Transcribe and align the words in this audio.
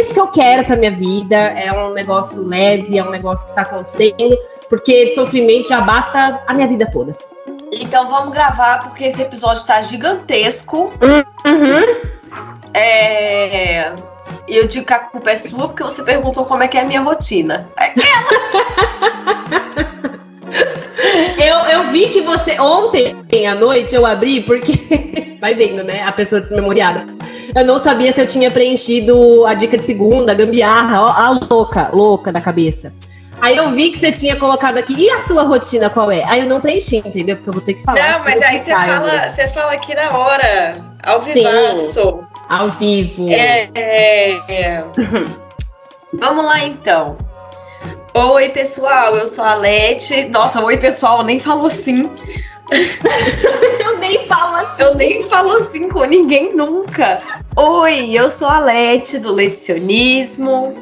isso 0.00 0.14
que 0.14 0.20
eu 0.20 0.28
quero 0.28 0.64
pra 0.64 0.76
minha 0.76 0.90
vida. 0.90 1.36
É 1.36 1.72
um 1.72 1.92
negócio 1.92 2.42
leve, 2.42 2.98
é 2.98 3.04
um 3.04 3.10
negócio 3.10 3.48
que 3.48 3.54
tá 3.54 3.62
acontecendo, 3.62 4.36
porque 4.68 5.08
sofrimento 5.08 5.68
já 5.68 5.80
basta 5.80 6.42
a 6.46 6.54
minha 6.54 6.66
vida 6.66 6.88
toda. 6.90 7.16
Então 7.72 8.08
vamos 8.08 8.32
gravar, 8.32 8.80
porque 8.80 9.04
esse 9.04 9.20
episódio 9.20 9.64
tá 9.64 9.82
gigantesco. 9.82 10.92
Uhum. 11.02 12.12
É. 12.72 13.92
E 14.48 14.56
eu 14.56 14.66
digo 14.68 14.86
que 14.86 14.92
a 14.92 14.98
culpa 14.98 15.30
é 15.30 15.36
sua 15.36 15.68
porque 15.68 15.82
você 15.82 16.02
perguntou 16.02 16.44
como 16.44 16.62
é 16.62 16.68
que 16.68 16.78
é 16.78 16.82
a 16.82 16.84
minha 16.84 17.00
rotina. 17.00 17.68
É 17.76 17.92
Eu, 21.38 21.56
eu 21.70 21.84
vi 21.90 22.08
que 22.08 22.22
você. 22.22 22.58
Ontem 22.60 23.46
à 23.46 23.54
noite 23.54 23.94
eu 23.94 24.06
abri, 24.06 24.40
porque. 24.40 24.72
Vai 25.46 25.54
vendo, 25.54 25.84
né? 25.84 26.02
A 26.02 26.10
pessoa 26.10 26.40
desmemoriada. 26.40 27.06
Eu 27.54 27.64
não 27.64 27.78
sabia 27.78 28.12
se 28.12 28.20
eu 28.20 28.26
tinha 28.26 28.50
preenchido 28.50 29.46
a 29.46 29.54
dica 29.54 29.78
de 29.78 29.84
segunda, 29.84 30.32
a 30.32 30.34
gambiarra, 30.34 31.00
ó, 31.00 31.06
a 31.06 31.30
louca, 31.30 31.88
louca 31.92 32.32
da 32.32 32.40
cabeça. 32.40 32.92
Aí 33.40 33.56
eu 33.56 33.70
vi 33.70 33.90
que 33.90 33.98
você 33.98 34.10
tinha 34.10 34.34
colocado 34.34 34.76
aqui. 34.78 34.96
E 34.98 35.08
a 35.08 35.22
sua 35.22 35.44
rotina 35.44 35.88
qual 35.88 36.10
é? 36.10 36.24
Aí 36.24 36.40
eu 36.40 36.46
não 36.46 36.60
preenchi, 36.60 36.96
entendeu? 36.96 37.36
Porque 37.36 37.48
eu 37.48 37.52
vou 37.52 37.62
ter 37.62 37.74
que 37.74 37.82
falar. 37.84 38.18
Não, 38.18 38.24
mas 38.24 38.42
aí 38.42 38.58
você 38.58 38.72
fala, 38.72 39.28
você 39.28 39.46
fala 39.46 39.72
aqui 39.72 39.94
na 39.94 40.18
hora, 40.18 40.72
ao 41.04 41.20
vivaço. 41.20 42.24
Ao 42.48 42.68
vivo. 42.70 43.28
É, 43.30 43.70
é, 43.72 44.32
é. 44.48 44.84
Vamos 46.12 46.44
lá 46.44 46.58
então. 46.64 47.16
Oi, 48.12 48.48
pessoal, 48.48 49.14
eu 49.14 49.28
sou 49.28 49.44
a 49.44 49.54
Lete. 49.54 50.24
Nossa, 50.24 50.60
oi, 50.60 50.76
pessoal, 50.76 51.22
nem 51.22 51.38
falou 51.38 51.70
sim. 51.70 52.10
eu 53.84 53.98
nem 53.98 54.26
falo 54.26 54.56
assim. 54.56 54.82
Eu 54.82 54.94
nem 54.94 55.22
falo 55.24 55.52
assim 55.52 55.88
com 55.88 56.04
ninguém 56.04 56.54
nunca. 56.54 57.18
Oi, 57.56 58.10
eu 58.12 58.30
sou 58.30 58.48
a 58.48 58.58
Lete 58.58 59.18
do 59.18 59.32
Leticionismo. 59.32 60.74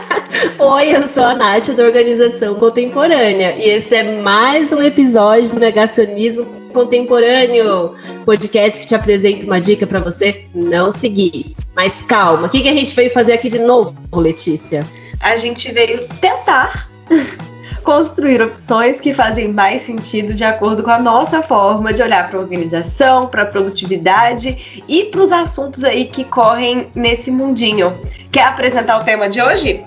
Oi, 0.58 0.96
eu 0.96 1.08
sou 1.08 1.24
a 1.24 1.34
Nath 1.34 1.68
da 1.68 1.84
Organização 1.84 2.54
Contemporânea 2.54 3.54
e 3.56 3.68
esse 3.68 3.94
é 3.94 4.20
mais 4.20 4.72
um 4.72 4.80
episódio 4.80 5.50
do 5.50 5.60
Negacionismo 5.60 6.46
Contemporâneo, 6.72 7.94
podcast 8.24 8.80
que 8.80 8.86
te 8.86 8.94
apresenta 8.94 9.44
uma 9.44 9.60
dica 9.60 9.86
para 9.86 10.00
você 10.00 10.44
não 10.54 10.92
seguir. 10.92 11.54
Mas 11.74 12.02
calma, 12.02 12.46
o 12.46 12.50
que, 12.50 12.62
que 12.62 12.68
a 12.68 12.72
gente 12.72 12.94
veio 12.94 13.10
fazer 13.10 13.32
aqui 13.32 13.48
de 13.48 13.60
novo, 13.60 13.94
Letícia? 14.14 14.86
A 15.20 15.36
gente 15.36 15.72
veio 15.72 16.06
tentar 16.20 16.88
construir 17.84 18.42
opções 18.42 18.98
que 18.98 19.12
fazem 19.12 19.52
mais 19.52 19.82
sentido 19.82 20.34
de 20.34 20.42
acordo 20.42 20.82
com 20.82 20.90
a 20.90 20.98
nossa 20.98 21.42
forma 21.42 21.92
de 21.92 22.02
olhar 22.02 22.28
para 22.28 22.38
a 22.38 22.42
organização, 22.42 23.26
para 23.26 23.42
a 23.42 23.46
produtividade 23.46 24.82
e 24.88 25.04
para 25.04 25.20
os 25.20 25.30
assuntos 25.30 25.84
aí 25.84 26.06
que 26.06 26.24
correm 26.24 26.88
nesse 26.94 27.30
mundinho. 27.30 27.96
Quer 28.32 28.44
apresentar 28.44 28.98
o 29.00 29.04
tema 29.04 29.28
de 29.28 29.40
hoje? 29.40 29.84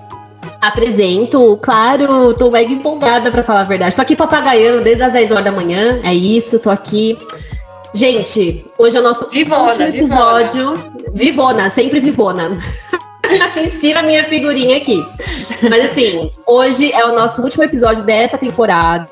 Apresento, 0.62 1.58
claro, 1.62 2.34
tô 2.34 2.50
mega 2.50 2.72
empolgada 2.72 3.30
para 3.32 3.44
falar 3.44 3.62
a 3.62 3.66
verdade. 3.66 3.96
Tô 3.96 4.02
aqui 4.02 4.16
papagaiando 4.16 4.84
desde 4.84 5.04
as 5.04 5.12
10 5.12 5.32
horas 5.32 5.44
da 5.44 5.52
manhã, 5.52 6.00
é 6.04 6.14
isso, 6.14 6.60
tô 6.60 6.70
aqui. 6.70 7.18
Gente, 7.94 8.64
hoje 8.78 8.96
é 8.96 9.00
o 9.00 9.04
nosso 9.04 9.28
vivona, 9.30 9.64
último 9.64 9.88
episódio. 9.88 10.76
Vivona, 10.76 11.12
vivona 11.14 11.70
sempre 11.70 12.00
vivona. 12.00 12.56
Ensina 13.66 14.00
a 14.02 14.04
minha 14.04 14.24
figurinha 14.24 14.78
aqui. 14.78 15.06
Mas 15.70 15.92
assim, 15.92 16.30
hoje 16.46 16.92
é 16.92 17.06
o 17.06 17.14
nosso 17.14 17.42
último 17.42 17.64
episódio 17.64 18.04
dessa 18.04 18.38
temporada. 18.38 19.10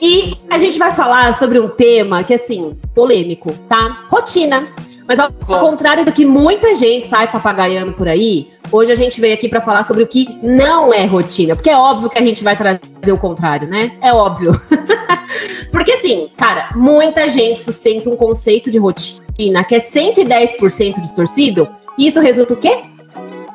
E 0.00 0.36
a 0.48 0.56
gente 0.56 0.78
vai 0.78 0.94
falar 0.94 1.34
sobre 1.34 1.58
um 1.58 1.68
tema 1.68 2.24
que, 2.24 2.32
assim, 2.32 2.76
polêmico, 2.94 3.52
tá? 3.68 4.06
Rotina. 4.10 4.68
Mas 5.06 5.18
ao, 5.18 5.30
ao 5.48 5.60
contrário 5.60 6.04
do 6.04 6.12
que 6.12 6.24
muita 6.24 6.74
gente 6.74 7.06
sai 7.06 7.30
papagaiando 7.30 7.92
por 7.92 8.08
aí, 8.08 8.48
hoje 8.72 8.92
a 8.92 8.94
gente 8.94 9.20
veio 9.20 9.34
aqui 9.34 9.48
para 9.48 9.60
falar 9.60 9.82
sobre 9.82 10.02
o 10.02 10.06
que 10.06 10.38
não 10.42 10.94
é 10.94 11.04
rotina. 11.04 11.54
Porque 11.54 11.68
é 11.68 11.76
óbvio 11.76 12.08
que 12.08 12.18
a 12.18 12.24
gente 12.24 12.42
vai 12.42 12.56
trazer 12.56 13.12
o 13.12 13.18
contrário, 13.18 13.68
né? 13.68 13.92
É 14.00 14.12
óbvio. 14.12 14.52
porque 15.70 15.92
assim, 15.92 16.30
cara, 16.36 16.70
muita 16.74 17.28
gente 17.28 17.60
sustenta 17.60 18.08
um 18.08 18.16
conceito 18.16 18.70
de 18.70 18.78
rotina 18.78 19.64
que 19.64 19.74
é 19.74 19.80
110% 19.80 21.00
distorcido. 21.00 21.68
E 21.98 22.06
isso 22.06 22.20
resulta 22.20 22.54
o 22.54 22.56
quê? 22.56 22.84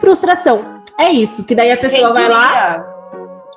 Frustração. 0.06 0.84
É 1.00 1.10
isso, 1.10 1.44
que 1.44 1.56
daí 1.56 1.72
a 1.72 1.78
pessoa 1.78 2.14
vai 2.14 2.30
lá, 2.30 2.86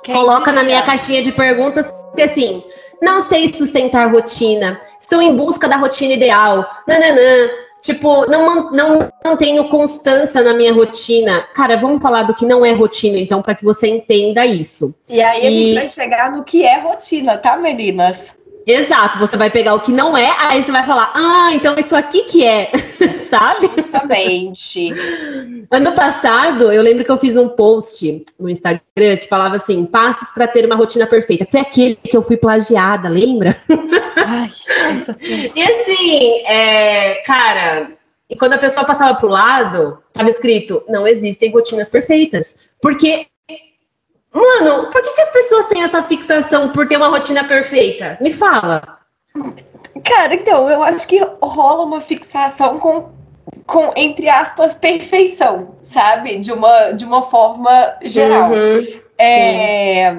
Quem 0.03 0.15
coloca 0.15 0.47
diria? 0.47 0.55
na 0.55 0.63
minha 0.65 0.83
caixinha 0.83 1.23
de 1.23 1.31
perguntas 1.31 1.89
que 2.17 2.23
assim, 2.23 2.65
não 3.01 3.21
sei 3.21 3.49
sustentar 3.53 4.11
rotina, 4.11 4.81
estou 4.99 5.21
em 5.23 5.37
busca 5.37 5.69
da 5.69 5.77
rotina 5.77 6.15
ideal, 6.15 6.67
nananã. 6.87 7.49
Tipo, 7.81 8.29
não, 8.29 8.73
não 8.73 9.09
mantenho 9.25 9.69
constância 9.69 10.43
na 10.43 10.53
minha 10.53 10.73
rotina. 10.73 11.47
Cara, 11.55 11.77
vamos 11.77 12.03
falar 12.03 12.25
do 12.25 12.35
que 12.35 12.45
não 12.45 12.67
é 12.67 12.73
rotina, 12.73 13.19
então, 13.19 13.41
para 13.41 13.55
que 13.55 13.65
você 13.65 13.87
entenda 13.87 14.45
isso. 14.45 14.93
E 15.09 15.23
aí 15.23 15.47
a 15.47 15.51
e... 15.51 15.53
gente 15.53 15.75
vai 15.75 15.89
chegar 15.89 16.33
no 16.33 16.43
que 16.43 16.65
é 16.65 16.81
rotina, 16.81 17.39
tá, 17.39 17.57
meninas? 17.57 18.35
Exato, 18.71 19.19
você 19.19 19.35
vai 19.35 19.51
pegar 19.51 19.73
o 19.73 19.81
que 19.81 19.91
não 19.91 20.15
é, 20.15 20.31
aí 20.39 20.63
você 20.63 20.71
vai 20.71 20.85
falar, 20.85 21.11
ah, 21.15 21.55
então 21.55 21.75
isso 21.79 21.97
aqui 21.97 22.25
que 22.25 22.45
é, 22.45 22.71
sabe? 23.31 23.71
Exatamente. 23.75 24.91
ano 25.71 25.93
passado, 25.95 26.71
eu 26.71 26.83
lembro 26.83 27.03
que 27.03 27.11
eu 27.11 27.17
fiz 27.17 27.35
um 27.35 27.49
post 27.49 28.27
no 28.39 28.51
Instagram 28.51 29.17
que 29.19 29.27
falava 29.27 29.57
assim, 29.57 29.87
passos 29.87 30.33
para 30.33 30.47
ter 30.47 30.67
uma 30.67 30.75
rotina 30.75 31.07
perfeita. 31.07 31.47
Foi 31.51 31.61
aquele 31.61 31.97
que 31.97 32.15
eu 32.15 32.21
fui 32.21 32.37
plagiada, 32.37 33.09
lembra? 33.09 33.57
Ai, 34.27 34.51
e 35.57 35.63
assim, 35.63 36.43
é, 36.45 37.23
cara, 37.25 37.93
e 38.29 38.37
quando 38.37 38.53
a 38.53 38.59
pessoa 38.59 38.85
passava 38.85 39.19
pro 39.19 39.29
lado, 39.29 39.99
estava 40.09 40.29
escrito, 40.29 40.85
não 40.91 41.07
existem 41.07 41.51
rotinas 41.51 41.89
perfeitas. 41.89 42.55
Porque 42.83 43.29
Mano, 44.33 44.91
por 44.91 45.03
que, 45.03 45.13
que 45.13 45.21
as 45.21 45.31
pessoas 45.31 45.67
têm 45.67 45.83
essa 45.83 46.03
fixação 46.03 46.69
por 46.71 46.87
ter 46.87 46.97
uma 46.97 47.09
rotina 47.09 47.45
perfeita? 47.45 48.19
Me 48.21 48.31
fala. 48.31 48.99
Cara, 50.05 50.35
então, 50.35 50.69
eu 50.69 50.83
acho 50.83 51.07
que 51.07 51.19
rola 51.43 51.85
uma 51.85 52.01
fixação 52.01 52.79
com, 52.79 53.11
com 53.67 53.93
entre 53.97 54.29
aspas, 54.29 54.75
perfeição, 54.75 55.77
sabe? 55.83 56.39
De 56.39 56.53
uma, 56.53 56.93
de 56.93 57.05
uma 57.05 57.23
forma 57.23 57.97
geral. 58.03 58.51
Uhum, 58.53 59.01
é, 59.19 60.17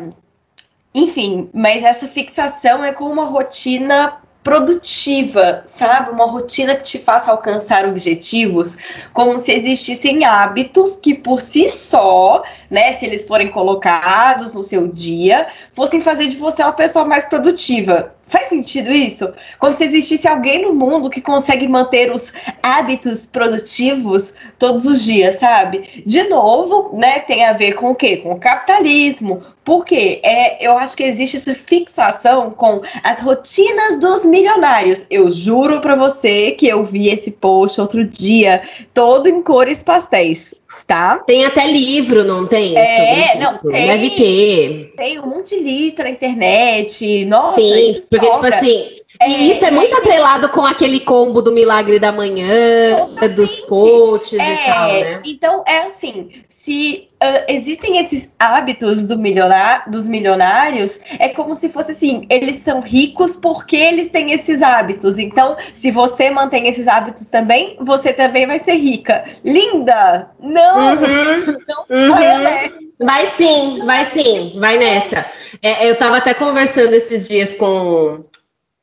enfim, 0.94 1.50
mas 1.54 1.84
essa 1.84 2.08
fixação 2.08 2.84
é 2.84 2.92
com 2.92 3.06
uma 3.06 3.26
rotina 3.26 4.18
produtiva, 4.44 5.62
sabe? 5.66 6.12
Uma 6.12 6.26
rotina 6.26 6.76
que 6.76 6.84
te 6.84 6.98
faça 6.98 7.32
alcançar 7.32 7.86
objetivos, 7.86 8.78
como 9.14 9.38
se 9.38 9.52
existissem 9.52 10.24
hábitos 10.24 10.96
que 10.96 11.14
por 11.14 11.42
si 11.42 11.70
só, 11.70 12.44
né, 12.70 12.94
se 12.94 13.06
eles 13.06 13.26
forem 13.26 13.52
colocados 13.52 14.54
no 14.54 14.64
seu 14.64 14.88
dia, 14.88 15.48
fossem 15.74 16.02
fazer 16.02 16.28
de 16.28 16.38
você 16.38 16.64
uma 16.64 16.74
pessoa 16.74 17.06
mais 17.06 17.26
produtiva. 17.26 18.16
Faz 18.30 18.48
sentido 18.48 18.92
isso? 18.92 19.34
Como 19.58 19.74
se 19.74 19.84
existisse 19.84 20.28
alguém 20.28 20.62
no 20.62 20.72
mundo 20.72 21.10
que 21.10 21.20
consegue 21.20 21.68
manter 21.68 22.12
os 22.12 22.32
hábitos 22.62 23.26
produtivos 23.26 24.36
todos 24.60 24.86
os 24.86 25.04
dias, 25.04 25.40
sabe? 25.40 26.04
De 26.06 26.24
novo, 26.30 26.96
né, 26.96 27.22
tem 27.22 27.44
a 27.44 27.54
ver 27.54 27.74
com 27.74 27.90
o 27.90 27.96
quê? 27.96 28.18
Com 28.18 28.34
o 28.34 28.40
capitalismo. 28.40 29.42
Por 29.66 29.84
quê? 29.84 30.20
É, 30.24 30.64
eu 30.64 30.78
acho 30.78 30.96
que 30.96 31.04
existe 31.04 31.38
essa 31.38 31.56
fixação 31.56 32.52
com 32.52 32.82
as 33.04 33.20
rotinas 33.20 34.00
dos 34.00 34.24
milionários. 34.24 35.08
Eu 35.10 35.32
juro 35.32 35.82
para 35.82 35.96
você 35.96 36.52
que 36.52 36.68
eu 36.68 36.84
vi 36.84 37.10
esse 37.10 37.32
post 37.32 37.82
outro 37.82 38.06
dia, 38.06 38.62
todo 38.94 39.28
em 39.28 39.42
cores 39.42 39.82
pastéis 39.82 40.54
tá? 40.90 41.18
Tem 41.20 41.46
até 41.46 41.68
livro, 41.68 42.24
não 42.24 42.48
tem? 42.48 42.76
É, 42.76 43.38
não, 43.40 43.54
isso. 43.54 43.68
tem. 43.68 43.88
Deve 43.88 44.10
ter. 44.10 44.94
Tem 44.98 45.20
um 45.20 45.28
monte 45.28 45.56
de 45.56 45.62
lista 45.62 46.04
na 46.04 46.10
internet. 46.10 47.26
Nossa, 47.26 47.62
Sim, 47.62 47.94
porque, 48.10 48.26
tipo 48.26 48.34
sobra. 48.34 48.50
tipo 48.50 48.56
assim, 48.56 48.99
é, 49.22 49.28
e 49.28 49.52
isso 49.52 49.66
é 49.66 49.72
muito 49.72 49.98
atrelado 49.98 50.48
com 50.48 50.66
aquele 50.66 51.02
combo 51.02 51.42
do 51.42 51.52
milagre 51.52 52.00
da 52.00 52.10
manhã, 52.10 52.96
totalmente. 52.96 53.36
dos 53.36 53.62
coaches 53.62 54.40
é, 54.40 54.54
e 54.54 54.66
tal, 54.66 54.88
né? 54.88 55.22
Então, 55.26 55.64
é 55.68 55.80
assim, 55.80 56.30
se 56.48 57.10
uh, 57.22 57.44
existem 57.50 57.98
esses 57.98 58.30
hábitos 58.40 59.06
do 59.06 59.18
milionar, 59.18 59.90
dos 59.92 60.08
milionários, 60.08 61.02
é 61.20 61.28
como 61.28 61.54
se 61.54 61.68
fosse 61.68 61.92
assim, 61.92 62.26
eles 62.30 62.58
são 62.58 62.80
ricos 62.80 63.36
porque 63.36 63.76
eles 63.76 64.08
têm 64.08 64.32
esses 64.32 64.62
hábitos. 64.62 65.20
Então, 65.20 65.58
se 65.74 65.92
você 65.92 66.30
mantém 66.30 66.70
esses 66.70 66.88
hábitos 66.88 67.28
também, 67.28 67.76
você 67.82 68.14
também 68.14 68.48
vai 68.48 68.60
ser 68.60 68.76
rica. 68.76 69.26
Linda! 69.44 70.30
Não! 70.40 70.94
Uhum, 70.94 71.58
não 71.68 71.86
uhum. 71.90 72.90
Vai 73.02 73.28
sim, 73.28 73.82
vai 73.86 74.06
sim, 74.06 74.54
vai 74.60 74.78
nessa. 74.78 75.26
É, 75.62 75.90
eu 75.90 75.98
tava 75.98 76.18
até 76.18 76.34
conversando 76.34 76.94
esses 76.94 77.28
dias 77.28 77.54
com 77.54 78.24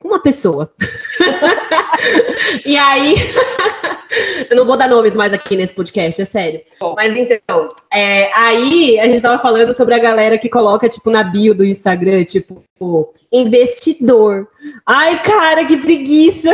uma 0.05 0.21
pessoa. 0.21 0.73
e 2.65 2.77
aí, 2.77 3.15
eu 4.51 4.57
não 4.57 4.67
vou 4.67 4.77
dar 4.77 4.89
nomes 4.89 5.15
mais 5.15 5.33
aqui 5.33 5.57
nesse 5.57 5.73
podcast, 5.73 6.21
é 6.21 6.25
sério. 6.25 6.61
Mas 6.97 7.17
então, 7.17 7.69
é, 7.93 8.31
aí 8.35 8.99
a 9.01 9.07
gente 9.09 9.23
tava 9.23 9.41
falando 9.41 9.75
sobre 9.75 9.95
a 9.95 9.99
galera 9.99 10.39
que 10.39 10.49
coloca, 10.49 10.89
tipo, 10.89 11.11
na 11.11 11.25
bio 11.25 11.55
do 11.55 11.65
Instagram, 11.65 12.25
tipo, 12.25 12.63
investidor. 13.33 14.49
Ai, 14.85 15.23
cara, 15.23 15.65
que 15.65 15.77
preguiça! 15.77 16.51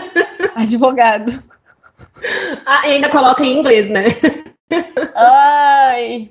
Advogado. 0.54 1.42
Ah, 2.66 2.80
ainda 2.84 3.08
coloca 3.08 3.44
em 3.44 3.58
inglês, 3.58 3.88
né? 3.88 4.04
Ai. 5.14 6.30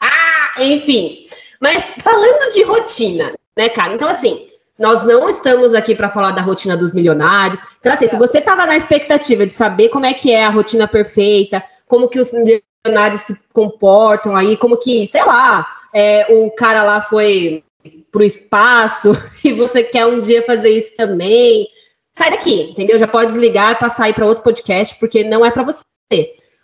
Ah, 0.00 0.62
enfim. 0.62 1.24
Mas 1.60 1.82
falando 2.02 2.52
de 2.52 2.64
rotina, 2.64 3.32
né, 3.56 3.68
cara? 3.68 3.94
Então, 3.94 4.08
assim, 4.08 4.46
nós 4.82 5.04
não 5.04 5.28
estamos 5.28 5.74
aqui 5.74 5.94
para 5.94 6.08
falar 6.08 6.32
da 6.32 6.42
rotina 6.42 6.76
dos 6.76 6.92
milionários. 6.92 7.62
Então, 7.78 7.92
assim, 7.92 8.08
se 8.08 8.16
você 8.16 8.38
estava 8.38 8.66
na 8.66 8.76
expectativa 8.76 9.46
de 9.46 9.52
saber 9.52 9.90
como 9.90 10.04
é 10.04 10.12
que 10.12 10.32
é 10.32 10.44
a 10.44 10.50
rotina 10.50 10.88
perfeita, 10.88 11.62
como 11.86 12.08
que 12.08 12.18
os 12.18 12.32
milionários 12.32 13.20
se 13.20 13.38
comportam 13.52 14.34
aí, 14.34 14.56
como 14.56 14.76
que, 14.76 15.06
sei 15.06 15.24
lá, 15.24 15.64
é, 15.94 16.26
o 16.30 16.50
cara 16.50 16.82
lá 16.82 17.00
foi 17.00 17.62
pro 18.10 18.24
espaço 18.24 19.12
e 19.44 19.52
você 19.52 19.84
quer 19.84 20.04
um 20.04 20.18
dia 20.18 20.42
fazer 20.42 20.70
isso 20.70 20.96
também, 20.96 21.68
sai 22.12 22.32
daqui, 22.32 22.72
entendeu? 22.72 22.98
Já 22.98 23.06
pode 23.06 23.30
desligar 23.30 23.70
e 23.70 23.78
passar 23.78 24.06
aí 24.06 24.12
para 24.12 24.26
outro 24.26 24.42
podcast, 24.42 24.96
porque 24.98 25.22
não 25.22 25.46
é 25.46 25.50
para 25.52 25.62
você. 25.62 25.84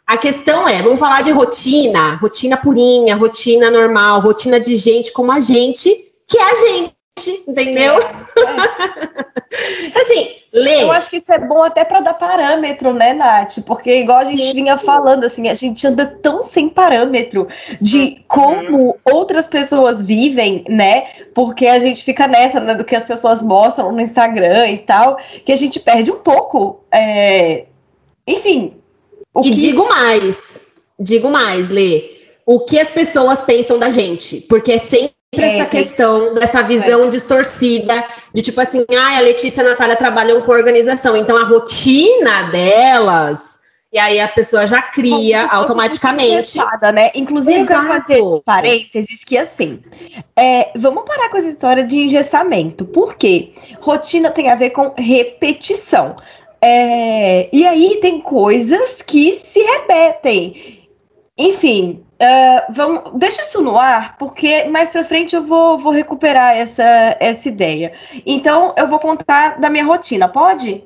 A 0.05 0.17
questão 0.17 0.67
é, 0.69 0.83
vamos 0.83 0.99
falar 0.99 1.23
de 1.23 1.31
rotina, 1.31 2.17
rotina 2.17 2.57
purinha, 2.57 3.15
rotina 3.15 3.71
normal, 3.71 4.21
rotina 4.21 4.59
de 4.59 4.75
gente 4.75 5.13
como 5.13 5.31
a 5.31 5.39
gente, 5.39 5.95
que 6.27 6.37
é 6.37 6.43
a 6.43 6.55
gente, 6.57 6.98
entendeu? 7.27 7.99
É, 7.99 8.01
assim, 10.01 10.31
lê. 10.53 10.83
Eu 10.83 10.93
acho 10.93 11.11
que 11.11 11.17
isso 11.17 11.33
é 11.33 11.39
bom 11.39 11.63
até 11.63 11.85
para 11.85 12.01
dar 12.01 12.15
parâmetro, 12.15 12.93
né, 12.93 13.13
Nath? 13.13 13.59
Porque 13.65 14.01
igual 14.01 14.25
Sim. 14.25 14.29
a 14.29 14.37
gente 14.37 14.55
vinha 14.55 14.79
falando, 14.79 15.25
assim, 15.25 15.49
a 15.49 15.55
gente 15.55 15.87
anda 15.87 16.07
tão 16.07 16.43
sem 16.43 16.69
parâmetro 16.69 17.49
de 17.81 17.99
uhum. 17.99 18.17
como 18.29 18.97
outras 19.05 19.47
pessoas 19.47 20.03
vivem, 20.03 20.65
né? 20.69 21.07
Porque 21.35 21.67
a 21.67 21.79
gente 21.79 22.05
fica 22.05 22.29
nessa, 22.29 22.61
né, 22.61 22.75
do 22.75 22.85
que 22.85 22.97
as 22.97 23.05
pessoas 23.05 23.43
mostram 23.43 23.93
no 23.93 24.01
Instagram 24.01 24.69
e 24.69 24.79
tal, 24.79 25.19
que 25.45 25.53
a 25.53 25.57
gente 25.57 25.81
perde 25.81 26.11
um 26.11 26.21
pouco. 26.21 26.81
É... 26.93 27.67
Enfim, 28.27 28.75
e 29.37 29.43
que... 29.43 29.51
digo 29.51 29.89
mais, 29.89 30.61
digo 30.99 31.31
mais, 31.31 31.71
Lê. 31.71 32.19
O 32.45 32.61
que 32.61 32.79
as 32.79 32.91
pessoas 32.91 33.43
pensam 33.43 33.79
da 33.79 33.91
gente? 33.91 34.41
Porque 34.43 34.73
é 34.73 34.79
sempre 34.79 35.18
é, 35.33 35.45
essa 35.45 35.67
questão 35.67 36.35
dessa 36.35 36.63
visão 36.63 37.05
é. 37.05 37.09
distorcida 37.09 38.05
de 38.35 38.43
tipo 38.43 38.61
assim, 38.61 38.85
ah, 38.91 39.19
a 39.19 39.21
Letícia 39.21 39.63
e 39.63 39.67
a 39.67 39.69
Natália 39.71 39.97
trabalham 39.97 40.41
com 40.41 40.53
organização, 40.53 41.17
então 41.17 41.37
a 41.37 41.45
rotina 41.45 42.45
delas 42.45 43.59
e 43.91 43.99
aí 43.99 44.21
a 44.21 44.29
pessoa 44.29 44.67
já 44.67 44.83
cria 44.83 45.47
automaticamente. 45.47 46.59
né? 46.93 47.11
Inclusive, 47.15 47.61
Exato. 47.61 47.73
eu 47.73 47.87
quero 47.87 48.03
fazer 48.03 48.43
parênteses 48.45 49.25
que 49.25 49.39
assim, 49.39 49.81
é, 50.37 50.71
vamos 50.77 51.05
parar 51.05 51.31
com 51.31 51.39
essa 51.39 51.49
história 51.49 51.83
de 51.83 51.97
engessamento. 51.97 52.85
Por 52.85 53.15
quê? 53.15 53.55
Rotina 53.81 54.31
tem 54.31 54.51
a 54.51 54.55
ver 54.55 54.71
com 54.71 54.93
repetição. 54.97 56.17
É, 56.61 57.49
e 57.51 57.67
aí 57.67 57.99
tem 58.01 58.21
coisas 58.21 59.01
que 59.01 59.41
se 59.43 59.61
repetem. 59.61 60.87
Enfim, 61.39 62.05
uh, 62.21 62.73
vamos, 62.73 63.13
deixa 63.15 63.43
isso 63.43 63.61
no 63.61 63.79
ar, 63.79 64.17
porque 64.19 64.65
mais 64.65 64.89
para 64.89 65.05
frente 65.05 65.35
eu 65.35 65.43
vou, 65.43 65.79
vou 65.79 65.93
recuperar 65.93 66.57
essa, 66.57 67.17
essa 67.21 67.49
ideia. 67.49 67.93
Então, 68.27 68.75
eu 68.77 68.87
vou 68.87 68.99
contar 68.99 69.59
da 69.59 69.71
minha 69.71 69.85
rotina, 69.85 70.29
pode? 70.29 70.85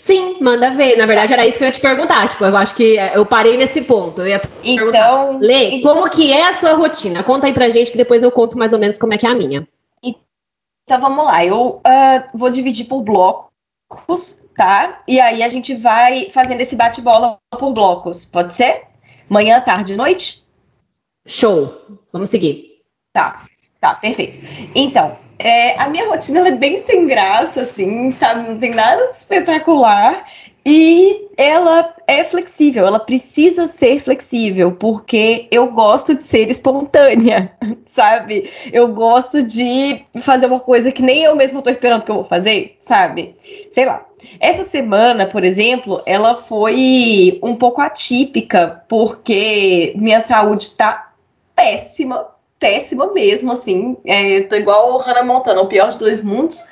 Sim, 0.00 0.36
manda 0.40 0.70
ver. 0.70 0.96
Na 0.96 1.06
verdade, 1.06 1.32
era 1.32 1.46
isso 1.46 1.58
que 1.58 1.64
eu 1.64 1.68
ia 1.68 1.72
te 1.72 1.80
perguntar. 1.80 2.28
Tipo, 2.28 2.44
eu 2.44 2.56
acho 2.56 2.74
que 2.74 2.96
eu 3.14 3.26
parei 3.26 3.56
nesse 3.56 3.82
ponto. 3.82 4.20
Eu 4.20 4.28
ia 4.28 4.42
então, 4.62 5.38
Lê, 5.38 5.76
então... 5.76 5.92
como 5.92 6.08
que 6.08 6.32
é 6.32 6.48
a 6.48 6.54
sua 6.54 6.74
rotina? 6.74 7.24
Conta 7.24 7.46
aí 7.46 7.52
pra 7.52 7.68
gente 7.68 7.90
que 7.90 7.96
depois 7.96 8.22
eu 8.22 8.30
conto 8.30 8.56
mais 8.56 8.72
ou 8.72 8.78
menos 8.78 8.96
como 8.96 9.12
é 9.12 9.18
que 9.18 9.26
é 9.26 9.30
a 9.30 9.34
minha. 9.34 9.66
Então 10.04 11.00
vamos 11.00 11.24
lá. 11.24 11.44
Eu 11.44 11.80
uh, 11.84 12.22
vou 12.32 12.48
dividir 12.48 12.86
por 12.86 13.02
blocos 13.02 13.48
tá? 14.58 14.98
E 15.06 15.20
aí 15.20 15.42
a 15.42 15.48
gente 15.48 15.72
vai 15.74 16.28
fazendo 16.30 16.60
esse 16.60 16.74
bate-bola 16.74 17.38
por 17.58 17.72
blocos, 17.72 18.24
pode 18.24 18.52
ser? 18.52 18.87
Manhã, 19.28 19.60
tarde, 19.60 19.96
noite? 19.96 20.42
Show. 21.26 21.82
Vamos 22.12 22.30
seguir. 22.30 22.80
Tá, 23.12 23.44
tá, 23.80 23.94
perfeito. 23.94 24.38
Então, 24.74 25.18
é, 25.38 25.78
a 25.78 25.88
minha 25.88 26.08
rotina 26.08 26.48
é 26.48 26.52
bem 26.52 26.78
sem 26.78 27.06
graça, 27.06 27.60
assim, 27.60 28.10
sabe? 28.10 28.48
Não 28.48 28.58
tem 28.58 28.74
nada 28.74 29.06
de 29.08 29.16
espetacular. 29.16 30.24
E 30.64 31.28
ela 31.36 31.94
é 32.06 32.24
flexível, 32.24 32.86
ela 32.86 33.00
precisa 33.00 33.66
ser 33.66 34.00
flexível, 34.00 34.72
porque 34.72 35.48
eu 35.50 35.70
gosto 35.72 36.14
de 36.14 36.22
ser 36.22 36.50
espontânea, 36.50 37.52
sabe? 37.86 38.50
Eu 38.70 38.88
gosto 38.88 39.42
de 39.42 40.04
fazer 40.20 40.46
uma 40.46 40.60
coisa 40.60 40.92
que 40.92 41.00
nem 41.00 41.22
eu 41.22 41.34
mesmo 41.34 41.62
tô 41.62 41.70
esperando 41.70 42.04
que 42.04 42.10
eu 42.10 42.16
vou 42.16 42.24
fazer, 42.24 42.76
sabe? 42.82 43.34
Sei 43.70 43.86
lá. 43.86 44.07
Essa 44.40 44.64
semana, 44.64 45.26
por 45.26 45.44
exemplo, 45.44 46.02
ela 46.06 46.34
foi 46.34 47.38
um 47.42 47.56
pouco 47.56 47.80
atípica, 47.80 48.82
porque 48.88 49.92
minha 49.96 50.20
saúde 50.20 50.70
tá 50.70 51.12
péssima, 51.54 52.26
péssima 52.58 53.12
mesmo, 53.12 53.52
assim. 53.52 53.96
É, 54.04 54.40
tô 54.42 54.56
igual 54.56 54.94
o 54.94 54.98
Hannah 54.98 55.22
Montana, 55.22 55.60
o 55.60 55.66
pior 55.68 55.90
de 55.90 55.98
dois 55.98 56.22
mundos 56.22 56.64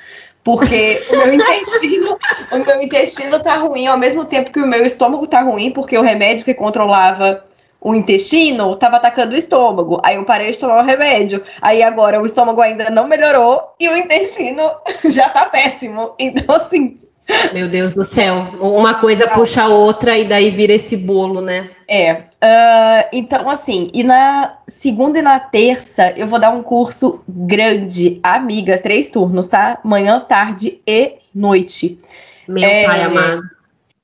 porque 0.43 0.97
o 1.11 1.17
meu 1.17 1.33
intestino, 1.33 2.17
o 2.53 2.57
meu 2.59 2.81
intestino 2.81 3.37
tá 3.41 3.57
ruim 3.57 3.85
ao 3.85 3.97
mesmo 3.97 4.23
tempo 4.23 4.49
que 4.49 4.61
o 4.61 4.65
meu 4.65 4.85
estômago 4.85 5.27
tá 5.27 5.41
ruim, 5.41 5.71
porque 5.71 5.97
o 5.97 6.01
remédio 6.01 6.45
que 6.45 6.53
controlava 6.53 7.43
o 7.81 7.93
intestino 7.93 8.73
estava 8.73 8.97
atacando 8.97 9.35
o 9.35 9.37
estômago. 9.37 9.99
Aí 10.03 10.15
eu 10.15 10.25
parei 10.25 10.51
de 10.51 10.57
tomar 10.57 10.81
o 10.81 10.85
remédio. 10.85 11.43
Aí 11.61 11.83
agora 11.83 12.21
o 12.21 12.25
estômago 12.25 12.61
ainda 12.61 12.89
não 12.89 13.07
melhorou 13.07 13.73
e 13.79 13.87
o 13.87 13.95
intestino 13.95 14.71
já 15.09 15.29
tá 15.29 15.45
péssimo. 15.45 16.15
Então, 16.17 16.55
assim, 16.55 16.99
meu 17.53 17.67
Deus 17.67 17.93
do 17.93 18.03
céu. 18.03 18.55
Uma 18.61 18.95
coisa 18.95 19.27
puxa 19.27 19.63
a 19.63 19.67
outra 19.69 20.17
e 20.17 20.25
daí 20.25 20.49
vira 20.49 20.73
esse 20.73 20.95
bolo, 20.95 21.41
né? 21.41 21.69
É. 21.87 22.13
Uh, 22.13 23.09
então, 23.11 23.49
assim, 23.49 23.89
e 23.93 24.03
na 24.03 24.57
segunda 24.67 25.19
e 25.19 25.21
na 25.21 25.39
terça 25.39 26.13
eu 26.15 26.27
vou 26.27 26.39
dar 26.39 26.51
um 26.51 26.63
curso 26.63 27.21
grande, 27.27 28.19
amiga, 28.23 28.77
três 28.77 29.09
turnos, 29.09 29.47
tá? 29.47 29.79
Manhã, 29.83 30.19
tarde 30.19 30.79
e 30.85 31.15
noite. 31.33 31.97
Meu 32.47 32.63
é, 32.63 32.85
pai 32.85 33.01
amado. 33.01 33.56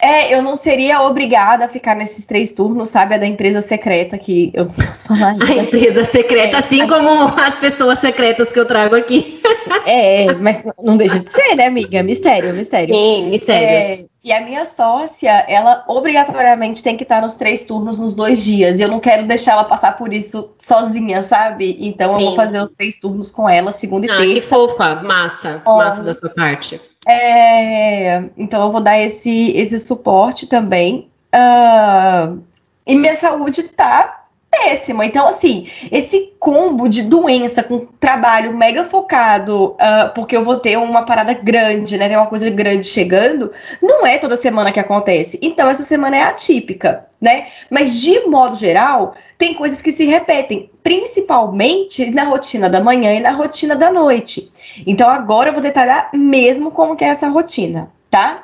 É, 0.03 0.35
eu 0.35 0.41
não 0.41 0.53
seria 0.53 1.01
obrigada 1.01 1.63
a 1.63 1.69
ficar 1.69 1.95
nesses 1.95 2.25
três 2.25 2.51
turnos, 2.51 2.89
sabe? 2.89 3.15
A 3.15 3.17
da 3.17 3.25
empresa 3.25 3.61
secreta, 3.61 4.17
que 4.17 4.51
eu 4.53 4.65
não 4.65 4.73
posso 4.85 5.07
falar 5.07 5.38
isso. 5.38 5.51
A 5.53 5.55
empresa 5.55 6.03
secreta, 6.03 6.57
é, 6.57 6.59
assim 6.59 6.81
a... 6.81 6.88
como 6.89 7.09
as 7.39 7.55
pessoas 7.55 8.00
secretas 8.00 8.51
que 8.51 8.60
eu 8.60 8.65
trago 8.65 8.95
aqui. 8.95 9.41
É, 9.86 10.33
mas 10.36 10.63
não 10.81 10.95
deixa 10.95 11.19
de 11.19 11.29
ser, 11.29 11.55
né, 11.55 11.65
amiga? 11.65 12.01
Mistério, 12.03 12.53
mistério. 12.53 12.93
Sim, 12.93 13.29
mistérios. 13.29 14.01
É, 14.01 14.05
e 14.24 14.31
a 14.31 14.39
minha 14.39 14.63
sócia, 14.63 15.45
ela 15.50 15.83
obrigatoriamente 15.88 16.81
tem 16.81 16.95
que 16.95 17.03
estar 17.03 17.22
nos 17.22 17.36
três 17.36 17.65
turnos 17.65 17.98
nos 17.98 18.15
dois 18.15 18.41
dias. 18.41 18.79
E 18.79 18.83
eu 18.83 18.88
não 18.88 19.01
quero 19.01 19.27
deixar 19.27 19.53
ela 19.53 19.65
passar 19.65 19.98
por 19.98 20.13
isso 20.13 20.53
sozinha, 20.57 21.22
sabe? 21.22 21.77
Então 21.81 22.13
Sim. 22.13 22.22
eu 22.22 22.25
vou 22.27 22.36
fazer 22.36 22.62
os 22.62 22.72
três 22.72 22.98
turnos 22.98 23.29
com 23.29 23.50
ela, 23.50 23.74
segunda 23.74 24.05
e 24.05 24.10
ah, 24.10 24.17
terça. 24.17 24.33
Que 24.33 24.41
fofa, 24.41 24.95
massa, 24.95 25.62
massa 25.65 26.01
da 26.01 26.13
sua 26.13 26.29
parte. 26.29 26.79
É, 27.07 28.24
então 28.38 28.63
eu 28.63 28.72
vou 28.72 28.81
dar 28.81 29.00
esse, 29.00 29.51
esse 29.51 29.77
suporte 29.79 30.48
também. 30.48 31.10
Uh, 31.33 32.41
e 32.86 32.95
minha 32.95 33.15
saúde 33.15 33.63
tá 33.63 34.23
péssima. 34.53 35.05
Então, 35.05 35.27
assim, 35.27 35.67
esse 35.91 36.33
combo 36.39 36.88
de 36.88 37.01
doença 37.03 37.63
com 37.63 37.88
trabalho 38.00 38.55
mega 38.55 38.83
focado, 38.83 39.72
uh, 39.72 40.13
porque 40.13 40.38
eu 40.38 40.43
vou 40.43 40.57
ter 40.57 40.77
uma 40.77 41.03
parada 41.03 41.33
grande, 41.33 41.98
né? 41.98 42.07
Tem 42.07 42.17
uma 42.17 42.27
coisa 42.27 42.50
grande 42.50 42.86
chegando, 42.86 43.51
não 43.81 44.05
é 44.05 44.17
toda 44.17 44.38
semana 44.38 44.72
que 44.72 44.79
acontece. 44.79 45.39
Então, 45.41 45.69
essa 45.69 45.83
semana 45.83 46.17
é 46.17 46.22
atípica, 46.22 47.07
né? 47.19 47.48
Mas, 47.69 48.00
de 48.00 48.19
modo 48.27 48.55
geral, 48.55 49.15
tem 49.38 49.53
coisas 49.55 49.81
que 49.81 49.91
se 49.91 50.05
repetem, 50.05 50.69
principalmente 50.83 52.10
na 52.12 52.25
rotina 52.25 52.69
da 52.69 52.79
manhã 52.79 53.13
e 53.13 53.19
na 53.19 53.31
rotina 53.31 53.75
da 53.75 53.91
noite. 53.91 54.51
Então, 54.86 55.10
agora 55.10 55.50
eu 55.50 55.53
vou 55.53 55.62
detalhar 55.62 56.10
mesmo 56.13 56.69
como 56.72 56.95
que 56.95 57.03
é 57.03 57.07
essa 57.07 57.27
rotina, 57.27 57.89
tá? 58.10 58.43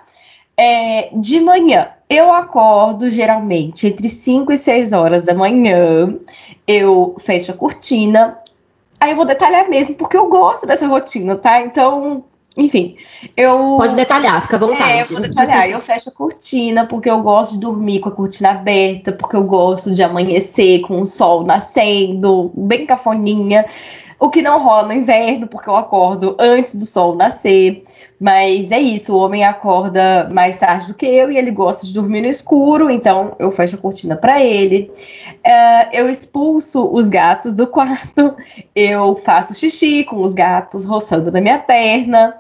É, 0.58 1.10
de 1.14 1.40
manhã, 1.40 1.88
eu 2.10 2.34
acordo 2.34 3.10
geralmente 3.10 3.88
entre 3.88 4.10
5 4.10 4.52
e 4.52 4.58
6 4.58 4.94
horas 4.94 5.24
da 5.24 5.34
manhã. 5.34 6.16
Eu 6.68 7.16
fecho 7.20 7.52
a 7.52 7.56
cortina. 7.56 8.38
Aí 9.00 9.12
eu 9.12 9.16
vou 9.16 9.26
detalhar 9.26 9.70
mesmo, 9.70 9.96
porque 9.96 10.18
eu 10.18 10.28
gosto 10.28 10.66
dessa 10.66 10.88
rotina, 10.88 11.36
tá? 11.36 11.62
Então, 11.62 12.26
enfim, 12.58 12.98
eu. 13.38 13.78
Pode 13.78 13.96
detalhar, 13.96 14.42
fica 14.42 14.56
à 14.56 14.60
vontade. 14.60 14.92
É, 14.92 15.02
eu 15.02 15.06
vou 15.06 15.22
detalhar. 15.22 15.70
Eu 15.70 15.80
fecho 15.80 16.10
a 16.10 16.12
cortina 16.12 16.86
porque 16.86 17.10
eu 17.10 17.22
gosto 17.22 17.54
de 17.54 17.60
dormir 17.60 18.00
com 18.00 18.10
a 18.10 18.12
cortina 18.12 18.52
aberta, 18.52 19.12
porque 19.12 19.36
eu 19.36 19.44
gosto 19.44 19.94
de 19.94 20.02
amanhecer 20.02 20.82
com 20.82 21.00
o 21.00 21.06
sol 21.06 21.44
nascendo, 21.44 22.52
bem 22.56 22.86
cafoninha. 22.88 23.66
O 24.20 24.30
que 24.30 24.42
não 24.42 24.60
rola 24.60 24.84
no 24.84 24.94
inverno, 24.94 25.48
porque 25.48 25.70
eu 25.70 25.76
acordo 25.76 26.36
antes 26.38 26.76
do 26.76 26.86
sol 26.86 27.16
nascer. 27.16 27.86
Mas 28.20 28.70
é 28.70 28.80
isso, 28.80 29.16
o 29.16 29.18
homem 29.18 29.46
acorda 29.46 30.30
mais 30.30 30.58
tarde 30.58 30.88
do 30.88 30.94
que 30.94 31.06
eu 31.06 31.32
e 31.32 31.38
ele 31.38 31.52
gosta 31.52 31.88
de 31.88 31.94
dormir 31.94 32.22
no 32.22 32.28
escuro, 32.28 32.90
então 32.90 33.34
eu 33.40 33.50
fecho 33.50 33.78
a 33.78 33.80
cortina 33.80 34.18
para 34.18 34.44
ele. 34.44 34.92
Uh, 35.38 35.90
eu 35.94 36.10
expulso 36.10 36.86
os 36.94 37.08
gatos 37.08 37.54
do 37.54 37.66
quarto, 37.66 38.36
eu 38.76 39.16
faço 39.16 39.56
xixi 39.56 40.04
com 40.04 40.22
os 40.22 40.34
gatos 40.34 40.84
roçando 40.84 41.32
na 41.32 41.40
minha 41.40 41.60
perna, 41.60 42.36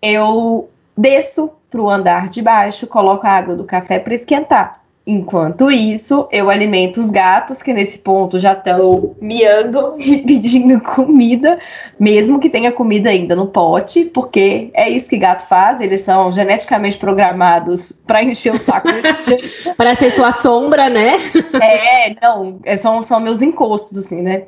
eu 0.00 0.70
desço 0.96 1.50
para 1.68 1.82
o 1.82 1.90
andar 1.90 2.30
de 2.30 2.40
baixo, 2.40 2.86
coloco 2.86 3.26
a 3.26 3.30
água 3.30 3.54
do 3.54 3.64
café 3.64 3.98
para 3.98 4.14
esquentar. 4.14 4.77
Enquanto 5.10 5.70
isso, 5.70 6.28
eu 6.30 6.50
alimento 6.50 6.98
os 6.98 7.08
gatos, 7.08 7.62
que 7.62 7.72
nesse 7.72 7.98
ponto 7.98 8.38
já 8.38 8.52
estão 8.52 9.16
miando 9.18 9.94
e 9.98 10.18
pedindo 10.18 10.78
comida, 10.82 11.58
mesmo 11.98 12.38
que 12.38 12.50
tenha 12.50 12.70
comida 12.70 13.08
ainda 13.08 13.34
no 13.34 13.46
pote, 13.46 14.04
porque 14.04 14.68
é 14.74 14.86
isso 14.86 15.08
que 15.08 15.16
gato 15.16 15.48
faz, 15.48 15.80
eles 15.80 16.02
são 16.02 16.30
geneticamente 16.30 16.98
programados 16.98 17.90
para 18.06 18.22
encher 18.22 18.52
o 18.52 18.58
saco. 18.58 18.88
para 19.78 19.94
ser 19.94 20.10
sua 20.10 20.30
sombra, 20.30 20.90
né? 20.90 21.12
é, 21.58 22.14
não, 22.20 22.60
são, 22.76 23.02
são 23.02 23.18
meus 23.18 23.40
encostos, 23.40 23.96
assim, 23.96 24.20
né? 24.20 24.42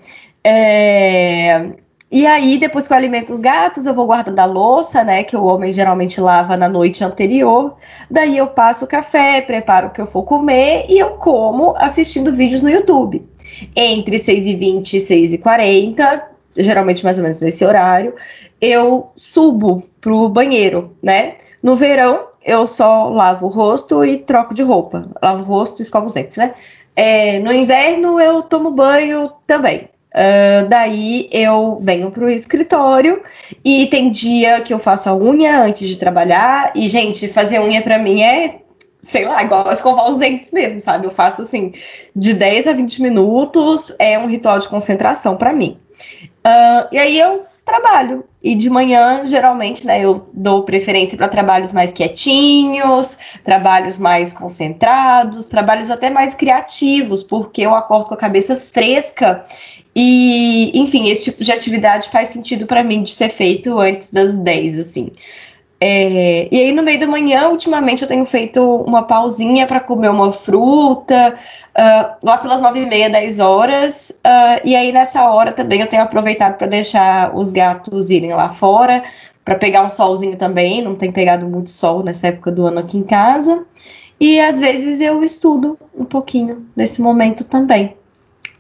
É, 0.45 1.71
e 2.13 2.27
aí, 2.27 2.59
depois 2.59 2.89
que 2.89 2.93
eu 2.93 2.97
alimento 2.97 3.33
os 3.33 3.41
gatos, 3.41 3.87
eu 3.87 3.95
vou 3.95 4.05
guardando 4.05 4.41
a 4.41 4.45
louça, 4.45 5.05
né? 5.05 5.23
Que 5.23 5.37
o 5.37 5.45
homem 5.45 5.71
geralmente 5.71 6.21
lava 6.21 6.57
na 6.57 6.69
noite 6.69 7.05
anterior. 7.05 7.77
Daí 8.11 8.37
eu 8.37 8.49
passo 8.49 8.85
o 8.85 8.89
café, 8.89 9.41
preparo 9.41 9.87
o 9.87 9.91
que 9.91 10.01
eu 10.01 10.07
for 10.09 10.25
comer 10.25 10.87
e 10.89 10.99
eu 10.99 11.11
como 11.11 11.73
assistindo 11.77 12.33
vídeos 12.33 12.63
no 12.63 12.69
YouTube. 12.69 13.25
Entre 13.77 14.17
6h20 14.17 14.95
e 14.95 15.39
6h40, 15.39 16.23
geralmente 16.57 17.05
mais 17.05 17.17
ou 17.17 17.23
menos 17.23 17.41
nesse 17.41 17.65
horário, 17.65 18.15
eu 18.61 19.11
subo 19.15 19.81
pro 20.01 20.29
banheiro, 20.29 20.97
né? 21.01 21.37
No 21.63 21.77
verão, 21.77 22.27
eu 22.45 22.67
só 22.67 23.09
lavo 23.09 23.47
o 23.47 23.51
rosto 23.51 24.05
e 24.05 24.19
troco 24.19 24.53
de 24.53 24.65
roupa. 24.65 25.03
Lavo 25.23 25.45
o 25.45 25.47
rosto 25.47 25.81
e 25.81 25.83
escovo 25.83 26.07
os 26.07 26.13
dentes, 26.13 26.39
né? 26.39 26.55
É, 26.97 27.39
no 27.39 27.53
inverno, 27.53 28.21
eu 28.21 28.43
tomo 28.43 28.73
banho 28.73 29.31
também. 29.47 29.89
Uh, 30.13 30.69
daí 30.69 31.29
eu 31.31 31.79
venho 31.81 32.11
para 32.11 32.25
o 32.25 32.29
escritório 32.29 33.23
e 33.65 33.87
tem 33.87 34.11
dia 34.11 34.61
que 34.61 34.75
eu 34.75 34.79
faço 34.79 35.09
a 35.09 35.15
unha 35.15 35.63
antes 35.63 35.87
de 35.89 35.97
trabalhar. 35.97 36.73
E, 36.75 36.89
gente, 36.89 37.29
fazer 37.29 37.61
unha 37.61 37.81
para 37.81 37.99
mim 37.99 38.23
é, 38.23 38.61
sei 39.01 39.25
lá, 39.25 39.43
igual 39.43 39.71
escovar 39.73 40.11
os 40.11 40.17
dentes 40.17 40.51
mesmo, 40.51 40.81
sabe? 40.81 41.07
Eu 41.07 41.11
faço 41.11 41.43
assim, 41.43 41.73
de 42.15 42.35
10 42.35 42.67
a 42.67 42.73
20 42.73 43.03
minutos, 43.03 43.95
é 43.99 44.19
um 44.19 44.27
ritual 44.27 44.59
de 44.59 44.69
concentração 44.69 45.37
para 45.37 45.53
mim. 45.53 45.79
Uh, 46.47 46.89
e 46.91 46.99
aí 46.99 47.19
eu 47.19 47.45
trabalho. 47.65 48.25
E 48.43 48.55
de 48.55 48.71
manhã, 48.71 49.25
geralmente, 49.27 49.87
né, 49.87 50.01
eu 50.01 50.27
dou 50.33 50.65
preferência 50.65 51.17
para 51.17 51.29
trabalhos 51.29 51.73
mais 51.73 51.93
quietinhos, 51.93 53.19
trabalhos 53.45 53.99
mais 53.99 54.33
concentrados, 54.33 55.47
trabalhos 55.47 55.91
até 55.91 56.09
mais 56.09 56.35
criativos, 56.35 57.23
porque 57.23 57.63
eu 57.63 57.75
acordo 57.75 58.07
com 58.07 58.15
a 58.15 58.17
cabeça 58.17 58.57
fresca 58.57 59.45
e, 59.95 60.71
enfim, 60.75 61.09
esse 61.09 61.25
tipo 61.25 61.43
de 61.43 61.53
atividade 61.53 62.09
faz 62.11 62.29
sentido 62.29 62.67
para 62.67 62.85
mim 62.85 63.03
de 63.03 63.13
ser 63.13 63.29
feito 63.29 63.79
antes 63.79 64.11
das 64.11 64.37
10, 64.37 64.79
assim. 64.79 65.11
É, 65.83 66.47
e 66.53 66.61
aí, 66.61 66.73
no 66.73 66.83
meio 66.83 67.01
da 67.01 67.07
manhã, 67.07 67.49
ultimamente, 67.49 68.03
eu 68.03 68.09
tenho 68.09 68.25
feito 68.27 68.63
uma 68.83 69.03
pausinha 69.03 69.67
para 69.67 69.81
comer 69.81 70.11
uma 70.11 70.31
fruta, 70.31 71.35
uh, 71.35 72.17
lá 72.23 72.37
pelas 72.37 72.61
9 72.61 72.81
e 72.81 72.87
meia, 72.87 73.09
10 73.09 73.39
horas. 73.41 74.11
Uh, 74.11 74.61
e 74.63 74.77
aí, 74.77 74.93
nessa 74.93 75.31
hora 75.31 75.53
também, 75.53 75.81
eu 75.81 75.87
tenho 75.87 76.03
aproveitado 76.03 76.59
para 76.59 76.67
deixar 76.67 77.35
os 77.35 77.51
gatos 77.51 78.11
irem 78.11 78.35
lá 78.35 78.51
fora, 78.51 79.03
para 79.43 79.55
pegar 79.55 79.83
um 79.83 79.91
solzinho 79.91 80.37
também. 80.37 80.83
Não 80.83 80.95
tem 80.95 81.11
pegado 81.11 81.47
muito 81.49 81.71
sol 81.71 82.03
nessa 82.05 82.29
época 82.29 82.53
do 82.53 82.67
ano 82.67 82.81
aqui 82.81 82.99
em 82.99 83.03
casa. 83.03 83.65
E 84.21 84.39
às 84.39 84.61
vezes 84.61 85.01
eu 85.01 85.23
estudo 85.23 85.79
um 85.99 86.05
pouquinho 86.05 86.67
nesse 86.77 87.01
momento 87.01 87.43
também. 87.43 87.97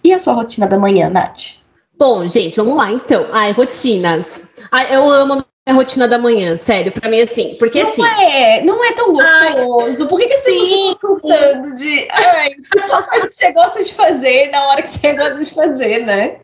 E 0.02 0.12
a 0.12 0.19
sua 0.19 0.35
rotina 0.35 0.66
da 0.66 0.78
manhã, 0.78 1.09
Nath? 1.09 1.61
Bom, 1.99 2.26
gente, 2.26 2.57
vamos 2.57 2.76
lá 2.76 2.90
então. 2.90 3.26
Ai, 3.33 3.52
rotinas. 3.52 4.45
Ai, 4.73 4.95
eu 4.95 5.09
amo 5.11 5.45
a 5.66 5.73
rotina 5.73 6.09
da 6.09 6.19
manhã, 6.19 6.57
sério, 6.57 6.90
pra 6.90 7.09
mim 7.09 7.21
assim, 7.21 7.57
porque 7.59 7.83
não 7.83 7.90
assim... 7.90 8.02
É, 8.02 8.62
não 8.62 8.85
é 8.85 8.92
tão 8.92 9.12
gostoso, 9.12 10.09
por 10.09 10.19
que, 10.19 10.26
que 10.26 10.37
você 10.38 10.52
fica 10.52 10.76
consultando 10.88 11.75
de... 11.75 12.09
Ai, 12.11 12.50
só 12.87 13.02
faz 13.02 13.25
o 13.25 13.28
que 13.28 13.35
você 13.35 13.52
gosta 13.52 13.85
de 13.85 13.95
fazer 13.95 14.50
na 14.50 14.69
hora 14.69 14.83
que 14.83 14.90
você 14.90 15.12
gosta 15.12 15.37
de 15.37 15.54
fazer, 15.54 16.07
né? 16.07 16.38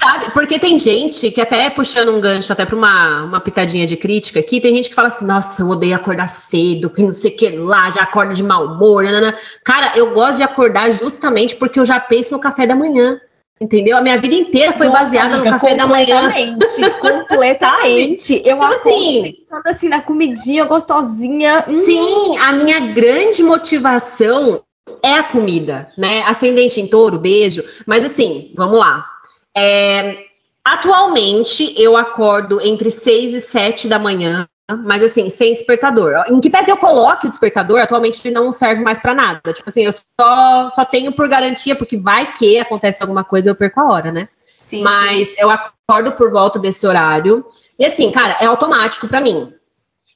Sabe, 0.00 0.32
porque 0.32 0.58
tem 0.58 0.78
gente 0.78 1.30
que 1.30 1.40
até 1.40 1.68
puxando 1.70 2.14
um 2.14 2.20
gancho 2.20 2.52
até 2.52 2.64
para 2.64 2.76
uma, 2.76 3.24
uma 3.24 3.40
pitadinha 3.40 3.86
de 3.86 3.96
crítica 3.96 4.40
aqui, 4.40 4.60
tem 4.60 4.74
gente 4.76 4.88
que 4.88 4.94
fala 4.94 5.08
assim, 5.08 5.24
nossa, 5.24 5.62
eu 5.62 5.68
odeio 5.68 5.94
acordar 5.94 6.28
cedo, 6.28 6.90
que 6.90 7.02
não 7.02 7.12
sei 7.12 7.32
o 7.32 7.36
que 7.36 7.50
lá, 7.50 7.90
já 7.90 8.02
acorda 8.02 8.34
de 8.34 8.42
mau 8.42 8.64
humor, 8.66 9.04
nanana. 9.04 9.34
Cara, 9.64 9.92
eu 9.96 10.12
gosto 10.12 10.38
de 10.38 10.42
acordar 10.42 10.90
justamente 10.92 11.56
porque 11.56 11.78
eu 11.78 11.84
já 11.84 11.98
penso 11.98 12.32
no 12.32 12.38
café 12.38 12.66
da 12.66 12.74
manhã. 12.74 13.20
Entendeu? 13.60 13.96
A 13.96 14.00
minha 14.00 14.18
vida 14.18 14.34
inteira 14.34 14.72
foi 14.72 14.88
Nossa, 14.88 15.04
baseada 15.04 15.36
amiga, 15.36 15.50
no 15.50 15.56
café 15.56 15.76
da 15.76 15.86
manhã. 15.86 16.22
Completamente, 16.22 16.90
completamente. 16.98 18.32
eu 18.44 18.56
então, 18.56 18.68
assim, 18.68 19.36
pensando 19.38 19.66
assim 19.66 19.88
na 19.88 20.00
comidinha 20.00 20.64
gostosinha. 20.64 21.64
Hum. 21.68 21.78
Sim, 21.78 22.38
a 22.38 22.52
minha 22.54 22.80
grande 22.80 23.40
motivação 23.40 24.64
é 25.00 25.14
a 25.14 25.22
comida, 25.22 25.86
né? 25.96 26.22
Ascendente 26.22 26.80
em 26.80 26.88
touro, 26.88 27.20
beijo. 27.20 27.62
Mas 27.86 28.04
assim, 28.04 28.52
vamos 28.56 28.80
lá. 28.80 29.11
É, 29.56 30.24
atualmente, 30.64 31.74
eu 31.80 31.96
acordo 31.96 32.60
entre 32.60 32.90
6 32.90 33.34
e 33.34 33.40
7 33.40 33.88
da 33.88 33.98
manhã, 33.98 34.48
mas 34.84 35.02
assim, 35.02 35.28
sem 35.28 35.52
despertador. 35.52 36.24
Em 36.28 36.40
que 36.40 36.50
pese 36.50 36.70
eu 36.70 36.76
coloque 36.76 37.26
o 37.26 37.28
despertador, 37.28 37.80
atualmente 37.80 38.20
ele 38.26 38.34
não 38.34 38.50
serve 38.52 38.82
mais 38.82 38.98
para 38.98 39.14
nada. 39.14 39.52
Tipo 39.52 39.68
assim, 39.68 39.84
eu 39.84 39.92
só, 39.92 40.70
só 40.70 40.84
tenho 40.84 41.12
por 41.12 41.28
garantia, 41.28 41.76
porque 41.76 41.96
vai 41.96 42.32
que 42.32 42.58
acontece 42.58 43.02
alguma 43.02 43.24
coisa 43.24 43.50
eu 43.50 43.54
perco 43.54 43.80
a 43.80 43.92
hora, 43.92 44.12
né? 44.12 44.28
Sim, 44.56 44.82
mas 44.82 45.30
sim. 45.30 45.36
eu 45.38 45.50
acordo 45.50 46.12
por 46.12 46.30
volta 46.30 46.58
desse 46.58 46.86
horário. 46.86 47.44
E 47.78 47.84
assim, 47.84 48.10
cara, 48.10 48.36
é 48.40 48.46
automático 48.46 49.08
para 49.08 49.20
mim. 49.20 49.52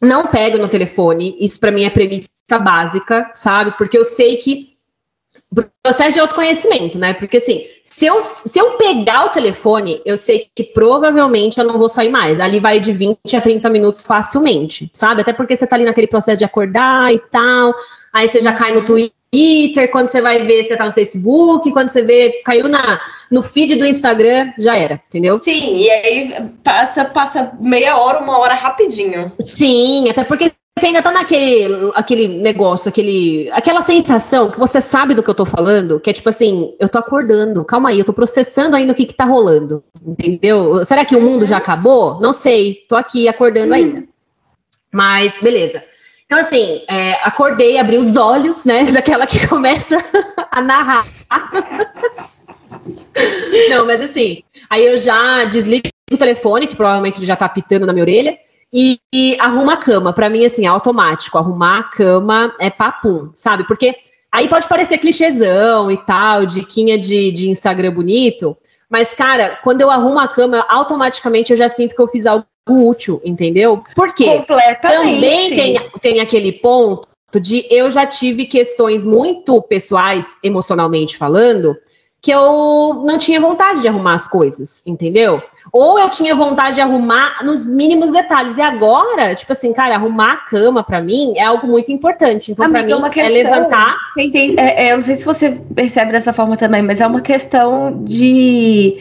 Não 0.00 0.26
pego 0.26 0.59
no 0.59 0.69
telefone, 0.69 1.37
isso 1.38 1.59
para 1.59 1.73
mim 1.73 1.85
é 1.85 1.90
premissa 1.90 2.28
básica, 2.61 3.31
sabe? 3.35 3.75
Porque 3.76 3.97
eu 3.97 4.05
sei 4.05 4.37
que 4.37 4.75
processo 5.83 6.15
de 6.15 6.21
autoconhecimento, 6.21 6.99
né? 6.99 7.15
Porque 7.15 7.37
assim, 7.38 7.65
se 7.85 8.07
eu, 8.07 8.23
se 8.23 8.59
eu 8.59 8.73
pegar 8.73 9.26
o 9.26 9.29
telefone, 9.31 10.00
eu 10.05 10.17
sei 10.17 10.49
que 10.55 10.65
provavelmente 10.65 11.59
eu 11.59 11.65
não 11.65 11.79
vou 11.79 11.88
sair 11.88 12.09
mais. 12.09 12.41
Ali 12.41 12.59
vai 12.59 12.81
de 12.81 12.93
20 12.93 13.37
a 13.37 13.41
30 13.41 13.71
minutos 13.71 14.05
facilmente, 14.05 14.91
sabe? 14.93 15.23
Até 15.23 15.33
porque 15.33 15.57
você 15.57 15.67
tá 15.67 15.76
ali 15.76 15.85
naquele 15.85 16.07
processo 16.07 16.38
de 16.38 16.45
acordar 16.45 17.12
e 17.15 17.19
tal. 17.31 17.75
Aí 18.12 18.29
você 18.29 18.41
já 18.41 18.53
cai 18.53 18.73
no 18.73 18.85
Twitter, 18.85 19.91
quando 19.91 20.09
você 20.09 20.21
vai 20.21 20.45
ver, 20.45 20.65
você 20.65 20.76
tá 20.76 20.87
no 20.87 20.93
Facebook, 20.93 21.71
quando 21.71 21.88
você 21.88 22.03
vê, 22.03 22.41
caiu 22.45 22.69
na, 22.69 23.00
no 23.31 23.43
feed 23.43 23.76
do 23.76 23.87
Instagram, 23.87 24.53
já 24.59 24.76
era, 24.76 25.00
entendeu? 25.09 25.37
Sim, 25.37 25.76
e 25.76 25.91
aí 25.91 26.35
passa, 26.65 27.05
passa 27.05 27.53
meia 27.61 27.97
hora, 27.99 28.21
uma 28.21 28.38
hora 28.38 28.55
rapidinho. 28.55 29.31
Sim, 29.41 30.09
até 30.09 30.25
porque 30.25 30.50
você 30.78 30.88
ainda 30.88 31.00
tá 31.00 31.11
naquele 31.11 31.90
aquele 31.95 32.28
negócio, 32.28 32.90
aquele, 32.90 33.50
aquela 33.52 33.80
sensação 33.80 34.50
que 34.50 34.59
você 34.59 34.78
sabe 34.78 35.14
do 35.14 35.23
que 35.23 35.30
eu 35.30 35.35
tô 35.35 35.47
falando, 35.47 35.99
que 35.99 36.11
é 36.11 36.12
tipo 36.12 36.28
assim, 36.28 36.75
eu 36.78 36.87
tô 36.87 36.99
acordando, 36.99 37.64
calma 37.64 37.88
aí, 37.88 37.99
eu 37.99 38.04
tô 38.04 38.12
processando 38.12 38.76
ainda 38.76 38.92
o 38.92 38.95
que 38.95 39.06
que 39.06 39.14
tá 39.14 39.25
rolando, 39.25 39.83
entendeu? 40.06 40.85
Será 40.85 41.02
que 41.02 41.16
o 41.16 41.21
mundo 41.21 41.47
já 41.47 41.56
acabou? 41.56 42.21
Não 42.21 42.33
sei, 42.33 42.85
tô 42.88 42.95
aqui 42.95 43.26
acordando 43.26 43.73
ainda. 43.73 44.04
Mas, 44.92 45.38
beleza. 45.40 45.83
Então, 46.26 46.40
assim, 46.40 46.83
é, 46.88 47.12
acordei, 47.26 47.78
abri 47.78 47.97
os 47.97 48.16
olhos, 48.16 48.64
né, 48.64 48.85
daquela 48.92 49.26
que 49.26 49.47
começa 49.49 49.97
a 50.52 50.61
narrar. 50.61 51.06
Não, 53.71 53.87
mas 53.87 54.02
assim, 54.02 54.42
aí 54.68 54.85
eu 54.85 54.99
já 54.99 55.45
desligo 55.45 55.88
o 56.12 56.18
telefone, 56.18 56.66
que 56.66 56.76
provavelmente 56.76 57.18
ele 57.18 57.26
já 57.26 57.35
tá 57.35 57.49
pitando 57.49 57.87
na 57.87 57.95
minha 57.95 58.04
orelha, 58.04 58.38
e, 58.73 58.99
e 59.14 59.37
arruma 59.40 59.75
a 59.75 59.76
cama. 59.76 60.12
Para 60.12 60.28
mim, 60.28 60.44
assim, 60.44 60.64
é 60.64 60.68
automático. 60.68 61.38
Arrumar 61.38 61.78
a 61.78 61.82
cama 61.85 62.54
é 62.58 62.70
papum, 62.70 63.30
sabe? 63.35 63.66
Porque 63.66 63.94
aí 64.32 64.49
pode 64.49 64.68
parecer 64.68 64.99
clichêzão 64.99 65.90
e 65.90 65.96
tal, 65.96 66.46
diquinha 66.46 66.99
de, 66.99 67.32
de 67.32 67.49
Instagram 67.49 67.92
bonito. 67.92 68.56
Mas, 68.88 69.14
cara, 69.14 69.58
quando 69.62 69.80
eu 69.80 69.90
arrumo 69.90 70.18
a 70.18 70.28
cama, 70.28 70.64
automaticamente 70.68 71.50
eu 71.50 71.56
já 71.56 71.68
sinto 71.68 71.94
que 71.94 72.00
eu 72.00 72.08
fiz 72.08 72.26
algo 72.26 72.46
útil, 72.68 73.20
entendeu? 73.25 73.82
Por 73.94 74.14
quê? 74.14 74.44
Também 74.80 75.49
tem, 75.50 75.90
tem 76.00 76.20
aquele 76.20 76.52
ponto 76.52 77.06
de 77.40 77.66
eu 77.70 77.90
já 77.90 78.06
tive 78.06 78.46
questões 78.46 79.04
muito 79.04 79.61
pessoais, 79.62 80.37
emocionalmente 80.42 81.16
falando, 81.16 81.76
que 82.26 82.33
eu 82.33 83.04
não 83.06 83.18
tinha 83.18 83.40
vontade 83.40 83.83
de 83.83 83.87
arrumar 83.87 84.14
as 84.14 84.26
coisas, 84.26 84.83
entendeu? 84.85 85.40
Ou 85.73 85.97
eu 85.97 86.11
tinha 86.11 86.35
vontade 86.35 86.75
de 86.75 86.80
arrumar 86.80 87.45
nos 87.45 87.64
mínimos 87.64 88.11
detalhes. 88.11 88.59
E 88.59 88.61
agora, 88.61 89.33
tipo 89.37 89.52
assim, 89.52 89.73
cara, 89.73 89.95
arrumar 89.95 90.33
a 90.33 90.37
cama 90.38 90.83
para 90.83 91.00
mim 91.00 91.35
é 91.37 91.45
algo 91.45 91.68
muito 91.68 91.92
importante. 91.92 92.50
Então, 92.50 92.68
para 92.68 92.83
mim, 92.83 92.92
é, 92.92 93.11
questão, 93.11 93.23
é 93.23 93.28
levantar. 93.28 93.97
Entende? 94.18 94.59
É, 94.59 94.87
é, 94.87 94.92
eu 94.92 94.97
não 94.97 95.04
sei 95.04 95.14
se 95.14 95.25
você 95.25 95.52
percebe 95.73 96.11
dessa 96.11 96.33
forma 96.33 96.56
também, 96.56 96.83
mas 96.83 97.00
é 97.00 97.06
uma 97.06 97.21
questão 97.21 98.02
de 98.02 98.99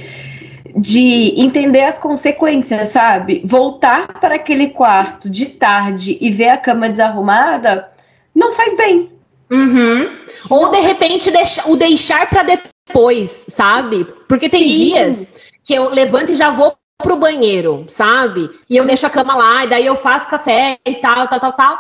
de 0.78 1.34
entender 1.42 1.86
as 1.86 1.98
consequências, 1.98 2.90
sabe? 2.90 3.42
Voltar 3.44 4.20
para 4.20 4.36
aquele 4.36 4.68
quarto 4.68 5.30
de 5.32 5.48
tarde 5.48 6.16
e 6.22 6.30
ver 6.30 6.50
a 6.50 6.58
cama 6.58 6.90
desarrumada 6.90 7.90
não 8.36 8.54
faz 8.54 8.78
bem. 8.78 9.10
Uhum. 9.50 10.16
Ou 10.48 10.70
de 10.70 10.80
repente 10.82 11.32
deixa, 11.32 11.68
o 11.68 11.76
deixar 11.76 12.30
para 12.30 12.44
depois 12.44 12.75
depois, 12.88 13.46
sabe? 13.50 14.06
Porque 14.28 14.50
tem 14.50 14.64
Sim. 14.64 14.70
dias 14.70 15.28
que 15.64 15.74
eu 15.74 15.90
levanto 15.90 16.32
e 16.32 16.36
já 16.36 16.52
vou 16.52 16.76
pro 17.02 17.18
banheiro, 17.18 17.86
sabe? 17.88 18.50
E 18.70 18.78
eu 18.78 18.86
deixo 18.86 19.06
a 19.06 19.10
cama 19.10 19.36
lá, 19.36 19.66
e 19.66 19.70
daí 19.70 19.86
eu 19.86 19.96
faço 19.96 20.30
café 20.30 20.78
e 20.86 20.96
tal, 20.96 21.28
tal, 21.28 21.40
tal, 21.40 21.54
tal. 21.54 21.80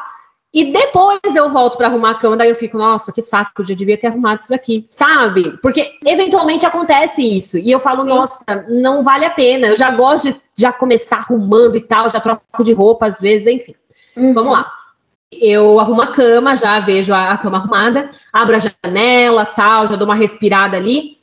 E 0.54 0.72
depois 0.72 1.20
eu 1.36 1.50
volto 1.50 1.78
para 1.78 1.88
arrumar 1.88 2.12
a 2.12 2.16
cama, 2.16 2.38
daí 2.38 2.50
eu 2.50 2.56
fico, 2.56 2.78
nossa, 2.78 3.12
que 3.12 3.22
saco, 3.22 3.62
eu 3.62 3.66
já 3.66 3.76
devia 3.76 3.98
ter 3.98 4.08
arrumado 4.08 4.40
isso 4.40 4.50
daqui, 4.50 4.86
sabe? 4.90 5.58
Porque 5.62 5.98
eventualmente 6.06 6.66
acontece 6.66 7.22
isso. 7.22 7.58
E 7.58 7.70
eu 7.70 7.80
falo, 7.80 8.04
Sim. 8.04 8.10
nossa, 8.10 8.66
não 8.70 9.04
vale 9.04 9.26
a 9.26 9.30
pena. 9.30 9.68
Eu 9.68 9.76
já 9.76 9.92
gosto 9.92 10.32
de 10.32 10.42
já 10.58 10.72
começar 10.72 11.18
arrumando 11.18 11.76
e 11.76 11.82
tal, 11.82 12.10
já 12.10 12.22
troco 12.22 12.64
de 12.64 12.72
roupa 12.72 13.06
às 13.06 13.20
vezes, 13.20 13.48
enfim. 13.48 13.76
Uhum. 14.16 14.34
Vamos 14.34 14.54
lá. 14.54 14.72
Eu 15.32 15.80
arrumo 15.80 16.02
a 16.02 16.08
cama, 16.08 16.56
já 16.56 16.80
vejo 16.80 17.14
a 17.14 17.38
cama 17.38 17.58
arrumada, 17.58 18.10
abro 18.32 18.56
a 18.56 18.60
janela, 18.60 19.46
tal, 19.46 19.88
já 19.88 19.96
dou 19.96 20.08
uma 20.08 20.16
respirada 20.16 20.78
ali 20.78 21.16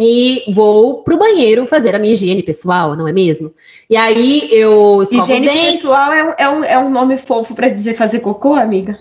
e 0.00 0.44
vou 0.52 1.02
pro 1.02 1.18
banheiro 1.18 1.66
fazer 1.66 1.94
a 1.94 1.98
minha 1.98 2.12
higiene 2.12 2.42
pessoal, 2.42 2.96
não 2.96 3.06
é 3.06 3.12
mesmo? 3.12 3.52
E 3.88 3.96
aí 3.96 4.48
eu 4.50 5.02
Higiene 5.02 5.48
pessoal 5.72 6.12
é, 6.12 6.34
é, 6.38 6.48
um, 6.48 6.64
é 6.64 6.78
um 6.78 6.90
nome 6.90 7.16
fofo 7.18 7.54
para 7.54 7.68
dizer 7.68 7.94
fazer 7.94 8.20
cocô, 8.20 8.54
amiga? 8.54 8.98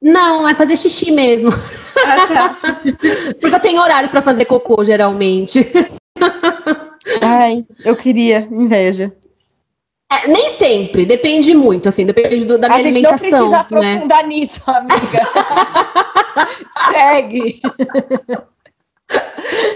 Não, 0.00 0.48
é 0.48 0.54
fazer 0.54 0.76
xixi 0.76 1.10
mesmo. 1.10 1.50
Ah, 2.06 2.26
tá. 2.26 2.58
Porque 3.38 3.54
eu 3.54 3.60
tenho 3.60 3.82
horários 3.82 4.10
para 4.10 4.22
fazer 4.22 4.46
cocô, 4.46 4.82
geralmente. 4.82 5.70
Ai, 7.22 7.66
eu 7.84 7.94
queria, 7.94 8.48
inveja. 8.50 9.12
É, 10.12 10.26
nem 10.26 10.50
sempre, 10.50 11.06
depende 11.06 11.54
muito, 11.54 11.88
assim, 11.88 12.04
depende 12.04 12.44
do, 12.44 12.58
da 12.58 12.68
minha 12.68 12.80
alimentação. 12.80 13.14
A 13.14 13.18
gente 13.18 13.30
não 13.30 13.64
precisa 13.64 13.80
né? 13.80 13.94
aprofundar 13.94 14.26
nisso, 14.26 14.60
amiga. 14.66 15.28
Segue. 16.90 17.62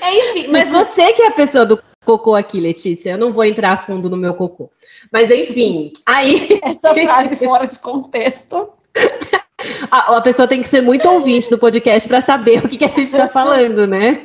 Enfim, 0.03 0.49
mas 0.49 0.71
você 0.71 1.13
que 1.13 1.23
é 1.23 1.29
a 1.29 1.33
pessoa 1.33 1.65
do 1.65 1.81
cocô 2.05 2.35
aqui, 2.35 2.61
Letícia, 2.61 3.11
eu 3.11 3.19
não 3.19 3.33
vou 3.33 3.45
entrar 3.45 3.73
a 3.73 3.77
fundo 3.77 4.11
no 4.11 4.17
meu 4.17 4.35
cocô. 4.35 4.71
Mas 5.13 5.31
enfim, 5.31 5.93
aí. 6.05 6.61
Essa 6.63 6.95
frase 6.95 7.37
fora 7.37 7.67
de 7.67 7.79
contexto. 7.79 8.71
A, 9.91 10.17
a, 10.17 10.21
pessoa 10.21 10.49
tem 10.49 10.61
que 10.61 10.69
ser 10.69 10.83
muito 10.83 11.09
ouvinte 11.09 11.49
do 11.49 11.59
podcast 11.59 12.09
para 12.09 12.21
saber 12.21 12.65
o 12.65 12.69
que, 12.69 12.77
que 12.77 12.85
a 12.85 12.89
gente 12.89 13.05
está 13.05 13.29
falando, 13.29 13.87
né? 13.87 14.21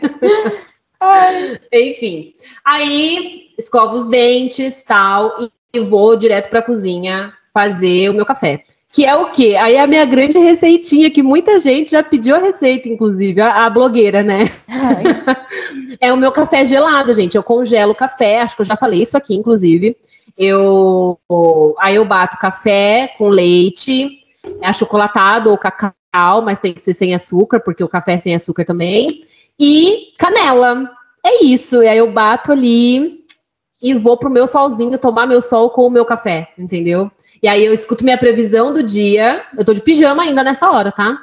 Ai. 0.99 1.59
Enfim, 1.71 2.33
aí 2.65 3.51
escovo 3.57 3.95
os 3.95 4.07
dentes 4.07 4.83
tal 4.83 5.33
e 5.73 5.79
vou 5.79 6.15
direto 6.15 6.49
para 6.49 6.59
a 6.59 6.63
cozinha 6.63 7.33
fazer 7.53 8.09
o 8.09 8.13
meu 8.13 8.25
café. 8.25 8.63
Que 8.91 9.05
é 9.05 9.15
o 9.15 9.31
quê? 9.31 9.55
Aí 9.59 9.75
é 9.75 9.81
a 9.81 9.87
minha 9.87 10.03
grande 10.03 10.39
receitinha, 10.39 11.11
que 11.11 11.21
muita 11.21 11.59
gente 11.59 11.91
já 11.91 12.01
pediu 12.01 12.35
a 12.35 12.39
receita, 12.39 12.89
inclusive, 12.89 13.39
a, 13.39 13.65
a 13.65 13.69
blogueira, 13.69 14.23
né? 14.23 14.45
é 16.01 16.11
o 16.11 16.17
meu 16.17 16.31
café 16.31 16.65
gelado, 16.65 17.13
gente. 17.13 17.35
Eu 17.35 17.43
congelo 17.43 17.91
o 17.91 17.95
café, 17.95 18.41
acho 18.41 18.55
que 18.55 18.61
eu 18.61 18.65
já 18.65 18.75
falei 18.75 19.03
isso 19.03 19.15
aqui, 19.15 19.35
inclusive. 19.35 19.95
Eu 20.35 21.19
aí 21.77 21.95
eu 21.95 22.05
bato 22.05 22.37
café 22.39 23.13
com 23.17 23.27
leite, 23.27 24.21
é 24.59 24.67
achocolatado 24.67 25.51
ou 25.51 25.57
cacau, 25.57 26.41
mas 26.41 26.59
tem 26.59 26.73
que 26.73 26.81
ser 26.81 26.95
sem 26.95 27.13
açúcar, 27.13 27.59
porque 27.59 27.83
o 27.83 27.89
café 27.89 28.13
é 28.13 28.17
sem 28.17 28.33
açúcar 28.33 28.65
também. 28.65 29.21
E 29.59 30.13
canela. 30.17 30.89
É 31.23 31.43
isso. 31.43 31.83
E 31.83 31.87
aí 31.87 31.97
eu 31.97 32.11
bato 32.11 32.51
ali 32.51 33.18
e 33.81 33.93
vou 33.93 34.17
pro 34.17 34.29
meu 34.29 34.47
solzinho 34.47 34.97
tomar 34.97 35.25
meu 35.25 35.41
sol 35.41 35.69
com 35.69 35.87
o 35.87 35.89
meu 35.89 36.05
café, 36.05 36.49
entendeu? 36.57 37.09
E 37.41 37.47
aí 37.47 37.65
eu 37.65 37.73
escuto 37.73 38.03
minha 38.03 38.17
previsão 38.17 38.73
do 38.73 38.83
dia. 38.83 39.43
Eu 39.57 39.63
tô 39.63 39.73
de 39.73 39.81
pijama 39.81 40.23
ainda 40.23 40.43
nessa 40.43 40.69
hora, 40.69 40.91
tá? 40.91 41.17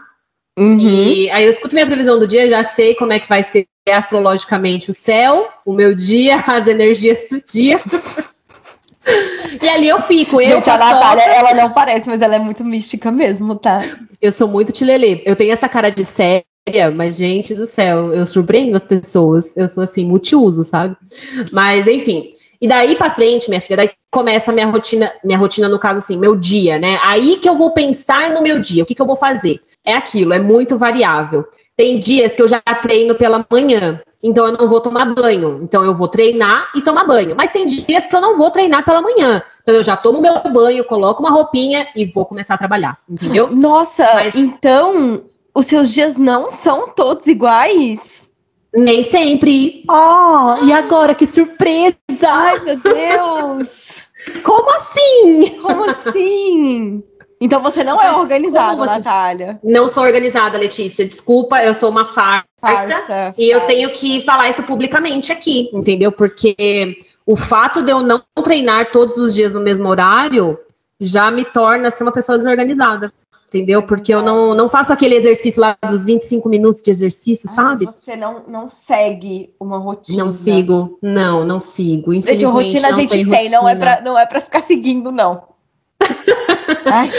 Uhum. 0.58 0.78
E 0.78 1.30
aí 1.30 1.44
eu 1.44 1.50
escuto 1.50 1.74
minha 1.74 1.86
previsão 1.86 2.18
do 2.18 2.26
dia, 2.26 2.48
já 2.48 2.64
sei 2.64 2.94
como 2.94 3.12
é 3.12 3.18
que 3.18 3.28
vai 3.28 3.42
ser 3.42 3.66
astrologicamente 3.92 4.90
o 4.90 4.94
céu, 4.94 5.48
o 5.64 5.72
meu 5.72 5.94
dia, 5.94 6.36
as 6.48 6.66
energias 6.66 7.26
do 7.28 7.40
dia. 7.42 7.78
e 9.62 9.68
ali 9.68 9.88
eu 9.88 10.00
fico. 10.00 10.40
Eu, 10.40 10.56
Gente, 10.56 10.70
a 10.70 10.78
Natália, 10.78 11.24
ela 11.24 11.54
não 11.54 11.70
parece, 11.70 12.08
mas 12.08 12.22
ela 12.22 12.36
é 12.36 12.38
muito 12.38 12.64
mística 12.64 13.12
mesmo, 13.12 13.54
tá? 13.56 13.84
Eu 14.20 14.32
sou 14.32 14.48
muito 14.48 14.72
tilelê. 14.72 15.22
Eu 15.26 15.36
tenho 15.36 15.52
essa 15.52 15.68
cara 15.68 15.90
de 15.90 16.06
séria, 16.06 16.44
mas, 16.94 17.16
gente 17.16 17.54
do 17.54 17.66
céu, 17.66 18.14
eu 18.14 18.24
surpreendo 18.24 18.74
as 18.74 18.84
pessoas. 18.84 19.54
Eu 19.54 19.68
sou 19.68 19.84
assim, 19.84 20.06
multiuso, 20.06 20.64
sabe? 20.64 20.96
Mas, 21.52 21.86
enfim. 21.86 22.35
E 22.60 22.66
daí 22.68 22.96
para 22.96 23.10
frente, 23.10 23.48
minha 23.48 23.60
filha, 23.60 23.76
daí 23.76 23.90
começa 24.10 24.50
a 24.50 24.54
minha 24.54 24.66
rotina, 24.66 25.12
minha 25.24 25.38
rotina 25.38 25.68
no 25.68 25.78
caso 25.78 25.98
assim, 25.98 26.16
meu 26.16 26.34
dia, 26.34 26.78
né? 26.78 26.98
Aí 27.02 27.36
que 27.36 27.48
eu 27.48 27.56
vou 27.56 27.72
pensar 27.72 28.30
no 28.30 28.42
meu 28.42 28.58
dia, 28.58 28.82
o 28.82 28.86
que, 28.86 28.94
que 28.94 29.02
eu 29.02 29.06
vou 29.06 29.16
fazer? 29.16 29.60
É 29.84 29.94
aquilo, 29.94 30.32
é 30.32 30.38
muito 30.38 30.78
variável. 30.78 31.44
Tem 31.76 31.98
dias 31.98 32.34
que 32.34 32.40
eu 32.40 32.48
já 32.48 32.60
treino 32.60 33.14
pela 33.14 33.44
manhã, 33.50 34.00
então 34.22 34.46
eu 34.46 34.52
não 34.52 34.68
vou 34.68 34.80
tomar 34.80 35.04
banho. 35.14 35.60
Então 35.62 35.84
eu 35.84 35.94
vou 35.94 36.08
treinar 36.08 36.70
e 36.74 36.80
tomar 36.80 37.04
banho. 37.04 37.36
Mas 37.36 37.52
tem 37.52 37.66
dias 37.66 38.06
que 38.06 38.16
eu 38.16 38.20
não 38.20 38.36
vou 38.36 38.50
treinar 38.50 38.84
pela 38.84 39.02
manhã. 39.02 39.42
Então 39.62 39.74
eu 39.74 39.82
já 39.82 39.96
tomo 39.96 40.20
meu 40.20 40.42
banho, 40.52 40.84
coloco 40.84 41.22
uma 41.22 41.30
roupinha 41.30 41.86
e 41.94 42.06
vou 42.06 42.24
começar 42.24 42.54
a 42.54 42.58
trabalhar, 42.58 42.96
entendeu? 43.08 43.50
Nossa, 43.50 44.04
Mas... 44.14 44.34
então 44.34 45.22
os 45.54 45.66
seus 45.66 45.90
dias 45.90 46.16
não 46.16 46.50
são 46.50 46.88
todos 46.88 47.26
iguais? 47.26 48.15
Nem 48.76 49.02
sempre. 49.02 49.82
Oh, 49.88 50.62
e 50.62 50.70
agora 50.70 51.14
que 51.14 51.26
surpresa! 51.26 51.96
Ai, 52.28 52.60
meu 52.60 52.78
Deus! 52.78 54.02
Como 54.44 54.70
assim? 54.70 55.58
Como 55.62 55.90
assim? 55.90 57.02
Então 57.40 57.62
você 57.62 57.82
não 57.82 58.00
é 58.00 58.12
organizada, 58.12 58.84
Natália. 58.84 59.58
Não 59.64 59.88
sou 59.88 60.02
organizada, 60.02 60.58
Letícia. 60.58 61.06
Desculpa, 61.06 61.62
eu 61.62 61.74
sou 61.74 61.90
uma 61.90 62.04
farsa. 62.04 62.46
farsa 62.60 63.34
e 63.38 63.48
eu 63.48 63.62
tenho 63.62 63.90
que 63.90 64.20
falar 64.22 64.50
isso 64.50 64.62
publicamente 64.62 65.32
aqui, 65.32 65.70
entendeu? 65.72 66.12
Porque 66.12 66.98
o 67.24 67.34
fato 67.34 67.82
de 67.82 67.90
eu 67.90 68.02
não 68.02 68.22
treinar 68.42 68.90
todos 68.90 69.16
os 69.16 69.34
dias 69.34 69.54
no 69.54 69.60
mesmo 69.60 69.88
horário 69.88 70.58
já 71.00 71.30
me 71.30 71.44
torna 71.44 71.90
ser 71.90 72.04
uma 72.04 72.12
pessoa 72.12 72.36
desorganizada 72.36 73.12
entendeu? 73.48 73.82
Porque 73.82 74.12
eu 74.12 74.22
não, 74.22 74.54
não 74.54 74.68
faço 74.68 74.92
aquele 74.92 75.14
exercício 75.14 75.60
lá 75.60 75.76
dos 75.88 76.04
25 76.04 76.48
minutos 76.48 76.82
de 76.82 76.90
exercício, 76.90 77.48
sabe? 77.48 77.86
Você 77.86 78.16
não, 78.16 78.42
não 78.46 78.68
segue 78.68 79.54
uma 79.58 79.78
rotina. 79.78 80.24
Não 80.24 80.30
sigo, 80.30 80.98
não, 81.00 81.44
não 81.44 81.60
sigo. 81.60 82.12
Gente, 82.12 82.44
rotina 82.44 82.88
a 82.88 82.92
gente 82.92 83.10
tem, 83.10 83.28
tem 83.28 83.48
não, 83.50 83.68
é 83.68 83.74
pra, 83.74 84.00
não 84.00 84.18
é 84.18 84.26
pra 84.26 84.40
ficar 84.40 84.62
seguindo, 84.62 85.10
não. 85.10 85.42
Ai, 86.86 87.10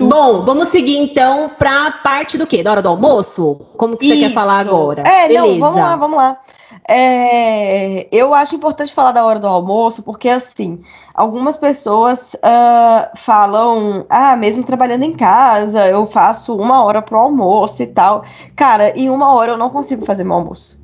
Bom, 0.00 0.44
vamos 0.44 0.68
seguir 0.68 0.96
então 0.96 1.50
para 1.58 1.90
parte 1.90 2.38
do 2.38 2.46
quê? 2.46 2.62
Da 2.62 2.72
hora 2.72 2.82
do 2.82 2.88
almoço? 2.88 3.60
Como 3.76 3.96
que 3.96 4.06
você 4.06 4.14
Isso. 4.14 4.28
quer 4.28 4.34
falar 4.34 4.58
agora? 4.58 5.02
É, 5.02 5.28
Beleza. 5.28 5.46
não, 5.46 5.58
vamos 5.58 5.76
lá, 5.76 5.96
vamos 5.96 6.16
lá. 6.16 6.40
É, 6.88 8.06
eu 8.14 8.32
acho 8.32 8.54
importante 8.54 8.94
falar 8.94 9.10
da 9.10 9.24
hora 9.24 9.40
do 9.40 9.46
almoço, 9.48 10.02
porque 10.02 10.28
assim, 10.28 10.80
algumas 11.12 11.56
pessoas 11.56 12.34
uh, 12.34 13.16
falam, 13.16 14.06
ah, 14.08 14.36
mesmo 14.36 14.62
trabalhando 14.62 15.02
em 15.02 15.12
casa, 15.12 15.86
eu 15.88 16.06
faço 16.06 16.56
uma 16.56 16.84
hora 16.84 17.02
pro 17.02 17.18
almoço 17.18 17.82
e 17.82 17.86
tal. 17.86 18.24
Cara, 18.54 18.96
em 18.96 19.10
uma 19.10 19.34
hora 19.34 19.52
eu 19.52 19.58
não 19.58 19.70
consigo 19.70 20.04
fazer 20.04 20.22
meu 20.22 20.34
almoço. 20.34 20.80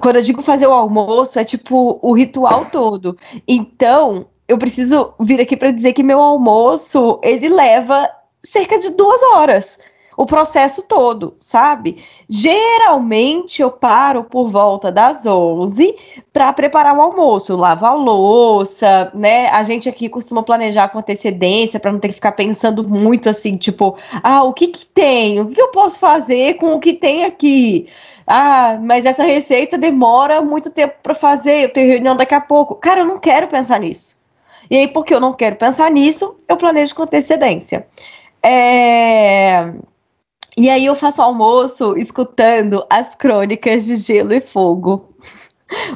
Quando 0.00 0.16
eu 0.16 0.22
digo 0.22 0.42
fazer 0.42 0.66
o 0.66 0.72
almoço, 0.72 1.38
é 1.38 1.44
tipo 1.44 1.98
o 2.02 2.12
ritual 2.12 2.66
todo. 2.66 3.16
Então, 3.48 4.26
eu 4.46 4.58
preciso 4.58 5.14
vir 5.18 5.40
aqui 5.40 5.56
para 5.56 5.70
dizer 5.70 5.92
que 5.92 6.02
meu 6.02 6.20
almoço 6.20 7.18
ele 7.22 7.48
leva 7.48 8.08
cerca 8.42 8.78
de 8.78 8.90
duas 8.90 9.22
horas 9.22 9.78
o 10.20 10.26
processo 10.26 10.82
todo, 10.82 11.34
sabe? 11.40 11.96
Geralmente 12.28 13.62
eu 13.62 13.70
paro 13.70 14.22
por 14.22 14.50
volta 14.50 14.92
das 14.92 15.24
11 15.24 15.96
para 16.30 16.52
preparar 16.52 16.94
o 16.94 17.00
almoço, 17.00 17.56
lavar 17.56 17.92
a 17.92 17.94
louça, 17.94 19.10
né? 19.14 19.48
A 19.48 19.62
gente 19.62 19.88
aqui 19.88 20.10
costuma 20.10 20.42
planejar 20.42 20.90
com 20.90 20.98
antecedência 20.98 21.80
para 21.80 21.90
não 21.90 21.98
ter 21.98 22.08
que 22.08 22.14
ficar 22.16 22.32
pensando 22.32 22.86
muito 22.86 23.30
assim, 23.30 23.56
tipo, 23.56 23.96
ah, 24.22 24.42
o 24.42 24.52
que 24.52 24.66
que 24.66 24.84
tem? 24.84 25.40
O 25.40 25.46
que 25.48 25.58
eu 25.58 25.68
posso 25.68 25.98
fazer 25.98 26.58
com 26.58 26.74
o 26.74 26.80
que 26.80 26.92
tem 26.92 27.24
aqui? 27.24 27.88
Ah, 28.26 28.78
mas 28.78 29.06
essa 29.06 29.22
receita 29.24 29.78
demora 29.78 30.42
muito 30.42 30.68
tempo 30.68 30.96
para 31.02 31.14
fazer, 31.14 31.64
eu 31.64 31.72
tenho 31.72 31.92
reunião 31.92 32.14
daqui 32.14 32.34
a 32.34 32.42
pouco. 32.42 32.74
Cara, 32.74 33.00
eu 33.00 33.06
não 33.06 33.18
quero 33.18 33.48
pensar 33.48 33.80
nisso. 33.80 34.18
E 34.70 34.76
aí, 34.76 34.86
porque 34.86 35.14
eu 35.14 35.20
não 35.20 35.32
quero 35.32 35.56
pensar 35.56 35.90
nisso, 35.90 36.36
eu 36.46 36.58
planejo 36.58 36.94
com 36.94 37.04
antecedência. 37.04 37.86
É... 38.42 39.72
E 40.56 40.68
aí 40.68 40.86
eu 40.86 40.94
faço 40.94 41.22
almoço 41.22 41.96
escutando 41.96 42.84
as 42.90 43.14
crônicas 43.14 43.84
de 43.84 43.96
Gelo 43.96 44.32
e 44.32 44.40
Fogo. 44.40 45.08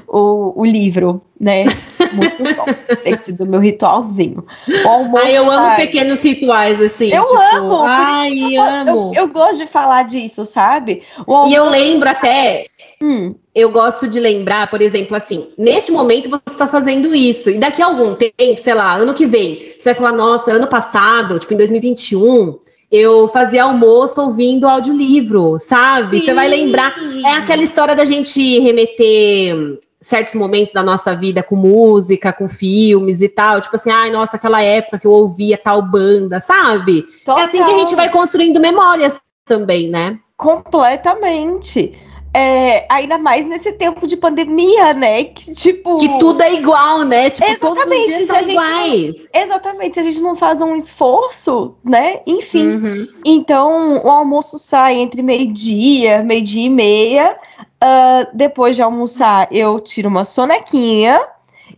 O, 0.06 0.60
o 0.60 0.64
livro, 0.64 1.20
né? 1.38 1.64
Muito 2.12 2.56
bom. 2.56 2.64
Tem 3.02 3.18
sido 3.18 3.44
meu 3.44 3.58
ritualzinho. 3.58 4.46
O 4.84 4.88
almoço, 4.88 5.24
ai, 5.24 5.36
eu 5.36 5.50
amo 5.50 5.66
ai, 5.66 5.76
pequenos 5.76 6.22
rituais, 6.22 6.80
assim. 6.80 7.12
Eu 7.12 7.24
tipo, 7.24 7.56
amo. 7.56 7.82
Ai, 7.84 8.56
eu, 8.56 8.62
amo. 8.62 9.12
Eu, 9.12 9.22
eu, 9.22 9.28
gosto 9.28 9.58
de 9.58 9.66
falar 9.66 10.04
disso, 10.04 10.44
sabe? 10.44 11.02
Almoço, 11.26 11.50
e 11.50 11.54
eu 11.56 11.68
lembro 11.68 12.08
até. 12.08 12.66
Hum. 13.02 13.34
Eu 13.52 13.70
gosto 13.70 14.06
de 14.06 14.20
lembrar, 14.20 14.70
por 14.70 14.80
exemplo, 14.80 15.16
assim, 15.16 15.48
neste 15.58 15.90
momento 15.90 16.28
você 16.28 16.40
está 16.46 16.66
fazendo 16.66 17.14
isso, 17.14 17.50
e 17.50 17.58
daqui 17.58 17.82
a 17.82 17.86
algum 17.86 18.14
tempo, 18.14 18.58
sei 18.58 18.74
lá, 18.74 18.94
ano 18.94 19.14
que 19.14 19.26
vem, 19.26 19.74
você 19.78 19.90
vai 19.90 19.94
falar, 19.94 20.12
nossa, 20.12 20.52
ano 20.52 20.66
passado, 20.66 21.38
tipo, 21.38 21.54
em 21.54 21.56
2021, 21.56 22.58
eu 22.94 23.26
fazia 23.26 23.64
almoço 23.64 24.20
ouvindo 24.20 24.68
audiolivro, 24.68 25.58
sabe? 25.58 26.20
Sim. 26.20 26.26
Você 26.26 26.32
vai 26.32 26.48
lembrar. 26.48 26.94
É 27.26 27.32
aquela 27.32 27.62
história 27.62 27.96
da 27.96 28.04
gente 28.04 28.60
remeter 28.60 29.80
certos 30.00 30.34
momentos 30.34 30.72
da 30.72 30.82
nossa 30.82 31.16
vida 31.16 31.42
com 31.42 31.56
música, 31.56 32.32
com 32.32 32.48
filmes 32.48 33.20
e 33.20 33.28
tal. 33.28 33.60
Tipo 33.60 33.74
assim, 33.74 33.90
ai, 33.90 34.12
nossa, 34.12 34.36
aquela 34.36 34.62
época 34.62 35.00
que 35.00 35.08
eu 35.08 35.10
ouvia 35.10 35.58
tal 35.58 35.82
banda, 35.82 36.38
sabe? 36.38 37.02
Total. 37.24 37.42
É 37.42 37.46
assim 37.46 37.64
que 37.64 37.70
a 37.70 37.78
gente 37.78 37.96
vai 37.96 38.08
construindo 38.10 38.60
memórias 38.60 39.18
também, 39.44 39.90
né? 39.90 40.16
Completamente. 40.36 41.98
É, 42.36 42.84
ainda 42.90 43.16
mais 43.16 43.46
nesse 43.46 43.72
tempo 43.72 44.08
de 44.08 44.16
pandemia, 44.16 44.92
né? 44.92 45.22
Que, 45.22 45.54
tipo... 45.54 45.98
que 45.98 46.18
tudo 46.18 46.42
é 46.42 46.52
igual, 46.52 47.04
né? 47.04 47.30
Tipo, 47.30 47.46
exatamente, 47.46 47.86
todos 47.86 48.20
os 48.20 48.26
dias 48.26 48.48
iguais. 48.48 49.30
Não, 49.32 49.40
exatamente, 49.40 49.94
se 49.94 50.00
a 50.00 50.02
gente 50.02 50.20
não 50.20 50.34
faz 50.34 50.60
um 50.60 50.74
esforço, 50.74 51.76
né? 51.84 52.20
Enfim. 52.26 52.74
Uhum. 52.74 53.08
Então, 53.24 54.02
o 54.04 54.10
almoço 54.10 54.58
sai 54.58 54.96
entre 54.96 55.22
meio-dia, 55.22 56.24
meio-dia 56.24 56.66
e 56.66 56.70
meia. 56.70 57.38
Uh, 57.60 58.26
depois 58.34 58.74
de 58.74 58.82
almoçar, 58.82 59.46
eu 59.52 59.78
tiro 59.78 60.08
uma 60.08 60.24
sonequinha. 60.24 61.24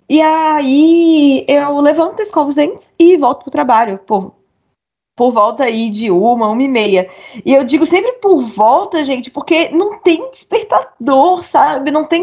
E 0.09 0.23
aí 0.23 1.45
eu 1.49 1.81
levanto, 1.81 2.23
escovo 2.23 2.49
os 2.49 2.55
dentes 2.55 2.95
e 2.99 3.17
volto 3.17 3.43
pro 3.43 3.51
trabalho. 3.51 3.99
Pô, 4.07 4.33
por 5.17 5.33
volta 5.33 5.65
aí 5.65 5.89
de 5.89 6.11
uma, 6.11 6.49
uma 6.51 6.63
e 6.63 6.69
meia. 6.69 7.09
E 7.43 7.55
eu 7.55 7.65
digo 7.65 7.87
sempre 7.87 8.13
por 8.13 8.43
volta, 8.43 9.03
gente, 9.03 9.31
porque 9.31 9.71
não 9.71 9.99
tem 10.01 10.29
despertador, 10.31 11.43
sabe? 11.43 11.91
Não 11.91 12.05
tem, 12.05 12.23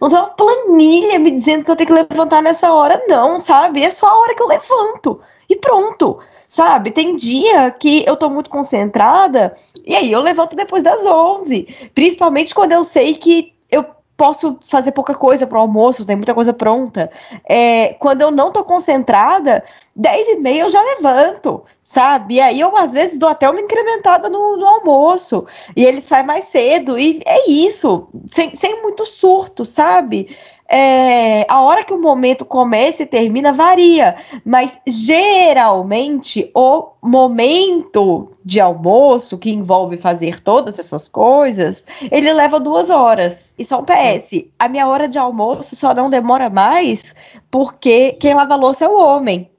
não 0.00 0.08
tem 0.08 0.18
uma 0.18 0.28
planilha 0.30 1.20
me 1.20 1.30
dizendo 1.30 1.64
que 1.64 1.70
eu 1.70 1.76
tenho 1.76 1.86
que 1.86 1.94
levantar 1.94 2.42
nessa 2.42 2.72
hora, 2.72 3.00
não, 3.08 3.38
sabe? 3.38 3.84
É 3.84 3.90
só 3.90 4.08
a 4.08 4.18
hora 4.18 4.34
que 4.34 4.42
eu 4.42 4.48
levanto. 4.48 5.20
E 5.48 5.54
pronto, 5.54 6.18
sabe? 6.48 6.90
Tem 6.90 7.14
dia 7.14 7.70
que 7.70 8.04
eu 8.06 8.16
tô 8.16 8.28
muito 8.28 8.50
concentrada 8.50 9.54
e 9.86 9.94
aí 9.94 10.10
eu 10.10 10.20
levanto 10.20 10.56
depois 10.56 10.82
das 10.82 11.04
11. 11.04 11.90
Principalmente 11.94 12.54
quando 12.54 12.72
eu 12.72 12.82
sei 12.82 13.14
que 13.14 13.52
eu 13.70 13.84
posso 14.22 14.56
fazer 14.68 14.92
pouca 14.92 15.16
coisa 15.16 15.48
para 15.48 15.58
o 15.58 15.62
almoço, 15.62 16.06
tem 16.06 16.14
muita 16.14 16.32
coisa 16.32 16.52
pronta. 16.52 17.10
É, 17.44 17.94
quando 17.94 18.22
eu 18.22 18.30
não 18.30 18.52
tô 18.52 18.62
concentrada, 18.62 19.64
10 19.96 20.28
e 20.28 20.36
meia 20.36 20.62
eu 20.62 20.70
já 20.70 20.80
levanto, 20.80 21.64
sabe? 21.82 22.36
E 22.36 22.40
aí 22.40 22.60
eu, 22.60 22.76
às 22.76 22.92
vezes, 22.92 23.18
dou 23.18 23.28
até 23.28 23.50
uma 23.50 23.60
incrementada 23.60 24.28
no, 24.28 24.56
no 24.56 24.64
almoço. 24.64 25.44
E 25.74 25.84
ele 25.84 26.00
sai 26.00 26.22
mais 26.22 26.44
cedo. 26.44 26.96
E 26.96 27.20
é 27.26 27.50
isso, 27.50 28.06
sem, 28.26 28.54
sem 28.54 28.80
muito 28.80 29.04
surto, 29.04 29.64
sabe? 29.64 30.36
É, 30.74 31.44
a 31.50 31.60
hora 31.60 31.84
que 31.84 31.92
o 31.92 32.00
momento 32.00 32.46
começa 32.46 33.02
e 33.02 33.06
termina 33.06 33.52
varia, 33.52 34.16
mas 34.42 34.78
geralmente 34.86 36.50
o 36.54 36.92
momento 37.02 38.32
de 38.42 38.58
almoço, 38.58 39.36
que 39.36 39.50
envolve 39.50 39.98
fazer 39.98 40.40
todas 40.40 40.78
essas 40.78 41.10
coisas, 41.10 41.84
ele 42.10 42.32
leva 42.32 42.58
duas 42.58 42.88
horas. 42.88 43.54
E 43.58 43.66
só 43.66 43.80
um 43.80 43.84
PS: 43.84 44.46
a 44.58 44.66
minha 44.66 44.88
hora 44.88 45.06
de 45.06 45.18
almoço 45.18 45.76
só 45.76 45.94
não 45.94 46.08
demora 46.08 46.48
mais 46.48 47.14
porque 47.50 48.12
quem 48.12 48.32
lava 48.32 48.54
a 48.54 48.56
louça 48.56 48.86
é 48.86 48.88
o 48.88 48.98
homem. 48.98 49.50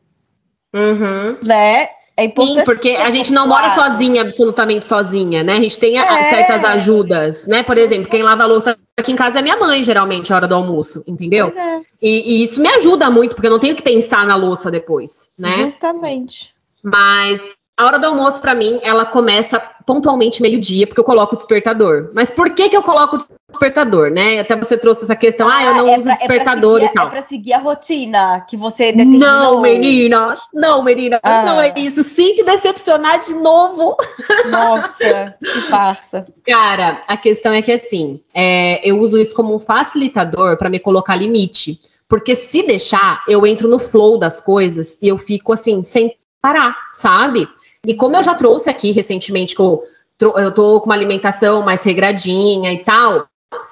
Uhum. 0.74 1.38
Né? 1.44 1.90
É 2.18 2.26
importante. 2.26 2.58
Sim, 2.58 2.64
porque 2.64 2.90
a 2.90 3.12
gente 3.12 3.32
não 3.32 3.48
mora 3.48 3.70
sozinha, 3.70 4.22
absolutamente 4.22 4.86
sozinha, 4.86 5.44
né? 5.44 5.54
A 5.54 5.60
gente 5.60 5.80
tem 5.80 6.00
é. 6.00 6.24
certas 6.24 6.64
ajudas, 6.64 7.46
né? 7.46 7.62
Por 7.62 7.78
exemplo, 7.78 8.10
quem 8.10 8.24
lava 8.24 8.44
a 8.44 8.48
louça 8.48 8.78
aqui 9.04 9.12
em 9.12 9.16
casa 9.16 9.40
é 9.40 9.42
minha 9.42 9.58
mãe, 9.58 9.84
geralmente, 9.84 10.32
a 10.32 10.38
hora 10.38 10.48
do 10.48 10.56
almoço, 10.56 11.04
entendeu? 11.06 11.48
É. 11.48 11.82
E, 12.02 12.38
e, 12.38 12.44
isso 12.44 12.62
me 12.62 12.70
ajuda 12.70 13.12
muito, 13.12 13.36
porque 13.36 13.48
eu 13.48 13.52
não 13.52 13.60
tenho 13.60 13.76
que 13.76 13.84
pensar 13.84 14.26
na 14.26 14.36
louça 14.36 14.72
depois, 14.72 15.30
né? 15.38 15.50
Justamente. 15.60 16.56
Mas 16.82 17.44
a 17.76 17.86
hora 17.86 17.98
do 17.98 18.06
almoço, 18.06 18.40
para 18.40 18.54
mim, 18.54 18.80
ela 18.84 19.04
começa 19.04 19.60
pontualmente 19.86 20.42
meio-dia, 20.42 20.86
porque 20.86 21.00
eu 21.00 21.04
coloco 21.04 21.34
o 21.34 21.38
despertador. 21.38 22.12
Mas 22.14 22.30
por 22.30 22.52
que 22.52 22.70
que 22.70 22.78
eu 22.78 22.84
coloco 22.84 23.18
o 23.18 23.20
despertador, 23.50 24.12
né? 24.12 24.40
Até 24.40 24.56
você 24.56 24.78
trouxe 24.78 25.04
essa 25.04 25.16
questão, 25.16 25.50
ah, 25.50 25.64
eu 25.64 25.76
não 25.76 25.88
ah, 25.88 25.90
é 25.90 25.98
uso 25.98 26.04
pra, 26.04 26.14
despertador 26.14 26.78
é 26.78 26.82
seguir, 26.82 26.92
e 26.92 26.94
tal. 26.94 27.08
É 27.08 27.10
pra 27.10 27.22
seguir 27.24 27.54
a 27.54 27.58
rotina 27.58 28.46
que 28.48 28.56
você 28.56 28.92
determinou. 28.92 29.28
Não, 29.28 29.62
meninas, 29.62 30.40
não, 30.54 30.84
meninas, 30.84 31.20
ah. 31.24 31.44
não 31.44 31.60
é 31.60 31.74
isso. 31.76 32.04
Sinto 32.04 32.46
decepcionar 32.46 33.20
de 33.20 33.34
novo. 33.34 33.98
Nossa, 34.46 35.36
que 35.42 35.62
farsa. 35.62 36.28
Cara, 36.46 37.02
a 37.08 37.18
questão 37.18 37.52
é 37.54 37.62
que, 37.64 37.72
assim, 37.72 38.14
é, 38.36 38.88
eu 38.88 39.00
uso 39.00 39.20
isso 39.20 39.36
como 39.36 39.56
um 39.56 39.60
facilitador 39.60 40.58
para 40.58 40.70
me 40.70 40.80
colocar 40.80 41.16
limite. 41.16 41.80
Porque 42.08 42.36
se 42.36 42.62
deixar, 42.62 43.24
eu 43.28 43.48
entro 43.48 43.68
no 43.68 43.80
flow 43.80 44.20
das 44.20 44.40
coisas 44.40 45.00
e 45.02 45.08
eu 45.08 45.18
fico, 45.18 45.52
assim, 45.52 45.82
sem 45.82 46.16
parar, 46.40 46.76
sabe? 46.94 47.48
E 47.86 47.94
como 47.94 48.16
eu 48.16 48.24
já 48.24 48.34
trouxe 48.34 48.70
aqui 48.70 48.92
recentemente 48.92 49.54
que 49.54 49.62
eu, 49.62 49.84
eu 50.22 50.54
tô 50.54 50.80
com 50.80 50.86
uma 50.86 50.96
alimentação 50.96 51.62
mais 51.62 51.84
regradinha 51.84 52.72
e 52.72 52.82
tal, 52.82 53.28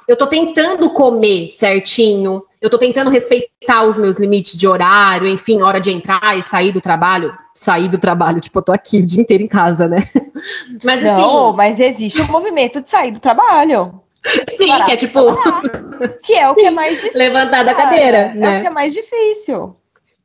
eu 0.05 0.17
tô 0.17 0.27
tentando 0.27 0.89
comer 0.89 1.49
certinho, 1.49 2.43
eu 2.61 2.69
tô 2.69 2.77
tentando 2.77 3.09
respeitar 3.09 3.83
os 3.83 3.95
meus 3.95 4.19
limites 4.19 4.57
de 4.57 4.67
horário, 4.67 5.27
enfim, 5.27 5.61
hora 5.61 5.79
de 5.79 5.91
entrar 5.91 6.37
e 6.37 6.43
sair 6.43 6.73
do 6.73 6.81
trabalho. 6.81 7.33
Sair 7.55 7.87
do 7.87 7.97
trabalho, 7.97 8.41
tipo, 8.41 8.59
eu 8.59 8.63
tô 8.63 8.73
aqui 8.73 8.99
o 8.99 9.05
dia 9.05 9.21
inteiro 9.21 9.43
em 9.43 9.47
casa, 9.47 9.87
né? 9.87 10.03
Mas 10.83 11.03
Não, 11.03 11.47
assim, 11.49 11.57
mas 11.57 11.79
existe 11.79 12.21
um 12.21 12.27
movimento 12.27 12.81
de 12.81 12.89
sair 12.89 13.11
do 13.11 13.19
trabalho. 13.19 14.01
Sim, 14.49 14.67
que 14.85 14.91
é 14.91 14.95
tipo. 14.95 15.19
Que 16.23 16.33
é 16.33 16.49
o 16.49 16.55
que 16.55 16.65
é 16.65 16.71
mais 16.71 16.95
difícil. 16.95 17.11
Levantar 17.19 17.63
da 17.63 17.75
cadeira. 17.75 18.33
Né? 18.33 18.55
É 18.55 18.57
o 18.57 18.61
que 18.61 18.67
é 18.67 18.69
mais 18.69 18.93
difícil. 18.93 19.75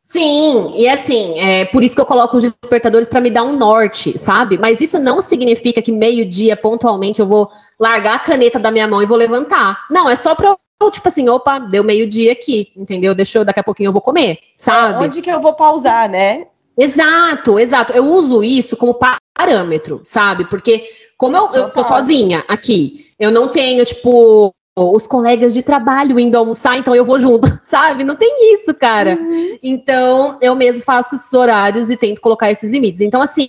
Sim, 0.09 0.73
e 0.77 0.88
assim, 0.88 1.38
é 1.38 1.64
por 1.66 1.83
isso 1.83 1.95
que 1.95 2.01
eu 2.01 2.07
coloco 2.07 2.37
os 2.37 2.45
despertadores 2.45 3.09
para 3.09 3.21
me 3.21 3.29
dar 3.29 3.42
um 3.42 3.57
norte, 3.57 4.19
sabe? 4.19 4.57
Mas 4.57 4.81
isso 4.81 4.99
não 5.01 5.21
significa 5.21 5.83
que 5.83 5.90
meio-dia, 5.90 6.57
pontualmente, 6.57 7.21
eu 7.21 7.27
vou 7.27 7.51
largar 7.79 8.14
a 8.14 8.19
caneta 8.21 8.59
da 8.59 8.71
minha 8.71 8.87
mão 8.87 9.03
e 9.03 9.07
vou 9.07 9.16
levantar. 9.16 9.85
Não, 9.90 10.09
é 10.09 10.14
só 10.14 10.35
pra 10.35 10.57
eu, 10.81 10.90
tipo 10.90 11.09
assim, 11.09 11.29
opa, 11.29 11.59
deu 11.59 11.83
meio-dia 11.83 12.33
aqui, 12.33 12.73
entendeu? 12.77 13.14
Deixa 13.14 13.38
eu, 13.38 13.45
daqui 13.45 13.61
a 13.61 13.64
pouquinho 13.64 13.88
eu 13.88 13.92
vou 13.92 14.01
comer, 14.01 14.38
sabe? 14.57 15.03
É 15.03 15.07
onde 15.07 15.21
que 15.21 15.31
eu 15.31 15.40
vou 15.40 15.55
pausar, 15.55 16.09
né? 16.09 16.47
Exato, 16.79 17.59
exato. 17.59 17.92
Eu 17.92 18.05
uso 18.05 18.45
isso 18.45 18.77
como 18.77 18.99
parâmetro, 19.37 20.01
sabe? 20.05 20.45
Porque 20.49 20.88
como 21.19 21.37
eu, 21.37 21.51
eu 21.53 21.71
tô 21.71 21.83
sozinha 21.83 22.45
aqui, 22.47 23.07
eu 23.19 23.31
não 23.31 23.49
tenho, 23.49 23.85
tipo, 23.85 24.55
os 24.77 25.07
colegas 25.07 25.55
de 25.55 25.62
trabalho 25.62 26.21
indo 26.21 26.37
almoçar, 26.37 26.77
então 26.77 26.95
eu 26.95 27.05
vou 27.05 27.19
junto, 27.19 27.49
sabe? 27.65 28.05
Não 28.05 28.15
tem 28.15 28.55
isso, 28.55 28.75
cara. 28.75 29.19
Uhum. 29.19 29.59
Então, 29.62 30.39
eu 30.43 30.55
mesmo 30.55 30.83
faço 30.83 31.15
esses 31.15 31.33
horários 31.33 31.91
e 31.91 31.97
tento 31.97 32.21
colocar 32.21 32.51
esses 32.51 32.71
limites. 32.71 33.01
Então, 33.01 33.23
assim, 33.23 33.49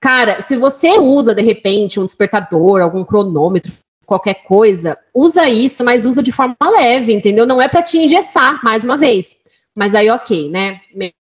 cara, 0.00 0.40
se 0.40 0.56
você 0.56 0.98
usa 0.98 1.32
de 1.32 1.42
repente 1.42 2.00
um 2.00 2.04
despertador, 2.04 2.80
algum 2.80 3.04
cronômetro, 3.04 3.72
qualquer 4.04 4.42
coisa, 4.44 4.98
usa 5.14 5.48
isso, 5.48 5.84
mas 5.84 6.04
usa 6.04 6.22
de 6.22 6.32
forma 6.32 6.56
leve, 6.60 7.12
entendeu? 7.14 7.46
Não 7.46 7.62
é 7.62 7.68
para 7.68 7.82
te 7.82 7.98
engessar, 7.98 8.60
mais 8.64 8.82
uma 8.82 8.96
vez. 8.96 9.36
Mas 9.76 9.94
aí, 9.94 10.10
ok, 10.10 10.50
né? 10.50 10.80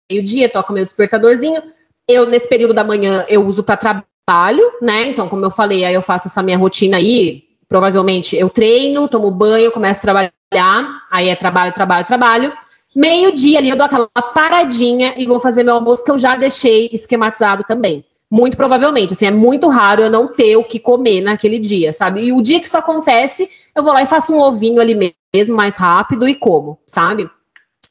Meio-dia, 0.09 0.49
toca 0.49 0.73
meu 0.73 0.83
despertadorzinho. 0.83 1.61
Eu, 2.07 2.27
nesse 2.27 2.47
período 2.47 2.73
da 2.73 2.83
manhã, 2.83 3.25
eu 3.27 3.45
uso 3.45 3.63
para 3.63 3.77
trabalho, 3.77 4.63
né? 4.81 5.07
Então, 5.07 5.27
como 5.27 5.45
eu 5.45 5.49
falei, 5.49 5.85
aí 5.85 5.93
eu 5.93 6.01
faço 6.01 6.27
essa 6.27 6.43
minha 6.43 6.57
rotina 6.57 6.97
aí, 6.97 7.50
provavelmente 7.71 8.35
eu 8.35 8.49
treino, 8.49 9.07
tomo 9.07 9.31
banho, 9.31 9.71
começo 9.71 9.99
a 9.99 10.01
trabalhar, 10.01 11.03
aí 11.09 11.29
é 11.29 11.35
trabalho, 11.37 11.71
trabalho, 11.71 12.05
trabalho. 12.05 12.51
Meio-dia 12.93 13.59
ali 13.59 13.69
eu 13.69 13.77
dou 13.77 13.85
aquela 13.85 14.09
paradinha 14.09 15.13
e 15.15 15.25
vou 15.25 15.39
fazer 15.39 15.63
meu 15.63 15.75
almoço 15.75 16.03
que 16.03 16.11
eu 16.11 16.17
já 16.17 16.35
deixei 16.35 16.89
esquematizado 16.91 17.63
também. 17.63 18.03
Muito 18.29 18.57
provavelmente, 18.57 19.13
assim, 19.13 19.25
é 19.25 19.31
muito 19.31 19.69
raro 19.69 20.01
eu 20.01 20.09
não 20.09 20.27
ter 20.27 20.57
o 20.57 20.65
que 20.65 20.79
comer 20.79 21.21
naquele 21.21 21.57
dia, 21.57 21.93
sabe? 21.93 22.25
E 22.25 22.33
o 22.33 22.41
dia 22.41 22.59
que 22.59 22.67
isso 22.67 22.77
acontece, 22.77 23.49
eu 23.73 23.81
vou 23.81 23.93
lá 23.93 24.01
e 24.01 24.05
faço 24.05 24.33
um 24.33 24.39
ovinho 24.41 24.81
ali 24.81 25.15
mesmo, 25.33 25.55
mais 25.55 25.77
rápido 25.77 26.27
e 26.27 26.35
como, 26.35 26.77
sabe? 26.85 27.29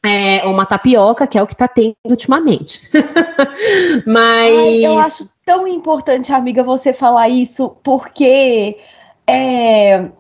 É 0.05 0.45
uma 0.45 0.67
tapioca, 0.67 1.27
que 1.27 1.39
é 1.39 1.43
o 1.43 1.47
que 1.47 1.57
tá 1.57 1.67
tendo 1.67 1.95
ultimamente. 2.05 2.83
Mas. 4.07 4.59
Ai, 4.61 4.85
eu 4.85 4.99
acho 4.99 5.27
tão 5.43 5.67
importante, 5.67 6.31
amiga, 6.35 6.63
você 6.63 6.93
falar 6.93 7.31
isso, 7.31 7.71
porque 7.83 8.77
é, 9.27 10.11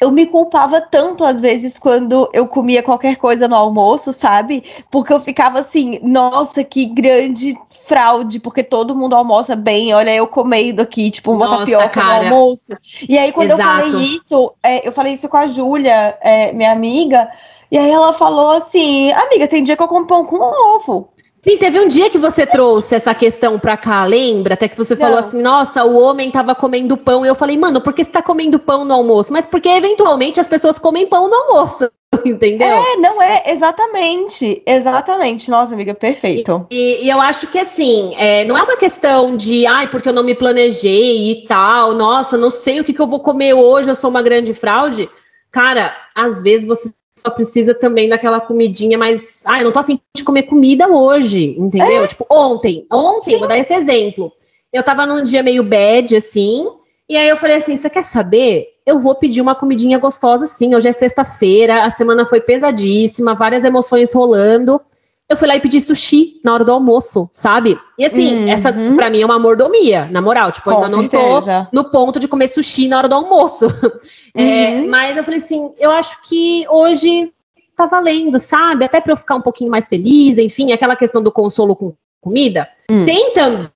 eu 0.00 0.10
me 0.10 0.26
culpava 0.26 0.80
tanto 0.80 1.24
às 1.24 1.40
vezes 1.40 1.78
quando 1.78 2.28
eu 2.32 2.46
comia 2.46 2.82
qualquer 2.82 3.16
coisa 3.16 3.46
no 3.46 3.54
almoço, 3.54 4.12
sabe? 4.12 4.64
Porque 4.90 5.12
eu 5.12 5.20
ficava 5.20 5.60
assim, 5.60 6.00
nossa, 6.02 6.64
que 6.64 6.84
grande 6.86 7.56
fraude, 7.86 8.40
porque 8.40 8.62
todo 8.62 8.96
mundo 8.96 9.14
almoça 9.14 9.54
bem, 9.54 9.94
olha 9.94 10.14
eu 10.14 10.26
comendo 10.26 10.82
aqui, 10.82 11.10
tipo, 11.10 11.32
uma 11.32 11.46
nossa, 11.46 11.58
tapioca 11.58 11.88
cara. 11.88 12.28
no 12.28 12.34
almoço. 12.34 12.72
E 13.08 13.16
aí, 13.18 13.30
quando 13.30 13.52
Exato. 13.52 13.62
eu 13.62 13.92
falei 13.92 14.06
isso, 14.06 14.54
é, 14.62 14.88
eu 14.88 14.92
falei 14.92 15.12
isso 15.12 15.28
com 15.28 15.36
a 15.36 15.46
Júlia, 15.46 16.18
é, 16.20 16.52
minha 16.52 16.72
amiga, 16.72 17.30
e 17.70 17.78
aí 17.78 17.90
ela 17.90 18.12
falou 18.12 18.50
assim, 18.50 19.12
amiga, 19.12 19.46
tem 19.46 19.62
dia 19.62 19.76
que 19.76 19.82
eu 19.82 19.88
como 19.88 20.06
pão 20.06 20.24
com 20.24 20.36
ovo. 20.36 21.08
Sim, 21.46 21.58
teve 21.58 21.78
um 21.78 21.86
dia 21.86 22.08
que 22.08 22.16
você 22.16 22.46
trouxe 22.46 22.94
essa 22.94 23.14
questão 23.14 23.58
pra 23.58 23.76
cá, 23.76 24.02
lembra? 24.04 24.54
Até 24.54 24.66
que 24.66 24.78
você 24.78 24.96
falou 24.96 25.18
assim, 25.18 25.42
nossa, 25.42 25.84
o 25.84 25.94
homem 25.94 26.30
tava 26.30 26.54
comendo 26.54 26.96
pão. 26.96 27.24
E 27.24 27.28
eu 27.28 27.34
falei, 27.34 27.58
mano, 27.58 27.82
por 27.82 27.92
que 27.92 28.02
você 28.02 28.10
tá 28.10 28.22
comendo 28.22 28.58
pão 28.58 28.82
no 28.82 28.94
almoço? 28.94 29.30
Mas 29.30 29.44
porque 29.44 29.68
eventualmente 29.68 30.40
as 30.40 30.48
pessoas 30.48 30.78
comem 30.78 31.06
pão 31.06 31.28
no 31.28 31.34
almoço. 31.34 31.90
Entendeu? 32.24 32.68
É, 32.68 32.96
não 32.96 33.20
é, 33.20 33.42
exatamente, 33.46 34.62
exatamente, 34.64 35.50
nossa 35.50 35.74
amiga, 35.74 35.92
perfeito. 35.92 36.66
E, 36.70 36.76
e, 36.76 37.04
e 37.04 37.10
eu 37.10 37.20
acho 37.20 37.46
que 37.48 37.58
assim, 37.58 38.14
é, 38.16 38.44
não 38.44 38.56
é 38.56 38.62
uma 38.62 38.76
questão 38.76 39.36
de, 39.36 39.66
ai, 39.66 39.88
porque 39.90 40.08
eu 40.08 40.12
não 40.12 40.22
me 40.22 40.34
planejei 40.34 41.30
e 41.30 41.44
tal, 41.46 41.92
nossa, 41.92 42.38
não 42.38 42.50
sei 42.50 42.80
o 42.80 42.84
que, 42.84 42.92
que 42.92 43.00
eu 43.00 43.06
vou 43.06 43.20
comer 43.20 43.52
hoje, 43.52 43.90
eu 43.90 43.94
sou 43.94 44.08
uma 44.08 44.22
grande 44.22 44.54
fraude. 44.54 45.10
Cara, 45.50 45.94
às 46.14 46.40
vezes 46.40 46.66
você 46.66 46.94
pessoa 47.14 47.34
precisa 47.34 47.74
também 47.74 48.08
daquela 48.08 48.40
comidinha, 48.40 48.98
mas, 48.98 49.42
ah, 49.46 49.60
eu 49.60 49.64
não 49.64 49.72
tô 49.72 49.78
afim 49.78 50.00
de 50.14 50.24
comer 50.24 50.42
comida 50.44 50.88
hoje, 50.88 51.56
entendeu? 51.58 52.04
É. 52.04 52.06
Tipo, 52.06 52.26
ontem, 52.28 52.86
ontem, 52.90 53.38
vou 53.38 53.46
dar 53.46 53.58
esse 53.58 53.72
exemplo. 53.72 54.32
Eu 54.72 54.82
tava 54.82 55.06
num 55.06 55.22
dia 55.22 55.42
meio 55.42 55.62
bad, 55.62 56.16
assim, 56.16 56.66
e 57.08 57.16
aí 57.16 57.28
eu 57.28 57.36
falei 57.36 57.56
assim: 57.56 57.76
você 57.76 57.88
quer 57.88 58.04
saber? 58.04 58.66
Eu 58.86 58.98
vou 58.98 59.14
pedir 59.14 59.40
uma 59.40 59.54
comidinha 59.54 59.98
gostosa, 59.98 60.46
sim. 60.46 60.74
Hoje 60.74 60.88
é 60.88 60.92
sexta-feira, 60.92 61.84
a 61.84 61.90
semana 61.90 62.26
foi 62.26 62.40
pesadíssima, 62.40 63.34
várias 63.34 63.64
emoções 63.64 64.12
rolando. 64.12 64.80
Eu 65.34 65.38
fui 65.38 65.48
lá 65.48 65.56
e 65.56 65.60
pedi 65.60 65.80
sushi 65.80 66.40
na 66.44 66.54
hora 66.54 66.64
do 66.64 66.70
almoço, 66.70 67.28
sabe? 67.32 67.76
E 67.98 68.04
assim, 68.04 68.44
uhum. 68.44 68.48
essa 68.48 68.72
pra 68.72 69.10
mim 69.10 69.20
é 69.20 69.26
uma 69.26 69.38
mordomia, 69.38 70.06
na 70.06 70.22
moral. 70.22 70.52
Tipo, 70.52 70.70
eu 70.70 70.76
ainda 70.76 70.96
não 70.96 71.08
tô 71.08 71.18
no 71.72 71.90
ponto 71.90 72.20
de 72.20 72.28
comer 72.28 72.46
sushi 72.46 72.86
na 72.86 72.98
hora 72.98 73.08
do 73.08 73.14
almoço. 73.14 73.66
É, 74.36 74.42
uhum. 74.42 74.48
É, 74.48 74.86
mas 74.88 75.16
eu 75.16 75.22
falei 75.22 75.38
assim, 75.38 75.72
eu 75.78 75.92
acho 75.92 76.20
que 76.22 76.66
hoje 76.68 77.32
tá 77.76 77.86
valendo, 77.86 78.40
sabe? 78.40 78.84
Até 78.84 79.00
pra 79.00 79.12
eu 79.12 79.16
ficar 79.16 79.36
um 79.36 79.40
pouquinho 79.40 79.70
mais 79.70 79.86
feliz, 79.86 80.38
enfim, 80.38 80.72
aquela 80.72 80.96
questão 80.96 81.22
do 81.22 81.30
consolo 81.30 81.76
com 81.76 81.94
comida. 82.20 82.68
Uhum. 82.90 83.04
Tem 83.04 83.32
também 83.32 83.70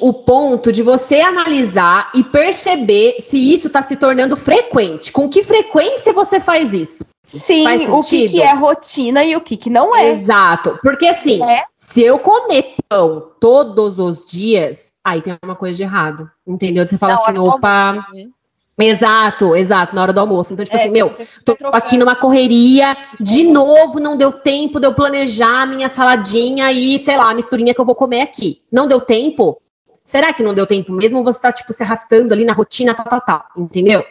o 0.00 0.12
ponto 0.12 0.70
de 0.70 0.82
você 0.82 1.20
analisar 1.20 2.12
e 2.14 2.22
perceber 2.22 3.16
se 3.20 3.36
isso 3.36 3.66
está 3.66 3.82
se 3.82 3.96
tornando 3.96 4.36
frequente. 4.36 5.10
Com 5.10 5.28
que 5.28 5.42
frequência 5.42 6.12
você 6.12 6.38
faz 6.38 6.72
isso? 6.72 7.04
Sim, 7.24 7.66
o 7.88 8.00
que, 8.00 8.28
que, 8.28 8.40
é 8.40 8.54
rotina 8.54 9.22
e 9.24 9.36
o 9.36 9.40
que, 9.40 9.56
que 9.56 9.68
não 9.68 9.94
é. 9.94 10.10
Exato. 10.10 10.78
Porque 10.82 11.06
assim, 11.06 11.42
é. 11.42 11.64
se 11.76 12.02
eu 12.02 12.18
comer 12.18 12.76
pão 12.88 13.30
todos 13.38 13.98
os 13.98 14.24
dias, 14.24 14.92
aí 15.04 15.20
tem 15.20 15.36
uma 15.44 15.56
coisa 15.56 15.74
de 15.74 15.82
errado. 15.82 16.30
Entendeu? 16.46 16.86
Você 16.86 16.96
fala 16.96 17.14
assim, 17.14 17.36
opa. 17.36 17.88
Almoço, 17.88 18.14
né? 18.14 18.30
Exato, 18.78 19.56
exato, 19.56 19.94
na 19.94 20.02
hora 20.02 20.12
do 20.12 20.20
almoço. 20.20 20.52
Então, 20.52 20.64
tipo 20.64 20.76
é, 20.76 20.80
assim, 20.80 20.90
meu, 20.90 21.10
tô 21.44 21.56
aqui 21.72 21.98
numa 21.98 22.14
correria, 22.14 22.96
de 23.18 23.44
uhum. 23.44 23.52
novo, 23.52 23.98
não 23.98 24.16
deu 24.16 24.32
tempo 24.32 24.78
de 24.78 24.86
eu 24.86 24.94
planejar 24.94 25.66
minha 25.66 25.88
saladinha 25.88 26.70
e, 26.70 26.98
sei 27.00 27.16
lá, 27.16 27.30
a 27.30 27.34
misturinha 27.34 27.74
que 27.74 27.80
eu 27.80 27.84
vou 27.84 27.96
comer 27.96 28.20
aqui. 28.20 28.62
Não 28.70 28.86
deu 28.86 29.00
tempo? 29.00 29.60
Será 30.04 30.32
que 30.32 30.42
não 30.42 30.54
deu 30.54 30.66
tempo 30.66 30.92
mesmo? 30.92 31.24
Você 31.24 31.40
tá, 31.40 31.52
tipo, 31.52 31.72
se 31.72 31.82
arrastando 31.82 32.32
ali 32.32 32.44
na 32.44 32.52
rotina, 32.52 32.94
tal, 32.94 33.06
tal, 33.06 33.20
tal, 33.20 33.44
entendeu? 33.56 34.04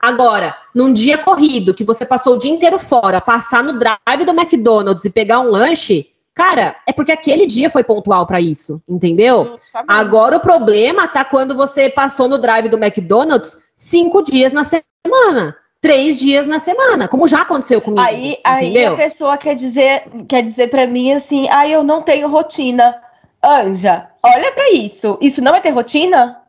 Agora, 0.00 0.54
num 0.74 0.92
dia 0.92 1.18
corrido, 1.18 1.74
que 1.74 1.82
você 1.82 2.04
passou 2.04 2.34
o 2.34 2.38
dia 2.38 2.50
inteiro 2.50 2.78
fora, 2.78 3.20
passar 3.20 3.64
no 3.64 3.78
drive 3.78 4.24
do 4.24 4.32
McDonald's 4.32 5.04
e 5.04 5.10
pegar 5.10 5.40
um 5.40 5.50
lanche, 5.50 6.10
cara, 6.34 6.76
é 6.86 6.92
porque 6.92 7.10
aquele 7.10 7.46
dia 7.46 7.70
foi 7.70 7.82
pontual 7.82 8.26
para 8.26 8.40
isso, 8.40 8.82
entendeu? 8.88 9.56
Agora 9.88 10.36
o 10.36 10.40
problema 10.40 11.08
tá 11.08 11.24
quando 11.24 11.54
você 11.54 11.88
passou 11.88 12.28
no 12.28 12.38
drive 12.38 12.68
do 12.68 12.76
McDonald's 12.76 13.63
cinco 13.76 14.22
dias 14.22 14.52
na 14.52 14.64
semana 14.64 15.56
três 15.84 16.18
dias 16.18 16.46
na 16.46 16.58
semana, 16.58 17.06
como 17.06 17.28
já 17.28 17.42
aconteceu 17.42 17.78
comigo. 17.78 18.00
Aí, 18.00 18.38
aí 18.42 18.86
a 18.86 18.96
pessoa 18.96 19.36
quer 19.36 19.54
dizer, 19.54 20.04
quer 20.26 20.42
dizer 20.42 20.68
para 20.68 20.86
mim 20.86 21.12
assim, 21.12 21.46
ah, 21.50 21.68
eu 21.68 21.82
não 21.84 22.00
tenho 22.00 22.26
rotina. 22.26 22.98
Anja, 23.42 24.08
olha 24.22 24.50
para 24.52 24.70
isso. 24.70 25.18
Isso 25.20 25.44
não 25.44 25.54
é 25.54 25.60
ter 25.60 25.68
rotina? 25.68 26.40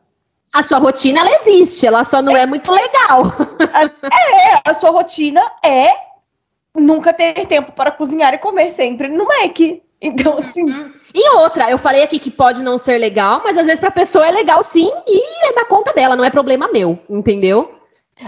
A 0.54 0.62
sua 0.62 0.78
rotina, 0.78 1.20
ela 1.20 1.38
existe, 1.42 1.86
ela 1.86 2.02
só 2.02 2.22
não 2.22 2.34
é, 2.34 2.44
é 2.44 2.46
muito 2.46 2.72
legal. 2.72 3.24
É, 4.04 4.70
a 4.70 4.72
sua 4.72 4.88
rotina 4.88 5.42
é 5.62 5.90
nunca 6.74 7.12
ter 7.12 7.46
tempo 7.46 7.72
para 7.72 7.90
cozinhar 7.90 8.32
e 8.32 8.38
comer 8.38 8.70
sempre 8.70 9.08
no 9.08 9.26
Mac. 9.26 9.58
Então, 10.00 10.36
assim. 10.38 10.66
E 11.14 11.30
outra, 11.36 11.70
eu 11.70 11.78
falei 11.78 12.02
aqui 12.02 12.18
que 12.18 12.30
pode 12.30 12.62
não 12.62 12.76
ser 12.76 12.98
legal, 12.98 13.40
mas 13.42 13.56
às 13.56 13.64
vezes 13.64 13.80
pra 13.80 13.90
pessoa 13.90 14.26
é 14.26 14.30
legal 14.30 14.62
sim 14.62 14.90
e 15.06 15.48
é 15.48 15.54
da 15.54 15.64
conta 15.64 15.92
dela, 15.92 16.14
não 16.14 16.24
é 16.24 16.30
problema 16.30 16.68
meu, 16.70 16.98
entendeu? 17.08 17.74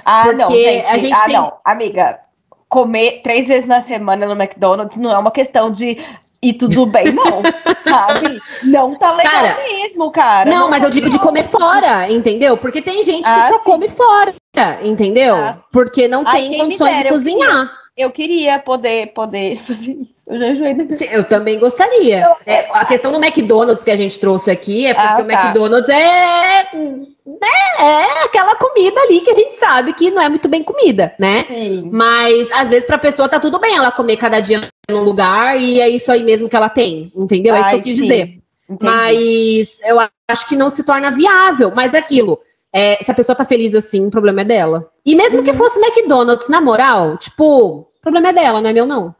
Ah, 0.04 0.22
Porque 0.24 0.38
não, 0.38 0.50
gente. 0.50 0.87
A 0.88 0.98
gente 0.98 1.16
ah, 1.16 1.24
tem... 1.26 1.37
não, 1.37 1.52
amiga. 1.64 2.20
Comer 2.68 3.22
três 3.22 3.48
vezes 3.48 3.66
na 3.66 3.81
semana 3.81 4.26
no 4.26 4.40
McDonald's 4.40 4.98
não 4.98 5.11
é 5.11 5.18
uma 5.18 5.31
questão 5.31 5.70
de 5.70 5.98
e 6.42 6.52
tudo 6.52 6.87
bem, 6.87 7.12
não, 7.12 7.42
sabe? 7.81 8.38
Não 8.62 8.94
tá 8.94 9.12
legal 9.12 9.33
cara, 9.33 9.57
mesmo, 9.57 10.11
cara. 10.11 10.50
Não, 10.50 10.61
não 10.61 10.70
mas 10.70 10.81
tá 10.81 10.87
eu 10.87 10.90
digo 10.90 11.09
de 11.09 11.18
comer 11.18 11.44
fora, 11.44 12.11
entendeu? 12.11 12.57
Porque 12.57 12.81
tem 12.81 13.02
gente 13.02 13.24
que 13.24 13.31
ah, 13.31 13.48
só 13.48 13.59
sim. 13.59 13.64
come 13.64 13.88
fora, 13.88 14.35
entendeu? 14.83 15.37
Ah, 15.37 15.52
Porque 15.72 16.07
não 16.07 16.24
tem 16.24 16.59
condições 16.59 16.98
de 16.98 17.09
cozinhar. 17.09 17.70
Eu 17.99 18.13
queria 18.13 18.61
poder, 18.61 19.09
poder 19.09 19.59
fazer 19.67 19.99
isso. 20.11 20.31
Eu 20.31 20.39
já 20.39 20.49
enjoei 20.51 20.75
desse... 20.75 21.05
Eu 21.11 21.25
também 21.25 21.59
gostaria. 21.59 22.37
É, 22.47 22.69
a 22.71 22.85
questão 22.85 23.11
do 23.11 23.19
McDonald's 23.19 23.83
que 23.83 23.91
a 23.91 23.97
gente 23.97 24.19
trouxe 24.21 24.51
aqui 24.51 24.87
é 24.87 24.95
porque 24.95 25.09
ah, 25.09 25.17
tá. 25.17 25.23
o 25.23 25.31
McDonald's 25.31 25.89
é, 25.89 26.61
é, 26.63 27.83
é, 27.83 28.25
aquela 28.25 28.55
comida 28.55 29.01
ali 29.01 29.21
que 29.21 29.31
a 29.31 29.35
gente 29.35 29.57
sabe 29.57 29.93
que 29.93 30.11
não 30.11 30.23
é 30.23 30.29
muito 30.29 30.49
bem 30.49 30.63
comida, 30.63 31.13
né? 31.19 31.45
Sim. 31.49 31.91
Mas 31.93 32.51
às 32.53 32.69
vezes 32.69 32.87
pra 32.87 32.99
pessoa 32.99 33.29
tá 33.29 33.41
tudo 33.41 33.59
bem 33.59 33.77
ela 33.77 33.91
comer 33.91 34.17
cada 34.17 34.39
dia 34.41 34.69
num 34.89 35.03
lugar 35.03 35.61
e 35.61 35.81
é 35.81 35.89
isso 35.89 36.13
aí 36.13 36.23
mesmo 36.23 36.49
que 36.49 36.57
ela 36.57 36.69
tem, 36.69 37.13
entendeu? 37.17 37.55
É 37.55 37.61
isso 37.61 37.69
Ai, 37.69 37.75
que 37.75 37.81
eu 37.81 37.85
quis 37.85 37.97
sim. 37.97 38.03
dizer. 38.03 38.39
Entendi. 38.69 38.93
Mas 38.93 39.79
eu 39.83 39.99
acho 40.29 40.47
que 40.47 40.55
não 40.55 40.69
se 40.69 40.85
torna 40.85 41.11
viável. 41.11 41.73
Mas 41.75 41.95
é 41.95 41.99
aquilo. 41.99 42.39
É, 42.73 43.03
se 43.03 43.11
a 43.11 43.15
pessoa 43.15 43.35
tá 43.35 43.45
feliz 43.45 43.75
assim, 43.75 44.07
o 44.07 44.11
problema 44.11 44.43
é 44.43 44.45
dela. 44.45 44.91
E 45.05 45.17
mesmo 45.17 45.39
uhum. 45.39 45.45
que 45.45 45.55
fosse 45.55 45.81
McDonald's, 45.81 46.49
na 46.49 46.61
moral, 46.61 47.17
tipo, 47.17 47.88
o 47.99 48.03
problema 48.03 48.29
é 48.29 48.33
dela, 48.33 48.61
não 48.61 48.71
é 48.71 48.73
meu, 48.73 48.87
não. 48.87 49.15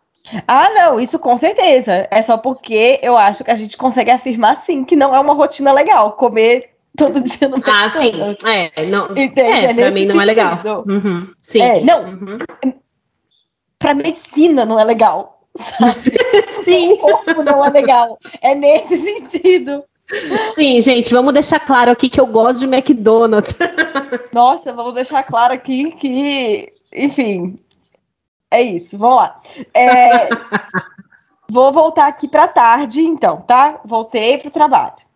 Ah, 0.47 0.71
não, 0.71 1.01
isso 1.01 1.19
com 1.19 1.37
certeza. 1.37 2.07
É 2.11 2.21
só 2.23 2.37
porque 2.37 3.01
eu 3.03 3.17
acho 3.17 3.45
que 3.45 3.51
a 3.51 3.55
gente 3.55 3.77
consegue 3.77 4.11
afirmar, 4.11 4.57
sim, 4.57 4.85
que 4.85 4.97
não 4.97 5.15
é 5.15 5.21
uma 5.21 5.35
rotina 5.35 5.73
legal 5.73 6.13
comer 6.13 6.71
todo 6.97 7.21
dia 7.21 7.49
no 7.49 7.57
Ah, 7.65 7.89
sim. 7.89 8.13
É, 8.45 8.87
não, 8.87 9.11
Entende? 9.13 9.67
É, 9.67 9.71
é 9.71 9.75
pra 9.75 9.91
mim 9.91 10.07
não 10.07 10.21
é 10.21 10.25
legal. 10.25 10.61
Uhum, 10.87 11.29
sim. 11.43 11.63
É, 11.63 11.81
não, 11.81 12.05
uhum. 12.05 12.39
pra 13.79 13.95
medicina 13.95 14.65
não 14.65 14.79
é 14.79 14.85
legal. 14.85 15.41
Sabe? 15.57 16.13
sim. 16.63 16.93
O 16.93 16.99
corpo 16.99 17.43
não 17.43 17.65
é 17.65 17.71
legal. 17.71 18.19
É 18.43 18.55
nesse 18.55 18.97
sentido. 18.97 19.83
Sim, 20.55 20.81
gente, 20.81 21.13
vamos 21.13 21.33
deixar 21.33 21.61
claro 21.61 21.91
aqui 21.91 22.09
que 22.09 22.21
eu 22.21 22.27
gosto 22.27 22.61
de 22.61 22.67
McDonald's. 22.67 23.55
Nossa, 24.33 24.73
vamos 24.73 24.95
deixar 24.95 25.23
claro 25.23 25.53
aqui 25.53 25.93
que, 25.93 26.73
enfim, 26.95 27.59
é 28.51 28.63
isso, 28.63 28.97
vamos 28.99 29.17
lá. 29.19 29.41
É, 29.75 30.29
vou 31.51 31.73
voltar 31.73 32.07
aqui 32.07 32.29
para 32.29 32.49
tarde, 32.49 33.03
então, 33.03 33.41
tá? 33.43 33.81
Voltei 33.85 34.39
para 34.39 34.49
o 34.49 34.53
trabalho. 34.53 35.09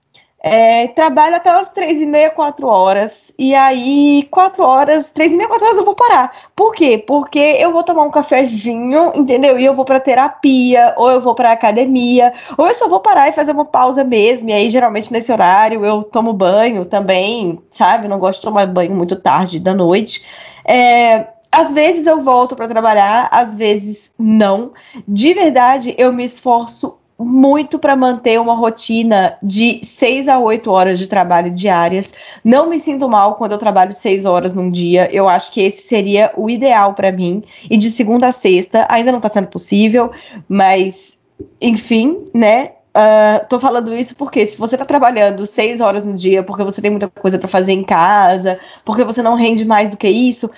É, 0.44 0.88
trabalho 0.88 1.36
até 1.36 1.52
umas 1.52 1.70
três 1.70 2.00
e 2.00 2.06
meia, 2.06 2.28
quatro 2.28 2.66
horas. 2.66 3.32
E 3.38 3.54
aí, 3.54 4.26
quatro 4.28 4.64
horas, 4.64 5.12
três 5.12 5.32
e 5.32 5.36
meia, 5.36 5.48
quatro 5.48 5.64
horas 5.64 5.78
eu 5.78 5.84
vou 5.84 5.94
parar. 5.94 6.50
Por 6.56 6.74
quê? 6.74 6.98
Porque 6.98 7.38
eu 7.38 7.72
vou 7.72 7.84
tomar 7.84 8.02
um 8.02 8.10
cafezinho, 8.10 9.12
entendeu? 9.14 9.56
E 9.56 9.64
eu 9.64 9.72
vou 9.72 9.84
pra 9.84 10.00
terapia, 10.00 10.94
ou 10.96 11.08
eu 11.08 11.20
vou 11.20 11.36
pra 11.36 11.52
academia, 11.52 12.32
ou 12.58 12.66
eu 12.66 12.74
só 12.74 12.88
vou 12.88 12.98
parar 12.98 13.28
e 13.28 13.32
fazer 13.32 13.52
uma 13.52 13.64
pausa 13.64 14.02
mesmo. 14.02 14.50
E 14.50 14.52
aí, 14.52 14.68
geralmente, 14.68 15.12
nesse 15.12 15.30
horário, 15.30 15.84
eu 15.86 16.02
tomo 16.02 16.32
banho 16.32 16.84
também, 16.86 17.62
sabe? 17.70 18.08
Não 18.08 18.18
gosto 18.18 18.40
de 18.40 18.46
tomar 18.46 18.66
banho 18.66 18.94
muito 18.96 19.14
tarde 19.14 19.60
da 19.60 19.72
noite. 19.72 20.24
É, 20.64 21.28
às 21.52 21.72
vezes 21.72 22.06
eu 22.06 22.20
volto 22.20 22.56
para 22.56 22.66
trabalhar, 22.66 23.28
às 23.30 23.54
vezes 23.54 24.10
não. 24.18 24.72
De 25.06 25.34
verdade, 25.34 25.94
eu 25.98 26.10
me 26.12 26.24
esforço 26.24 26.96
muito 27.18 27.78
para 27.78 27.94
manter 27.94 28.40
uma 28.40 28.54
rotina 28.54 29.36
de 29.42 29.80
seis 29.84 30.28
a 30.28 30.38
oito 30.38 30.70
horas 30.70 30.98
de 30.98 31.06
trabalho 31.06 31.50
diárias. 31.50 32.14
Não 32.42 32.68
me 32.68 32.80
sinto 32.80 33.08
mal 33.08 33.36
quando 33.36 33.52
eu 33.52 33.58
trabalho 33.58 33.92
seis 33.92 34.24
horas 34.24 34.54
num 34.54 34.70
dia. 34.70 35.08
Eu 35.12 35.28
acho 35.28 35.52
que 35.52 35.60
esse 35.60 35.82
seria 35.82 36.32
o 36.36 36.50
ideal 36.50 36.94
para 36.94 37.12
mim. 37.12 37.42
E 37.70 37.76
de 37.76 37.90
segunda 37.90 38.28
a 38.28 38.32
sexta 38.32 38.86
ainda 38.90 39.12
não 39.12 39.18
está 39.18 39.28
sendo 39.28 39.48
possível, 39.48 40.10
mas 40.48 41.18
enfim, 41.60 42.24
né? 42.34 42.72
Uh, 42.94 43.46
tô 43.48 43.58
falando 43.58 43.94
isso 43.94 44.14
porque 44.14 44.44
se 44.44 44.58
você 44.58 44.76
tá 44.76 44.84
trabalhando 44.84 45.46
seis 45.46 45.80
horas 45.80 46.04
no 46.04 46.14
dia 46.14 46.42
porque 46.42 46.62
você 46.62 46.82
tem 46.82 46.90
muita 46.90 47.08
coisa 47.08 47.38
para 47.38 47.48
fazer 47.48 47.72
em 47.72 47.82
casa, 47.82 48.58
porque 48.84 49.02
você 49.02 49.22
não 49.22 49.34
rende 49.34 49.64
mais 49.64 49.88
do 49.88 49.96
que 49.96 50.08
isso, 50.08 50.50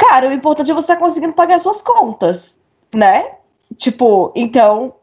cara, 0.00 0.28
o 0.28 0.32
importante 0.32 0.70
é 0.70 0.74
você 0.74 0.84
estar 0.84 0.94
tá 0.94 1.00
conseguindo 1.00 1.34
pagar 1.34 1.58
suas 1.60 1.82
contas, 1.82 2.58
né? 2.94 3.32
Tipo, 3.76 4.32
então 4.34 4.94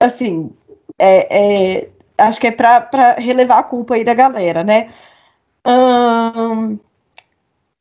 assim, 0.00 0.50
é, 0.98 1.76
é, 1.78 1.88
acho 2.16 2.40
que 2.40 2.46
é 2.46 2.50
para 2.50 3.14
relevar 3.18 3.58
a 3.58 3.62
culpa 3.62 3.94
aí 3.94 4.04
da 4.04 4.14
galera, 4.14 4.64
né? 4.64 4.88
Hum, 5.66 6.78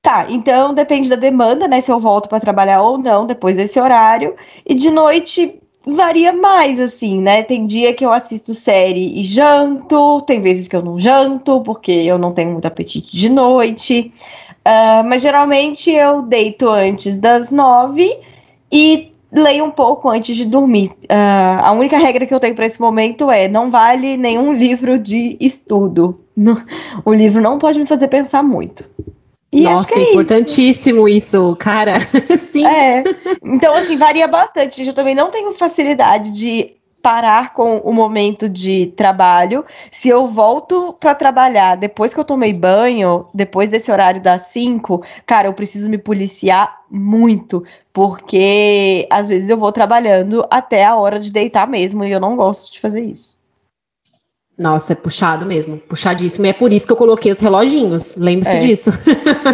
tá, 0.02 0.28
então 0.30 0.74
depende 0.74 1.10
da 1.10 1.16
demanda, 1.16 1.68
né? 1.68 1.80
Se 1.82 1.92
eu 1.92 2.00
volto 2.00 2.28
para 2.28 2.40
trabalhar 2.40 2.82
ou 2.82 2.98
não 2.98 3.26
depois 3.26 3.56
desse 3.56 3.80
horário. 3.80 4.36
E 4.66 4.76
de 4.76 4.92
noite 4.92 5.62
varia 5.86 6.34
mais, 6.34 6.80
assim, 6.80 7.22
né? 7.22 7.44
Tem 7.44 7.66
dia 7.66 7.94
que 7.94 8.06
eu 8.06 8.12
assisto 8.12 8.54
série 8.54 9.20
e 9.20 9.24
janto, 9.24 10.22
tem 10.22 10.42
vezes 10.42 10.68
que 10.68 10.76
eu 10.76 10.82
não 10.82 11.00
janto, 11.00 11.62
porque 11.62 11.92
eu 11.92 12.18
não 12.18 12.34
tenho 12.34 12.52
muito 12.52 12.66
apetite 12.68 13.16
de 13.16 13.30
noite. 13.30 14.12
Uh, 14.68 15.02
mas 15.08 15.22
geralmente 15.22 15.90
eu 15.90 16.22
deito 16.22 16.68
antes 16.68 17.16
das 17.16 17.54
nove 17.54 18.20
e 18.70 19.14
leia 19.32 19.64
um 19.64 19.72
pouco 19.72 20.10
antes 20.10 20.36
de 20.36 20.44
dormir. 20.44 20.92
Uh, 21.04 21.64
a 21.64 21.72
única 21.72 21.98
regra 21.98 22.26
que 22.26 22.34
eu 22.34 22.40
tenho 22.40 22.54
para 22.54 22.66
esse 22.66 22.82
momento 22.82 23.32
é: 23.32 23.48
não 23.48 23.72
vale 23.72 24.18
nenhum 24.18 24.52
livro 24.52 25.00
de 25.00 25.38
estudo. 25.40 26.20
o 27.06 27.14
livro 27.14 27.42
não 27.42 27.58
pode 27.58 27.80
me 27.80 27.86
fazer 27.86 28.10
pensar 28.10 28.44
muito. 28.44 28.84
E 29.54 29.62
Nossa, 29.62 29.98
é 29.98 30.12
importantíssimo 30.12 31.08
isso. 31.08 31.38
isso, 31.38 31.56
cara. 31.56 32.00
Sim. 32.52 32.66
É. 32.66 33.04
Então, 33.42 33.74
assim, 33.74 33.96
varia 33.96 34.28
bastante. 34.28 34.86
Eu 34.86 34.94
também 34.94 35.16
não 35.16 35.32
tenho 35.32 35.54
facilidade 35.54 36.32
de 36.32 36.72
parar 37.08 37.54
com 37.54 37.78
o 37.78 37.94
momento 37.94 38.50
de 38.50 38.88
trabalho. 38.88 39.64
Se 39.90 40.10
eu 40.10 40.28
volto 40.28 40.94
para 41.00 41.16
trabalhar 41.16 41.78
depois 41.78 42.14
que 42.14 42.20
eu 42.20 42.26
tomei 42.26 42.52
banho, 42.52 43.28
depois 43.34 43.70
desse 43.70 43.90
horário 43.90 44.22
das 44.22 44.48
5, 44.48 45.02
cara, 45.26 45.48
eu 45.48 45.54
preciso 45.54 45.90
me 45.90 45.98
policiar 45.98 46.82
muito, 46.92 47.64
porque 47.94 49.08
às 49.10 49.30
vezes 49.30 49.50
eu 49.50 49.56
vou 49.56 49.72
trabalhando 49.72 50.46
até 50.52 50.84
a 50.84 50.98
hora 50.98 51.18
de 51.18 51.32
deitar 51.32 51.66
mesmo 51.66 52.04
e 52.04 52.12
eu 52.12 52.20
não 52.20 52.36
gosto 52.36 52.74
de 52.74 52.82
fazer 52.82 53.06
isso. 53.06 53.38
Nossa, 54.58 54.92
é 54.92 54.96
puxado 54.96 55.46
mesmo, 55.46 55.78
puxadíssimo. 55.78 56.46
E 56.46 56.50
é 56.50 56.54
por 56.54 56.74
isso 56.74 56.86
que 56.86 56.92
eu 56.92 56.98
coloquei 56.98 57.32
os 57.32 57.40
reloginhos, 57.40 58.18
lembre-se 58.18 58.58
é. 58.58 58.60
disso. 58.60 58.92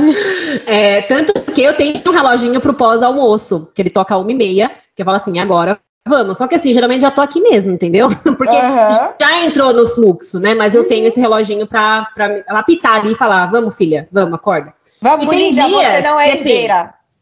é, 0.65 1.03
tanto 1.03 1.33
que 1.53 1.61
eu 1.61 1.77
tenho 1.77 2.01
um 2.03 2.11
reloginho 2.11 2.59
pro 2.59 2.73
pós-almoço, 2.73 3.71
que 3.75 3.81
ele 3.83 3.91
toca 3.91 4.17
uma 4.17 4.31
e 4.31 4.33
meia, 4.33 4.71
que 4.95 5.03
eu 5.03 5.05
falo 5.05 5.17
assim, 5.17 5.37
agora 5.37 5.79
vamos. 6.07 6.37
Só 6.37 6.47
que 6.47 6.55
assim, 6.55 6.73
geralmente 6.73 7.01
já 7.01 7.11
tô 7.11 7.21
aqui 7.21 7.41
mesmo, 7.41 7.71
entendeu? 7.71 8.09
Porque 8.37 8.55
uhum. 8.55 9.13
já 9.19 9.45
entrou 9.45 9.73
no 9.73 9.87
fluxo, 9.87 10.39
né? 10.39 10.53
Mas 10.53 10.75
eu 10.75 10.87
tenho 10.87 11.07
esse 11.07 11.19
reloginho 11.19 11.67
pra, 11.67 12.07
pra 12.13 12.43
apitar 12.49 12.99
ali 12.99 13.13
e 13.13 13.15
falar, 13.15 13.47
vamos, 13.47 13.75
filha, 13.75 14.07
vamos, 14.11 14.33
acorda. 14.33 14.73
Vamos, 15.01 15.25
e 15.25 15.29
tem 15.29 15.51
dias 15.51 15.69
você 15.69 16.01
não 16.01 16.19
é 16.19 16.33
assim, 16.33 16.67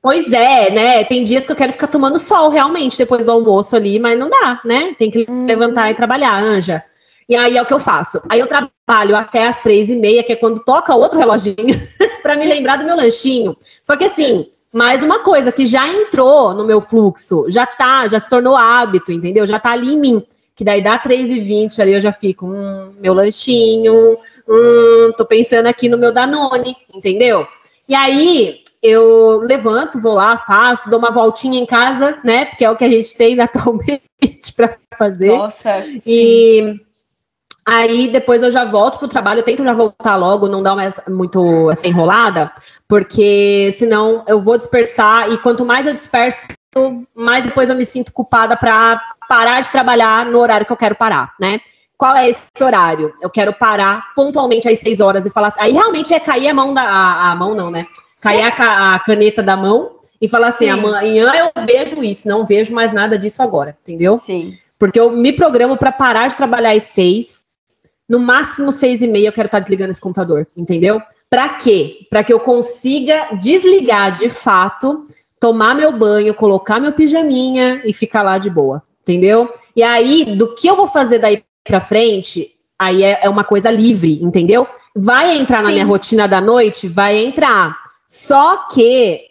Pois 0.01 0.31
é, 0.31 0.71
né? 0.71 1.03
Tem 1.03 1.21
dias 1.21 1.45
que 1.45 1.51
eu 1.51 1.55
quero 1.55 1.73
ficar 1.73 1.85
tomando 1.85 2.17
sol 2.17 2.49
realmente 2.49 2.97
depois 2.97 3.23
do 3.23 3.31
almoço 3.31 3.75
ali, 3.75 3.99
mas 3.99 4.17
não 4.17 4.29
dá, 4.29 4.59
né? 4.65 4.95
Tem 4.97 5.11
que 5.11 5.27
hum. 5.29 5.45
levantar 5.45 5.91
e 5.91 5.93
trabalhar, 5.93 6.41
Anja. 6.41 6.83
E 7.29 7.35
aí 7.35 7.55
é 7.55 7.61
o 7.61 7.65
que 7.65 7.73
eu 7.73 7.79
faço. 7.79 8.19
Aí 8.27 8.39
eu 8.39 8.47
trabalho 8.47 9.15
até 9.15 9.47
as 9.47 9.59
três 9.59 9.89
e 9.89 9.95
meia, 9.95 10.23
que 10.23 10.33
é 10.33 10.35
quando 10.35 10.63
toca 10.63 10.95
outro 10.95 11.19
reloginho, 11.19 11.55
para 12.23 12.35
me 12.35 12.47
lembrar 12.47 12.77
do 12.77 12.85
meu 12.85 12.95
lanchinho. 12.95 13.55
Só 13.83 13.95
que 13.95 14.05
assim, 14.05 14.47
mais 14.73 15.03
uma 15.03 15.19
coisa 15.19 15.51
que 15.51 15.65
já 15.65 15.87
entrou 15.87 16.53
no 16.53 16.65
meu 16.65 16.79
fluxo, 16.81 17.45
já 17.49 17.65
tá, 17.65 18.07
já 18.07 18.19
se 18.19 18.29
tornou 18.29 18.55
hábito, 18.55 19.11
entendeu? 19.11 19.45
Já 19.45 19.59
tá 19.59 19.71
ali 19.71 19.93
em 19.93 19.99
mim. 19.99 20.23
Que 20.55 20.63
daí 20.63 20.81
dá 20.81 20.97
3 20.97 21.29
e 21.29 21.39
20 21.39 21.81
ali 21.81 21.93
eu 21.93 22.01
já 22.01 22.13
fico, 22.13 22.45
hum, 22.45 22.93
meu 22.99 23.13
lanchinho, 23.13 24.15
hum, 24.47 25.11
tô 25.17 25.25
pensando 25.25 25.67
aqui 25.67 25.89
no 25.89 25.97
meu 25.97 26.11
Danone, 26.11 26.75
entendeu? 26.93 27.47
E 27.87 27.95
aí 27.95 28.61
eu 28.81 29.39
levanto, 29.39 29.99
vou 29.99 30.13
lá, 30.13 30.37
faço, 30.37 30.89
dou 30.89 30.99
uma 30.99 31.11
voltinha 31.11 31.59
em 31.59 31.65
casa, 31.65 32.19
né? 32.23 32.45
Porque 32.45 32.63
é 32.63 32.69
o 32.69 32.75
que 32.75 32.83
a 32.83 32.89
gente 32.89 33.15
tem 33.15 33.39
atualmente 33.41 34.01
para 34.55 34.77
fazer. 34.97 35.35
Nossa. 35.35 35.85
E 35.87 36.01
sim 36.01 36.90
Aí 37.65 38.07
depois 38.07 38.41
eu 38.41 38.49
já 38.49 38.65
volto 38.65 38.97
pro 38.97 39.07
trabalho, 39.07 39.39
eu 39.39 39.43
tento 39.43 39.63
já 39.63 39.73
voltar 39.73 40.15
logo, 40.15 40.47
não 40.47 40.63
dar 40.63 40.75
mais 40.75 40.99
muito 41.07 41.69
essa 41.69 41.87
enrolada, 41.87 42.51
porque 42.87 43.71
senão 43.73 44.23
eu 44.27 44.41
vou 44.41 44.57
dispersar 44.57 45.31
e 45.31 45.37
quanto 45.37 45.63
mais 45.63 45.85
eu 45.85 45.93
disperso, 45.93 46.47
mais 47.13 47.43
depois 47.43 47.69
eu 47.69 47.75
me 47.75 47.85
sinto 47.85 48.11
culpada 48.11 48.57
para 48.57 48.99
parar 49.29 49.61
de 49.61 49.69
trabalhar 49.69 50.25
no 50.25 50.39
horário 50.39 50.65
que 50.65 50.71
eu 50.71 50.77
quero 50.77 50.95
parar, 50.95 51.33
né? 51.39 51.59
Qual 51.97 52.15
é 52.15 52.27
esse 52.27 52.49
horário? 52.61 53.13
Eu 53.21 53.29
quero 53.29 53.53
parar 53.53 54.11
pontualmente 54.15 54.67
às 54.67 54.79
seis 54.79 54.99
horas 54.99 55.23
e 55.25 55.29
falar 55.29 55.49
assim, 55.49 55.59
aí 55.61 55.71
realmente 55.71 56.13
é 56.15 56.19
cair 56.19 56.49
a 56.49 56.53
mão 56.53 56.73
da 56.73 56.81
a, 56.81 57.31
a 57.31 57.35
mão 57.35 57.53
não, 57.53 57.69
né? 57.69 57.85
Cair 58.19 58.41
a, 58.41 58.95
a, 58.95 58.99
caneta 58.99 59.43
da 59.43 59.55
mão 59.55 59.99
e 60.19 60.27
falar 60.27 60.47
assim, 60.47 60.65
Sim. 60.65 60.71
amanhã 60.71 61.31
eu 61.35 61.63
vejo 61.63 62.03
isso, 62.03 62.27
não 62.27 62.43
vejo 62.43 62.73
mais 62.73 62.91
nada 62.91 63.19
disso 63.19 63.43
agora, 63.43 63.77
entendeu? 63.81 64.17
Sim. 64.17 64.57
Porque 64.79 64.99
eu 64.99 65.11
me 65.11 65.31
programo 65.31 65.77
para 65.77 65.91
parar 65.91 66.27
de 66.27 66.35
trabalhar 66.35 66.71
às 66.71 66.83
seis 66.83 67.45
no 68.11 68.19
máximo 68.19 68.73
seis 68.73 69.01
e 69.01 69.07
meia 69.07 69.29
eu 69.29 69.31
quero 69.31 69.45
estar 69.45 69.59
desligando 69.59 69.91
esse 69.91 70.01
computador, 70.01 70.45
entendeu? 70.55 71.01
Para 71.29 71.47
quê? 71.47 72.05
Para 72.09 72.25
que 72.25 72.33
eu 72.33 72.41
consiga 72.41 73.37
desligar 73.39 74.11
de 74.11 74.27
fato, 74.27 75.01
tomar 75.39 75.73
meu 75.73 75.97
banho, 75.97 76.35
colocar 76.35 76.77
meu 76.77 76.91
pijaminha 76.91 77.81
e 77.85 77.93
ficar 77.93 78.21
lá 78.21 78.37
de 78.37 78.49
boa, 78.49 78.83
entendeu? 79.01 79.49
E 79.73 79.81
aí, 79.81 80.35
do 80.35 80.53
que 80.53 80.67
eu 80.67 80.75
vou 80.75 80.87
fazer 80.87 81.19
daí 81.19 81.41
para 81.63 81.79
frente, 81.79 82.51
aí 82.77 83.01
é, 83.01 83.19
é, 83.21 83.29
uma 83.29 83.45
coisa 83.45 83.71
livre, 83.71 84.21
entendeu? 84.21 84.67
Vai 84.93 85.37
entrar 85.37 85.59
Sim. 85.59 85.63
na 85.63 85.71
minha 85.71 85.85
rotina 85.85 86.27
da 86.27 86.41
noite? 86.41 86.89
Vai 86.89 87.17
entrar. 87.17 87.77
Só 88.05 88.67
que 88.67 89.21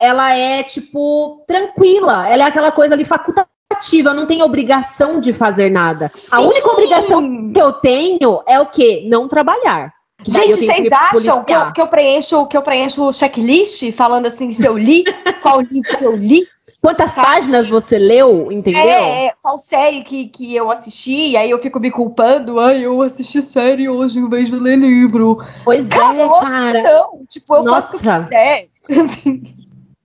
ela 0.00 0.32
é, 0.36 0.62
tipo, 0.62 1.44
tranquila. 1.48 2.28
Ela 2.28 2.44
é 2.44 2.46
aquela 2.46 2.70
coisa 2.70 2.94
ali 2.94 3.04
facultativa 3.04 3.50
ativa, 3.80 4.12
não 4.12 4.26
tenho 4.26 4.44
obrigação 4.44 5.18
de 5.18 5.32
fazer 5.32 5.70
nada. 5.70 6.10
Sim. 6.12 6.28
A 6.30 6.40
única 6.40 6.70
obrigação 6.70 7.50
que 7.50 7.60
eu 7.60 7.72
tenho 7.72 8.42
é 8.46 8.60
o 8.60 8.66
quê? 8.66 9.04
Não 9.06 9.26
trabalhar. 9.26 9.92
Gente, 10.22 10.66
vocês 10.66 10.92
acham 10.92 11.42
que 11.42 11.50
eu, 11.50 11.72
que 11.72 11.80
eu, 11.80 11.86
preencho 11.86 12.46
que 12.46 12.54
eu 12.54 12.60
preencho 12.60 13.04
o 13.04 13.12
checklist 13.12 13.90
falando 13.92 14.26
assim 14.26 14.52
se 14.52 14.66
eu 14.66 14.76
li, 14.76 15.02
qual 15.40 15.62
livro 15.62 15.96
que 15.96 16.04
eu 16.04 16.14
li? 16.14 16.46
Quantas 16.82 17.12
sabe? 17.12 17.26
páginas 17.26 17.68
você 17.68 17.98
leu, 17.98 18.52
entendeu? 18.52 18.82
É, 18.82 19.26
é, 19.26 19.32
qual 19.42 19.58
série 19.58 20.02
que, 20.02 20.28
que 20.28 20.54
eu 20.54 20.70
assisti, 20.70 21.36
aí 21.36 21.50
eu 21.50 21.58
fico 21.58 21.80
me 21.80 21.90
culpando, 21.90 22.60
ai, 22.60 22.84
eu 22.84 23.00
assisti 23.00 23.40
série 23.40 23.88
hoje 23.88 24.18
em 24.18 24.28
vez 24.28 24.48
de 24.48 24.56
ler 24.56 24.78
livro. 24.78 25.42
Pois 25.64 25.86
cara, 25.88 26.18
é, 26.18 26.28
cara. 26.28 26.80
Então, 26.80 27.20
tipo, 27.28 27.54
eu 27.54 27.64
Nossa. 27.64 27.92
faço 27.92 27.96
o 27.96 28.24
que 28.24 28.24
quiser. 28.24 29.50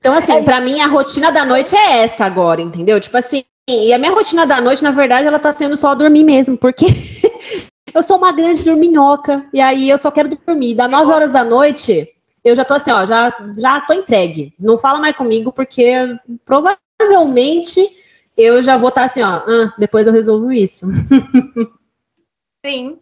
Então, 0.05 0.13
assim, 0.13 0.33
é. 0.33 0.43
para 0.43 0.61
mim, 0.61 0.79
a 0.81 0.85
rotina 0.85 1.31
da 1.31 1.43
noite 1.43 1.75
é 1.75 2.03
essa 2.03 2.25
agora, 2.25 2.61
entendeu? 2.61 2.99
Tipo 2.99 3.17
assim, 3.17 3.43
e 3.67 3.93
a 3.93 3.97
minha 3.97 4.11
rotina 4.11 4.45
da 4.45 4.61
noite, 4.61 4.83
na 4.83 4.91
verdade, 4.91 5.27
ela 5.27 5.39
tá 5.39 5.51
sendo 5.51 5.75
só 5.75 5.95
dormir 5.95 6.23
mesmo, 6.23 6.57
porque 6.57 6.85
eu 7.93 8.03
sou 8.03 8.17
uma 8.17 8.31
grande 8.31 8.63
dorminhoca, 8.63 9.47
e 9.51 9.59
aí 9.59 9.89
eu 9.89 9.97
só 9.97 10.11
quero 10.11 10.29
dormir. 10.29 10.75
Da 10.75 10.87
9 10.87 11.11
horas 11.11 11.31
da 11.31 11.43
noite, 11.43 12.07
eu 12.43 12.55
já 12.55 12.63
tô 12.63 12.75
assim, 12.75 12.91
ó, 12.91 13.05
já, 13.05 13.35
já 13.57 13.81
tô 13.81 13.93
entregue. 13.93 14.53
Não 14.59 14.77
fala 14.77 14.99
mais 14.99 15.15
comigo, 15.15 15.51
porque 15.51 16.17
provavelmente 16.45 17.87
eu 18.37 18.61
já 18.61 18.77
vou 18.77 18.89
estar 18.89 19.01
tá 19.01 19.05
assim, 19.05 19.23
ó, 19.23 19.41
ah, 19.47 19.73
depois 19.77 20.05
eu 20.05 20.13
resolvo 20.13 20.51
isso. 20.51 20.85
Sim. 22.63 22.99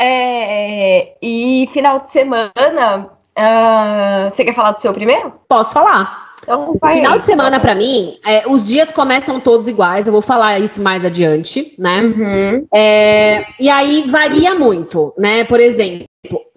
É, 0.00 1.16
e 1.22 1.68
final 1.72 2.00
de 2.00 2.10
semana, 2.10 3.06
uh, 3.38 4.30
você 4.30 4.44
quer 4.44 4.54
falar 4.54 4.72
do 4.72 4.80
seu 4.80 4.92
primeiro? 4.92 5.32
Posso 5.48 5.72
falar. 5.72 6.21
Então, 6.42 6.76
vai 6.80 6.96
final 6.96 7.12
aí, 7.12 7.18
de 7.18 7.24
semana, 7.24 7.60
para 7.60 7.74
mim, 7.74 8.18
é, 8.24 8.44
os 8.48 8.66
dias 8.66 8.92
começam 8.92 9.38
todos 9.38 9.68
iguais. 9.68 10.06
Eu 10.06 10.12
vou 10.12 10.22
falar 10.22 10.58
isso 10.58 10.82
mais 10.82 11.04
adiante, 11.04 11.74
né? 11.78 12.02
Uhum. 12.02 12.66
É, 12.74 13.46
e 13.60 13.68
aí 13.68 14.04
varia 14.08 14.54
muito, 14.54 15.14
né? 15.16 15.44
Por 15.44 15.60
exemplo, 15.60 16.06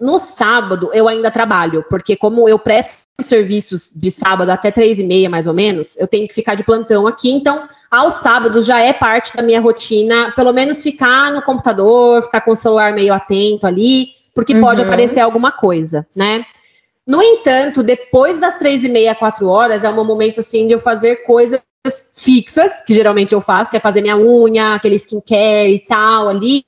no 0.00 0.18
sábado 0.18 0.90
eu 0.92 1.08
ainda 1.08 1.30
trabalho, 1.30 1.84
porque 1.88 2.16
como 2.16 2.48
eu 2.48 2.58
presto 2.58 3.06
serviços 3.20 3.90
de 3.94 4.10
sábado 4.10 4.50
até 4.50 4.70
três 4.70 4.98
e 4.98 5.04
meia, 5.04 5.30
mais 5.30 5.46
ou 5.46 5.54
menos, 5.54 5.96
eu 5.96 6.06
tenho 6.06 6.28
que 6.28 6.34
ficar 6.34 6.54
de 6.54 6.64
plantão 6.64 7.06
aqui. 7.06 7.30
Então, 7.30 7.64
aos 7.90 8.14
sábados 8.14 8.66
já 8.66 8.80
é 8.80 8.92
parte 8.92 9.34
da 9.34 9.42
minha 9.42 9.60
rotina, 9.60 10.32
pelo 10.36 10.52
menos 10.52 10.82
ficar 10.82 11.32
no 11.32 11.40
computador, 11.40 12.22
ficar 12.24 12.42
com 12.42 12.50
o 12.50 12.56
celular 12.56 12.92
meio 12.92 13.14
atento 13.14 13.66
ali, 13.66 14.08
porque 14.34 14.52
uhum. 14.52 14.60
pode 14.60 14.82
aparecer 14.82 15.20
alguma 15.20 15.50
coisa, 15.50 16.06
né? 16.14 16.44
No 17.06 17.22
entanto, 17.22 17.82
depois 17.82 18.38
das 18.38 18.58
três 18.58 18.82
e 18.82 18.88
meia, 18.88 19.14
quatro 19.14 19.48
horas, 19.48 19.84
é 19.84 19.88
um 19.88 20.04
momento 20.04 20.40
assim 20.40 20.66
de 20.66 20.72
eu 20.72 20.80
fazer 20.80 21.16
coisas 21.24 21.60
fixas, 22.14 22.82
que 22.82 22.92
geralmente 22.92 23.32
eu 23.32 23.40
faço, 23.40 23.70
que 23.70 23.76
é 23.76 23.80
fazer 23.80 24.00
minha 24.00 24.16
unha, 24.16 24.74
aquele 24.74 24.96
skincare 24.96 25.72
e 25.72 25.78
tal 25.78 26.28
ali. 26.28 26.64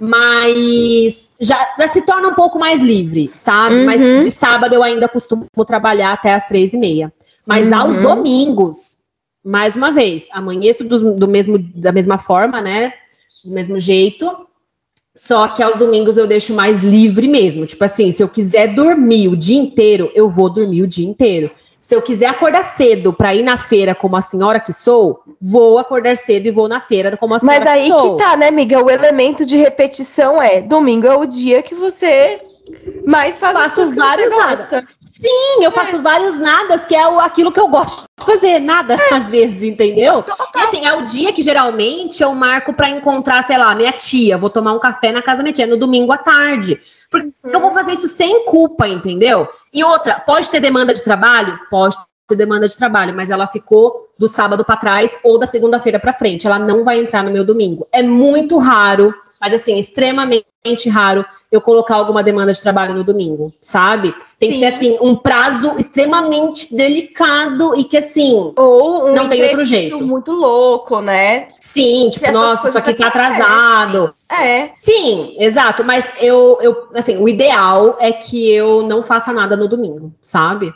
Mas 0.00 1.30
já, 1.38 1.74
já 1.78 1.86
se 1.86 2.02
torna 2.02 2.28
um 2.28 2.34
pouco 2.34 2.58
mais 2.58 2.82
livre, 2.82 3.30
sabe? 3.36 3.76
Uhum. 3.76 3.84
Mas 3.84 4.00
de 4.00 4.30
sábado 4.32 4.74
eu 4.74 4.82
ainda 4.82 5.08
costumo 5.08 5.46
trabalhar 5.64 6.12
até 6.12 6.34
as 6.34 6.44
três 6.44 6.72
e 6.72 6.76
meia. 6.76 7.12
Mas 7.46 7.68
uhum. 7.68 7.78
aos 7.78 7.98
domingos, 7.98 8.98
mais 9.44 9.76
uma 9.76 9.92
vez, 9.92 10.28
amanheço 10.32 10.82
do, 10.84 11.14
do 11.14 11.28
mesmo, 11.28 11.56
da 11.58 11.92
mesma 11.92 12.18
forma, 12.18 12.60
né? 12.60 12.94
Do 13.44 13.52
mesmo 13.52 13.78
jeito. 13.78 14.48
Só 15.14 15.48
que 15.48 15.62
aos 15.62 15.78
domingos 15.78 16.16
eu 16.16 16.26
deixo 16.26 16.54
mais 16.54 16.82
livre 16.82 17.28
mesmo. 17.28 17.66
Tipo 17.66 17.84
assim, 17.84 18.10
se 18.12 18.22
eu 18.22 18.28
quiser 18.28 18.68
dormir 18.68 19.28
o 19.28 19.36
dia 19.36 19.58
inteiro, 19.58 20.10
eu 20.14 20.30
vou 20.30 20.48
dormir 20.48 20.82
o 20.82 20.86
dia 20.86 21.06
inteiro. 21.06 21.50
Se 21.80 21.94
eu 21.94 22.00
quiser 22.00 22.26
acordar 22.26 22.64
cedo 22.64 23.12
para 23.12 23.34
ir 23.34 23.42
na 23.42 23.58
feira 23.58 23.94
como 23.94 24.16
a 24.16 24.22
senhora 24.22 24.60
que 24.60 24.72
sou, 24.72 25.20
vou 25.40 25.78
acordar 25.78 26.16
cedo 26.16 26.46
e 26.46 26.50
vou 26.50 26.68
na 26.68 26.80
feira 26.80 27.16
como 27.16 27.34
a 27.34 27.40
senhora 27.40 27.58
Mas 27.58 27.68
aí 27.68 27.92
que, 27.92 28.10
que 28.10 28.16
tá, 28.16 28.36
né, 28.36 28.48
amiga? 28.48 28.82
O 28.82 28.88
elemento 28.88 29.44
de 29.44 29.58
repetição 29.58 30.40
é 30.40 30.60
domingo 30.60 31.06
é 31.06 31.14
o 31.14 31.26
dia 31.26 31.60
que 31.62 31.74
você 31.74 32.38
mais 33.04 33.38
faz 33.38 33.58
Faço 33.58 33.94
vários 33.94 34.30
nada. 34.30 34.86
Sim, 35.22 35.62
eu 35.62 35.68
é. 35.68 35.70
faço 35.70 36.02
vários 36.02 36.38
nadas, 36.38 36.84
que 36.84 36.94
é 36.94 37.06
o, 37.06 37.20
aquilo 37.20 37.52
que 37.52 37.60
eu 37.60 37.68
gosto 37.68 38.04
de 38.18 38.26
fazer, 38.26 38.58
nada, 38.58 38.94
é. 38.94 39.14
às 39.14 39.26
vezes, 39.26 39.62
entendeu? 39.62 40.24
E 40.56 40.58
assim, 40.58 40.84
é 40.84 40.92
o 40.94 41.02
dia 41.02 41.32
que 41.32 41.42
geralmente 41.42 42.22
eu 42.22 42.34
marco 42.34 42.72
para 42.72 42.88
encontrar, 42.88 43.46
sei 43.46 43.56
lá, 43.56 43.74
minha 43.74 43.92
tia, 43.92 44.36
vou 44.36 44.50
tomar 44.50 44.72
um 44.72 44.80
café 44.80 45.12
na 45.12 45.22
casa 45.22 45.38
da 45.38 45.42
minha 45.44 45.52
tia, 45.52 45.66
no 45.66 45.76
domingo 45.76 46.10
à 46.10 46.18
tarde. 46.18 46.80
Porque 47.10 47.28
uhum. 47.44 47.50
eu 47.50 47.60
vou 47.60 47.70
fazer 47.70 47.92
isso 47.92 48.08
sem 48.08 48.44
culpa, 48.46 48.88
entendeu? 48.88 49.48
E 49.72 49.84
outra, 49.84 50.18
pode 50.18 50.50
ter 50.50 50.60
demanda 50.60 50.92
de 50.92 51.02
trabalho? 51.02 51.58
Pode 51.70 51.96
ter 52.26 52.36
demanda 52.36 52.66
de 52.66 52.76
trabalho, 52.76 53.14
mas 53.14 53.30
ela 53.30 53.46
ficou 53.46 54.08
do 54.18 54.28
sábado 54.28 54.64
para 54.64 54.76
trás 54.76 55.18
ou 55.22 55.38
da 55.38 55.46
segunda-feira 55.46 56.00
para 56.00 56.12
frente. 56.12 56.46
Ela 56.46 56.58
não 56.58 56.82
vai 56.82 56.98
entrar 56.98 57.22
no 57.22 57.30
meu 57.30 57.44
domingo. 57.44 57.86
É 57.92 58.02
muito 58.02 58.58
raro 58.58 59.14
mas 59.42 59.52
assim, 59.54 59.76
extremamente 59.76 60.46
raro 60.88 61.26
eu 61.50 61.60
colocar 61.60 61.96
alguma 61.96 62.22
demanda 62.22 62.52
de 62.52 62.62
trabalho 62.62 62.94
no 62.94 63.02
domingo, 63.02 63.52
sabe? 63.60 64.14
Tem 64.38 64.52
Sim. 64.52 64.54
que 64.54 64.58
ser 64.60 64.66
assim, 64.66 64.98
um 65.00 65.16
prazo 65.16 65.74
extremamente 65.78 66.72
delicado 66.72 67.74
e 67.76 67.82
que 67.82 67.96
assim, 67.96 68.52
ou 68.56 69.08
um 69.08 69.14
não 69.14 69.28
tem 69.28 69.42
outro 69.42 69.64
jeito. 69.64 69.98
muito 69.98 70.30
louco, 70.30 71.00
né? 71.00 71.48
Sim, 71.58 72.08
tipo, 72.10 72.30
nossa, 72.30 72.68
isso 72.68 72.78
aqui 72.78 72.94
tá 72.94 73.08
atrasado. 73.08 74.14
É. 74.30 74.70
Sim, 74.76 75.34
exato, 75.36 75.82
mas 75.82 76.12
eu 76.20 76.58
eu 76.62 76.88
assim, 76.94 77.16
o 77.16 77.28
ideal 77.28 77.96
é 77.98 78.12
que 78.12 78.48
eu 78.54 78.82
não 78.84 79.02
faça 79.02 79.32
nada 79.32 79.56
no 79.56 79.66
domingo, 79.66 80.14
sabe? 80.22 80.72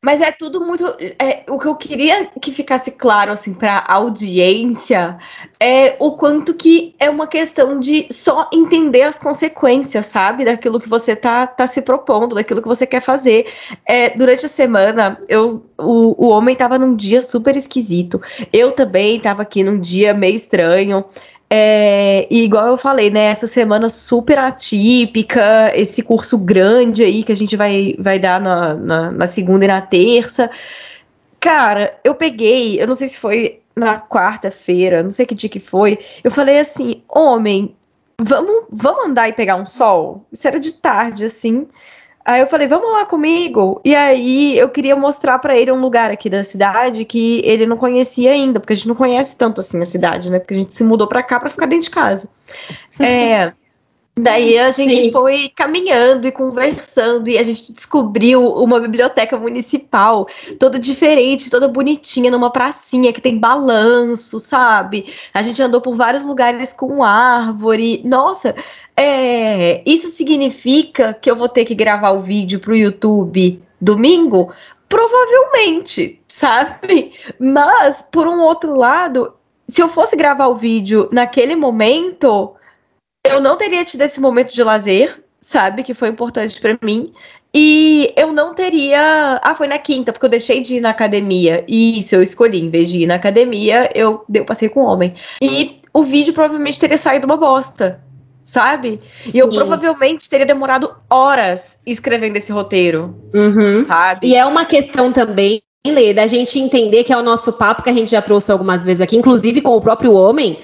Mas 0.00 0.20
é 0.20 0.30
tudo 0.30 0.64
muito. 0.64 0.86
É, 1.18 1.42
o 1.48 1.58
que 1.58 1.66
eu 1.66 1.74
queria 1.74 2.26
que 2.40 2.52
ficasse 2.52 2.92
claro 2.92 3.32
assim 3.32 3.52
para 3.52 3.78
a 3.78 3.94
audiência 3.94 5.18
é 5.58 5.96
o 5.98 6.12
quanto 6.12 6.54
que 6.54 6.94
é 7.00 7.10
uma 7.10 7.26
questão 7.26 7.80
de 7.80 8.06
só 8.08 8.48
entender 8.52 9.02
as 9.02 9.18
consequências, 9.18 10.06
sabe, 10.06 10.44
daquilo 10.44 10.78
que 10.78 10.88
você 10.88 11.16
tá, 11.16 11.48
tá 11.48 11.66
se 11.66 11.82
propondo, 11.82 12.36
daquilo 12.36 12.62
que 12.62 12.68
você 12.68 12.86
quer 12.86 13.02
fazer. 13.02 13.52
É, 13.84 14.10
durante 14.10 14.46
a 14.46 14.48
semana, 14.48 15.20
eu, 15.28 15.66
o, 15.76 16.26
o 16.26 16.28
homem 16.28 16.54
tava 16.54 16.78
num 16.78 16.94
dia 16.94 17.20
super 17.20 17.56
esquisito. 17.56 18.20
Eu 18.52 18.70
também 18.70 19.18
tava 19.18 19.42
aqui 19.42 19.64
num 19.64 19.80
dia 19.80 20.14
meio 20.14 20.36
estranho. 20.36 21.04
É, 21.50 22.26
e 22.30 22.44
igual 22.44 22.66
eu 22.66 22.76
falei, 22.76 23.10
né? 23.10 23.26
Essa 23.26 23.46
semana 23.46 23.88
super 23.88 24.38
atípica, 24.38 25.72
esse 25.74 26.02
curso 26.02 26.36
grande 26.38 27.02
aí 27.02 27.22
que 27.22 27.32
a 27.32 27.36
gente 27.36 27.56
vai, 27.56 27.94
vai 27.98 28.18
dar 28.18 28.40
na, 28.40 28.74
na, 28.74 29.10
na 29.10 29.26
segunda 29.26 29.64
e 29.64 29.68
na 29.68 29.80
terça. 29.80 30.50
Cara, 31.40 31.98
eu 32.04 32.14
peguei, 32.14 32.80
eu 32.80 32.86
não 32.86 32.94
sei 32.94 33.08
se 33.08 33.18
foi 33.18 33.60
na 33.74 33.98
quarta-feira, 33.98 35.02
não 35.02 35.10
sei 35.10 35.24
que 35.24 35.34
dia 35.34 35.48
que 35.48 35.60
foi. 35.60 35.98
Eu 36.22 36.30
falei 36.30 36.58
assim, 36.58 37.02
homem, 37.08 37.74
vamos, 38.20 38.66
vamos 38.70 39.06
andar 39.06 39.28
e 39.28 39.32
pegar 39.32 39.56
um 39.56 39.64
sol? 39.64 40.26
Isso 40.32 40.46
era 40.46 40.58
de 40.60 40.72
tarde, 40.74 41.24
assim. 41.24 41.66
Aí 42.28 42.42
eu 42.42 42.46
falei, 42.46 42.68
vamos 42.68 42.92
lá 42.92 43.06
comigo. 43.06 43.80
E 43.82 43.94
aí 43.94 44.58
eu 44.58 44.68
queria 44.68 44.94
mostrar 44.94 45.38
para 45.38 45.56
ele 45.56 45.72
um 45.72 45.80
lugar 45.80 46.10
aqui 46.10 46.28
da 46.28 46.44
cidade 46.44 47.06
que 47.06 47.40
ele 47.42 47.64
não 47.64 47.78
conhecia 47.78 48.32
ainda, 48.32 48.60
porque 48.60 48.74
a 48.74 48.76
gente 48.76 48.86
não 48.86 48.94
conhece 48.94 49.34
tanto 49.34 49.62
assim 49.62 49.80
a 49.80 49.84
cidade, 49.86 50.30
né? 50.30 50.38
Porque 50.38 50.52
a 50.52 50.56
gente 50.58 50.74
se 50.74 50.84
mudou 50.84 51.06
para 51.08 51.22
cá 51.22 51.40
para 51.40 51.48
ficar 51.48 51.64
dentro 51.64 51.84
de 51.84 51.90
casa. 51.90 52.28
É. 53.00 53.52
Daí 54.20 54.58
a 54.58 54.70
gente 54.70 54.94
Sim. 54.94 55.10
foi 55.12 55.50
caminhando 55.54 56.26
e 56.26 56.32
conversando 56.32 57.28
e 57.28 57.38
a 57.38 57.42
gente 57.42 57.72
descobriu 57.72 58.42
uma 58.42 58.80
biblioteca 58.80 59.38
municipal 59.38 60.26
toda 60.58 60.78
diferente, 60.78 61.50
toda 61.50 61.68
bonitinha, 61.68 62.30
numa 62.30 62.50
pracinha 62.50 63.12
que 63.12 63.20
tem 63.20 63.38
balanço, 63.38 64.40
sabe? 64.40 65.12
A 65.32 65.42
gente 65.42 65.62
andou 65.62 65.80
por 65.80 65.94
vários 65.94 66.24
lugares 66.24 66.72
com 66.72 67.02
árvore. 67.02 68.02
Nossa, 68.04 68.54
é, 68.96 69.82
isso 69.86 70.08
significa 70.08 71.14
que 71.14 71.30
eu 71.30 71.36
vou 71.36 71.48
ter 71.48 71.64
que 71.64 71.74
gravar 71.74 72.10
o 72.10 72.20
vídeo 72.20 72.58
pro 72.58 72.76
YouTube 72.76 73.62
domingo? 73.80 74.52
Provavelmente, 74.88 76.20
sabe? 76.26 77.12
Mas, 77.38 78.02
por 78.10 78.26
um 78.26 78.40
outro 78.40 78.74
lado, 78.74 79.34
se 79.68 79.82
eu 79.82 79.88
fosse 79.88 80.16
gravar 80.16 80.48
o 80.48 80.56
vídeo 80.56 81.08
naquele 81.12 81.54
momento 81.54 82.54
eu 83.24 83.40
não 83.40 83.56
teria 83.56 83.84
tido 83.84 84.02
esse 84.02 84.20
momento 84.20 84.52
de 84.54 84.62
lazer, 84.62 85.22
sabe? 85.40 85.82
Que 85.82 85.94
foi 85.94 86.08
importante 86.08 86.60
para 86.60 86.78
mim. 86.82 87.12
E 87.54 88.12
eu 88.16 88.32
não 88.32 88.54
teria. 88.54 89.40
Ah, 89.42 89.54
foi 89.54 89.66
na 89.66 89.78
quinta, 89.78 90.12
porque 90.12 90.26
eu 90.26 90.30
deixei 90.30 90.60
de 90.60 90.76
ir 90.76 90.80
na 90.80 90.90
academia. 90.90 91.64
E 91.66 91.98
isso 91.98 92.14
eu 92.14 92.22
escolhi. 92.22 92.60
Em 92.60 92.70
vez 92.70 92.88
de 92.88 93.02
ir 93.02 93.06
na 93.06 93.14
academia, 93.14 93.90
eu 93.94 94.24
dei 94.28 94.42
um 94.42 94.46
passeio 94.46 94.70
com 94.70 94.80
um 94.80 94.86
homem. 94.86 95.14
E 95.40 95.80
o 95.92 96.02
vídeo 96.02 96.32
provavelmente 96.32 96.78
teria 96.78 96.98
saído 96.98 97.26
uma 97.26 97.36
bosta. 97.36 98.00
Sabe? 98.44 99.00
Sim. 99.24 99.32
E 99.34 99.38
eu 99.40 99.48
provavelmente 99.48 100.28
teria 100.28 100.46
demorado 100.46 100.94
horas 101.10 101.76
escrevendo 101.84 102.36
esse 102.36 102.50
roteiro. 102.50 103.14
Uhum. 103.34 103.84
Sabe? 103.84 104.26
E 104.26 104.34
é 104.34 104.44
uma 104.46 104.64
questão 104.64 105.12
também, 105.12 105.62
Lê, 105.86 106.14
da 106.14 106.26
gente 106.26 106.58
entender 106.58 107.04
que 107.04 107.12
é 107.12 107.16
o 107.16 107.22
nosso 107.22 107.52
papo 107.52 107.82
que 107.82 107.90
a 107.90 107.92
gente 107.92 108.10
já 108.10 108.22
trouxe 108.22 108.50
algumas 108.50 108.84
vezes 108.84 109.02
aqui, 109.02 109.16
inclusive 109.18 109.60
com 109.60 109.76
o 109.76 109.80
próprio 109.80 110.14
homem 110.14 110.58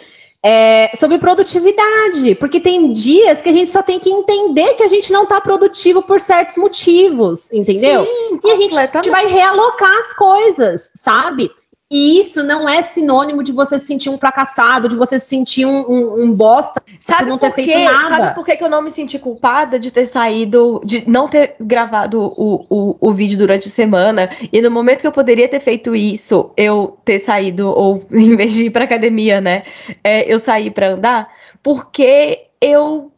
é, 0.47 0.90
sobre 0.95 1.16
produtividade, 1.16 2.34
porque 2.34 2.61
tem 2.61 2.92
dias 2.92 3.40
que 3.40 3.49
a 3.49 3.53
gente 3.53 3.70
só 3.70 3.82
tem 3.82 3.99
que 3.99 4.11
entender 4.11 4.74
que 4.74 4.82
a 4.82 4.88
gente 4.88 5.11
não 5.11 5.22
está 5.22 5.40
produtivo 5.40 6.03
por 6.03 6.20
certos 6.20 6.59
motivos, 6.59 7.51
entendeu? 7.51 8.05
Sim, 8.05 8.40
e 8.45 8.53
a 8.53 8.57
gente, 8.57 8.76
a 8.76 8.86
gente 8.86 9.09
vai 9.09 9.26
realocar 9.26 9.90
as 10.01 10.12
coisas, 10.12 10.92
sabe? 10.95 11.51
E 11.93 12.20
isso 12.20 12.43
não 12.43 12.68
é 12.68 12.82
sinônimo 12.82 13.43
de 13.43 13.53
você 13.53 13.78
se 13.78 13.87
sentir 13.87 14.09
um 14.09 14.18
fracassado, 14.18 14.89
de 14.89 14.97
você 14.97 15.20
se 15.20 15.28
sentir 15.28 15.66
um, 15.66 15.80
um, 15.89 16.24
um 16.24 16.32
bosta 16.35 16.82
sabe 16.99 17.24
por 17.24 17.28
não 17.28 17.39
ter 17.39 17.53
feito 17.53 17.78
nada. 17.78 18.09
Sabe 18.09 18.35
por 18.35 18.45
que, 18.45 18.64
eu 18.64 18.70
não 18.70 18.82
me 18.82 18.91
senti 18.91 19.18
culpada 19.18 19.78
de 19.78 19.93
ter 19.93 20.07
saído, 20.07 20.80
de 20.85 21.09
não 21.09 21.28
ter 21.28 21.57
gravado 21.61 22.20
o, 22.20 22.66
o, 22.70 22.97
o 23.01 23.12
vídeo 23.12 23.37
durante 23.37 23.68
a 23.68 23.70
semana? 23.70 24.30
E 24.51 24.61
no 24.61 24.70
momento 24.70 25.03
que 25.03 25.07
eu 25.07 25.12
poderia 25.12 25.47
ter 25.47 25.61
feito 25.61 25.95
isso, 25.95 26.51
eu 26.57 26.99
ter 27.05 27.18
saído, 27.18 27.68
ou 27.68 28.03
em 28.11 28.35
vez 28.35 28.53
de 28.53 28.64
ir 28.64 28.70
pra 28.70 28.85
academia, 28.85 29.41
né? 29.41 29.62
É, 30.03 30.32
eu 30.32 30.39
saí 30.39 30.70
para 30.70 30.93
andar, 30.93 31.28
porque 31.62 32.47
eu 32.61 33.12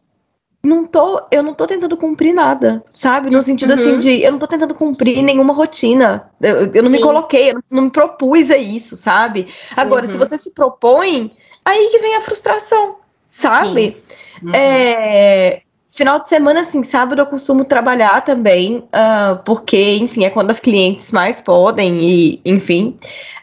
não 0.67 0.85
tô, 0.85 1.21
eu 1.31 1.41
não 1.41 1.53
tô 1.53 1.65
tentando 1.65 1.95
cumprir 1.97 2.33
nada, 2.33 2.83
sabe? 2.93 3.29
No 3.29 3.41
sentido 3.41 3.73
assim, 3.73 3.91
uhum. 3.91 3.97
assim 3.97 4.17
de 4.17 4.21
eu 4.21 4.31
não 4.31 4.39
tô 4.39 4.47
tentando 4.47 4.75
cumprir 4.75 5.23
nenhuma 5.23 5.53
rotina. 5.53 6.29
Eu, 6.41 6.71
eu 6.73 6.83
não 6.83 6.91
Sim. 6.91 6.97
me 6.97 7.01
coloquei, 7.01 7.49
eu 7.49 7.53
não, 7.55 7.63
não, 7.71 7.83
me 7.83 7.89
propus 7.89 8.51
a 8.51 8.57
isso, 8.57 8.95
sabe? 8.95 9.47
Agora, 9.75 10.05
uhum. 10.05 10.11
se 10.11 10.17
você 10.17 10.37
se 10.37 10.53
propõe, 10.53 11.31
aí 11.65 11.89
que 11.89 11.99
vem 11.99 12.15
a 12.15 12.21
frustração, 12.21 12.97
sabe? 13.27 13.97
Uhum. 14.43 14.51
É, 14.53 15.61
final 15.91 16.19
de 16.19 16.29
semana, 16.29 16.59
assim, 16.59 16.83
sábado 16.83 17.21
eu 17.21 17.25
costumo 17.25 17.65
trabalhar 17.65 18.21
também, 18.21 18.77
uh, 18.77 19.41
porque, 19.43 19.95
enfim, 19.95 20.25
é 20.25 20.29
quando 20.29 20.51
as 20.51 20.59
clientes 20.59 21.11
mais 21.11 21.41
podem, 21.41 22.03
e, 22.03 22.41
enfim. 22.45 22.95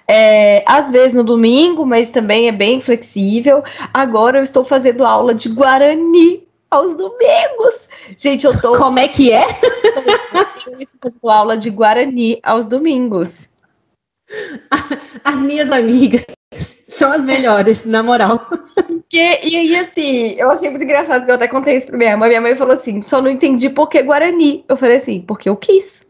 É, 0.06 0.62
às 0.66 0.90
vezes 0.90 1.14
no 1.16 1.24
domingo, 1.24 1.84
mas 1.84 2.10
também 2.10 2.46
é 2.46 2.52
bem 2.52 2.80
flexível. 2.80 3.64
Agora 3.92 4.38
eu 4.38 4.42
estou 4.42 4.62
fazendo 4.62 5.04
aula 5.04 5.34
de 5.34 5.48
Guarani 5.48 6.43
aos 6.74 6.94
domingos. 6.94 7.88
Gente, 8.16 8.44
eu 8.44 8.60
tô. 8.60 8.76
Como 8.78 8.98
é 8.98 9.08
que 9.08 9.32
é? 9.32 9.44
Eu 10.66 10.78
estou 10.78 10.98
fazendo 11.00 11.30
aula 11.30 11.56
de 11.56 11.70
Guarani 11.70 12.38
aos 12.42 12.66
domingos. 12.66 13.48
As 15.24 15.36
minhas 15.36 15.70
amigas 15.70 16.24
são 16.88 17.10
as 17.10 17.24
melhores, 17.24 17.84
na 17.84 18.02
moral. 18.02 18.48
E 19.12 19.18
aí, 19.18 19.76
assim, 19.76 20.34
eu 20.38 20.50
achei 20.50 20.70
muito 20.70 20.82
engraçado 20.82 21.24
que 21.24 21.30
eu 21.30 21.34
até 21.34 21.48
contei 21.48 21.76
isso 21.76 21.86
pra 21.86 21.96
minha 21.96 22.16
mãe. 22.16 22.28
Minha 22.28 22.40
mãe 22.40 22.54
falou 22.54 22.74
assim: 22.74 23.00
só 23.02 23.20
não 23.20 23.30
entendi 23.30 23.68
por 23.70 23.88
que 23.88 24.02
Guarani. 24.02 24.64
Eu 24.68 24.76
falei 24.76 24.96
assim, 24.96 25.20
porque 25.20 25.48
eu 25.48 25.56
quis. 25.56 26.04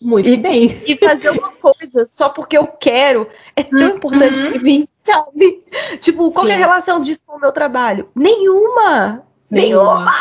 Muito 0.00 0.28
e, 0.28 0.36
bem. 0.36 0.66
E 0.86 0.96
fazer 0.96 1.30
uma 1.30 1.50
coisa 1.52 2.06
só 2.06 2.28
porque 2.28 2.56
eu 2.56 2.66
quero 2.66 3.28
é 3.56 3.62
tão 3.62 3.80
uhum. 3.80 3.96
importante 3.96 4.38
pra 4.38 4.60
mim 4.60 4.88
sabe? 5.08 5.64
Tipo, 6.00 6.30
qual 6.30 6.46
é 6.46 6.54
a 6.54 6.58
relação 6.58 7.00
disso 7.00 7.20
com 7.26 7.36
o 7.36 7.40
meu 7.40 7.52
trabalho? 7.52 8.08
Nenhuma! 8.14 9.22
Nenhuma! 9.50 10.12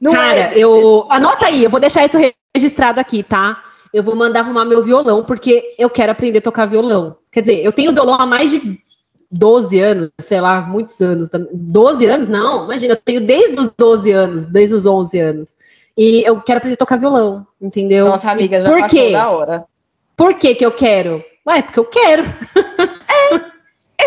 Não 0.00 0.12
Cara, 0.12 0.54
é. 0.54 0.58
eu. 0.58 1.06
Anota 1.10 1.46
aí, 1.46 1.64
eu 1.64 1.70
vou 1.70 1.80
deixar 1.80 2.04
isso 2.04 2.18
registrado 2.54 3.00
aqui, 3.00 3.22
tá? 3.22 3.62
Eu 3.92 4.02
vou 4.02 4.16
mandar 4.16 4.40
arrumar 4.40 4.64
meu 4.64 4.82
violão, 4.82 5.22
porque 5.22 5.74
eu 5.78 5.90
quero 5.90 6.12
aprender 6.12 6.38
a 6.38 6.42
tocar 6.42 6.66
violão. 6.66 7.16
Quer 7.30 7.40
dizer, 7.40 7.64
eu 7.64 7.72
tenho 7.72 7.92
violão 7.92 8.14
há 8.14 8.26
mais 8.26 8.50
de 8.50 8.80
12 9.30 9.78
anos, 9.80 10.10
sei 10.20 10.40
lá, 10.40 10.60
muitos 10.62 11.00
anos. 11.00 11.28
12 11.52 12.06
anos? 12.06 12.28
Não, 12.28 12.64
imagina, 12.64 12.94
eu 12.94 12.96
tenho 12.96 13.20
desde 13.20 13.60
os 13.60 13.70
12 13.76 14.10
anos, 14.10 14.46
desde 14.46 14.74
os 14.74 14.86
11 14.86 15.20
anos. 15.20 15.54
E 15.96 16.22
eu 16.24 16.40
quero 16.40 16.58
aprender 16.58 16.74
a 16.74 16.78
tocar 16.78 16.96
violão, 16.96 17.46
entendeu? 17.60 18.06
Nossa, 18.06 18.30
amiga, 18.30 18.60
já 18.60 18.68
Por 18.68 18.88
quê? 18.88 19.12
da 19.12 19.28
hora. 19.28 19.64
Por 20.16 20.34
que 20.34 20.54
que 20.54 20.64
eu 20.64 20.72
quero? 20.72 21.22
Ué, 21.46 21.62
porque 21.62 21.78
eu 21.78 21.84
quero. 21.84 22.24
É, 23.14 23.52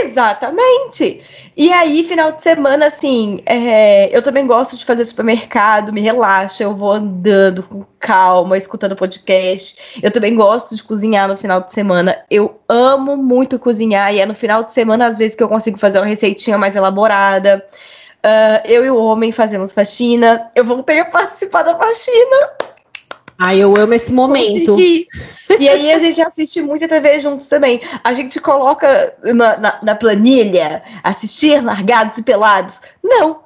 Exatamente. 0.04 1.22
E 1.56 1.72
aí, 1.72 2.04
final 2.04 2.34
de 2.34 2.44
semana, 2.44 2.88
assim, 2.88 3.42
é, 3.46 4.16
eu 4.16 4.22
também 4.22 4.46
gosto 4.46 4.76
de 4.76 4.84
fazer 4.84 5.06
supermercado, 5.06 5.94
me 5.94 6.02
relaxa, 6.02 6.64
eu 6.64 6.74
vou 6.74 6.92
andando 6.92 7.64
com 7.64 7.86
calma, 8.00 8.58
escutando 8.58 8.96
podcast. 8.96 9.78
Eu 10.02 10.12
também 10.12 10.36
gosto 10.36 10.76
de 10.76 10.84
cozinhar 10.84 11.28
no 11.28 11.38
final 11.38 11.62
de 11.62 11.74
semana. 11.74 12.18
Eu 12.30 12.60
amo 12.68 13.16
muito 13.16 13.58
cozinhar, 13.58 14.14
e 14.14 14.20
é 14.20 14.26
no 14.26 14.36
final 14.36 14.64
de 14.64 14.74
semana, 14.74 15.08
às 15.08 15.18
vezes, 15.18 15.36
que 15.36 15.44
eu 15.44 15.48
consigo 15.48 15.78
fazer 15.78 16.00
uma 16.00 16.06
receitinha 16.06 16.58
mais 16.58 16.76
elaborada. 16.76 17.66
Uh, 18.26 18.66
eu 18.66 18.84
e 18.84 18.90
o 18.90 18.98
homem 18.98 19.32
fazemos 19.32 19.72
faxina. 19.72 20.50
Eu 20.56 20.66
voltei 20.66 21.00
a 21.00 21.06
participar 21.06 21.62
da 21.62 21.78
faxina. 21.78 22.50
Ai, 23.38 23.60
eu 23.62 23.76
amo 23.78 23.94
esse 23.94 24.12
momento. 24.12 24.72
Consegui. 24.72 25.08
E 25.60 25.70
aí 25.70 25.92
a 25.92 26.00
gente 26.00 26.20
assiste 26.20 26.60
muita 26.60 26.88
TV 26.88 27.20
juntos 27.20 27.48
também. 27.48 27.82
A 28.04 28.14
gente 28.14 28.40
coloca 28.40 29.16
na, 29.24 29.58
na, 29.58 29.80
na 29.84 29.96
planilha 29.96 30.82
assistir 31.04 31.64
largados 31.64 32.18
e 32.18 32.24
pelados. 32.24 32.82
Não, 33.04 33.42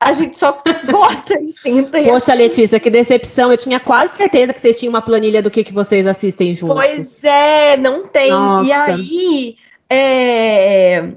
a 0.00 0.12
gente 0.12 0.38
só 0.38 0.60
gosta 0.90 1.38
e 1.40 1.46
senta. 1.46 2.02
Poxa, 2.02 2.34
Letícia, 2.34 2.80
que 2.80 2.90
decepção. 2.90 3.52
Eu 3.52 3.56
tinha 3.56 3.78
quase 3.78 4.16
certeza 4.16 4.52
que 4.52 4.60
vocês 4.60 4.78
tinham 4.78 4.90
uma 4.90 5.02
planilha 5.02 5.40
do 5.40 5.50
que, 5.50 5.62
que 5.62 5.72
vocês 5.72 6.06
assistem 6.06 6.54
juntos. 6.54 6.76
Pois 6.76 7.22
é, 7.22 7.76
não 7.76 8.04
tem. 8.06 8.30
Nossa. 8.30 8.66
E 8.66 8.72
aí, 8.72 9.56
é... 9.88 11.08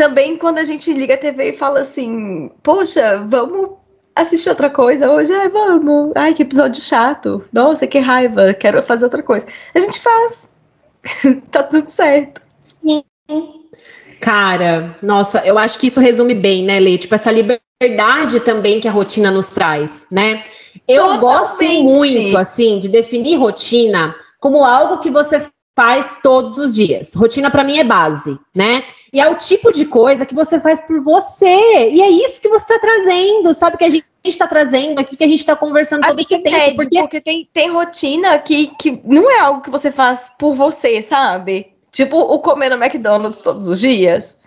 também 0.00 0.34
quando 0.34 0.56
a 0.56 0.64
gente 0.64 0.90
liga 0.94 1.12
a 1.12 1.18
TV 1.18 1.50
e 1.50 1.52
fala 1.52 1.80
assim, 1.80 2.50
poxa, 2.62 3.22
vamos 3.28 3.72
assistir 4.16 4.48
outra 4.48 4.70
coisa 4.70 5.10
hoje? 5.10 5.30
É, 5.30 5.46
vamos. 5.50 6.12
Ai, 6.14 6.32
que 6.32 6.42
episódio 6.42 6.80
chato. 6.80 7.44
Nossa, 7.52 7.86
que 7.86 7.98
raiva. 7.98 8.54
Quero 8.54 8.82
fazer 8.82 9.04
outra 9.04 9.22
coisa. 9.22 9.46
A 9.74 9.78
gente 9.78 10.00
faz. 10.00 10.48
tá 11.52 11.62
tudo 11.62 11.90
certo. 11.90 12.40
Sim. 12.62 13.04
Cara, 14.22 14.96
nossa, 15.02 15.44
eu 15.44 15.58
acho 15.58 15.78
que 15.78 15.88
isso 15.88 16.00
resume 16.00 16.34
bem, 16.34 16.64
né, 16.64 16.80
Lê? 16.80 16.96
Tipo, 16.96 17.14
essa 17.14 17.30
liberdade 17.30 18.40
também 18.40 18.80
que 18.80 18.88
a 18.88 18.92
rotina 18.92 19.30
nos 19.30 19.50
traz, 19.50 20.06
né? 20.10 20.42
Eu 20.88 21.02
Totalmente. 21.02 21.20
gosto 21.20 21.64
muito, 21.64 22.38
assim, 22.38 22.78
de 22.78 22.88
definir 22.88 23.36
rotina 23.36 24.14
como 24.38 24.64
algo 24.64 24.96
que 24.98 25.10
você 25.10 25.46
faz 25.76 26.18
todos 26.22 26.56
os 26.56 26.74
dias. 26.74 27.14
Rotina 27.14 27.50
para 27.50 27.64
mim 27.64 27.78
é 27.78 27.84
base, 27.84 28.38
né? 28.54 28.84
E 29.12 29.20
é 29.20 29.28
o 29.28 29.34
tipo 29.34 29.72
de 29.72 29.84
coisa 29.84 30.24
que 30.24 30.34
você 30.34 30.60
faz 30.60 30.80
por 30.80 31.00
você. 31.00 31.46
E 31.90 32.00
é 32.00 32.08
isso 32.08 32.40
que 32.40 32.48
você 32.48 32.64
está 32.64 32.78
trazendo, 32.78 33.52
sabe? 33.52 33.76
Que 33.76 33.84
a 33.84 33.90
gente 33.90 34.04
está 34.24 34.46
trazendo 34.46 35.00
aqui, 35.00 35.16
que 35.16 35.24
a 35.24 35.26
gente 35.26 35.40
está 35.40 35.56
conversando 35.56 36.06
todo 36.06 36.20
esse 36.20 36.38
tempo. 36.38 36.76
Porque, 36.76 37.00
porque 37.00 37.20
tem, 37.20 37.48
tem 37.52 37.70
rotina 37.70 38.38
que, 38.38 38.68
que 38.78 39.00
não 39.04 39.30
é 39.30 39.40
algo 39.40 39.62
que 39.62 39.70
você 39.70 39.90
faz 39.90 40.30
por 40.38 40.54
você, 40.54 41.02
sabe? 41.02 41.72
Tipo 41.90 42.18
o 42.18 42.38
comer 42.38 42.70
no 42.70 42.82
McDonald's 42.82 43.42
todos 43.42 43.68
os 43.68 43.80
dias. 43.80 44.38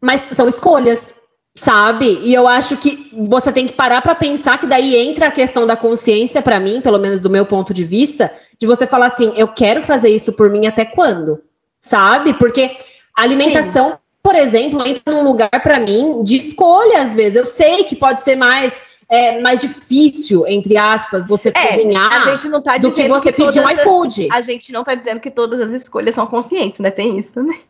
Mas 0.00 0.28
são 0.32 0.48
escolhas 0.48 1.14
sabe? 1.56 2.20
E 2.22 2.34
eu 2.34 2.46
acho 2.46 2.76
que 2.76 3.10
você 3.28 3.50
tem 3.50 3.66
que 3.66 3.72
parar 3.72 4.02
para 4.02 4.14
pensar 4.14 4.58
que 4.58 4.66
daí 4.66 4.94
entra 4.94 5.28
a 5.28 5.30
questão 5.30 5.66
da 5.66 5.74
consciência 5.74 6.42
para 6.42 6.60
mim, 6.60 6.82
pelo 6.82 6.98
menos 6.98 7.18
do 7.18 7.30
meu 7.30 7.46
ponto 7.46 7.72
de 7.72 7.82
vista, 7.82 8.30
de 8.58 8.66
você 8.66 8.86
falar 8.86 9.06
assim, 9.06 9.32
eu 9.34 9.48
quero 9.48 9.82
fazer 9.82 10.10
isso 10.10 10.34
por 10.34 10.50
mim 10.50 10.66
até 10.66 10.84
quando? 10.84 11.40
Sabe? 11.80 12.34
Porque 12.34 12.76
a 13.16 13.22
alimentação, 13.22 13.90
Sim. 13.90 13.96
por 14.22 14.34
exemplo, 14.34 14.86
entra 14.86 15.12
num 15.12 15.24
lugar 15.24 15.50
para 15.50 15.80
mim 15.80 16.22
de 16.22 16.36
escolha 16.36 17.02
às 17.02 17.14
vezes. 17.14 17.36
Eu 17.36 17.46
sei 17.46 17.84
que 17.84 17.96
pode 17.96 18.20
ser 18.22 18.36
mais 18.36 18.76
é 19.08 19.40
mais 19.40 19.60
difícil, 19.60 20.44
entre 20.48 20.76
aspas, 20.76 21.26
você 21.26 21.50
é, 21.50 21.52
cozinhar 21.52 22.12
a 22.12 22.18
gente 22.32 22.48
não 22.48 22.60
tá 22.60 22.76
do 22.76 22.90
que 22.90 23.06
você 23.06 23.32
que 23.32 23.44
pedir 23.44 23.60
um 23.60 23.70
iFood. 23.70 24.28
A 24.32 24.40
gente 24.40 24.72
não 24.72 24.82
tá 24.82 24.94
dizendo 24.94 25.20
que 25.20 25.30
todas 25.30 25.60
as 25.60 25.70
escolhas 25.70 26.14
são 26.14 26.26
conscientes, 26.26 26.80
né? 26.80 26.90
Tem 26.90 27.16
isso 27.16 27.32
também. 27.32 27.60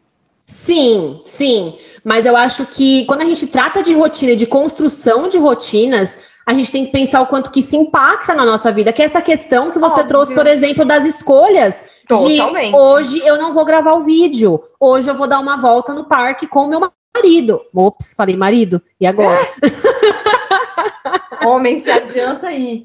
Sim, 0.47 1.21
sim. 1.25 1.77
Mas 2.03 2.25
eu 2.25 2.37
acho 2.37 2.65
que 2.65 3.05
quando 3.05 3.23
a 3.23 3.25
gente 3.25 3.47
trata 3.49 3.83
de 3.83 3.93
rotina, 3.93 4.35
de 4.35 4.47
construção 4.47 5.29
de 5.29 5.37
rotinas, 5.37 6.17
a 6.47 6.55
gente 6.55 6.71
tem 6.71 6.87
que 6.87 6.93
pensar 6.93 7.21
o 7.21 7.27
quanto 7.27 7.51
que 7.51 7.59
isso 7.59 7.75
impacta 7.75 8.33
na 8.33 8.45
nossa 8.45 8.71
vida, 8.71 8.93
que 8.93 9.03
é 9.03 9.05
essa 9.05 9.21
questão 9.21 9.73
que 9.73 9.81
você 9.81 9.95
Óbvio. 9.95 10.07
trouxe, 10.07 10.33
por 10.33 10.47
exemplo, 10.47 10.85
das 10.85 11.05
escolhas. 11.05 11.83
Totalmente. 12.07 12.71
De 12.71 12.77
hoje 12.77 13.19
eu 13.27 13.37
não 13.37 13.53
vou 13.53 13.65
gravar 13.65 13.95
o 13.95 14.05
vídeo, 14.05 14.63
hoje 14.79 15.11
eu 15.11 15.17
vou 15.17 15.27
dar 15.27 15.41
uma 15.41 15.57
volta 15.57 15.93
no 15.93 16.05
parque 16.05 16.47
com 16.47 16.61
o 16.61 16.69
meu 16.69 16.89
marido. 17.17 17.61
Ops, 17.75 18.15
falei 18.15 18.37
marido, 18.37 18.81
e 19.01 19.07
agora? 19.07 19.41
É. 21.43 21.47
Homem, 21.47 21.83
se 21.83 21.91
adianta 21.91 22.47
aí. 22.47 22.85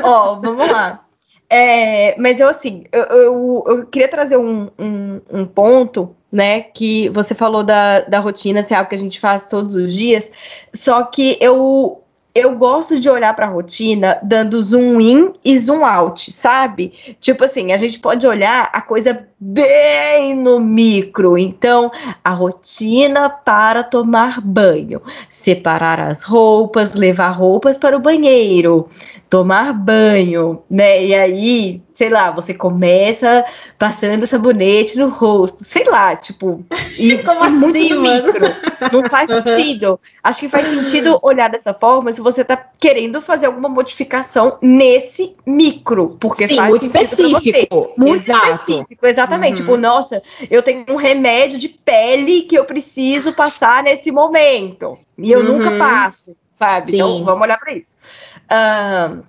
Ó, 0.00 0.36
vamos 0.36 0.70
lá. 0.70 1.04
É, 1.50 2.14
mas 2.18 2.38
eu, 2.38 2.48
assim, 2.48 2.84
eu, 2.92 3.02
eu, 3.04 3.64
eu 3.66 3.86
queria 3.86 4.08
trazer 4.08 4.36
um, 4.36 4.70
um, 4.78 5.20
um, 5.30 5.46
ponto, 5.46 6.14
né, 6.30 6.60
que 6.60 7.08
você 7.10 7.34
falou 7.34 7.64
da, 7.64 8.00
da 8.00 8.18
rotina, 8.18 8.62
se 8.62 8.74
é 8.74 8.76
algo 8.76 8.88
que 8.88 8.94
a 8.94 8.98
gente 8.98 9.18
faz 9.18 9.46
todos 9.46 9.74
os 9.74 9.92
dias, 9.94 10.30
só 10.74 11.02
que 11.04 11.38
eu, 11.40 12.02
eu 12.34 12.56
gosto 12.56 13.00
de 13.00 13.08
olhar 13.08 13.34
para 13.34 13.46
a 13.46 13.50
rotina 13.50 14.18
dando 14.22 14.60
zoom 14.60 15.00
in 15.00 15.32
e 15.44 15.58
zoom 15.58 15.84
out, 15.84 16.30
sabe? 16.30 17.16
Tipo 17.20 17.44
assim, 17.44 17.72
a 17.72 17.76
gente 17.76 17.98
pode 17.98 18.26
olhar 18.26 18.70
a 18.72 18.80
coisa 18.80 19.27
bem 19.40 20.34
no 20.34 20.58
micro. 20.58 21.38
Então, 21.38 21.90
a 22.24 22.30
rotina 22.30 23.30
para 23.30 23.82
tomar 23.84 24.40
banho, 24.40 25.00
separar 25.28 26.00
as 26.00 26.22
roupas, 26.22 26.94
levar 26.94 27.30
roupas 27.30 27.78
para 27.78 27.96
o 27.96 28.00
banheiro, 28.00 28.88
tomar 29.28 29.72
banho, 29.72 30.62
né? 30.70 31.04
E 31.04 31.14
aí, 31.14 31.82
sei 31.94 32.08
lá, 32.08 32.30
você 32.30 32.54
começa 32.54 33.44
passando 33.78 34.26
sabonete 34.26 34.98
no 34.98 35.08
rosto, 35.08 35.64
sei 35.64 35.84
lá, 35.84 36.16
tipo, 36.16 36.64
e 36.98 37.18
como 37.22 37.40
assim, 37.40 37.52
muito 37.52 37.94
no 37.94 38.00
micro. 38.00 38.46
Não 38.92 39.04
faz 39.08 39.28
sentido. 39.28 40.00
Acho 40.22 40.40
que 40.40 40.48
faz 40.48 40.66
sentido 40.66 41.18
olhar 41.22 41.50
dessa 41.50 41.74
forma 41.74 42.10
se 42.12 42.20
você 42.20 42.44
tá 42.44 42.56
querendo 42.78 43.20
fazer 43.20 43.46
alguma 43.46 43.68
modificação 43.68 44.58
nesse 44.62 45.34
micro, 45.44 46.16
porque 46.18 46.46
Sim, 46.46 46.56
faz 46.56 46.70
muito 46.70 46.82
específico. 46.84 47.92
Muito 47.96 48.22
Exato. 48.22 48.70
específico, 48.70 49.06
exatamente. 49.06 49.27
Uhum. 49.36 49.54
Tipo, 49.54 49.76
nossa, 49.76 50.22
eu 50.50 50.62
tenho 50.62 50.84
um 50.88 50.96
remédio 50.96 51.58
de 51.58 51.68
pele 51.68 52.42
que 52.42 52.56
eu 52.56 52.64
preciso 52.64 53.32
passar 53.32 53.82
nesse 53.82 54.10
momento. 54.10 54.98
E 55.16 55.30
eu 55.30 55.40
uhum. 55.40 55.58
nunca 55.58 55.76
passo, 55.76 56.36
sabe? 56.50 56.94
Então, 56.94 57.08
Sim. 57.08 57.14
Então, 57.14 57.24
vamos 57.24 57.42
olhar 57.42 57.58
para 57.58 57.72
isso. 57.72 57.96
Uh, 58.44 59.22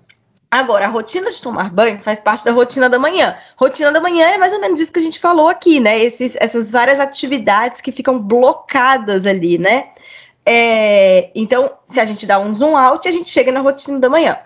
Agora, 0.52 0.86
a 0.86 0.88
rotina 0.88 1.30
de 1.30 1.39
tomar 1.39 1.70
banho 1.70 2.00
faz 2.00 2.20
parte 2.20 2.43
da 2.43 2.52
rotina 2.52 2.89
da 2.89 2.97
manhã. 2.97 3.38
Rotina 3.56 3.91
da 3.91 4.02
manhã 4.02 4.30
é 4.30 4.38
mais 4.38 4.52
ou 4.52 4.60
menos 4.60 4.80
isso 4.80 4.91
que 4.91 4.97
a 4.97 5.02
gente 5.02 5.20
falou 5.20 5.47
aqui, 5.47 5.80
né? 5.80 6.00
Esses, 6.00 6.36
essas 6.39 6.72
várias 6.72 7.00
atividades 7.00 7.82
que 7.82 7.91
ficam 7.91 8.18
blocadas 8.18 9.28
ali, 9.28 9.60
né? 9.60 9.89
É, 10.43 11.30
então, 11.36 11.72
se 11.88 12.00
a 12.00 12.06
gente 12.06 12.26
dá 12.26 12.39
um 12.39 12.52
zoom 12.52 12.76
out, 12.76 13.08
a 13.08 13.12
gente 13.12 13.30
chega 13.30 13.52
na 13.52 13.60
rotina 13.60 14.00
da 14.00 14.10
manhã. 14.10 14.39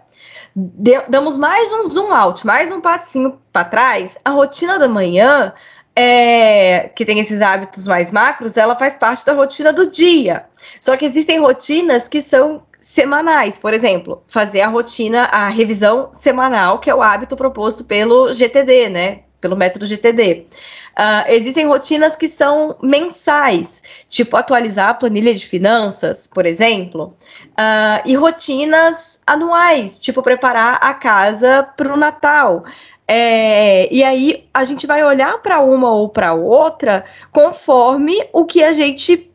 Damos 0.55 1.35
mais 1.35 1.73
um 1.73 1.89
zoom 1.89 2.13
out, 2.13 2.45
mais 2.45 2.71
um 2.71 2.79
passinho 2.79 3.39
para 3.51 3.65
trás. 3.65 4.19
A 4.23 4.29
rotina 4.29 4.77
da 4.77 4.87
manhã, 4.87 5.51
é, 5.95 6.91
que 6.95 7.03
tem 7.03 7.19
esses 7.19 7.41
hábitos 7.41 7.87
mais 7.87 8.11
macros, 8.11 8.55
ela 8.55 8.75
faz 8.75 8.93
parte 8.93 9.25
da 9.25 9.33
rotina 9.33 9.73
do 9.73 9.89
dia. 9.89 10.45
Só 10.79 10.95
que 10.95 11.05
existem 11.05 11.39
rotinas 11.39 12.07
que 12.07 12.21
são 12.21 12.61
semanais, 12.79 13.57
por 13.57 13.73
exemplo, 13.73 14.23
fazer 14.27 14.61
a 14.61 14.67
rotina, 14.67 15.23
a 15.23 15.49
revisão 15.49 16.11
semanal, 16.13 16.79
que 16.79 16.89
é 16.89 16.93
o 16.93 17.01
hábito 17.01 17.35
proposto 17.35 17.83
pelo 17.83 18.31
GTD, 18.31 18.89
né? 18.89 19.21
Pelo 19.41 19.57
método 19.57 19.87
GTD. 19.87 20.45
Uh, 20.51 20.93
ah, 20.95 21.25
existem 21.29 21.65
rotinas 21.65 22.15
que 22.15 22.29
são 22.29 22.77
mensais, 22.81 23.81
tipo 24.07 24.37
atualizar 24.37 24.89
a 24.89 24.93
planilha 24.93 25.33
de 25.33 25.45
finanças, 25.47 26.27
por 26.27 26.45
exemplo, 26.45 27.17
uh, 27.51 28.01
e 28.05 28.15
rotinas 28.15 29.12
anuais, 29.25 29.99
tipo 29.99 30.21
preparar 30.21 30.79
a 30.81 30.93
casa 30.93 31.63
para 31.75 31.93
o 31.93 31.97
Natal. 31.97 32.63
É, 33.07 33.93
e 33.93 34.03
aí 34.03 34.47
a 34.53 34.63
gente 34.63 34.87
vai 34.87 35.03
olhar 35.03 35.41
para 35.41 35.59
uma 35.59 35.91
ou 35.91 36.09
para 36.09 36.33
outra 36.33 37.03
conforme 37.31 38.15
o 38.31 38.45
que 38.45 38.63
a 38.63 38.71
gente 38.71 39.29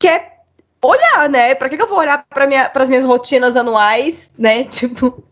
quer 0.00 0.34
olhar, 0.82 1.28
né? 1.28 1.54
Pra 1.54 1.68
que, 1.68 1.76
que 1.76 1.82
eu 1.82 1.88
vou 1.88 1.98
olhar 1.98 2.24
para 2.28 2.46
minha, 2.46 2.70
as 2.74 2.88
minhas 2.88 3.04
rotinas 3.04 3.56
anuais, 3.56 4.30
né? 4.38 4.64
Tipo, 4.70 5.22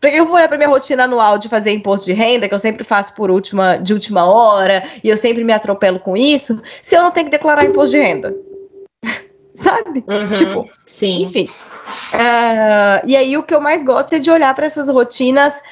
pra 0.00 0.10
que 0.10 0.16
eu 0.16 0.26
vou 0.26 0.36
olhar 0.36 0.48
pra 0.48 0.56
minha 0.56 0.68
rotina 0.68 1.04
anual 1.04 1.38
de 1.38 1.48
fazer 1.48 1.72
imposto 1.72 2.06
de 2.06 2.12
renda, 2.12 2.48
que 2.48 2.54
eu 2.54 2.58
sempre 2.58 2.84
faço 2.84 3.12
por 3.14 3.30
última, 3.30 3.76
de 3.76 3.92
última 3.92 4.24
hora, 4.24 4.82
e 5.02 5.08
eu 5.08 5.16
sempre 5.16 5.44
me 5.44 5.52
atropelo 5.52 5.98
com 5.98 6.16
isso, 6.16 6.60
se 6.82 6.96
eu 6.96 7.02
não 7.02 7.10
tenho 7.10 7.26
que 7.26 7.32
declarar 7.32 7.64
imposto 7.64 7.90
de 7.92 7.98
renda? 7.98 8.34
Sabe? 9.54 10.04
Uhum, 10.08 10.32
tipo, 10.32 10.70
sim. 10.86 11.22
Enfim. 11.22 11.48
Uh, 12.12 13.06
e 13.06 13.16
aí 13.16 13.36
o 13.36 13.42
que 13.42 13.54
eu 13.54 13.60
mais 13.60 13.84
gosto 13.84 14.12
é 14.14 14.18
de 14.18 14.30
olhar 14.30 14.54
para 14.54 14.66
essas 14.66 14.88
rotinas 14.88 15.62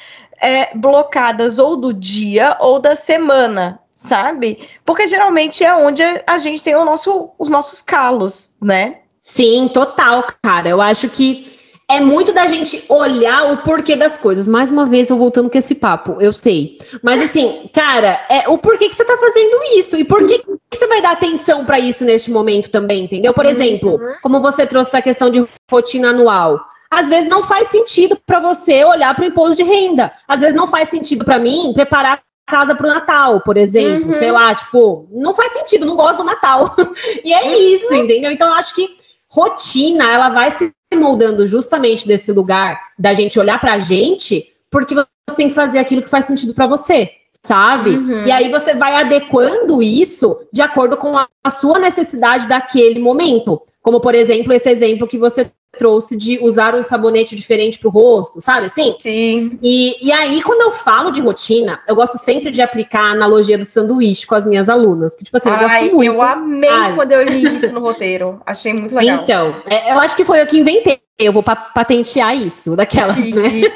é, 0.41 0.75
blocadas 0.75 1.57
ou 1.59 1.77
do 1.77 1.93
dia 1.93 2.57
ou 2.59 2.79
da 2.79 2.95
semana, 2.95 3.79
sabe? 3.95 4.67
Porque 4.85 5.07
geralmente 5.07 5.63
é 5.63 5.73
onde 5.73 6.03
a 6.27 6.37
gente 6.37 6.61
tem 6.61 6.73
nosso, 6.73 7.31
os 7.39 7.49
nossos 7.49 7.81
calos, 7.81 8.53
né? 8.61 8.97
Sim, 9.23 9.69
total, 9.73 10.25
cara. 10.43 10.67
Eu 10.67 10.81
acho 10.81 11.09
que 11.09 11.62
é 11.89 11.99
muito 11.99 12.33
da 12.33 12.47
gente 12.47 12.83
olhar 12.89 13.51
o 13.51 13.57
porquê 13.57 13.95
das 13.95 14.17
coisas. 14.17 14.47
Mais 14.47 14.69
uma 14.69 14.85
vez, 14.85 15.09
eu 15.09 15.17
voltando 15.17 15.49
com 15.49 15.57
esse 15.57 15.75
papo, 15.75 16.17
eu 16.19 16.31
sei. 16.31 16.77
Mas 17.01 17.23
assim, 17.23 17.69
cara, 17.73 18.25
é 18.29 18.47
o 18.47 18.57
porquê 18.57 18.89
que 18.89 18.95
você 18.95 19.05
tá 19.05 19.17
fazendo 19.17 19.63
isso 19.77 19.97
e 19.97 20.03
por 20.03 20.25
que, 20.25 20.39
que 20.39 20.77
você 20.77 20.87
vai 20.87 21.01
dar 21.01 21.11
atenção 21.11 21.65
para 21.65 21.79
isso 21.79 22.03
neste 22.05 22.31
momento 22.31 22.69
também, 22.69 23.03
entendeu? 23.03 23.33
Por 23.33 23.45
exemplo, 23.45 23.91
uhum. 23.91 24.15
como 24.21 24.41
você 24.41 24.65
trouxe 24.65 24.89
essa 24.89 25.01
questão 25.01 25.29
de 25.29 25.45
rotina 25.69 26.09
anual. 26.09 26.59
Às 26.89 27.09
vezes 27.09 27.27
não 27.27 27.43
faz 27.43 27.69
sentido 27.69 28.17
para 28.25 28.39
você 28.39 28.85
olhar 28.85 29.15
para 29.15 29.23
o 29.23 29.27
imposto 29.27 29.55
de 29.55 29.63
renda. 29.63 30.11
Às 30.27 30.41
vezes 30.41 30.55
não 30.55 30.67
faz 30.67 30.89
sentido 30.89 31.25
para 31.25 31.39
mim 31.39 31.71
preparar 31.73 32.21
casa 32.45 32.75
pro 32.75 32.87
Natal, 32.87 33.41
por 33.41 33.57
exemplo, 33.57 34.07
uhum. 34.07 34.11
sei 34.11 34.31
lá, 34.31 34.53
tipo, 34.53 35.07
não 35.11 35.33
faz 35.33 35.53
sentido, 35.53 35.85
não 35.85 35.95
gosto 35.95 36.17
do 36.17 36.23
Natal. 36.23 36.75
e 37.23 37.33
é 37.33 37.43
uhum. 37.43 37.53
isso, 37.53 37.93
entendeu? 37.93 38.31
Então 38.31 38.47
eu 38.47 38.53
acho 38.53 38.75
que 38.75 38.89
rotina, 39.27 40.11
ela 40.11 40.29
vai 40.29 40.51
se 40.51 40.71
moldando 40.95 41.45
justamente 41.45 42.07
desse 42.07 42.31
lugar 42.31 42.79
da 42.97 43.13
gente 43.13 43.39
olhar 43.39 43.59
pra 43.59 43.79
gente, 43.79 44.53
porque 44.69 44.95
você 44.95 45.05
tem 45.35 45.49
que 45.49 45.55
fazer 45.55 45.79
aquilo 45.79 46.01
que 46.01 46.09
faz 46.09 46.25
sentido 46.25 46.53
para 46.53 46.67
você, 46.67 47.11
sabe? 47.45 47.91
Uhum. 47.91 48.25
E 48.25 48.31
aí 48.31 48.49
você 48.49 48.73
vai 48.73 48.95
adequando 48.95 49.81
isso 49.81 50.47
de 50.51 50.61
acordo 50.61 50.97
com 50.97 51.17
a, 51.17 51.27
a 51.43 51.49
sua 51.49 51.79
necessidade 51.79 52.47
daquele 52.47 52.99
momento. 52.99 53.61
Como, 53.81 53.99
por 53.99 54.15
exemplo, 54.15 54.53
esse 54.53 54.69
exemplo 54.69 55.07
que 55.07 55.17
você 55.17 55.51
trouxe 55.77 56.15
de 56.15 56.39
usar 56.41 56.75
um 56.75 56.83
sabonete 56.83 57.35
diferente 57.35 57.79
para 57.79 57.87
o 57.87 57.91
rosto, 57.91 58.39
sabe 58.39 58.67
assim? 58.67 58.95
Sim. 58.99 59.57
E, 59.61 60.07
e 60.07 60.11
aí, 60.11 60.41
quando 60.41 60.61
eu 60.61 60.71
falo 60.71 61.11
de 61.11 61.19
rotina, 61.19 61.81
eu 61.87 61.95
gosto 61.95 62.17
sempre 62.17 62.51
de 62.51 62.61
aplicar 62.61 63.01
a 63.01 63.11
analogia 63.11 63.57
do 63.57 63.65
sanduíche 63.65 64.25
com 64.25 64.35
as 64.35 64.45
minhas 64.45 64.69
alunas. 64.69 65.15
Que, 65.15 65.23
tipo 65.23 65.35
assim, 65.37 65.49
eu 65.49 65.55
Ai, 65.55 65.61
gosto 65.61 65.95
muito. 65.95 66.13
Eu 66.13 66.21
amei 66.21 66.69
Ai. 66.69 66.95
quando 66.95 67.11
eu 67.11 67.23
li 67.23 67.55
isso 67.55 67.71
no 67.71 67.79
roteiro. 67.79 68.41
Achei 68.45 68.73
muito 68.73 68.95
legal. 68.95 69.23
Então, 69.23 69.61
é, 69.65 69.91
eu 69.91 69.99
acho 69.99 70.15
que 70.15 70.23
foi 70.23 70.41
eu 70.41 70.47
que 70.47 70.59
inventei. 70.59 71.01
Eu 71.17 71.31
vou 71.31 71.43
pa 71.43 71.55
patentear 71.55 72.35
isso, 72.35 72.75
daquelas, 72.75 73.15
né? 73.17 73.71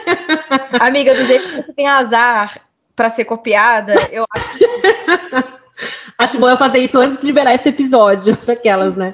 Amiga, 0.79 1.13
do 1.13 1.23
jeito 1.23 1.49
que 1.49 1.61
você 1.61 1.73
tem 1.73 1.87
azar 1.87 2.59
para 2.95 3.09
ser 3.09 3.25
copiada, 3.25 3.93
eu 4.11 4.25
acho 4.33 4.57
que... 4.57 5.57
Acho 6.17 6.39
bom 6.39 6.49
eu 6.49 6.57
fazer 6.57 6.79
isso 6.79 6.97
antes 6.97 7.19
de 7.19 7.27
liberar 7.27 7.53
esse 7.53 7.69
episódio, 7.69 8.35
daquelas, 8.43 8.95
né? 8.95 9.13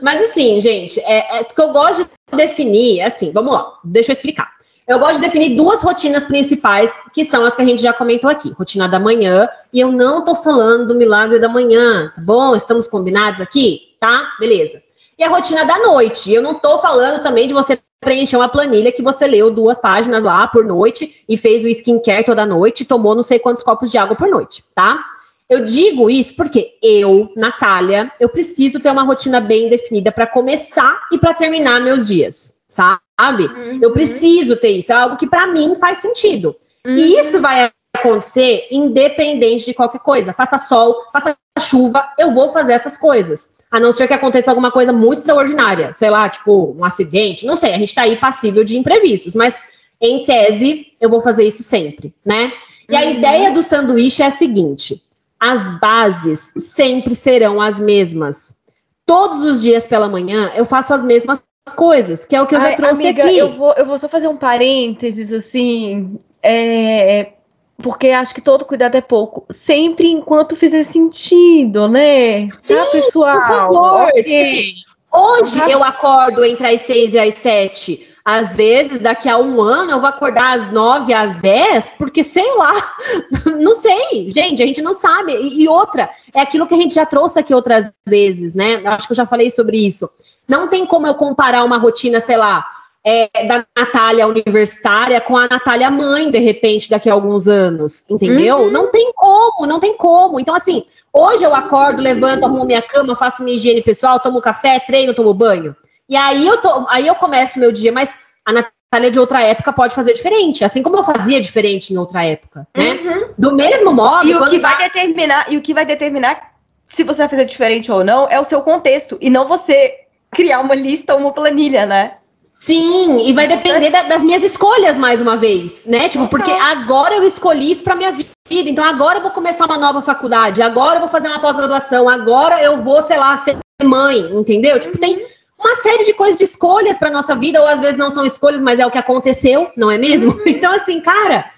Mas 0.00 0.30
assim, 0.30 0.60
gente, 0.60 1.00
é, 1.00 1.38
é 1.38 1.44
que 1.44 1.60
eu 1.60 1.72
gosto 1.72 2.04
de 2.04 2.10
definir, 2.34 3.02
assim, 3.02 3.30
vamos 3.32 3.52
lá, 3.52 3.72
deixa 3.84 4.10
eu 4.10 4.14
explicar. 4.14 4.56
Eu 4.86 5.00
gosto 5.00 5.16
de 5.16 5.22
definir 5.22 5.56
duas 5.56 5.82
rotinas 5.82 6.22
principais, 6.22 6.92
que 7.12 7.24
são 7.24 7.44
as 7.44 7.56
que 7.56 7.62
a 7.62 7.64
gente 7.64 7.82
já 7.82 7.92
comentou 7.92 8.30
aqui. 8.30 8.52
Rotina 8.52 8.88
da 8.88 9.00
manhã, 9.00 9.48
e 9.72 9.80
eu 9.80 9.90
não 9.90 10.24
tô 10.24 10.36
falando 10.36 10.86
do 10.86 10.94
milagre 10.94 11.40
da 11.40 11.48
manhã, 11.48 12.12
tá 12.14 12.22
bom? 12.22 12.54
Estamos 12.54 12.86
combinados 12.86 13.40
aqui? 13.40 13.96
Tá? 13.98 14.30
Beleza. 14.38 14.80
E 15.18 15.24
a 15.24 15.28
rotina 15.28 15.64
da 15.64 15.78
noite. 15.80 16.32
Eu 16.32 16.40
não 16.40 16.54
tô 16.54 16.78
falando 16.78 17.20
também 17.20 17.48
de 17.48 17.54
você 17.54 17.80
preencher 18.00 18.36
uma 18.36 18.48
planilha 18.48 18.92
que 18.92 19.02
você 19.02 19.26
leu 19.26 19.50
duas 19.50 19.78
páginas 19.78 20.22
lá 20.22 20.46
por 20.46 20.64
noite 20.64 21.24
e 21.28 21.36
fez 21.36 21.64
o 21.64 21.68
skincare 21.68 22.24
toda 22.24 22.46
noite 22.46 22.84
tomou 22.84 23.16
não 23.16 23.22
sei 23.22 23.38
quantos 23.38 23.64
copos 23.64 23.90
de 23.90 23.98
água 23.98 24.14
por 24.14 24.28
noite, 24.28 24.62
tá? 24.74 25.02
Eu 25.48 25.62
digo 25.62 26.10
isso 26.10 26.34
porque 26.34 26.76
eu, 26.82 27.32
Natália, 27.36 28.10
eu 28.18 28.28
preciso 28.28 28.80
ter 28.80 28.90
uma 28.90 29.04
rotina 29.04 29.40
bem 29.40 29.68
definida 29.68 30.10
para 30.10 30.26
começar 30.26 31.00
e 31.12 31.18
para 31.18 31.34
terminar 31.34 31.80
meus 31.80 32.08
dias, 32.08 32.56
sabe? 32.66 33.46
Uhum. 33.46 33.78
Eu 33.80 33.92
preciso 33.92 34.56
ter 34.56 34.70
isso, 34.70 34.92
é 34.92 34.96
algo 34.96 35.16
que 35.16 35.26
para 35.26 35.46
mim 35.46 35.76
faz 35.76 35.98
sentido. 35.98 36.56
Uhum. 36.84 36.94
E 36.94 37.20
isso 37.20 37.40
vai 37.40 37.70
acontecer 37.96 38.66
independente 38.72 39.66
de 39.66 39.74
qualquer 39.74 40.00
coisa. 40.00 40.32
Faça 40.32 40.58
sol, 40.58 40.96
faça 41.12 41.36
chuva, 41.60 42.08
eu 42.18 42.32
vou 42.32 42.50
fazer 42.50 42.72
essas 42.72 42.96
coisas. 42.96 43.48
A 43.70 43.78
não 43.78 43.92
ser 43.92 44.08
que 44.08 44.14
aconteça 44.14 44.50
alguma 44.50 44.72
coisa 44.72 44.92
muito 44.92 45.18
extraordinária, 45.18 45.94
sei 45.94 46.10
lá, 46.10 46.28
tipo 46.28 46.74
um 46.76 46.84
acidente, 46.84 47.46
não 47.46 47.56
sei, 47.56 47.72
a 47.72 47.78
gente 47.78 47.94
tá 47.94 48.02
aí 48.02 48.16
passível 48.16 48.64
de 48.64 48.76
imprevistos, 48.76 49.34
mas 49.34 49.56
em 50.00 50.24
tese 50.24 50.88
eu 51.00 51.08
vou 51.08 51.20
fazer 51.20 51.44
isso 51.44 51.62
sempre, 51.62 52.12
né? 52.24 52.52
E 52.88 52.94
uhum. 52.94 53.00
a 53.00 53.04
ideia 53.04 53.52
do 53.52 53.62
sanduíche 53.62 54.22
é 54.22 54.26
a 54.26 54.30
seguinte: 54.30 55.02
as 55.38 55.78
bases 55.78 56.52
sempre 56.56 57.14
serão 57.14 57.60
as 57.60 57.78
mesmas. 57.78 58.56
Todos 59.04 59.44
os 59.44 59.62
dias 59.62 59.86
pela 59.86 60.08
manhã 60.08 60.50
eu 60.54 60.66
faço 60.66 60.92
as 60.92 61.02
mesmas 61.02 61.40
coisas, 61.74 62.24
que 62.24 62.34
é 62.34 62.42
o 62.42 62.46
que 62.46 62.54
eu 62.54 62.60
já 62.60 62.68
Ai, 62.68 62.76
trouxe 62.76 63.02
amiga, 63.02 63.24
aqui. 63.24 63.38
Eu 63.38 63.52
vou, 63.52 63.72
eu 63.74 63.86
vou 63.86 63.98
só 63.98 64.08
fazer 64.08 64.28
um 64.28 64.36
parênteses 64.36 65.32
assim, 65.32 66.18
é, 66.42 67.32
porque 67.78 68.08
acho 68.08 68.34
que 68.34 68.40
todo 68.40 68.64
cuidado 68.64 68.96
é 68.96 69.00
pouco. 69.00 69.44
Sempre 69.50 70.08
enquanto 70.08 70.56
fizer 70.56 70.82
sentido, 70.84 71.88
né? 71.88 72.48
Sim, 72.62 72.74
tá, 72.74 72.84
pessoal? 72.92 73.38
Por 73.38 73.46
favor. 73.46 74.08
Okay. 74.08 74.74
Hoje 75.12 75.70
eu 75.70 75.82
acordo 75.82 76.44
entre 76.44 76.66
as 76.66 76.82
seis 76.82 77.14
e 77.14 77.18
as 77.18 77.34
sete. 77.34 78.15
Às 78.28 78.56
vezes, 78.56 78.98
daqui 78.98 79.28
a 79.28 79.38
um 79.38 79.62
ano, 79.62 79.92
eu 79.92 80.00
vou 80.00 80.08
acordar 80.08 80.58
às 80.58 80.72
nove, 80.72 81.14
às 81.14 81.36
dez, 81.36 81.94
porque 81.96 82.24
sei 82.24 82.56
lá, 82.56 82.72
não 83.56 83.72
sei, 83.72 84.32
gente, 84.32 84.60
a 84.60 84.66
gente 84.66 84.82
não 84.82 84.94
sabe. 84.94 85.32
E, 85.36 85.62
e, 85.62 85.68
outra, 85.68 86.10
é 86.34 86.40
aquilo 86.40 86.66
que 86.66 86.74
a 86.74 86.76
gente 86.76 86.92
já 86.92 87.06
trouxe 87.06 87.38
aqui 87.38 87.54
outras 87.54 87.92
vezes, 88.04 88.52
né? 88.52 88.82
Acho 88.84 89.06
que 89.06 89.12
eu 89.12 89.16
já 89.16 89.26
falei 89.28 89.48
sobre 89.48 89.78
isso. 89.78 90.10
Não 90.48 90.66
tem 90.66 90.84
como 90.84 91.06
eu 91.06 91.14
comparar 91.14 91.62
uma 91.62 91.78
rotina, 91.78 92.18
sei 92.18 92.36
lá, 92.36 92.66
é, 93.04 93.30
da 93.46 93.64
Natália 93.78 94.26
universitária 94.26 95.20
com 95.20 95.36
a 95.36 95.46
Natália 95.46 95.88
mãe, 95.88 96.28
de 96.28 96.40
repente, 96.40 96.90
daqui 96.90 97.08
a 97.08 97.12
alguns 97.12 97.46
anos, 97.46 98.10
entendeu? 98.10 98.62
Uhum. 98.62 98.70
Não 98.72 98.90
tem 98.90 99.12
como, 99.14 99.68
não 99.68 99.78
tem 99.78 99.96
como. 99.96 100.40
Então, 100.40 100.56
assim, 100.56 100.84
hoje 101.12 101.44
eu 101.44 101.54
acordo, 101.54 102.02
levanto, 102.02 102.44
arrumo 102.44 102.64
minha 102.64 102.82
cama, 102.82 103.14
faço 103.14 103.44
minha 103.44 103.56
higiene 103.56 103.82
pessoal, 103.82 104.18
tomo 104.18 104.40
café, 104.40 104.80
treino, 104.80 105.14
tomo 105.14 105.32
banho. 105.32 105.76
E 106.08 106.16
aí 106.16 106.46
eu, 106.46 106.58
tô, 106.58 106.86
aí 106.88 107.06
eu 107.06 107.14
começo 107.14 107.58
meu 107.58 107.72
dia, 107.72 107.90
mas 107.90 108.14
a 108.44 108.52
Natália 108.52 109.10
de 109.10 109.18
outra 109.18 109.42
época 109.42 109.72
pode 109.72 109.94
fazer 109.94 110.12
diferente, 110.12 110.64
assim 110.64 110.82
como 110.82 110.96
eu 110.96 111.02
fazia 111.02 111.40
diferente 111.40 111.92
em 111.92 111.96
outra 111.96 112.24
época, 112.24 112.66
né? 112.76 112.92
Uhum. 112.92 113.28
Do 113.36 113.54
mesmo 113.54 113.92
modo. 113.92 114.26
E 114.26 114.34
o 114.34 114.46
que 114.46 114.58
vai 114.58 114.78
determinar, 114.78 115.46
e 115.50 115.56
o 115.56 115.62
que 115.62 115.74
vai 115.74 115.84
determinar 115.84 116.54
se 116.86 117.02
você 117.02 117.22
vai 117.22 117.28
fazer 117.28 117.44
diferente 117.44 117.90
ou 117.90 118.04
não 118.04 118.28
é 118.28 118.38
o 118.38 118.44
seu 118.44 118.62
contexto, 118.62 119.18
e 119.20 119.28
não 119.28 119.46
você 119.46 119.94
criar 120.30 120.60
uma 120.60 120.74
lista 120.74 121.14
ou 121.14 121.20
uma 121.20 121.32
planilha, 121.32 121.84
né? 121.84 122.14
Sim, 122.58 123.26
e 123.26 123.32
vai 123.32 123.46
depender 123.46 123.90
da, 123.90 124.02
das 124.04 124.22
minhas 124.22 124.42
escolhas 124.42 124.98
mais 124.98 125.20
uma 125.20 125.36
vez, 125.36 125.84
né? 125.84 126.08
Tipo, 126.08 126.26
porque 126.26 126.50
agora 126.50 127.14
eu 127.14 127.22
escolhi 127.22 127.70
isso 127.70 127.84
para 127.84 127.94
minha 127.94 128.12
vida. 128.12 128.30
Então 128.50 128.84
agora 128.84 129.18
eu 129.18 129.22
vou 129.22 129.30
começar 129.30 129.66
uma 129.66 129.76
nova 129.76 130.00
faculdade, 130.00 130.62
agora 130.62 130.96
eu 130.96 131.00
vou 131.00 131.08
fazer 131.08 131.28
uma 131.28 131.40
pós-graduação, 131.40 132.08
agora 132.08 132.62
eu 132.62 132.82
vou, 132.82 133.02
sei 133.02 133.18
lá, 133.18 133.36
ser 133.36 133.58
mãe, 133.84 134.18
entendeu? 134.32 134.78
Tipo, 134.78 134.98
tem 134.98 135.26
uma 135.58 135.76
série 135.76 136.04
de 136.04 136.12
coisas 136.12 136.38
de 136.38 136.44
escolhas 136.44 136.98
para 136.98 137.10
nossa 137.10 137.34
vida, 137.34 137.60
ou 137.60 137.66
às 137.66 137.80
vezes 137.80 137.96
não 137.96 138.10
são 138.10 138.24
escolhas, 138.24 138.60
mas 138.60 138.78
é 138.78 138.86
o 138.86 138.90
que 138.90 138.98
aconteceu, 138.98 139.70
não 139.76 139.90
é 139.90 139.98
mesmo? 139.98 140.32
Uhum. 140.32 140.42
Então, 140.46 140.72
assim, 140.72 141.00
cara, 141.00 141.50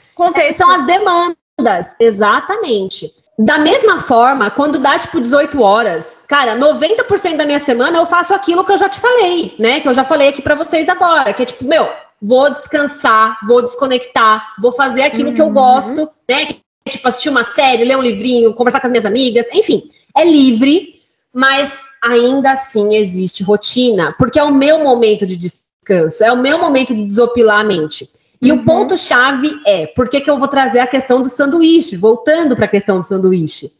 são 0.56 0.70
as 0.70 0.86
demandas, 0.86 1.96
exatamente. 1.98 3.12
Da 3.38 3.58
mesma 3.58 4.00
forma, 4.00 4.50
quando 4.50 4.78
dá 4.78 4.98
tipo 4.98 5.20
18 5.20 5.62
horas, 5.62 6.22
cara, 6.26 6.56
90% 6.56 7.36
da 7.36 7.46
minha 7.46 7.60
semana 7.60 7.98
eu 7.98 8.06
faço 8.06 8.34
aquilo 8.34 8.64
que 8.64 8.72
eu 8.72 8.76
já 8.76 8.88
te 8.88 8.98
falei, 8.98 9.54
né? 9.58 9.78
Que 9.78 9.88
eu 9.88 9.94
já 9.94 10.02
falei 10.02 10.28
aqui 10.28 10.42
para 10.42 10.56
vocês 10.56 10.88
agora, 10.88 11.32
que 11.32 11.42
é 11.42 11.46
tipo, 11.46 11.64
meu, 11.64 11.88
vou 12.20 12.50
descansar, 12.50 13.38
vou 13.46 13.62
desconectar, 13.62 14.54
vou 14.60 14.72
fazer 14.72 15.02
aquilo 15.02 15.28
uhum. 15.28 15.34
que 15.34 15.40
eu 15.40 15.46
uhum. 15.46 15.52
gosto, 15.52 16.10
né? 16.28 16.46
Que 16.46 16.62
é, 16.84 16.90
tipo 16.90 17.06
assistir 17.06 17.28
uma 17.28 17.44
série, 17.44 17.84
ler 17.84 17.96
um 17.96 18.02
livrinho, 18.02 18.54
conversar 18.54 18.80
com 18.80 18.88
as 18.88 18.90
minhas 18.90 19.06
amigas, 19.06 19.46
enfim, 19.52 19.84
é 20.16 20.24
livre, 20.24 21.00
mas 21.32 21.80
ainda 22.02 22.52
assim 22.52 22.94
existe 22.94 23.42
rotina, 23.42 24.14
porque 24.18 24.38
é 24.38 24.42
o 24.42 24.52
meu 24.52 24.82
momento 24.82 25.26
de 25.26 25.36
descanso, 25.36 26.22
é 26.24 26.32
o 26.32 26.36
meu 26.36 26.58
momento 26.58 26.94
de 26.94 27.04
desopilar 27.04 27.60
a 27.60 27.64
mente. 27.64 28.08
E 28.40 28.52
uhum. 28.52 28.58
o 28.58 28.64
ponto-chave 28.64 29.60
é, 29.66 29.86
por 29.88 30.08
que, 30.08 30.20
que 30.20 30.30
eu 30.30 30.38
vou 30.38 30.48
trazer 30.48 30.78
a 30.78 30.86
questão 30.86 31.20
do 31.20 31.28
sanduíche? 31.28 31.96
Voltando 31.96 32.54
para 32.54 32.66
a 32.66 32.68
questão 32.68 32.98
do 32.98 33.02
sanduíche. 33.02 33.70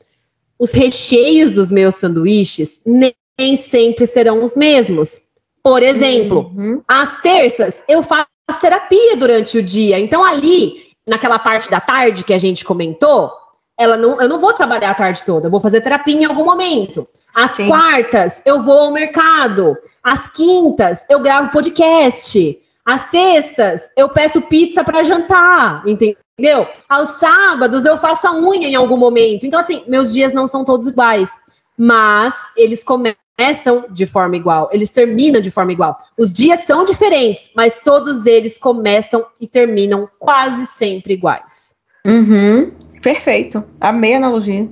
Os 0.59 0.73
recheios 0.73 1.53
dos 1.53 1.71
meus 1.71 1.95
sanduíches 1.95 2.81
nem 2.85 3.57
sempre 3.57 4.07
serão 4.07 4.43
os 4.43 4.57
mesmos. 4.57 5.21
Por 5.63 5.83
exemplo, 5.83 6.53
uhum. 6.57 6.83
às 6.89 7.21
terças 7.21 7.83
eu 7.89 8.03
faço 8.03 8.27
terapia 8.61 9.17
durante 9.17 9.59
o 9.59 9.63
dia. 9.63 9.99
Então, 9.99 10.25
ali, 10.25 10.89
naquela 11.07 11.39
parte 11.39 11.71
da 11.71 11.81
tarde 11.81 12.25
que 12.25 12.33
a 12.33 12.39
gente 12.39 12.65
comentou, 12.65 13.31
ela 13.79 13.97
não, 13.97 14.21
eu 14.21 14.29
não 14.29 14.41
vou 14.41 14.53
trabalhar 14.53 14.91
a 14.91 14.95
tarde 14.95 15.23
toda, 15.25 15.47
eu 15.47 15.51
vou 15.51 15.61
fazer 15.61 15.81
terapia 15.81 16.15
em 16.15 16.25
algum 16.25 16.45
momento. 16.45 17.07
Às 17.33 17.53
Sim. 17.53 17.69
quartas, 17.69 18.43
eu 18.45 18.61
vou 18.61 18.79
ao 18.79 18.93
mercado. 18.93 19.77
Às 20.03 20.27
quintas, 20.29 21.07
eu 21.09 21.21
gravo 21.21 21.53
podcast. 21.53 22.61
Às 22.85 23.03
sextas, 23.03 23.91
eu 23.97 24.09
peço 24.09 24.41
pizza 24.43 24.83
para 24.83 25.05
jantar, 25.05 25.85
entendeu? 25.87 26.67
Aos 26.89 27.11
sábados, 27.11 27.85
eu 27.85 27.97
faço 27.97 28.27
a 28.27 28.35
unha 28.35 28.67
em 28.67 28.75
algum 28.75 28.97
momento. 28.97 29.47
Então, 29.47 29.61
assim, 29.61 29.85
meus 29.87 30.13
dias 30.13 30.33
não 30.33 30.49
são 30.49 30.65
todos 30.65 30.89
iguais, 30.89 31.31
mas 31.77 32.35
eles 32.57 32.83
começam 32.83 33.85
de 33.91 34.05
forma 34.05 34.37
igual, 34.37 34.69
eles 34.73 34.91
terminam 34.91 35.41
de 35.41 35.51
forma 35.51 35.71
igual. 35.71 35.97
Os 36.19 36.33
dias 36.33 36.65
são 36.65 36.85
diferentes, 36.85 37.49
mas 37.55 37.79
todos 37.79 38.27
eles 38.27 38.59
começam 38.59 39.25
e 39.41 39.47
terminam 39.47 40.09
quase 40.19 40.67
sempre 40.67 41.15
iguais. 41.15 41.77
Uhum. 42.05 42.73
Perfeito. 43.01 43.65
Amei 43.81 44.15
a 44.15 44.17
analogia. 44.19 44.69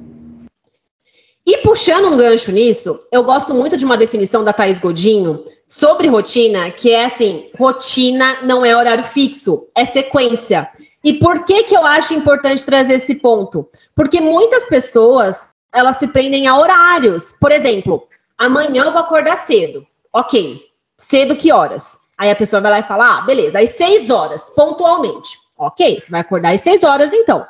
E 1.46 1.58
puxando 1.58 2.08
um 2.08 2.16
gancho 2.16 2.50
nisso, 2.50 3.00
eu 3.12 3.22
gosto 3.22 3.54
muito 3.54 3.76
de 3.76 3.84
uma 3.84 3.96
definição 3.96 4.42
da 4.42 4.52
Thais 4.52 4.80
Godinho 4.80 5.44
sobre 5.66 6.08
rotina, 6.08 6.70
que 6.72 6.90
é 6.90 7.04
assim: 7.04 7.50
rotina 7.56 8.42
não 8.42 8.64
é 8.64 8.76
horário 8.76 9.04
fixo, 9.04 9.68
é 9.72 9.84
sequência. 9.84 10.68
E 11.04 11.12
por 11.14 11.44
que 11.44 11.62
que 11.62 11.76
eu 11.76 11.86
acho 11.86 12.14
importante 12.14 12.64
trazer 12.64 12.94
esse 12.94 13.14
ponto? 13.14 13.68
Porque 13.94 14.20
muitas 14.20 14.66
pessoas, 14.66 15.50
elas 15.72 15.98
se 15.98 16.08
prendem 16.08 16.48
a 16.48 16.58
horários. 16.58 17.32
Por 17.40 17.52
exemplo, 17.52 18.08
amanhã 18.36 18.86
eu 18.86 18.92
vou 18.92 19.00
acordar 19.00 19.38
cedo. 19.38 19.86
OK. 20.12 20.62
Cedo 20.98 21.36
que 21.36 21.52
horas? 21.52 21.96
Aí 22.18 22.28
a 22.28 22.34
pessoa 22.34 22.60
vai 22.60 22.72
lá 22.72 22.78
e 22.80 22.82
fala: 22.82 23.18
"Ah, 23.18 23.20
beleza, 23.22 23.60
às 23.60 23.70
seis 23.70 24.10
horas, 24.10 24.50
pontualmente". 24.50 25.38
OK, 25.56 26.00
você 26.00 26.10
vai 26.10 26.22
acordar 26.22 26.52
às 26.52 26.60
seis 26.60 26.82
horas 26.82 27.12
então. 27.12 27.46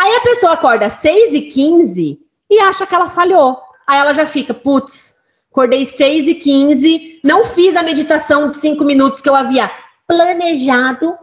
Aí 0.00 0.16
a 0.16 0.20
pessoa 0.22 0.52
acorda 0.54 0.86
às 0.86 0.94
6 0.94 1.34
e 1.34 1.42
15 1.42 2.18
e 2.48 2.58
acha 2.60 2.86
que 2.86 2.94
ela 2.94 3.10
falhou. 3.10 3.60
Aí 3.86 3.98
ela 3.98 4.14
já 4.14 4.24
fica, 4.24 4.54
putz, 4.54 5.14
acordei 5.52 5.84
6 5.84 6.26
e 6.26 6.34
15, 6.36 7.20
não 7.22 7.44
fiz 7.44 7.76
a 7.76 7.82
meditação 7.82 8.48
de 8.48 8.56
5 8.56 8.82
minutos 8.82 9.20
que 9.20 9.28
eu 9.28 9.36
havia 9.36 9.70
planejado. 10.08 11.14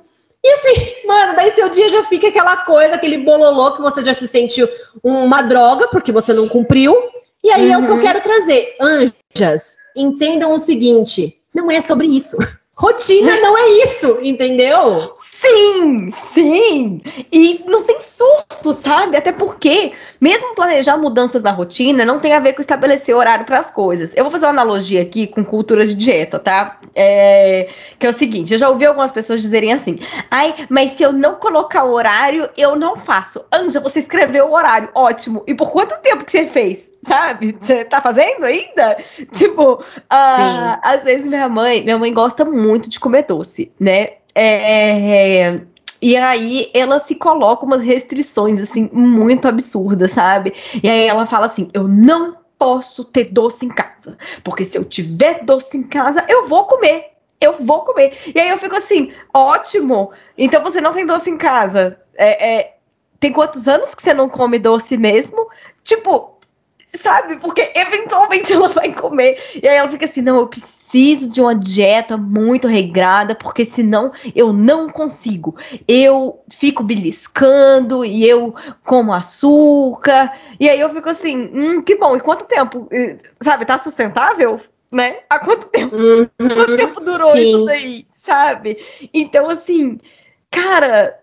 E 0.43 0.53
assim, 0.53 0.93
mano, 1.07 1.35
daí 1.35 1.53
seu 1.53 1.69
dia 1.69 1.89
já 1.89 2.03
fica 2.03 2.27
aquela 2.27 2.55
coisa, 2.57 2.93
aquele 2.93 3.17
bololô 3.17 3.71
que 3.71 3.81
você 3.81 4.03
já 4.03 4.13
se 4.13 4.27
sentiu 4.27 4.69
uma 5.03 5.41
droga, 5.41 5.87
porque 5.87 6.11
você 6.11 6.31
não 6.31 6.47
cumpriu. 6.47 6.95
E 7.43 7.49
aí 7.49 7.69
uhum. 7.69 7.73
é 7.73 7.77
o 7.79 7.83
que 7.83 7.89
eu 7.89 7.95
uhum. 7.95 8.01
quero 8.01 8.21
trazer. 8.21 8.75
Anjas, 8.79 9.77
entendam 9.95 10.53
o 10.53 10.59
seguinte: 10.59 11.41
não 11.51 11.71
é 11.71 11.81
sobre 11.81 12.05
isso. 12.05 12.37
Rotina 12.77 13.37
não 13.37 13.57
é 13.57 13.69
isso, 13.85 14.19
entendeu? 14.21 15.13
Sim, 15.39 16.09
sim. 16.11 17.01
E 17.31 17.63
não 17.67 17.83
tem 17.83 17.99
surto, 17.99 18.73
sabe? 18.73 19.15
Até 19.15 19.31
porque, 19.31 19.93
mesmo 20.19 20.55
planejar 20.55 20.97
mudanças 20.97 21.43
na 21.43 21.51
rotina, 21.51 22.03
não 22.03 22.19
tem 22.19 22.33
a 22.33 22.39
ver 22.39 22.53
com 22.53 22.61
estabelecer 22.61 23.15
horário 23.15 23.45
para 23.45 23.59
as 23.59 23.69
coisas. 23.69 24.15
Eu 24.15 24.23
vou 24.23 24.31
fazer 24.31 24.47
uma 24.47 24.51
analogia 24.51 25.01
aqui 25.01 25.27
com 25.27 25.45
cultura 25.45 25.85
de 25.85 25.93
dieta, 25.93 26.39
tá? 26.39 26.79
É, 26.95 27.69
que 27.99 28.07
é 28.07 28.09
o 28.09 28.13
seguinte: 28.13 28.53
eu 28.53 28.59
já 28.59 28.67
ouvi 28.67 28.85
algumas 28.85 29.11
pessoas 29.11 29.41
dizerem 29.41 29.71
assim, 29.71 29.99
ai, 30.31 30.67
mas 30.69 30.91
se 30.91 31.03
eu 31.03 31.13
não 31.13 31.35
colocar 31.35 31.83
o 31.83 31.93
horário, 31.93 32.49
eu 32.57 32.75
não 32.75 32.97
faço. 32.97 33.45
Anja, 33.53 33.79
você 33.79 33.99
escreveu 33.99 34.47
o 34.47 34.53
horário, 34.53 34.89
ótimo. 34.95 35.43
E 35.45 35.53
por 35.53 35.71
quanto 35.71 36.01
tempo 36.01 36.25
que 36.25 36.31
você 36.31 36.47
fez? 36.47 36.97
sabe? 37.07 37.55
Você 37.57 37.85
tá 37.85 38.01
fazendo 38.01 38.43
ainda? 38.43 38.97
Tipo, 39.31 39.75
uh, 39.75 40.79
às 40.81 41.05
vezes 41.05 41.27
minha 41.27 41.47
mãe, 41.47 41.81
minha 41.81 41.97
mãe 41.97 42.13
gosta 42.13 42.43
muito 42.43 42.89
de 42.89 42.99
comer 42.99 43.23
doce, 43.23 43.71
né? 43.79 44.09
É, 44.39 45.41
é, 45.47 45.61
e 45.99 46.15
aí 46.15 46.69
ela 46.71 46.99
se 46.99 47.15
coloca 47.15 47.65
umas 47.65 47.81
restrições 47.81 48.61
assim 48.61 48.87
muito 48.93 49.47
absurdas, 49.47 50.11
sabe? 50.11 50.53
E 50.83 50.87
aí 50.87 51.07
ela 51.07 51.25
fala 51.25 51.47
assim: 51.47 51.69
"Eu 51.73 51.87
não 51.87 52.37
posso 52.59 53.03
ter 53.05 53.31
doce 53.31 53.65
em 53.65 53.69
casa, 53.69 54.15
porque 54.43 54.63
se 54.63 54.77
eu 54.77 54.85
tiver 54.85 55.43
doce 55.43 55.75
em 55.75 55.83
casa, 55.83 56.23
eu 56.29 56.47
vou 56.47 56.65
comer. 56.65 57.13
Eu 57.41 57.53
vou 57.53 57.83
comer". 57.83 58.15
E 58.35 58.39
aí 58.39 58.49
eu 58.49 58.59
fico 58.59 58.75
assim: 58.75 59.11
"Ótimo. 59.33 60.11
Então 60.37 60.61
você 60.61 60.79
não 60.79 60.91
tem 60.93 61.05
doce 61.05 61.31
em 61.31 61.37
casa. 61.37 61.99
É, 62.15 62.59
é 62.59 62.77
tem 63.19 63.33
quantos 63.33 63.67
anos 63.67 63.95
que 63.95 64.03
você 64.03 64.13
não 64.13 64.29
come 64.29 64.59
doce 64.59 64.95
mesmo? 64.97 65.47
Tipo, 65.83 66.37
sabe? 66.89 67.37
Porque 67.37 67.71
eventualmente 67.75 68.53
ela 68.53 68.67
vai 68.69 68.93
comer. 68.93 69.41
E 69.63 69.67
aí 69.67 69.77
ela 69.77 69.89
fica 69.89 70.05
assim: 70.05 70.21
não, 70.21 70.37
eu 70.37 70.47
preciso 70.47 70.76
de 70.91 71.41
uma 71.41 71.53
dieta 71.53 72.15
muito 72.15 72.67
regrada, 72.67 73.35
porque 73.35 73.65
senão 73.65 74.11
eu 74.35 74.53
não 74.53 74.89
consigo. 74.89 75.55
Eu 75.87 76.41
fico 76.49 76.83
beliscando 76.83 78.05
e 78.05 78.27
eu 78.27 78.55
como 78.85 79.13
açúcar. 79.13 80.31
E 80.59 80.69
aí 80.69 80.79
eu 80.79 80.89
fico 80.89 81.09
assim: 81.09 81.49
hum, 81.53 81.81
que 81.81 81.95
bom. 81.95 82.15
E 82.15 82.21
quanto 82.21 82.45
tempo? 82.45 82.87
Sabe, 83.41 83.65
tá 83.65 83.77
sustentável? 83.77 84.59
Né? 84.91 85.19
Há 85.29 85.39
quanto 85.39 85.67
tempo? 85.69 85.95
Uhum. 85.95 86.29
Quanto 86.37 86.77
tempo 86.77 86.99
durou 87.01 87.31
Sim. 87.31 87.41
isso 87.41 87.65
daí? 87.65 88.07
Sabe? 88.11 88.77
Então, 89.13 89.49
assim, 89.49 89.99
cara 90.49 91.19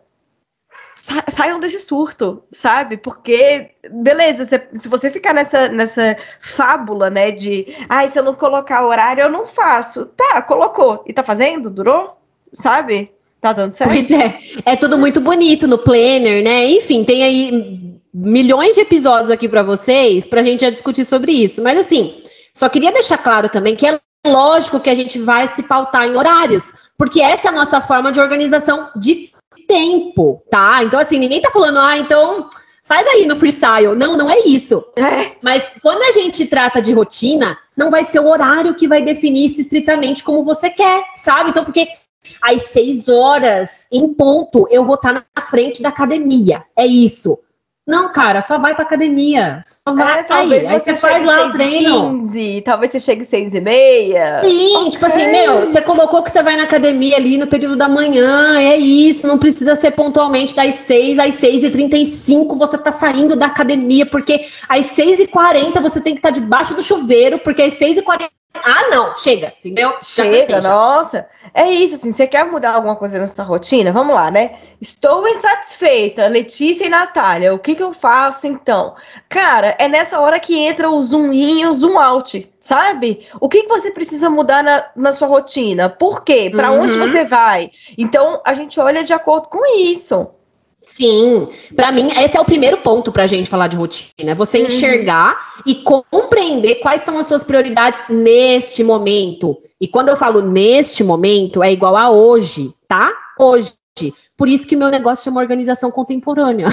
sa 0.95 1.25
saiam 1.29 1.61
desse 1.61 1.79
surto, 1.81 2.43
sabe? 2.51 2.97
Porque, 2.97 3.71
beleza, 3.91 4.45
se, 4.45 4.61
se, 4.75 4.89
você 4.89 5.11
ficar 5.11 5.35
nessa, 5.35 5.69
nessa 5.69 6.17
fábula, 6.41 7.11
né, 7.11 7.31
de, 7.31 7.67
ai, 7.89 8.09
se 8.09 8.19
eu 8.19 8.23
não 8.23 8.35
colocar 8.35 8.87
horário, 8.87 9.23
eu 9.23 9.31
não 9.31 9.47
faço. 9.47 10.07
Tá, 10.17 10.41
colocou. 10.43 11.05
E 11.07 11.13
tá 11.13 11.23
fazendo? 11.23 11.71
Durou? 11.71 12.17
Sabe? 12.53 13.13
Tá 13.41 13.53
dando 13.53 13.73
certo? 13.73 13.93
Pois 13.93 14.11
é. 14.11 14.39
É 14.65 14.77
tudo 14.77 14.97
muito 14.97 15.21
bonito 15.21 15.67
no 15.67 15.79
planner, 15.79 16.43
né? 16.43 16.67
Enfim, 16.67 17.05
tem 17.05 17.23
aí 17.23 18.01
milhões 18.13 18.75
de 18.75 18.81
episódios 18.81 19.31
aqui 19.31 19.49
para 19.49 19.63
vocês, 19.63 20.27
pra 20.27 20.43
gente 20.43 20.61
já 20.61 20.71
discutir 20.71 21.05
sobre 21.05 21.33
isso. 21.33 21.63
Mas, 21.63 21.79
assim, 21.79 22.23
só 22.55 22.69
queria 22.69 22.93
deixar 22.93 23.19
claro 23.19 23.49
também 23.49 23.77
que 23.77 23.87
é 23.87 24.01
lógico 24.27 24.81
que 24.81 24.89
a 24.89 24.95
gente 24.95 25.19
vai 25.19 25.49
se 25.49 25.63
pautar 25.63 26.07
em 26.07 26.17
horários, 26.17 26.73
porque 26.97 27.21
essa 27.21 27.49
é 27.49 27.51
a 27.51 27.55
nossa 27.55 27.81
forma 27.83 28.11
de 28.11 28.21
organização 28.21 28.89
de 28.97 29.34
tempo, 29.75 30.41
tá? 30.49 30.85
Então, 30.85 31.01
assim, 31.01 31.19
ninguém 31.19 31.43
tá 31.43 31.51
falando, 31.51 31.81
ah, 31.81 31.99
então 31.99 32.49
faz 32.85 33.05
aí 33.09 33.27
no 33.27 33.35
freestyle. 33.35 33.97
Não, 33.97 34.17
não 34.17 34.31
é 34.31 34.39
isso. 34.47 34.85
É. 34.97 35.33
Mas 35.43 35.65
quando 35.83 36.03
a 36.03 36.13
gente 36.13 36.47
trata 36.47 36.81
de 36.81 36.93
rotina, 36.93 37.59
não 37.77 37.91
vai 37.91 38.05
ser 38.05 38.21
o 38.21 38.29
horário 38.29 38.77
que 38.77 38.87
vai 38.87 39.03
definir 39.03 39.49
se 39.49 39.63
estritamente 39.63 40.23
como 40.23 40.45
você 40.45 40.71
quer, 40.71 41.03
sabe? 41.17 41.51
Então, 41.51 41.65
porque 41.65 41.89
às 42.41 42.63
seis 42.67 43.09
horas, 43.09 43.89
em 43.91 44.15
ponto, 44.15 44.69
eu 44.71 44.85
vou 44.85 44.95
estar 44.95 45.13
tá 45.13 45.25
na 45.37 45.43
frente 45.43 45.83
da 45.83 45.89
academia. 45.89 46.63
É 46.77 46.87
isso. 46.87 47.39
Não, 47.87 48.11
cara, 48.11 48.41
só 48.41 48.59
vai 48.59 48.75
pra 48.75 48.85
academia. 48.85 49.63
Só 49.67 49.95
vai 49.95 50.21
é, 50.21 50.23
talvez 50.23 50.67
aí. 50.67 50.75
Aí 50.75 50.81
você 50.81 50.97
faz 50.97 51.25
lá 51.25 51.49
o 51.49 51.53
treino. 51.53 52.23
15, 52.23 52.63
talvez 52.63 52.91
você 52.91 52.99
chegue 52.99 53.25
seis 53.25 53.53
e 53.53 53.61
meia. 53.61 54.41
Sim, 54.43 54.77
okay. 54.77 54.91
tipo 54.91 55.05
assim, 55.05 55.31
meu, 55.31 55.67
você 55.67 55.83
colocou 55.83 56.23
que 56.23 56.31
você 56.31 56.43
vai 56.43 56.57
na 56.57 56.63
academia 56.63 57.17
ali 57.17 57.37
no 57.37 57.47
período 57.47 57.77
da 57.77 57.87
manhã, 57.87 58.59
é 58.59 58.75
isso, 58.77 59.27
não 59.27 59.39
precisa 59.39 59.77
ser 59.77 59.91
pontualmente 59.91 60.57
das 60.57 60.77
seis 60.77 61.19
às 61.19 61.35
seis 61.35 61.63
e 61.63 61.69
trinta 61.69 61.97
e 61.97 62.07
cinco 62.07 62.57
você 62.57 62.79
tá 62.79 62.91
saindo 62.91 63.37
da 63.37 63.47
academia, 63.47 64.07
porque 64.07 64.47
às 64.67 64.87
seis 64.87 65.21
e 65.21 65.27
quarenta 65.27 65.79
você 65.79 66.01
tem 66.01 66.15
que 66.15 66.21
estar 66.21 66.33
tá 66.33 66.41
debaixo 66.41 66.73
do 66.73 66.83
chuveiro, 66.83 67.39
porque 67.39 67.63
às 67.63 67.75
seis 67.75 67.99
e 67.99 68.03
quarenta 68.03 68.33
ah, 68.55 68.89
não, 68.89 69.17
chega, 69.17 69.53
entendeu? 69.59 69.95
Chega, 70.01 70.61
nossa. 70.61 71.27
É 71.53 71.69
isso, 71.69 71.97
assim, 71.97 72.13
você 72.13 72.27
quer 72.27 72.45
mudar 72.45 72.73
alguma 72.73 72.95
coisa 72.95 73.19
na 73.19 73.27
sua 73.27 73.45
rotina? 73.45 73.93
Vamos 73.93 74.15
lá, 74.15 74.31
né? 74.31 74.57
Estou 74.81 75.27
insatisfeita, 75.29 76.27
Letícia 76.29 76.87
e 76.87 76.89
Natália, 76.89 77.53
o 77.53 77.59
que 77.59 77.75
que 77.75 77.83
eu 77.83 77.93
faço 77.93 78.47
então? 78.47 78.95
Cara, 79.29 79.75
é 79.79 79.89
nessa 79.89 80.21
hora 80.21 80.39
que 80.39 80.57
entra 80.57 80.89
o 80.89 81.03
zoom 81.03 81.33
in 81.33 81.61
e 81.63 81.67
o 81.67 81.75
zoom 81.75 81.99
out, 81.99 82.53
sabe? 82.61 83.27
O 83.41 83.49
que 83.49 83.63
que 83.63 83.69
você 83.69 83.91
precisa 83.91 84.31
mudar 84.31 84.63
na, 84.63 84.85
na 84.95 85.13
sua 85.13 85.29
rotina? 85.29 85.89
Por 85.89 86.23
quê? 86.23 86.51
Para 86.51 86.71
uhum. 86.71 86.83
onde 86.83 86.99
você 86.99 87.25
vai? 87.25 87.71
Então, 87.99 88.41
a 88.45 88.55
gente 88.55 88.79
olha 88.79 89.03
de 89.03 89.13
acordo 89.13 89.49
com 89.49 89.65
isso. 89.79 90.29
Sim, 90.85 91.49
para 91.75 91.91
mim 91.91 92.11
esse 92.19 92.37
é 92.37 92.41
o 92.41 92.45
primeiro 92.45 92.77
ponto 92.77 93.11
para 93.11 93.23
a 93.25 93.27
gente 93.27 93.49
falar 93.49 93.69
de 93.69 93.77
rotina, 93.77 94.33
é 94.33 94.35
você 94.35 94.59
uhum. 94.59 94.67
enxergar 94.67 95.55
e 95.65 95.77
compreender 95.77 96.75
quais 96.77 97.03
são 97.03 97.17
as 97.17 97.27
suas 97.27 97.43
prioridades 97.43 97.99
neste 98.11 98.85
momento. 98.85 99.57
E 99.81 99.89
quando 99.89 100.11
eu 100.11 100.17
falo 100.17 100.43
neste 100.43 101.03
momento, 101.03 101.63
é 101.63 101.73
igual 101.73 101.97
a 101.97 102.11
hoje, 102.11 102.71
tá? 102.87 103.11
Hoje. 103.41 103.73
Por 104.37 104.49
isso 104.49 104.67
que 104.67 104.75
meu 104.75 104.89
negócio 104.89 105.25
chama 105.25 105.41
organização 105.41 105.91
contemporânea. 105.91 106.67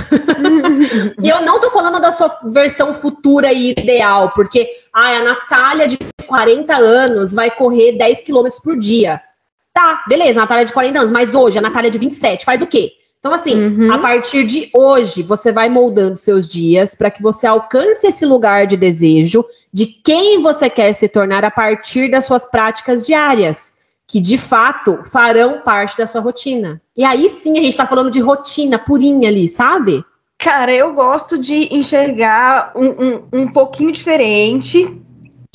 e 1.24 1.30
eu 1.30 1.42
não 1.44 1.60
tô 1.60 1.70
falando 1.70 2.02
da 2.02 2.12
sua 2.12 2.40
versão 2.46 2.94
futura 2.94 3.54
e 3.54 3.70
ideal, 3.70 4.32
porque 4.32 4.68
ah, 4.92 5.18
a 5.18 5.22
Natália 5.22 5.88
de 5.88 5.98
40 6.26 6.76
anos 6.76 7.34
vai 7.34 7.52
correr 7.52 7.94
10 7.94 8.24
quilômetros 8.24 8.60
por 8.60 8.78
dia. 8.78 9.22
Tá, 9.74 10.04
beleza, 10.08 10.40
a 10.40 10.42
Natália 10.42 10.66
de 10.66 10.74
40 10.74 11.00
anos, 11.00 11.12
mas 11.12 11.34
hoje 11.34 11.60
a 11.60 11.62
Natália 11.62 11.92
de 11.92 12.00
27 12.00 12.44
faz 12.44 12.62
o 12.62 12.68
quê? 12.68 12.92
Então, 13.22 13.36
assim, 13.36 13.54
uhum. 13.54 13.94
a 13.94 14.00
partir 14.00 14.48
de 14.48 14.68
hoje, 14.74 15.22
você 15.22 15.52
vai 15.52 15.70
moldando 15.70 16.18
seus 16.18 16.50
dias 16.50 16.96
para 16.96 17.12
que 17.12 17.22
você 17.22 17.46
alcance 17.46 18.08
esse 18.08 18.26
lugar 18.26 18.66
de 18.66 18.76
desejo 18.76 19.46
de 19.72 19.86
quem 19.86 20.42
você 20.42 20.68
quer 20.72 20.92
se 20.94 21.08
tornar 21.08 21.46
a 21.46 21.52
partir 21.52 22.10
das 22.10 22.26
suas 22.26 22.44
práticas 22.44 23.06
diárias, 23.06 23.74
que 24.08 24.20
de 24.20 24.40
fato 24.40 25.02
farão 25.06 25.62
parte 25.62 25.96
da 25.96 26.08
sua 26.08 26.20
rotina. 26.20 26.82
E 26.98 27.04
aí 27.04 27.30
sim 27.30 27.52
a 27.52 27.62
gente 27.62 27.70
está 27.70 27.86
falando 27.86 28.10
de 28.10 28.20
rotina 28.20 28.80
purinha 28.80 29.30
ali, 29.30 29.48
sabe? 29.48 30.04
Cara, 30.40 30.74
eu 30.74 30.92
gosto 30.96 31.38
de 31.38 31.72
enxergar 31.72 32.72
um, 32.76 32.88
um, 32.88 33.24
um 33.44 33.48
pouquinho 33.48 33.92
diferente 33.92 35.00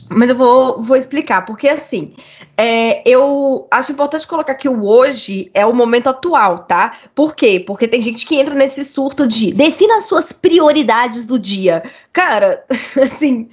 mas 0.09 0.31
eu 0.31 0.37
vou, 0.37 0.83
vou 0.83 0.97
explicar, 0.97 1.45
porque 1.45 1.69
assim, 1.69 2.15
é, 2.57 3.03
eu 3.09 3.67
acho 3.71 3.93
importante 3.93 4.27
colocar 4.27 4.55
que 4.55 4.69
o 4.69 4.85
hoje 4.85 5.51
é 5.53 5.67
o 5.67 5.75
momento 5.75 6.09
atual, 6.09 6.61
tá? 6.61 6.97
Por 7.15 7.35
quê? 7.35 7.63
Porque 7.65 7.89
tem 7.89 8.01
gente 8.01 8.25
que 8.25 8.37
entra 8.37 8.55
nesse 8.55 8.85
surto 8.85 9.27
de 9.27 9.53
defina 9.53 9.97
as 9.97 10.05
suas 10.05 10.33
prioridades 10.33 11.27
do 11.27 11.39
dia. 11.39 11.83
Cara, 12.13 12.65
assim, 13.03 13.49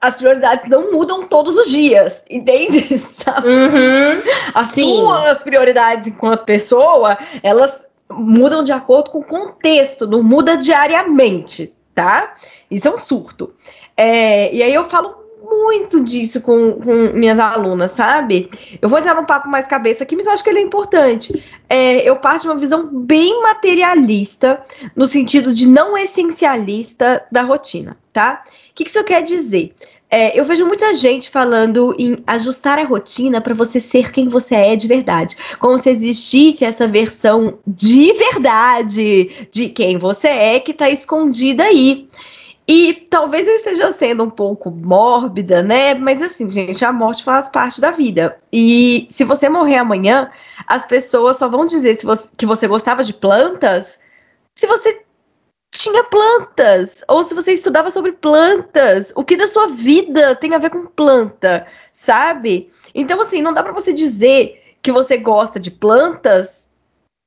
as 0.00 0.16
prioridades 0.16 0.68
não 0.68 0.92
mudam 0.92 1.26
todos 1.26 1.56
os 1.56 1.70
dias, 1.70 2.24
entende? 2.28 2.88
Uhum, 3.44 4.22
as 4.52 4.68
sim. 4.68 4.96
suas 4.96 5.42
prioridades 5.42 6.08
enquanto 6.08 6.44
pessoa, 6.44 7.16
elas 7.42 7.86
mudam 8.10 8.64
de 8.64 8.72
acordo 8.72 9.10
com 9.10 9.20
o 9.20 9.24
contexto, 9.24 10.06
não 10.06 10.22
muda 10.22 10.56
diariamente, 10.56 11.72
tá? 11.94 12.34
Isso 12.70 12.88
é 12.88 12.90
um 12.90 12.98
surto. 12.98 13.54
É, 13.96 14.52
e 14.52 14.62
aí 14.62 14.74
eu 14.74 14.84
falo 14.84 15.21
muito 15.58 16.02
disso 16.02 16.40
com, 16.40 16.72
com, 16.72 17.12
minhas 17.14 17.38
alunas, 17.38 17.92
sabe? 17.92 18.50
Eu 18.80 18.88
vou 18.88 18.98
entrar 18.98 19.14
num 19.14 19.24
papo 19.24 19.48
mais 19.48 19.66
cabeça 19.66 20.04
aqui, 20.04 20.16
mas 20.16 20.26
eu 20.26 20.32
acho 20.32 20.42
que 20.42 20.50
ele 20.50 20.60
é 20.60 20.62
importante. 20.62 21.42
É, 21.68 22.08
eu 22.08 22.16
parto 22.16 22.42
de 22.42 22.48
uma 22.48 22.56
visão 22.56 22.88
bem 22.92 23.42
materialista, 23.42 24.62
no 24.96 25.06
sentido 25.06 25.54
de 25.54 25.66
não 25.66 25.96
essencialista 25.96 27.24
da 27.30 27.42
rotina, 27.42 27.96
tá? 28.12 28.42
O 28.70 28.74
que, 28.74 28.84
que 28.84 28.90
isso 28.90 29.04
quer 29.04 29.22
dizer? 29.22 29.74
É, 30.14 30.38
eu 30.38 30.44
vejo 30.44 30.66
muita 30.66 30.92
gente 30.92 31.30
falando 31.30 31.96
em 31.98 32.18
ajustar 32.26 32.78
a 32.78 32.84
rotina 32.84 33.40
para 33.40 33.54
você 33.54 33.80
ser 33.80 34.12
quem 34.12 34.28
você 34.28 34.54
é 34.54 34.76
de 34.76 34.86
verdade. 34.86 35.34
Como 35.58 35.78
se 35.78 35.88
existisse 35.88 36.66
essa 36.66 36.86
versão 36.86 37.58
de 37.66 38.12
verdade 38.12 39.48
de 39.50 39.70
quem 39.70 39.96
você 39.96 40.28
é 40.28 40.60
que 40.60 40.72
está 40.72 40.90
escondida 40.90 41.64
aí. 41.64 42.10
E 42.74 42.94
talvez 43.10 43.46
eu 43.46 43.54
esteja 43.54 43.92
sendo 43.92 44.24
um 44.24 44.30
pouco 44.30 44.70
mórbida, 44.70 45.62
né? 45.62 45.92
Mas 45.92 46.22
assim, 46.22 46.48
gente, 46.48 46.82
a 46.82 46.90
morte 46.90 47.22
faz 47.22 47.46
parte 47.46 47.82
da 47.82 47.90
vida. 47.90 48.38
E 48.50 49.06
se 49.10 49.24
você 49.24 49.46
morrer 49.46 49.76
amanhã, 49.76 50.30
as 50.66 50.82
pessoas 50.86 51.36
só 51.36 51.48
vão 51.48 51.66
dizer 51.66 51.96
se 51.96 52.06
você, 52.06 52.30
que 52.34 52.46
você 52.46 52.66
gostava 52.66 53.04
de 53.04 53.12
plantas 53.12 53.98
se 54.54 54.66
você 54.66 55.04
tinha 55.70 56.04
plantas, 56.04 57.02
ou 57.08 57.22
se 57.22 57.34
você 57.34 57.52
estudava 57.52 57.90
sobre 57.90 58.12
plantas, 58.12 59.12
o 59.16 59.24
que 59.24 59.36
da 59.36 59.46
sua 59.46 59.66
vida 59.68 60.36
tem 60.36 60.54
a 60.54 60.58
ver 60.58 60.70
com 60.70 60.84
planta, 60.84 61.66
sabe? 61.90 62.70
Então, 62.94 63.20
assim, 63.20 63.42
não 63.42 63.52
dá 63.52 63.62
para 63.62 63.72
você 63.72 63.92
dizer 63.92 64.76
que 64.82 64.92
você 64.92 65.16
gosta 65.16 65.58
de 65.58 65.70
plantas 65.70 66.70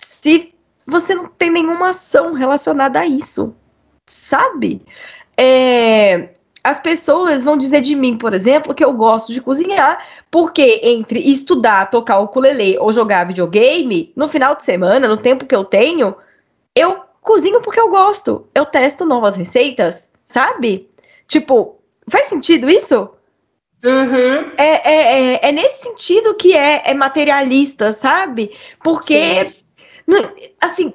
se 0.02 0.54
você 0.86 1.16
não 1.16 1.28
tem 1.28 1.52
nenhuma 1.52 1.90
ação 1.90 2.34
relacionada 2.34 3.00
a 3.00 3.06
isso, 3.06 3.56
sabe? 4.08 4.86
É, 5.38 6.30
as 6.66 6.80
pessoas 6.80 7.44
vão 7.44 7.56
dizer 7.58 7.82
de 7.82 7.96
mim, 7.96 8.18
por 8.18 8.34
exemplo, 8.34 8.74
que 8.74 8.84
eu 8.84 8.92
gosto 8.94 9.32
de 9.32 9.40
cozinhar, 9.40 10.04
porque 10.32 10.82
entre 10.84 11.20
estudar, 11.20 11.92
tocar 11.92 12.20
o 12.20 12.24
ukulele 12.24 12.76
ou 12.80 12.92
jogar 12.92 13.28
videogame, 13.28 14.12
no 14.16 14.28
final 14.28 14.56
de 14.56 14.64
semana, 14.64 15.08
no 15.08 15.18
tempo 15.18 15.46
que 15.46 15.56
eu 15.56 15.64
tenho, 15.64 16.16
eu 16.76 17.02
cozinho 17.22 17.62
porque 17.62 17.80
eu 17.80 17.90
gosto. 17.90 18.48
Eu 18.56 18.66
testo 18.66 19.06
novas 19.06 19.36
receitas, 19.36 20.10
sabe? 20.26 20.90
Tipo, 21.28 21.80
faz 22.10 22.26
sentido 22.26 22.68
isso? 22.68 23.10
Uhum. 23.84 24.52
É, 24.58 24.90
é, 24.90 25.34
é, 25.34 25.40
é, 25.48 25.52
nesse 25.52 25.84
sentido 25.84 26.34
que 26.34 26.56
é, 26.56 26.82
é 26.84 26.94
materialista, 26.96 27.94
sabe? 27.94 28.52
Porque, 28.84 29.54
assim, 30.60 30.92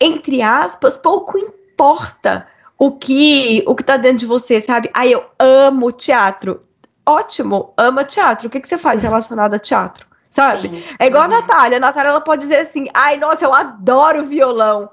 entre 0.00 0.42
aspas, 0.42 0.98
pouco 0.98 1.38
importa 1.38 2.48
o 2.78 2.92
que 2.92 3.62
o 3.66 3.74
que 3.74 3.82
tá 3.82 3.96
dentro 3.96 4.18
de 4.18 4.26
você, 4.26 4.60
sabe? 4.60 4.90
Aí 4.92 5.12
eu 5.12 5.24
amo 5.38 5.92
teatro. 5.92 6.62
Ótimo, 7.06 7.72
ama 7.76 8.04
teatro. 8.04 8.48
O 8.48 8.50
que, 8.50 8.60
que 8.60 8.68
você 8.68 8.78
faz 8.78 9.02
relacionado 9.02 9.54
a 9.54 9.58
teatro? 9.58 10.06
Sabe? 10.30 10.68
Sim. 10.68 10.82
É 10.98 11.06
igual 11.06 11.24
a 11.24 11.28
Natália. 11.28 11.76
A 11.76 11.80
Natália 11.80 12.08
ela 12.08 12.20
pode 12.20 12.42
dizer 12.42 12.56
assim: 12.58 12.86
ai, 12.92 13.16
nossa, 13.16 13.44
eu 13.44 13.54
adoro 13.54 14.24
violão. 14.24 14.90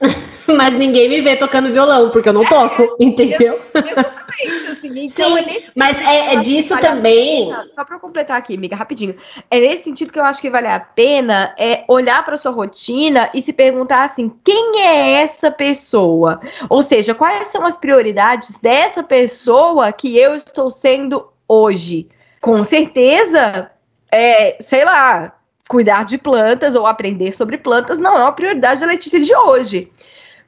mas 0.56 0.74
ninguém 0.74 1.08
me 1.08 1.20
vê 1.20 1.36
tocando 1.36 1.72
violão, 1.72 2.10
porque 2.10 2.28
eu 2.28 2.32
não 2.32 2.44
toco, 2.44 2.96
entendeu? 3.00 3.60
Exatamente, 3.74 4.86
assim, 4.86 5.04
então 5.06 5.36
Sim, 5.36 5.38
é 5.38 5.62
mas 5.74 6.00
é, 6.02 6.34
é 6.34 6.36
disso 6.36 6.78
também. 6.78 7.54
Só 7.74 7.84
para 7.84 7.98
completar 7.98 8.38
aqui, 8.38 8.54
amiga, 8.54 8.76
rapidinho. 8.76 9.16
É 9.50 9.60
nesse 9.60 9.84
sentido 9.84 10.12
que 10.12 10.18
eu 10.18 10.24
acho 10.24 10.40
que 10.40 10.50
vale 10.50 10.66
a 10.66 10.80
pena 10.80 11.54
é 11.58 11.84
olhar 11.88 12.24
para 12.24 12.36
sua 12.36 12.52
rotina 12.52 13.30
e 13.32 13.40
se 13.40 13.52
perguntar 13.52 14.04
assim: 14.04 14.32
quem 14.44 14.80
é 14.80 15.22
essa 15.22 15.50
pessoa? 15.50 16.40
Ou 16.68 16.82
seja, 16.82 17.14
quais 17.14 17.48
são 17.48 17.64
as 17.64 17.76
prioridades 17.76 18.58
dessa 18.58 19.02
pessoa 19.02 19.92
que 19.92 20.18
eu 20.18 20.34
estou 20.34 20.70
sendo 20.70 21.28
hoje? 21.48 22.08
Com 22.40 22.62
certeza, 22.62 23.70
é, 24.12 24.58
sei 24.60 24.84
lá, 24.84 25.32
cuidar 25.68 26.04
de 26.04 26.18
plantas 26.18 26.74
ou 26.74 26.86
aprender 26.86 27.34
sobre 27.34 27.58
plantas 27.58 27.98
não 27.98 28.16
é 28.16 28.22
uma 28.22 28.32
prioridade 28.32 28.80
da 28.80 28.86
Letícia 28.86 29.20
de 29.20 29.34
hoje. 29.34 29.90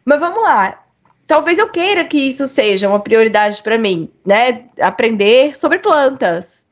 Mas 0.04 0.20
vamos 0.20 0.42
lá. 0.42 0.82
Talvez 1.26 1.58
eu 1.58 1.68
queira 1.68 2.04
que 2.04 2.18
isso 2.18 2.46
seja 2.46 2.88
uma 2.88 3.00
prioridade 3.00 3.60
para 3.62 3.76
mim, 3.76 4.08
né? 4.24 4.66
Aprender 4.80 5.56
sobre 5.56 5.78
plantas. 5.78 6.66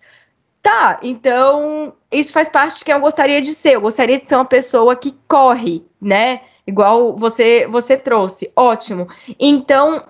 Tá, 0.63 0.99
então 1.03 1.93
isso 2.11 2.33
faz 2.33 2.49
parte 2.49 2.79
de 2.79 2.85
quem 2.85 2.95
eu 2.95 3.01
gostaria 3.01 3.43
de 3.43 3.53
ser. 3.53 3.75
Eu 3.75 3.81
gostaria 3.81 4.19
de 4.19 4.29
ser 4.29 4.37
uma 4.37 4.45
pessoa 4.45 4.95
que 4.97 5.15
corre, 5.29 5.85
né? 6.01 6.41
Igual 6.67 7.17
você 7.17 7.67
você 7.67 7.97
trouxe. 7.97 8.51
Ótimo. 8.57 9.09
Então, 9.39 10.05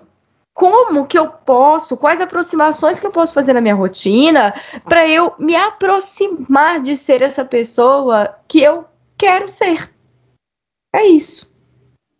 como 0.55 1.05
que 1.05 1.19
eu 1.19 1.27
posso, 1.27 1.97
quais 1.97 2.21
aproximações 2.21 2.97
que 2.97 3.05
eu 3.05 3.11
posso 3.11 3.33
fazer 3.33 3.51
na 3.51 3.59
minha 3.59 3.75
rotina 3.75 4.55
para 4.85 5.05
eu 5.05 5.33
me 5.37 5.53
aproximar 5.53 6.81
de 6.81 6.95
ser 6.95 7.21
essa 7.21 7.43
pessoa 7.43 8.33
que 8.47 8.61
eu 8.61 8.85
quero 9.17 9.49
ser? 9.49 9.91
É 10.95 11.05
isso. 11.05 11.53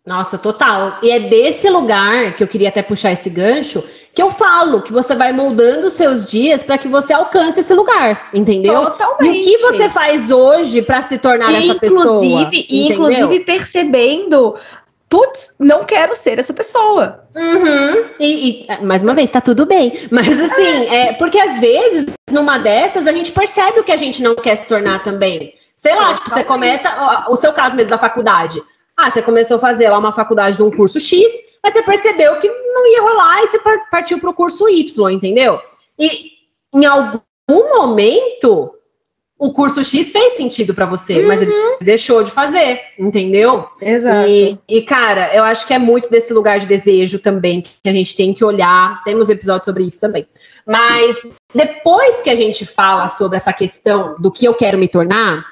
Nossa, 0.06 0.36
total. 0.36 0.98
E 1.02 1.10
é 1.10 1.18
desse 1.18 1.68
lugar 1.70 2.36
que 2.36 2.42
eu 2.42 2.46
queria 2.46 2.68
até 2.68 2.82
puxar 2.82 3.10
esse 3.10 3.28
gancho 3.30 3.82
que 4.12 4.22
eu 4.22 4.30
falo 4.30 4.80
que 4.80 4.92
você 4.92 5.14
vai 5.14 5.32
moldando 5.32 5.88
os 5.88 5.92
seus 5.94 6.24
dias 6.24 6.62
para 6.62 6.78
que 6.78 6.88
você 6.88 7.12
alcance 7.12 7.60
esse 7.60 7.74
lugar, 7.74 8.30
entendeu? 8.32 8.86
Totalmente. 8.86 9.36
E 9.36 9.40
o 9.40 9.42
que 9.42 9.58
você 9.58 9.90
faz 9.90 10.30
hoje 10.30 10.80
para 10.80 11.02
se 11.02 11.18
tornar 11.18 11.52
essa 11.52 11.74
pessoa? 11.74 12.48
E 12.52 12.92
inclusive 12.92 13.40
percebendo, 13.40 14.54
putz, 15.08 15.54
não 15.58 15.84
quero 15.84 16.14
ser 16.14 16.38
essa 16.38 16.52
pessoa. 16.52 17.24
Uhum. 17.34 18.10
E, 18.18 18.66
e, 18.68 18.84
mais 18.84 19.02
uma 19.02 19.14
vez, 19.14 19.30
tá 19.30 19.40
tudo 19.40 19.66
bem. 19.66 20.08
Mas 20.10 20.28
assim, 20.28 20.86
é 20.92 21.12
porque 21.14 21.38
às 21.38 21.58
vezes, 21.60 22.12
numa 22.30 22.58
dessas, 22.58 23.06
a 23.06 23.12
gente 23.12 23.32
percebe 23.32 23.80
o 23.80 23.84
que 23.84 23.92
a 23.92 23.96
gente 23.96 24.22
não 24.22 24.34
quer 24.34 24.56
se 24.56 24.66
tornar 24.66 25.02
também. 25.02 25.54
Sei 25.76 25.94
lá, 25.94 26.14
tipo, 26.14 26.30
você 26.30 26.42
começa, 26.42 27.26
o 27.28 27.36
seu 27.36 27.52
caso 27.52 27.76
mesmo 27.76 27.90
da 27.90 27.98
faculdade. 27.98 28.62
Ah, 28.96 29.10
você 29.10 29.20
começou 29.20 29.58
a 29.58 29.60
fazer 29.60 29.90
lá 29.90 29.98
uma 29.98 30.12
faculdade 30.12 30.56
de 30.56 30.62
um 30.62 30.70
curso 30.70 30.98
X, 30.98 31.22
mas 31.62 31.74
você 31.74 31.82
percebeu 31.82 32.36
que 32.36 32.48
não 32.48 32.86
ia 32.86 33.02
rolar 33.02 33.42
e 33.42 33.48
você 33.48 33.58
partiu 33.90 34.18
para 34.18 34.30
o 34.30 34.34
curso 34.34 34.66
Y, 34.68 35.10
entendeu? 35.10 35.60
E 35.98 36.30
em 36.74 36.86
algum 36.86 37.20
momento 37.48 38.75
o 39.38 39.52
curso 39.52 39.84
X 39.84 40.10
fez 40.10 40.34
sentido 40.34 40.72
para 40.72 40.86
você, 40.86 41.20
uhum. 41.20 41.28
mas 41.28 41.42
ele 41.42 41.52
deixou 41.82 42.22
de 42.22 42.30
fazer, 42.30 42.80
entendeu? 42.98 43.66
Exato. 43.82 44.28
E, 44.28 44.58
e, 44.66 44.82
cara, 44.82 45.34
eu 45.34 45.44
acho 45.44 45.66
que 45.66 45.74
é 45.74 45.78
muito 45.78 46.08
desse 46.08 46.32
lugar 46.32 46.58
de 46.58 46.66
desejo 46.66 47.18
também 47.18 47.60
que 47.60 47.88
a 47.88 47.92
gente 47.92 48.16
tem 48.16 48.32
que 48.32 48.42
olhar. 48.42 49.02
Temos 49.04 49.28
episódios 49.28 49.66
sobre 49.66 49.84
isso 49.84 50.00
também. 50.00 50.26
Mas 50.66 51.18
depois 51.54 52.20
que 52.20 52.30
a 52.30 52.34
gente 52.34 52.64
fala 52.64 53.08
sobre 53.08 53.36
essa 53.36 53.52
questão 53.52 54.16
do 54.18 54.32
que 54.32 54.46
eu 54.46 54.54
quero 54.54 54.78
me 54.78 54.88
tornar, 54.88 55.44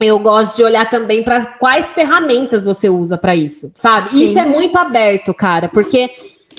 eu 0.00 0.18
gosto 0.18 0.56
de 0.56 0.64
olhar 0.64 0.90
também 0.90 1.22
para 1.22 1.46
quais 1.46 1.94
ferramentas 1.94 2.64
você 2.64 2.88
usa 2.88 3.16
para 3.16 3.36
isso, 3.36 3.70
sabe? 3.74 4.08
Sim. 4.08 4.26
Isso 4.26 4.38
é 4.38 4.44
muito 4.44 4.76
aberto, 4.76 5.32
cara, 5.32 5.68
porque 5.68 6.10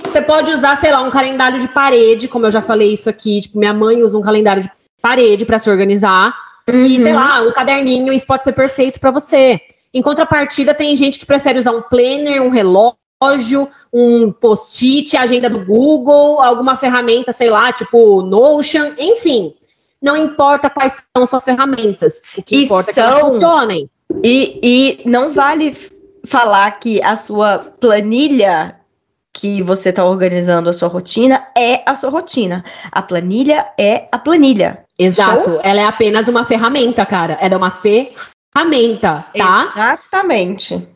você 0.03 0.21
pode 0.21 0.51
usar, 0.51 0.77
sei 0.77 0.91
lá, 0.91 1.01
um 1.01 1.11
calendário 1.11 1.59
de 1.59 1.67
parede, 1.67 2.27
como 2.27 2.45
eu 2.45 2.51
já 2.51 2.61
falei 2.61 2.93
isso 2.93 3.09
aqui, 3.09 3.41
tipo, 3.41 3.59
minha 3.59 3.73
mãe 3.73 4.01
usa 4.01 4.17
um 4.17 4.21
calendário 4.21 4.63
de 4.63 4.71
parede 5.01 5.45
para 5.45 5.59
se 5.59 5.69
organizar, 5.69 6.33
uhum. 6.69 6.85
e 6.85 7.01
sei 7.01 7.13
lá, 7.13 7.41
um 7.41 7.51
caderninho, 7.51 8.13
isso 8.13 8.25
pode 8.25 8.43
ser 8.43 8.53
perfeito 8.53 8.99
para 8.99 9.11
você. 9.11 9.59
Em 9.93 10.01
contrapartida, 10.01 10.73
tem 10.73 10.95
gente 10.95 11.19
que 11.19 11.25
prefere 11.25 11.59
usar 11.59 11.71
um 11.71 11.81
planner, 11.81 12.41
um 12.41 12.49
relógio, 12.49 13.69
um 13.91 14.31
post-it, 14.31 15.15
agenda 15.17 15.49
do 15.49 15.65
Google, 15.65 16.41
alguma 16.41 16.75
ferramenta, 16.75 17.31
sei 17.31 17.49
lá, 17.49 17.71
tipo 17.71 18.21
Notion, 18.21 18.91
enfim 18.97 19.53
não 20.01 20.15
importa 20.15 20.69
quais 20.69 21.07
são 21.15 21.25
suas 21.25 21.43
ferramentas. 21.43 22.21
O 22.37 22.43
que 22.43 22.55
e 22.55 22.63
importa 22.63 22.93
são, 22.93 23.03
é 23.03 23.07
que 23.07 23.11
elas 23.11 23.33
funcionem. 23.33 23.89
E, 24.23 24.59
e 25.03 25.09
não 25.09 25.31
vale 25.31 25.75
falar 26.25 26.71
que 26.79 27.01
a 27.01 27.15
sua 27.15 27.59
planilha 27.79 28.76
que 29.39 29.61
você 29.61 29.89
está 29.89 30.03
organizando 30.03 30.67
a 30.69 30.73
sua 30.73 30.87
rotina 30.87 31.47
é 31.55 31.83
a 31.85 31.93
sua 31.93 32.09
rotina. 32.09 32.65
A 32.91 33.01
planilha 33.03 33.67
é 33.79 34.07
a 34.11 34.17
planilha. 34.17 34.79
Exato. 34.97 35.51
Show? 35.51 35.61
Ela 35.63 35.81
é 35.81 35.85
apenas 35.85 36.27
uma 36.27 36.43
ferramenta, 36.43 37.05
cara. 37.05 37.37
Ela 37.39 37.53
é 37.53 37.57
uma 37.57 37.69
ferramenta, 37.69 39.25
tá? 39.37 39.69
Exatamente. 39.71 40.87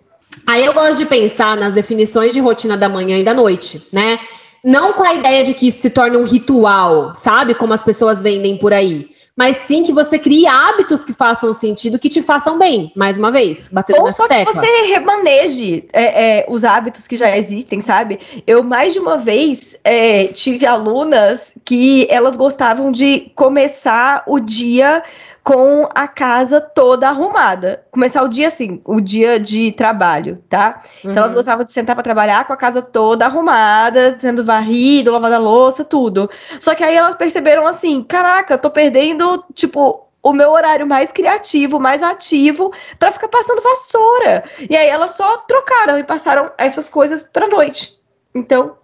Aí 0.47 0.65
eu 0.65 0.73
gosto 0.73 0.97
de 0.97 1.05
pensar 1.05 1.55
nas 1.55 1.73
definições 1.73 2.33
de 2.33 2.39
rotina 2.39 2.75
da 2.75 2.89
manhã 2.89 3.17
e 3.19 3.23
da 3.23 3.33
noite, 3.33 3.87
né? 3.93 4.19
Não 4.63 4.93
com 4.93 5.03
a 5.03 5.13
ideia 5.13 5.43
de 5.43 5.53
que 5.53 5.67
isso 5.67 5.81
se 5.81 5.89
torne 5.91 6.17
um 6.17 6.23
ritual, 6.23 7.13
sabe? 7.13 7.53
Como 7.53 7.73
as 7.73 7.83
pessoas 7.83 8.21
vendem 8.21 8.57
por 8.57 8.73
aí. 8.73 9.11
Mas 9.35 9.57
sim 9.57 9.83
que 9.83 9.93
você 9.93 10.19
crie 10.19 10.45
hábitos 10.45 11.05
que 11.05 11.13
façam 11.13 11.53
sentido, 11.53 11.97
que 11.97 12.09
te 12.09 12.21
façam 12.21 12.59
bem. 12.59 12.91
Mais 12.95 13.17
uma 13.17 13.31
vez, 13.31 13.69
batendo 13.71 13.99
Ou 13.99 14.05
nessa 14.05 14.17
só 14.17 14.27
tecla. 14.27 14.53
que 14.53 14.59
você 14.59 14.85
remaneje 14.87 15.85
é, 15.93 16.39
é, 16.39 16.45
os 16.49 16.63
hábitos 16.63 17.07
que 17.07 17.15
já 17.15 17.35
existem, 17.37 17.79
sabe? 17.79 18.19
Eu, 18.45 18.61
mais 18.61 18.93
de 18.93 18.99
uma 18.99 19.17
vez, 19.17 19.77
é, 19.83 20.27
tive 20.27 20.65
alunas 20.65 21.53
que 21.63 22.05
elas 22.09 22.35
gostavam 22.35 22.91
de 22.91 23.31
começar 23.33 24.23
o 24.27 24.39
dia 24.39 25.01
com 25.43 25.89
a 25.93 26.07
casa 26.07 26.61
toda 26.61 27.09
arrumada. 27.09 27.83
Começar 27.89 28.23
o 28.23 28.27
dia 28.27 28.47
assim, 28.47 28.81
o 28.85 29.01
dia 29.01 29.39
de 29.39 29.71
trabalho, 29.71 30.43
tá? 30.47 30.81
Uhum. 31.03 31.11
Então 31.11 31.17
elas 31.17 31.31
uhum. 31.31 31.37
gostavam 31.37 31.65
de 31.65 31.71
sentar 31.71 31.95
para 31.95 32.03
trabalhar 32.03 32.45
com 32.45 32.53
a 32.53 32.57
casa 32.57 32.81
toda 32.81 33.25
arrumada, 33.25 34.17
sendo 34.19 34.45
varrido, 34.45 35.11
lavada 35.11 35.39
louça, 35.39 35.83
tudo. 35.83 36.29
Só 36.59 36.75
que 36.75 36.83
aí 36.83 36.95
elas 36.95 37.15
perceberam 37.15 37.65
assim, 37.65 38.03
caraca, 38.03 38.57
tô 38.57 38.69
perdendo, 38.69 39.43
tipo, 39.53 40.07
o 40.21 40.33
meu 40.33 40.51
horário 40.51 40.85
mais 40.85 41.11
criativo, 41.11 41.79
mais 41.79 42.03
ativo, 42.03 42.71
para 42.99 43.11
ficar 43.11 43.27
passando 43.27 43.61
vassoura. 43.61 44.43
E 44.69 44.75
aí 44.75 44.87
elas 44.87 45.11
só 45.11 45.37
trocaram 45.39 45.97
e 45.97 46.03
passaram 46.03 46.51
essas 46.57 46.87
coisas 46.87 47.23
para 47.23 47.47
noite. 47.47 47.99
Então, 48.35 48.77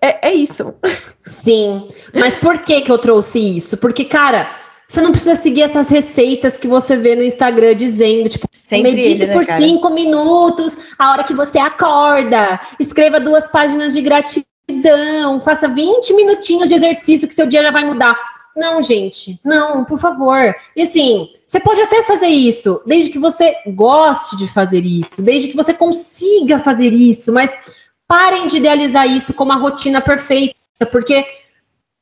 é, 0.00 0.30
é 0.30 0.32
isso. 0.32 0.74
Sim. 1.26 1.88
Mas 2.14 2.34
por 2.36 2.58
que 2.58 2.80
que 2.80 2.90
eu 2.90 2.98
trouxe 2.98 3.38
isso? 3.38 3.76
Porque, 3.76 4.04
cara, 4.04 4.48
você 4.88 5.00
não 5.00 5.10
precisa 5.10 5.34
seguir 5.34 5.62
essas 5.62 5.88
receitas 5.88 6.56
que 6.56 6.68
você 6.68 6.96
vê 6.96 7.16
no 7.16 7.22
Instagram 7.22 7.74
dizendo, 7.74 8.28
tipo, 8.28 8.46
Sempre 8.50 8.94
medite 8.94 9.08
ele, 9.08 9.26
né, 9.26 9.32
por 9.32 9.44
cara? 9.44 9.58
cinco 9.58 9.90
minutos, 9.90 10.76
a 10.98 11.10
hora 11.10 11.24
que 11.24 11.34
você 11.34 11.58
acorda, 11.58 12.60
escreva 12.78 13.18
duas 13.18 13.48
páginas 13.48 13.92
de 13.92 14.00
gratidão, 14.00 15.40
faça 15.40 15.68
20 15.68 16.14
minutinhos 16.14 16.68
de 16.68 16.74
exercício 16.74 17.26
que 17.26 17.34
seu 17.34 17.46
dia 17.46 17.62
já 17.62 17.70
vai 17.70 17.84
mudar. 17.84 18.16
Não, 18.56 18.82
gente, 18.82 19.38
não, 19.44 19.84
por 19.84 19.98
favor. 19.98 20.54
E 20.74 20.82
assim, 20.82 21.28
você 21.46 21.60
pode 21.60 21.80
até 21.82 22.02
fazer 22.04 22.28
isso, 22.28 22.80
desde 22.86 23.10
que 23.10 23.18
você 23.18 23.54
goste 23.66 24.34
de 24.36 24.48
fazer 24.48 24.82
isso, 24.84 25.20
desde 25.20 25.48
que 25.48 25.56
você 25.56 25.74
consiga 25.74 26.58
fazer 26.58 26.92
isso, 26.92 27.32
mas 27.32 27.54
parem 28.08 28.46
de 28.46 28.56
idealizar 28.56 29.06
isso 29.06 29.34
como 29.34 29.52
a 29.52 29.56
rotina 29.56 30.00
perfeita, 30.00 30.54
porque 30.90 31.22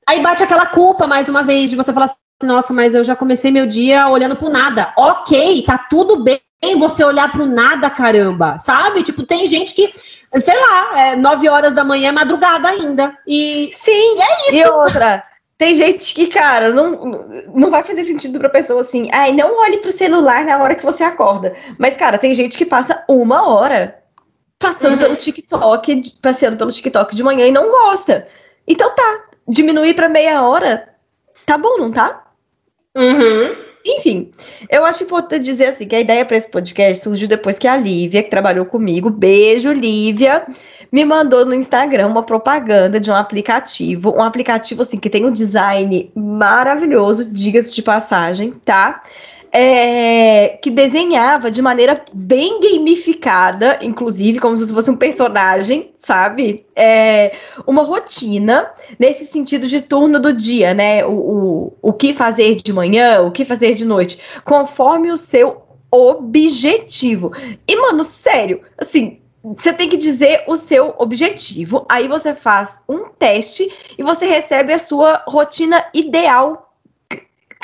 aí 0.07 0.21
bate 0.23 0.45
aquela 0.45 0.67
culpa 0.67 1.09
mais 1.09 1.29
uma 1.29 1.43
vez 1.43 1.71
de 1.71 1.77
você 1.77 1.93
falar 1.93 2.07
assim, 2.07 2.15
nossa, 2.43 2.73
mas 2.73 2.95
eu 2.95 3.05
já 3.05 3.15
comecei 3.17 3.51
meu 3.51 3.67
dia 3.67 4.09
olhando 4.09 4.37
pro 4.37 4.51
nada. 4.51 4.93
Ok, 4.97 5.63
tá 5.67 5.79
tudo 5.79 6.23
bem 6.23 6.41
você 6.79 7.05
olhar 7.05 7.31
pro 7.31 7.45
nada, 7.45 7.91
caramba, 7.91 8.59
sabe? 8.59 9.03
Tipo, 9.03 9.23
tem 9.23 9.47
gente 9.47 9.75
que, 9.75 9.93
sei 10.41 10.57
lá, 10.59 11.01
é 11.01 11.17
nove 11.17 11.49
horas 11.49 11.75
da 11.75 11.85
manhã 11.85 12.09
é 12.09 12.13
madrugada 12.13 12.69
ainda. 12.69 13.17
E 13.27 13.71
sim, 13.73 14.17
e 14.17 14.21
é 14.21 14.49
isso. 14.49 14.57
E 14.57 14.67
outra, 14.67 15.23
tem 15.59 15.75
gente 15.75 16.15
que, 16.15 16.29
cara, 16.29 16.71
não, 16.71 17.29
não 17.55 17.71
vai 17.71 17.83
fazer 17.83 18.05
sentido 18.05 18.39
pra 18.39 18.49
pessoa 18.49 18.81
assim, 18.81 19.11
ai, 19.13 19.33
não 19.33 19.61
olhe 19.61 19.79
pro 19.79 19.93
celular 19.93 20.45
na 20.45 20.57
hora 20.57 20.75
que 20.75 20.85
você 20.85 21.05
acorda. 21.05 21.55
Mas, 21.79 21.97
cara, 21.97 22.19
tem 22.19 22.35
gente 22.35 22.57
que 22.57 22.65
passa 22.65 23.05
uma 23.09 23.47
hora 23.49 24.03
passando 24.59 24.93
uhum. 24.93 24.99
pelo 24.99 25.17
TikTok, 25.17 26.15
passeando 26.23 26.57
pelo 26.57 26.73
TikTok 26.73 27.15
de 27.15 27.23
manhã 27.23 27.47
e 27.47 27.53
não 27.53 27.71
gosta. 27.71 28.27
Então 28.67 28.95
tá, 28.95 29.25
diminuir 29.47 29.95
para 29.95 30.09
meia 30.09 30.43
hora, 30.43 30.89
tá 31.45 31.59
bom, 31.59 31.77
não 31.79 31.93
tá? 31.93 32.24
Uhum. 32.97 33.65
Enfim, 33.87 34.31
eu 34.71 34.83
acho 34.83 35.05
importante 35.05 35.45
dizer 35.45 35.67
assim 35.67 35.87
que 35.87 35.95
a 35.95 36.01
ideia 36.01 36.25
para 36.25 36.39
esse 36.39 36.51
podcast 36.51 37.03
surgiu 37.03 37.29
depois 37.29 37.59
que 37.59 37.69
a 37.69 37.77
Lívia, 37.77 38.23
que 38.23 38.31
trabalhou 38.31 38.65
comigo, 38.65 39.11
beijo, 39.11 39.71
Lívia, 39.73 40.47
me 40.91 41.05
mandou 41.05 41.45
no 41.45 41.55
Instagram 41.55 42.07
uma 42.07 42.23
propaganda 42.23 42.99
de 42.99 43.11
um 43.11 43.15
aplicativo, 43.15 44.11
um 44.17 44.23
aplicativo 44.23 44.81
assim 44.81 44.99
que 44.99 45.11
tem 45.11 45.27
um 45.27 45.33
design 45.33 46.11
maravilhoso, 46.15 47.31
diga-se 47.31 47.75
de 47.75 47.83
passagem, 47.83 48.55
tá? 48.65 49.03
É, 49.57 50.59
que 50.61 50.69
desenhava 50.69 51.49
de 51.49 51.63
maneira 51.63 52.05
bem 52.13 52.59
gamificada, 52.61 53.79
inclusive, 53.81 54.41
como 54.41 54.57
se 54.57 54.75
fosse 54.75 54.91
um 54.91 54.97
personagem, 54.97 55.95
sabe? 55.97 56.67
É, 56.75 57.37
uma 57.65 57.85
rotina 57.85 58.69
nesse 58.99 59.25
sentido 59.25 59.69
de 59.69 59.81
turno 59.81 60.19
do 60.19 60.33
dia, 60.33 60.75
né? 60.75 61.07
O, 61.07 61.13
o, 61.13 61.73
o 61.81 61.93
que 61.93 62.13
fazer 62.13 62.57
de 62.57 62.73
manhã, 62.73 63.21
o 63.21 63.31
que 63.31 63.45
fazer 63.45 63.77
de 63.77 63.85
noite, 63.85 64.19
conforme 64.45 65.13
o 65.13 65.17
seu 65.17 65.63
objetivo. 65.89 67.31
E, 67.69 67.77
mano, 67.77 68.03
sério, 68.03 68.61
assim, 68.77 69.21
você 69.57 69.73
tem 69.73 69.89
que 69.89 69.97
dizer 69.97 70.43
o 70.49 70.57
seu 70.57 70.97
objetivo, 70.99 71.87
aí 71.89 72.09
você 72.09 72.35
faz 72.35 72.81
um 72.89 73.05
teste 73.17 73.71
e 73.97 74.03
você 74.03 74.27
recebe 74.27 74.73
a 74.73 74.79
sua 74.81 75.23
rotina 75.29 75.85
ideal 75.95 76.64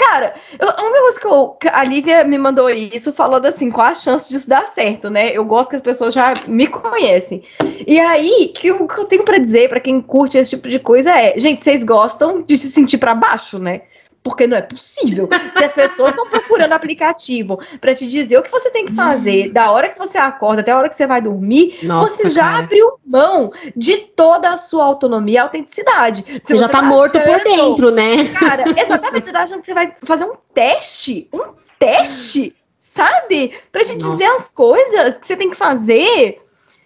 Cara, 0.00 0.34
eu, 0.58 0.66
um 0.86 0.92
negócio 0.92 1.20
que, 1.20 1.26
eu, 1.26 1.48
que 1.60 1.68
a 1.68 1.84
Lívia 1.84 2.24
me 2.24 2.38
mandou 2.38 2.70
isso, 2.70 3.12
falando 3.12 3.44
assim, 3.44 3.70
qual 3.70 3.88
a 3.88 3.94
chance 3.94 4.30
disso 4.30 4.48
dar 4.48 4.66
certo, 4.66 5.10
né? 5.10 5.30
Eu 5.30 5.44
gosto 5.44 5.68
que 5.68 5.76
as 5.76 5.82
pessoas 5.82 6.14
já 6.14 6.32
me 6.48 6.66
conhecem. 6.66 7.42
E 7.86 8.00
aí, 8.00 8.50
que 8.54 8.72
o 8.72 8.88
que 8.88 8.98
eu 8.98 9.04
tenho 9.04 9.24
para 9.24 9.36
dizer 9.36 9.68
para 9.68 9.78
quem 9.78 10.00
curte 10.00 10.38
esse 10.38 10.50
tipo 10.50 10.70
de 10.70 10.78
coisa 10.78 11.10
é, 11.10 11.38
gente, 11.38 11.62
vocês 11.62 11.84
gostam 11.84 12.40
de 12.40 12.56
se 12.56 12.70
sentir 12.70 12.96
para 12.96 13.14
baixo, 13.14 13.58
né? 13.58 13.82
Porque 14.22 14.46
não 14.46 14.56
é 14.56 14.62
possível. 14.62 15.28
Se 15.56 15.64
as 15.64 15.72
pessoas 15.72 16.10
estão 16.10 16.28
procurando 16.28 16.72
aplicativo 16.72 17.58
para 17.80 17.94
te 17.94 18.06
dizer 18.06 18.38
o 18.38 18.42
que 18.42 18.50
você 18.50 18.70
tem 18.70 18.86
que 18.86 18.92
fazer, 18.92 19.50
da 19.50 19.70
hora 19.70 19.88
que 19.88 19.98
você 19.98 20.18
acorda 20.18 20.60
até 20.60 20.72
a 20.72 20.76
hora 20.76 20.88
que 20.88 20.94
você 20.94 21.06
vai 21.06 21.20
dormir, 21.20 21.78
Nossa, 21.82 22.16
você 22.16 22.30
já 22.30 22.42
cara. 22.42 22.64
abriu 22.64 22.98
mão 23.04 23.52
de 23.74 23.96
toda 23.98 24.50
a 24.50 24.56
sua 24.56 24.84
autonomia 24.84 25.36
e 25.36 25.38
autenticidade. 25.38 26.24
Se 26.44 26.54
você, 26.54 26.58
já 26.58 26.68
tá, 26.68 26.80
tá 26.80 26.82
morto 26.82 27.16
achando, 27.16 27.32
por 27.32 27.44
dentro, 27.44 27.90
né? 27.90 28.28
Cara, 28.38 28.64
exatamente, 28.76 29.26
você 29.26 29.32
tá 29.32 29.42
achando 29.42 29.60
que 29.60 29.66
você 29.66 29.74
vai 29.74 29.96
fazer 30.02 30.24
um 30.24 30.34
teste, 30.52 31.28
um 31.32 31.54
teste, 31.78 32.54
sabe? 32.78 33.54
Pra 33.72 33.82
te 33.82 33.94
Nossa. 33.96 34.10
dizer 34.10 34.24
as 34.24 34.48
coisas 34.48 35.18
que 35.18 35.26
você 35.26 35.36
tem 35.36 35.48
que 35.48 35.56
fazer. 35.56 36.40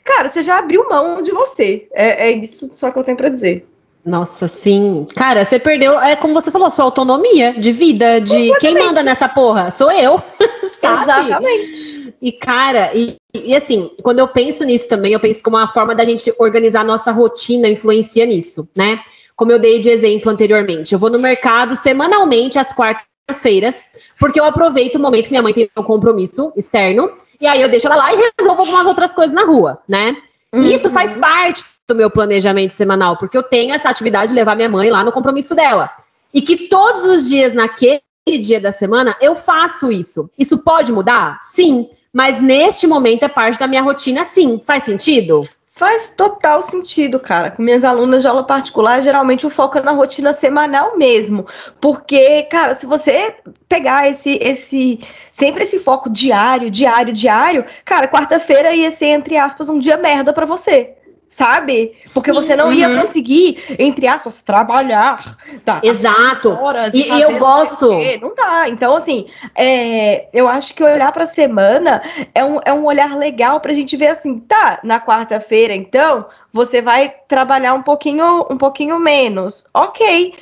Cara, 0.04 0.28
você 0.28 0.42
já 0.42 0.58
abriu 0.58 0.88
mão 0.88 1.22
de 1.22 1.32
você. 1.32 1.88
É, 1.92 2.28
é 2.28 2.32
isso 2.32 2.72
só 2.72 2.90
que 2.90 2.98
eu 2.98 3.04
tenho 3.04 3.16
para 3.16 3.30
dizer. 3.30 3.66
Nossa, 4.04 4.46
sim. 4.46 5.06
Cara, 5.16 5.44
você 5.44 5.58
perdeu, 5.58 5.98
é 5.98 6.14
como 6.14 6.34
você 6.34 6.50
falou, 6.50 6.70
sua 6.70 6.84
autonomia 6.84 7.54
de 7.58 7.72
vida, 7.72 8.20
de 8.20 8.54
quem 8.58 8.74
manda 8.74 9.02
nessa 9.02 9.28
porra? 9.28 9.70
Sou 9.70 9.90
eu. 9.90 10.20
Exatamente. 10.82 12.14
E, 12.20 12.32
cara, 12.32 12.92
e, 12.94 13.16
e 13.34 13.56
assim, 13.56 13.90
quando 14.02 14.18
eu 14.18 14.28
penso 14.28 14.62
nisso 14.64 14.86
também, 14.88 15.12
eu 15.12 15.20
penso 15.20 15.42
como 15.42 15.56
uma 15.56 15.68
forma 15.68 15.94
da 15.94 16.04
gente 16.04 16.32
organizar 16.38 16.84
nossa 16.84 17.10
rotina 17.10 17.68
influencia 17.68 18.26
nisso, 18.26 18.68
né? 18.76 19.00
Como 19.34 19.50
eu 19.50 19.58
dei 19.58 19.80
de 19.80 19.88
exemplo 19.88 20.30
anteriormente. 20.30 20.92
Eu 20.92 20.98
vou 20.98 21.10
no 21.10 21.18
mercado 21.18 21.74
semanalmente 21.74 22.58
às 22.58 22.72
quartas-feiras, 22.72 23.86
porque 24.20 24.38
eu 24.38 24.44
aproveito 24.44 24.96
o 24.96 25.00
momento 25.00 25.24
que 25.24 25.30
minha 25.30 25.42
mãe 25.42 25.54
tem 25.54 25.70
um 25.76 25.82
compromisso 25.82 26.52
externo, 26.56 27.10
e 27.40 27.46
aí 27.46 27.60
eu 27.60 27.68
deixo 27.68 27.86
ela 27.86 27.96
lá 27.96 28.12
e 28.12 28.30
resolvo 28.38 28.60
algumas 28.60 28.86
outras 28.86 29.12
coisas 29.12 29.34
na 29.34 29.44
rua, 29.44 29.78
né? 29.88 30.14
Uhum. 30.54 30.62
Isso 30.62 30.88
faz 30.90 31.16
parte 31.16 31.64
do 31.88 31.94
meu 31.94 32.08
planejamento 32.08 32.72
semanal, 32.72 33.16
porque 33.16 33.36
eu 33.36 33.42
tenho 33.42 33.74
essa 33.74 33.88
atividade 33.88 34.28
de 34.28 34.34
levar 34.34 34.54
minha 34.54 34.68
mãe 34.68 34.88
lá 34.90 35.02
no 35.02 35.12
compromisso 35.12 35.54
dela. 35.54 35.90
E 36.32 36.40
que 36.40 36.68
todos 36.68 37.04
os 37.04 37.28
dias 37.28 37.52
naquele 37.52 38.00
dia 38.40 38.60
da 38.60 38.70
semana 38.70 39.16
eu 39.20 39.34
faço 39.34 39.90
isso. 39.90 40.30
Isso 40.38 40.58
pode 40.58 40.92
mudar? 40.92 41.40
Sim. 41.42 41.88
Mas 42.12 42.40
neste 42.40 42.86
momento 42.86 43.24
é 43.24 43.28
parte 43.28 43.58
da 43.58 43.66
minha 43.66 43.82
rotina, 43.82 44.24
sim. 44.24 44.60
Faz 44.64 44.84
sentido? 44.84 45.48
Faz 45.76 46.08
total 46.16 46.62
sentido, 46.62 47.18
cara. 47.18 47.50
Com 47.50 47.60
minhas 47.60 47.82
alunas 47.82 48.22
de 48.22 48.28
aula 48.28 48.44
particular, 48.46 49.02
geralmente 49.02 49.44
o 49.44 49.50
foco 49.50 49.76
é 49.76 49.82
na 49.82 49.90
rotina 49.90 50.32
semanal 50.32 50.96
mesmo. 50.96 51.46
Porque, 51.80 52.44
cara, 52.44 52.74
se 52.76 52.86
você 52.86 53.34
pegar 53.68 54.08
esse, 54.08 54.38
esse, 54.40 55.00
sempre 55.32 55.64
esse 55.64 55.80
foco 55.80 56.08
diário, 56.08 56.70
diário, 56.70 57.12
diário, 57.12 57.64
cara, 57.84 58.06
quarta-feira 58.06 58.72
ia 58.72 58.90
ser, 58.92 59.06
entre 59.06 59.36
aspas, 59.36 59.68
um 59.68 59.80
dia 59.80 59.96
merda 59.96 60.32
para 60.32 60.46
você 60.46 60.94
sabe? 61.28 61.96
Porque 62.12 62.32
Sim, 62.32 62.40
você 62.40 62.56
não 62.56 62.66
uhum. 62.66 62.72
ia 62.72 63.00
conseguir, 63.00 63.62
entre 63.78 64.06
aspas, 64.06 64.40
trabalhar. 64.40 65.36
Tá, 65.64 65.80
Exato. 65.82 66.52
Horas 66.52 66.94
e, 66.94 67.08
e 67.08 67.22
eu 67.22 67.38
gosto. 67.38 67.90
Não 68.20 68.34
dá. 68.34 68.68
Então, 68.68 68.94
assim, 68.94 69.26
é, 69.54 70.28
eu 70.32 70.48
acho 70.48 70.74
que 70.74 70.84
olhar 70.84 71.10
para 71.12 71.24
a 71.24 71.26
semana 71.26 72.02
é 72.34 72.44
um, 72.44 72.60
é 72.64 72.72
um 72.72 72.84
olhar 72.84 73.16
legal 73.16 73.60
para 73.60 73.72
a 73.72 73.74
gente 73.74 73.96
ver 73.96 74.08
assim, 74.08 74.38
tá, 74.38 74.78
na 74.84 75.00
quarta-feira, 75.00 75.74
então, 75.74 76.26
você 76.52 76.80
vai 76.80 77.12
trabalhar 77.26 77.74
um 77.74 77.82
pouquinho, 77.82 78.46
um 78.50 78.56
pouquinho 78.56 78.98
menos. 78.98 79.66
Ok. 79.74 80.34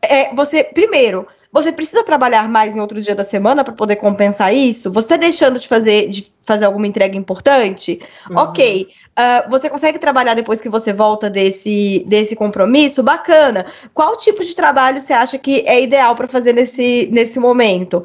É, 0.00 0.32
você, 0.34 0.62
primeiro, 0.62 1.26
você 1.56 1.72
precisa 1.72 2.04
trabalhar 2.04 2.46
mais 2.50 2.76
em 2.76 2.80
outro 2.80 3.00
dia 3.00 3.14
da 3.14 3.22
semana 3.22 3.64
para 3.64 3.72
poder 3.72 3.96
compensar 3.96 4.54
isso? 4.54 4.92
Você 4.92 5.06
está 5.06 5.16
deixando 5.16 5.58
de 5.58 5.66
fazer, 5.66 6.08
de 6.10 6.30
fazer 6.46 6.66
alguma 6.66 6.86
entrega 6.86 7.16
importante? 7.16 7.98
Uhum. 8.28 8.36
Ok. 8.36 8.88
Uh, 9.18 9.50
você 9.50 9.70
consegue 9.70 9.98
trabalhar 9.98 10.34
depois 10.34 10.60
que 10.60 10.68
você 10.68 10.92
volta 10.92 11.30
desse, 11.30 12.04
desse 12.06 12.36
compromisso? 12.36 13.02
Bacana. 13.02 13.64
Qual 13.94 14.14
tipo 14.16 14.44
de 14.44 14.54
trabalho 14.54 15.00
você 15.00 15.14
acha 15.14 15.38
que 15.38 15.62
é 15.66 15.82
ideal 15.82 16.14
para 16.14 16.28
fazer 16.28 16.52
nesse, 16.52 17.08
nesse 17.10 17.40
momento? 17.40 18.04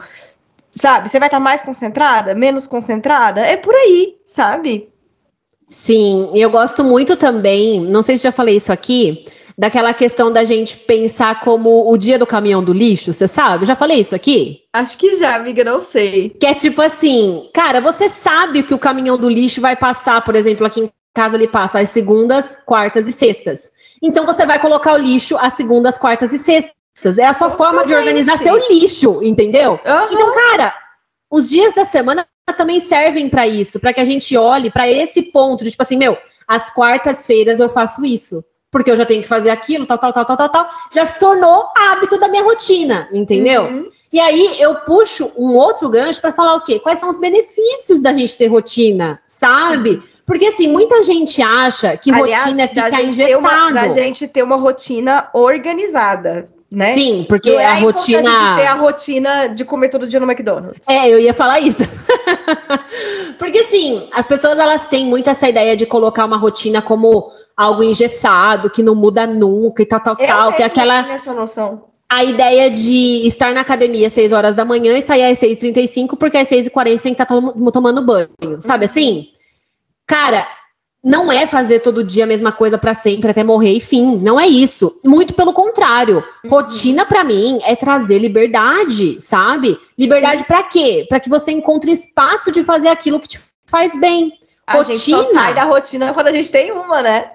Sabe? 0.71 1.09
Você 1.09 1.19
vai 1.19 1.27
estar 1.27 1.37
tá 1.37 1.43
mais 1.43 1.61
concentrada? 1.61 2.33
Menos 2.33 2.65
concentrada? 2.65 3.41
É 3.41 3.57
por 3.57 3.75
aí, 3.75 4.15
sabe? 4.23 4.87
Sim, 5.69 6.31
eu 6.33 6.49
gosto 6.49 6.85
muito 6.85 7.17
também. 7.17 7.81
Não 7.81 8.01
sei 8.01 8.15
se 8.15 8.23
já 8.23 8.31
falei 8.31 8.55
isso 8.55 8.71
aqui 8.71 9.25
daquela 9.57 9.93
questão 9.93 10.31
da 10.31 10.43
gente 10.43 10.77
pensar 10.77 11.41
como 11.41 11.91
o 11.91 11.97
dia 11.97 12.17
do 12.17 12.25
caminhão 12.25 12.63
do 12.63 12.73
lixo, 12.73 13.11
você 13.11 13.27
sabe? 13.27 13.63
Eu 13.63 13.67
já 13.67 13.75
falei 13.75 13.99
isso 13.99 14.15
aqui? 14.15 14.61
Acho 14.73 14.97
que 14.97 15.15
já, 15.15 15.35
amiga, 15.35 15.63
não 15.63 15.81
sei. 15.81 16.29
Que 16.29 16.45
é 16.47 16.53
tipo 16.53 16.81
assim, 16.81 17.49
cara, 17.53 17.81
você 17.81 18.09
sabe 18.09 18.63
que 18.63 18.73
o 18.73 18.79
caminhão 18.79 19.17
do 19.17 19.29
lixo 19.29 19.61
vai 19.61 19.75
passar, 19.75 20.23
por 20.23 20.35
exemplo, 20.35 20.65
aqui 20.65 20.81
em 20.81 20.89
casa 21.13 21.35
ele 21.35 21.47
passa 21.47 21.79
às 21.79 21.89
segundas, 21.89 22.57
quartas 22.65 23.07
e 23.07 23.13
sextas. 23.13 23.71
Então 24.01 24.25
você 24.25 24.45
vai 24.45 24.59
colocar 24.59 24.93
o 24.93 24.97
lixo 24.97 25.37
às 25.37 25.53
segundas, 25.53 25.97
quartas 25.97 26.33
e 26.33 26.39
sextas. 26.39 27.17
É 27.17 27.25
a 27.25 27.33
sua 27.33 27.49
Totalmente. 27.49 27.57
forma 27.57 27.85
de 27.85 27.93
organizar 27.93 28.37
seu 28.37 28.57
lixo, 28.69 29.21
entendeu? 29.23 29.71
Uhum. 29.71 30.07
Então, 30.11 30.33
cara, 30.33 30.73
os 31.29 31.49
dias 31.49 31.73
da 31.73 31.85
semana 31.85 32.25
também 32.57 32.79
servem 32.79 33.29
para 33.29 33.47
isso, 33.47 33.79
para 33.79 33.93
que 33.93 34.01
a 34.01 34.05
gente 34.05 34.35
olhe 34.35 34.69
para 34.69 34.89
esse 34.89 35.21
ponto 35.21 35.63
de 35.63 35.71
tipo 35.71 35.81
assim, 35.81 35.95
meu, 35.95 36.17
às 36.47 36.69
quartas-feiras 36.69 37.59
eu 37.59 37.69
faço 37.69 38.05
isso 38.05 38.43
porque 38.71 38.89
eu 38.89 38.95
já 38.95 39.05
tenho 39.05 39.21
que 39.21 39.27
fazer 39.27 39.49
aquilo, 39.49 39.85
tal, 39.85 39.97
tal, 39.97 40.13
tal, 40.13 40.25
tal, 40.25 40.37
tal, 40.37 40.49
tal, 40.49 40.69
já 40.91 41.05
se 41.05 41.19
tornou 41.19 41.67
hábito 41.75 42.17
da 42.17 42.27
minha 42.27 42.43
rotina, 42.43 43.09
entendeu? 43.11 43.63
Uhum. 43.63 43.91
E 44.13 44.19
aí 44.19 44.59
eu 44.59 44.75
puxo 44.75 45.31
um 45.37 45.53
outro 45.53 45.89
gancho 45.89 46.19
para 46.19 46.33
falar 46.33 46.55
o 46.55 46.63
quê? 46.63 46.79
Quais 46.79 46.99
são 46.99 47.09
os 47.09 47.17
benefícios 47.17 48.01
da 48.01 48.11
gente 48.13 48.37
ter 48.37 48.47
rotina, 48.47 49.21
sabe? 49.27 50.01
Porque 50.25 50.45
assim, 50.45 50.67
muita 50.67 51.01
gente 51.03 51.41
acha 51.41 51.95
que 51.97 52.11
Aliás, 52.11 52.43
rotina 52.43 52.63
é 52.63 52.67
ficar 52.67 53.03
engessado. 53.03 53.39
Uma, 53.39 53.71
da 53.71 53.89
gente 53.89 54.27
ter 54.27 54.43
uma 54.43 54.55
rotina 54.55 55.29
organizada. 55.33 56.49
Né? 56.73 56.93
Sim, 56.93 57.25
porque 57.27 57.49
é 57.49 57.65
a 57.65 57.73
rotina. 57.73 58.21
De 58.21 58.61
ter 58.61 58.67
a 58.67 58.75
rotina 58.75 59.47
de 59.47 59.65
comer 59.65 59.89
todo 59.89 60.07
dia 60.07 60.21
no 60.21 60.31
McDonald's. 60.31 60.87
É, 60.87 61.09
eu 61.09 61.19
ia 61.19 61.33
falar 61.33 61.59
isso. 61.59 61.83
porque 63.37 63.59
assim, 63.59 64.07
as 64.13 64.25
pessoas 64.25 64.57
elas 64.57 64.85
têm 64.85 65.05
muito 65.05 65.29
essa 65.29 65.49
ideia 65.49 65.75
de 65.75 65.85
colocar 65.85 66.23
uma 66.23 66.37
rotina 66.37 66.81
como 66.81 67.29
algo 67.57 67.83
engessado, 67.83 68.69
que 68.69 68.81
não 68.81 68.95
muda 68.95 69.27
nunca 69.27 69.83
e 69.83 69.85
tal, 69.85 69.99
tal, 69.99 70.15
eu 70.17 70.25
tal. 70.25 70.53
Que 70.53 70.63
é 70.63 70.65
aquela. 70.65 71.11
Essa 71.11 71.33
noção. 71.33 71.89
A 72.09 72.23
ideia 72.23 72.69
de 72.69 73.27
estar 73.27 73.53
na 73.53 73.61
academia 73.61 74.07
às 74.07 74.13
6 74.13 74.31
horas 74.31 74.55
da 74.55 74.63
manhã 74.63 74.97
e 74.97 75.01
sair 75.01 75.23
às 75.23 75.39
6h35, 75.39 76.17
porque 76.17 76.37
às 76.37 76.47
6h40 76.49 77.01
tem 77.01 77.13
que 77.13 77.21
estar 77.21 77.25
tomando 77.71 78.05
banho. 78.05 78.29
Sabe 78.59 78.85
uhum. 78.85 78.91
assim? 78.91 79.27
Cara, 80.05 80.45
não 81.03 81.31
é 81.31 81.47
fazer 81.47 81.79
todo 81.79 82.03
dia 82.03 82.25
a 82.25 82.27
mesma 82.27 82.51
coisa 82.51 82.77
para 82.77 82.93
sempre 82.93 83.31
até 83.31 83.43
morrer 83.43 83.73
e 83.73 83.79
fim. 83.79 84.17
Não 84.17 84.39
é 84.39 84.47
isso. 84.47 84.99
Muito 85.03 85.33
pelo 85.33 85.51
contrário. 85.51 86.23
Uhum. 86.43 86.49
Rotina 86.51 87.05
para 87.05 87.23
mim 87.23 87.59
é 87.63 87.75
trazer 87.75 88.19
liberdade, 88.19 89.19
sabe? 89.19 89.79
Liberdade 89.97 90.43
para 90.43 90.63
quê? 90.63 91.05
Para 91.09 91.19
que 91.19 91.29
você 91.29 91.51
encontre 91.51 91.91
espaço 91.91 92.51
de 92.51 92.63
fazer 92.63 92.89
aquilo 92.89 93.19
que 93.19 93.27
te 93.27 93.39
faz 93.65 93.97
bem. 93.99 94.33
A 94.67 94.73
rotina 94.73 94.95
gente 94.95 95.09
só 95.09 95.23
sai 95.33 95.53
da 95.53 95.63
rotina 95.63 96.13
quando 96.13 96.27
a 96.27 96.31
gente 96.31 96.51
tem 96.51 96.71
uma, 96.71 97.01
né? 97.01 97.31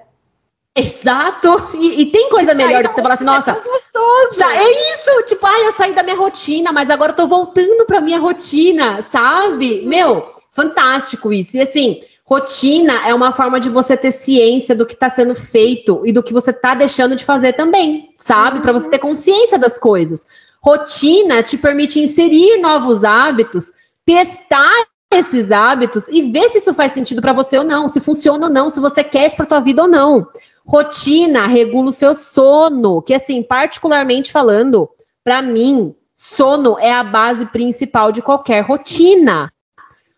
Exato. 0.73 1.71
E, 1.73 2.01
e 2.01 2.05
tem 2.05 2.29
coisa 2.29 2.53
melhor 2.53 2.83
do 2.83 2.89
que 2.89 2.95
você 2.95 3.01
falar 3.01 3.15
assim, 3.15 3.23
nossa, 3.23 3.51
é, 3.51 4.57
é 4.57 4.93
isso, 4.93 5.23
tipo, 5.25 5.45
ai, 5.45 5.65
eu 5.65 5.73
saí 5.73 5.93
da 5.93 6.03
minha 6.03 6.15
rotina, 6.15 6.71
mas 6.71 6.89
agora 6.89 7.11
eu 7.11 7.15
tô 7.15 7.27
voltando 7.27 7.85
pra 7.85 7.99
minha 7.99 8.19
rotina, 8.19 9.01
sabe? 9.01 9.81
Meu, 9.87 10.27
fantástico 10.51 11.33
isso. 11.33 11.57
E 11.57 11.61
assim, 11.61 11.99
rotina 12.27 13.07
é 13.07 13.13
uma 13.15 13.31
forma 13.31 13.57
de 13.57 13.69
você 13.69 13.95
ter 13.95 14.11
ciência 14.11 14.75
do 14.75 14.85
que 14.85 14.93
está 14.93 15.09
sendo 15.09 15.33
feito 15.33 16.05
e 16.05 16.11
do 16.11 16.21
que 16.21 16.33
você 16.33 16.51
está 16.51 16.75
deixando 16.75 17.15
de 17.15 17.23
fazer 17.23 17.53
também, 17.53 18.13
sabe? 18.17 18.57
Uhum. 18.57 18.61
Para 18.61 18.73
você 18.73 18.89
ter 18.89 18.99
consciência 18.99 19.57
das 19.57 19.79
coisas. 19.79 20.27
Rotina 20.61 21.41
te 21.41 21.57
permite 21.57 22.01
inserir 22.01 22.57
novos 22.57 23.05
hábitos, 23.05 23.71
testar 24.05 24.83
esses 25.09 25.51
hábitos 25.51 26.09
e 26.09 26.29
ver 26.29 26.49
se 26.49 26.57
isso 26.57 26.73
faz 26.73 26.91
sentido 26.91 27.21
para 27.21 27.31
você 27.31 27.57
ou 27.57 27.63
não, 27.63 27.87
se 27.87 28.01
funciona 28.01 28.47
ou 28.47 28.51
não, 28.51 28.69
se 28.69 28.81
você 28.81 29.03
quer 29.05 29.27
isso 29.27 29.37
para 29.37 29.45
tua 29.45 29.61
vida 29.61 29.83
ou 29.83 29.87
não. 29.87 30.27
Rotina 30.65 31.47
regula 31.47 31.87
o 31.87 31.93
seu 31.93 32.13
sono, 32.13 33.01
que 33.01 33.13
assim, 33.13 33.41
particularmente 33.41 34.33
falando, 34.33 34.89
para 35.23 35.41
mim, 35.41 35.95
sono 36.13 36.77
é 36.77 36.91
a 36.91 37.05
base 37.05 37.45
principal 37.45 38.11
de 38.11 38.21
qualquer 38.21 38.65
rotina. 38.65 39.49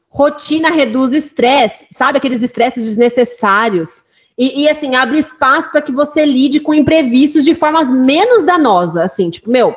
Rotina 0.09 0.69
reduz 0.71 1.13
estresse, 1.13 1.87
sabe 1.91 2.17
aqueles 2.17 2.41
estresses 2.41 2.85
desnecessários. 2.85 4.05
E, 4.37 4.63
e, 4.63 4.69
assim, 4.69 4.95
abre 4.95 5.19
espaço 5.19 5.71
para 5.71 5.81
que 5.81 5.91
você 5.91 6.25
lide 6.25 6.59
com 6.59 6.73
imprevistos 6.73 7.45
de 7.45 7.53
forma 7.53 7.83
menos 7.83 8.43
danosa. 8.43 9.03
Assim, 9.03 9.29
tipo, 9.29 9.49
meu, 9.49 9.75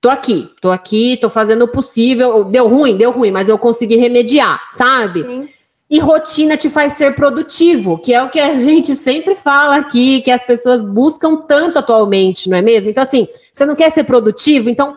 tô 0.00 0.08
aqui, 0.08 0.48
tô 0.62 0.70
aqui, 0.70 1.18
tô 1.20 1.28
fazendo 1.28 1.62
o 1.62 1.68
possível. 1.68 2.44
Deu 2.44 2.68
ruim, 2.68 2.96
deu 2.96 3.10
ruim, 3.10 3.30
mas 3.30 3.48
eu 3.48 3.58
consegui 3.58 3.96
remediar, 3.96 4.62
sabe? 4.70 5.26
Sim. 5.26 5.48
E 5.90 5.98
rotina 5.98 6.56
te 6.56 6.68
faz 6.68 6.94
ser 6.94 7.14
produtivo, 7.14 7.98
que 7.98 8.12
é 8.12 8.22
o 8.22 8.28
que 8.28 8.38
a 8.38 8.52
gente 8.54 8.94
sempre 8.94 9.34
fala 9.34 9.76
aqui, 9.76 10.22
que 10.22 10.30
as 10.30 10.42
pessoas 10.42 10.82
buscam 10.82 11.36
tanto 11.36 11.78
atualmente, 11.78 12.48
não 12.48 12.56
é 12.56 12.62
mesmo? 12.62 12.90
Então, 12.90 13.02
assim, 13.02 13.26
você 13.52 13.66
não 13.66 13.74
quer 13.74 13.90
ser 13.90 14.04
produtivo? 14.04 14.70
Então, 14.70 14.96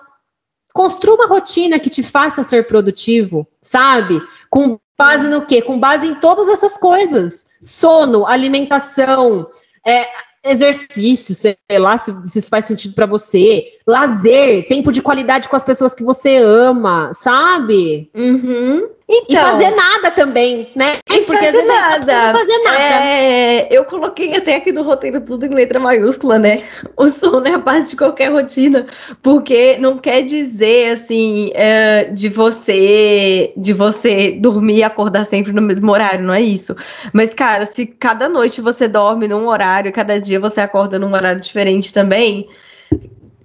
construa 0.73 1.15
uma 1.15 1.27
rotina 1.27 1.79
que 1.79 1.89
te 1.89 2.03
faça 2.03 2.43
ser 2.43 2.67
produtivo, 2.67 3.47
sabe? 3.61 4.21
Com 4.49 4.79
base 4.97 5.27
no 5.27 5.45
quê? 5.45 5.61
Com 5.61 5.79
base 5.79 6.07
em 6.07 6.15
todas 6.15 6.47
essas 6.47 6.77
coisas: 6.77 7.45
sono, 7.61 8.25
alimentação, 8.25 9.47
é, 9.85 10.07
exercício, 10.43 11.35
sei 11.35 11.57
lá 11.77 11.97
se, 11.97 12.13
se 12.25 12.39
isso 12.39 12.49
faz 12.49 12.65
sentido 12.65 12.95
para 12.95 13.05
você, 13.05 13.79
lazer, 13.85 14.67
tempo 14.67 14.91
de 14.91 15.01
qualidade 15.01 15.49
com 15.49 15.55
as 15.55 15.63
pessoas 15.63 15.93
que 15.93 16.03
você 16.03 16.37
ama, 16.37 17.11
sabe? 17.13 18.09
Uhum. 18.13 18.87
Então, 19.13 19.25
e 19.27 19.51
fazer 19.51 19.71
nada 19.71 20.11
também, 20.11 20.69
né? 20.73 20.99
E 21.09 21.21
Porque 21.21 21.45
fazer 21.45 21.63
nada. 21.63 22.31
fazer 22.31 22.57
nada. 22.59 22.79
É, 22.79 23.67
eu 23.69 23.83
coloquei 23.83 24.33
até 24.37 24.55
aqui 24.55 24.71
no 24.71 24.83
roteiro 24.83 25.19
tudo 25.19 25.45
em 25.45 25.49
letra 25.49 25.79
maiúscula, 25.81 26.39
né? 26.39 26.63
O 26.95 27.09
sono 27.09 27.45
é 27.45 27.53
a 27.53 27.57
base 27.57 27.89
de 27.89 27.97
qualquer 27.97 28.31
rotina, 28.31 28.87
porque 29.21 29.77
não 29.79 29.97
quer 29.97 30.21
dizer 30.21 30.93
assim 30.93 31.51
é, 31.53 32.05
de 32.05 32.29
você 32.29 33.51
de 33.57 33.73
você 33.73 34.31
dormir 34.39 34.77
e 34.77 34.83
acordar 34.83 35.25
sempre 35.25 35.51
no 35.51 35.61
mesmo 35.61 35.91
horário, 35.91 36.23
não 36.23 36.33
é 36.33 36.41
isso. 36.41 36.73
Mas 37.11 37.33
cara, 37.33 37.65
se 37.65 37.85
cada 37.85 38.29
noite 38.29 38.61
você 38.61 38.87
dorme 38.87 39.27
num 39.27 39.47
horário, 39.47 39.89
e 39.89 39.91
cada 39.91 40.21
dia 40.21 40.39
você 40.39 40.61
acorda 40.61 40.97
num 40.97 41.13
horário 41.13 41.41
diferente 41.41 41.93
também, 41.93 42.47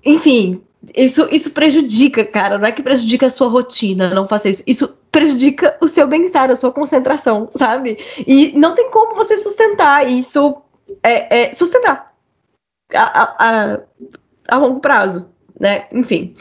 enfim, 0.06 0.62
isso, 0.94 1.26
isso 1.30 1.50
prejudica, 1.50 2.24
cara. 2.24 2.58
Não 2.58 2.66
é 2.66 2.72
que 2.72 2.82
prejudica 2.82 3.26
a 3.26 3.30
sua 3.30 3.48
rotina, 3.48 4.10
não 4.10 4.26
faça 4.26 4.48
isso. 4.48 4.62
Isso 4.66 4.96
prejudica 5.10 5.76
o 5.80 5.88
seu 5.88 6.06
bem-estar, 6.06 6.50
a 6.50 6.56
sua 6.56 6.70
concentração, 6.70 7.50
sabe? 7.56 7.98
E 8.26 8.52
não 8.56 8.74
tem 8.74 8.90
como 8.90 9.14
você 9.14 9.36
sustentar 9.36 10.08
isso, 10.08 10.56
é, 11.02 11.42
é 11.42 11.52
sustentar 11.52 12.14
a, 12.94 13.22
a, 13.22 13.34
a, 13.38 13.80
a, 14.48 14.56
longo 14.58 14.80
prazo, 14.80 15.28
né? 15.58 15.86
Enfim. 15.92 16.34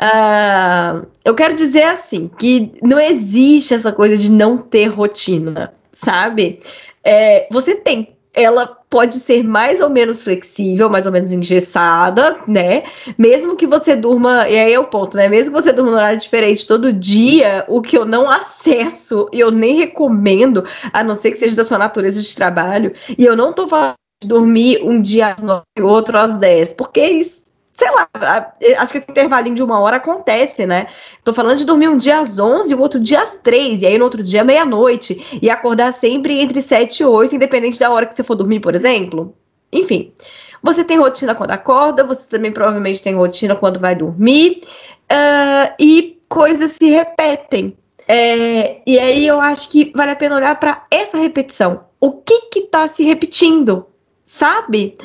Uh, 0.00 1.06
eu 1.24 1.34
quero 1.34 1.54
dizer 1.54 1.82
assim, 1.82 2.28
que 2.28 2.72
não 2.82 2.98
existe 2.98 3.74
essa 3.74 3.92
coisa 3.92 4.16
de 4.16 4.30
não 4.30 4.56
ter 4.56 4.86
rotina, 4.86 5.74
sabe? 5.92 6.60
É, 7.04 7.46
você 7.50 7.74
tem 7.74 8.16
ela 8.32 8.79
pode 8.90 9.20
ser 9.20 9.44
mais 9.44 9.80
ou 9.80 9.88
menos 9.88 10.20
flexível, 10.20 10.90
mais 10.90 11.06
ou 11.06 11.12
menos 11.12 11.32
engessada, 11.32 12.38
né? 12.48 12.82
Mesmo 13.16 13.56
que 13.56 13.66
você 13.66 13.94
durma, 13.94 14.48
e 14.48 14.58
aí 14.58 14.72
é 14.72 14.80
o 14.80 14.84
ponto, 14.84 15.16
né? 15.16 15.28
Mesmo 15.28 15.54
que 15.54 15.62
você 15.62 15.72
durma 15.72 15.92
num 15.92 15.96
horário 15.96 16.18
diferente 16.18 16.66
todo 16.66 16.92
dia, 16.92 17.64
o 17.68 17.80
que 17.80 17.96
eu 17.96 18.04
não 18.04 18.28
acesso 18.28 19.28
e 19.32 19.38
eu 19.38 19.52
nem 19.52 19.76
recomendo, 19.76 20.64
a 20.92 21.04
não 21.04 21.14
ser 21.14 21.30
que 21.30 21.38
seja 21.38 21.54
da 21.54 21.64
sua 21.64 21.78
natureza 21.78 22.20
de 22.20 22.34
trabalho, 22.34 22.92
e 23.16 23.24
eu 23.24 23.36
não 23.36 23.52
tô 23.52 23.68
falando 23.68 23.94
de 24.20 24.28
dormir 24.28 24.82
um 24.82 25.00
dia 25.00 25.34
às 25.34 25.42
nove 25.42 25.62
e 25.78 25.82
outro 25.82 26.18
às 26.18 26.36
dez, 26.36 26.74
porque 26.74 27.00
isso 27.00 27.49
sei 27.80 27.90
lá, 27.92 28.06
acho 28.76 28.92
que 28.92 28.98
esse 28.98 29.10
intervalinho 29.10 29.56
de 29.56 29.62
uma 29.62 29.80
hora 29.80 29.96
acontece, 29.96 30.66
né? 30.66 30.88
Tô 31.24 31.32
falando 31.32 31.56
de 31.56 31.64
dormir 31.64 31.88
um 31.88 31.96
dia 31.96 32.20
às 32.20 32.38
11 32.38 32.70
e 32.70 32.76
o 32.76 32.80
outro 32.80 33.00
dia 33.00 33.22
às 33.22 33.38
3, 33.38 33.80
e 33.80 33.86
aí 33.86 33.96
no 33.96 34.04
outro 34.04 34.22
dia 34.22 34.44
meia-noite, 34.44 35.38
e 35.40 35.48
acordar 35.48 35.90
sempre 35.90 36.38
entre 36.38 36.60
7 36.60 37.00
e 37.00 37.06
8, 37.06 37.36
independente 37.36 37.80
da 37.80 37.90
hora 37.90 38.04
que 38.04 38.14
você 38.14 38.22
for 38.22 38.34
dormir, 38.34 38.60
por 38.60 38.74
exemplo. 38.74 39.34
Enfim, 39.72 40.12
você 40.62 40.84
tem 40.84 40.98
rotina 40.98 41.34
quando 41.34 41.52
acorda, 41.52 42.04
você 42.04 42.28
também 42.28 42.52
provavelmente 42.52 43.02
tem 43.02 43.14
rotina 43.14 43.56
quando 43.56 43.80
vai 43.80 43.94
dormir, 43.94 44.62
uh, 45.10 45.74
e 45.80 46.20
coisas 46.28 46.72
se 46.72 46.86
repetem. 46.86 47.74
É, 48.06 48.82
e 48.86 48.98
aí 48.98 49.26
eu 49.26 49.40
acho 49.40 49.70
que 49.70 49.90
vale 49.96 50.10
a 50.10 50.16
pena 50.16 50.36
olhar 50.36 50.54
para 50.60 50.84
essa 50.90 51.16
repetição. 51.16 51.84
O 51.98 52.12
que 52.12 52.48
que 52.50 52.62
tá 52.62 52.86
se 52.86 53.04
repetindo, 53.04 53.86
sabe? 54.22 54.98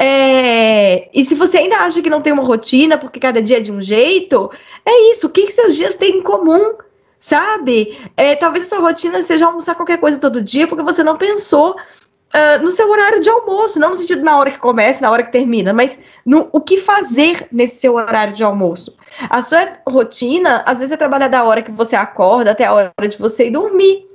É, 0.00 1.10
e 1.12 1.24
se 1.24 1.34
você 1.34 1.58
ainda 1.58 1.78
acha 1.78 2.00
que 2.00 2.10
não 2.10 2.22
tem 2.22 2.32
uma 2.32 2.44
rotina, 2.44 2.96
porque 2.96 3.18
cada 3.18 3.42
dia 3.42 3.56
é 3.56 3.60
de 3.60 3.72
um 3.72 3.80
jeito, 3.80 4.50
é 4.84 5.10
isso. 5.10 5.26
O 5.26 5.30
que, 5.30 5.46
que 5.46 5.52
seus 5.52 5.74
dias 5.74 5.96
têm 5.96 6.18
em 6.18 6.22
comum? 6.22 6.74
Sabe? 7.18 7.98
É, 8.16 8.36
talvez 8.36 8.66
a 8.66 8.68
sua 8.68 8.78
rotina 8.78 9.20
seja 9.22 9.46
almoçar 9.46 9.74
qualquer 9.74 9.98
coisa 9.98 10.18
todo 10.18 10.40
dia, 10.40 10.68
porque 10.68 10.84
você 10.84 11.02
não 11.02 11.16
pensou 11.16 11.72
uh, 11.72 12.62
no 12.62 12.70
seu 12.70 12.88
horário 12.88 13.20
de 13.20 13.28
almoço, 13.28 13.80
não 13.80 13.90
no 13.90 13.96
sentido 13.96 14.22
na 14.22 14.38
hora 14.38 14.52
que 14.52 14.58
começa, 14.58 15.02
na 15.02 15.10
hora 15.10 15.24
que 15.24 15.32
termina, 15.32 15.72
mas 15.72 15.98
no 16.24 16.48
o 16.52 16.60
que 16.60 16.78
fazer 16.78 17.48
nesse 17.50 17.80
seu 17.80 17.94
horário 17.94 18.32
de 18.32 18.44
almoço. 18.44 18.96
A 19.28 19.42
sua 19.42 19.72
rotina, 19.88 20.62
às 20.64 20.78
vezes, 20.78 20.92
é 20.92 20.96
trabalhar 20.96 21.28
da 21.28 21.42
hora 21.42 21.60
que 21.60 21.72
você 21.72 21.96
acorda 21.96 22.52
até 22.52 22.66
a 22.66 22.72
hora 22.72 22.92
de 23.08 23.18
você 23.18 23.48
ir 23.48 23.50
dormir 23.50 24.07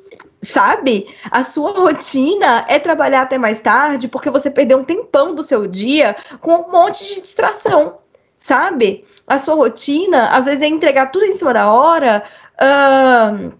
sabe? 0.43 1.07
A 1.31 1.41
sua 1.41 1.71
rotina 1.71 2.65
é 2.67 2.77
trabalhar 2.77 3.21
até 3.21 3.37
mais 3.37 3.61
tarde 3.61 4.07
porque 4.07 4.29
você 4.29 4.51
perdeu 4.51 4.77
um 4.77 4.83
tempão 4.83 5.33
do 5.33 5.41
seu 5.41 5.65
dia 5.65 6.15
com 6.41 6.55
um 6.55 6.71
monte 6.71 7.05
de 7.07 7.21
distração, 7.21 7.99
sabe? 8.37 9.05
A 9.25 9.37
sua 9.37 9.55
rotina, 9.55 10.29
às 10.29 10.45
vezes, 10.45 10.61
é 10.61 10.67
entregar 10.67 11.11
tudo 11.11 11.25
em 11.25 11.31
cima 11.31 11.53
da 11.53 11.71
hora 11.71 12.23
uh, 12.55 13.53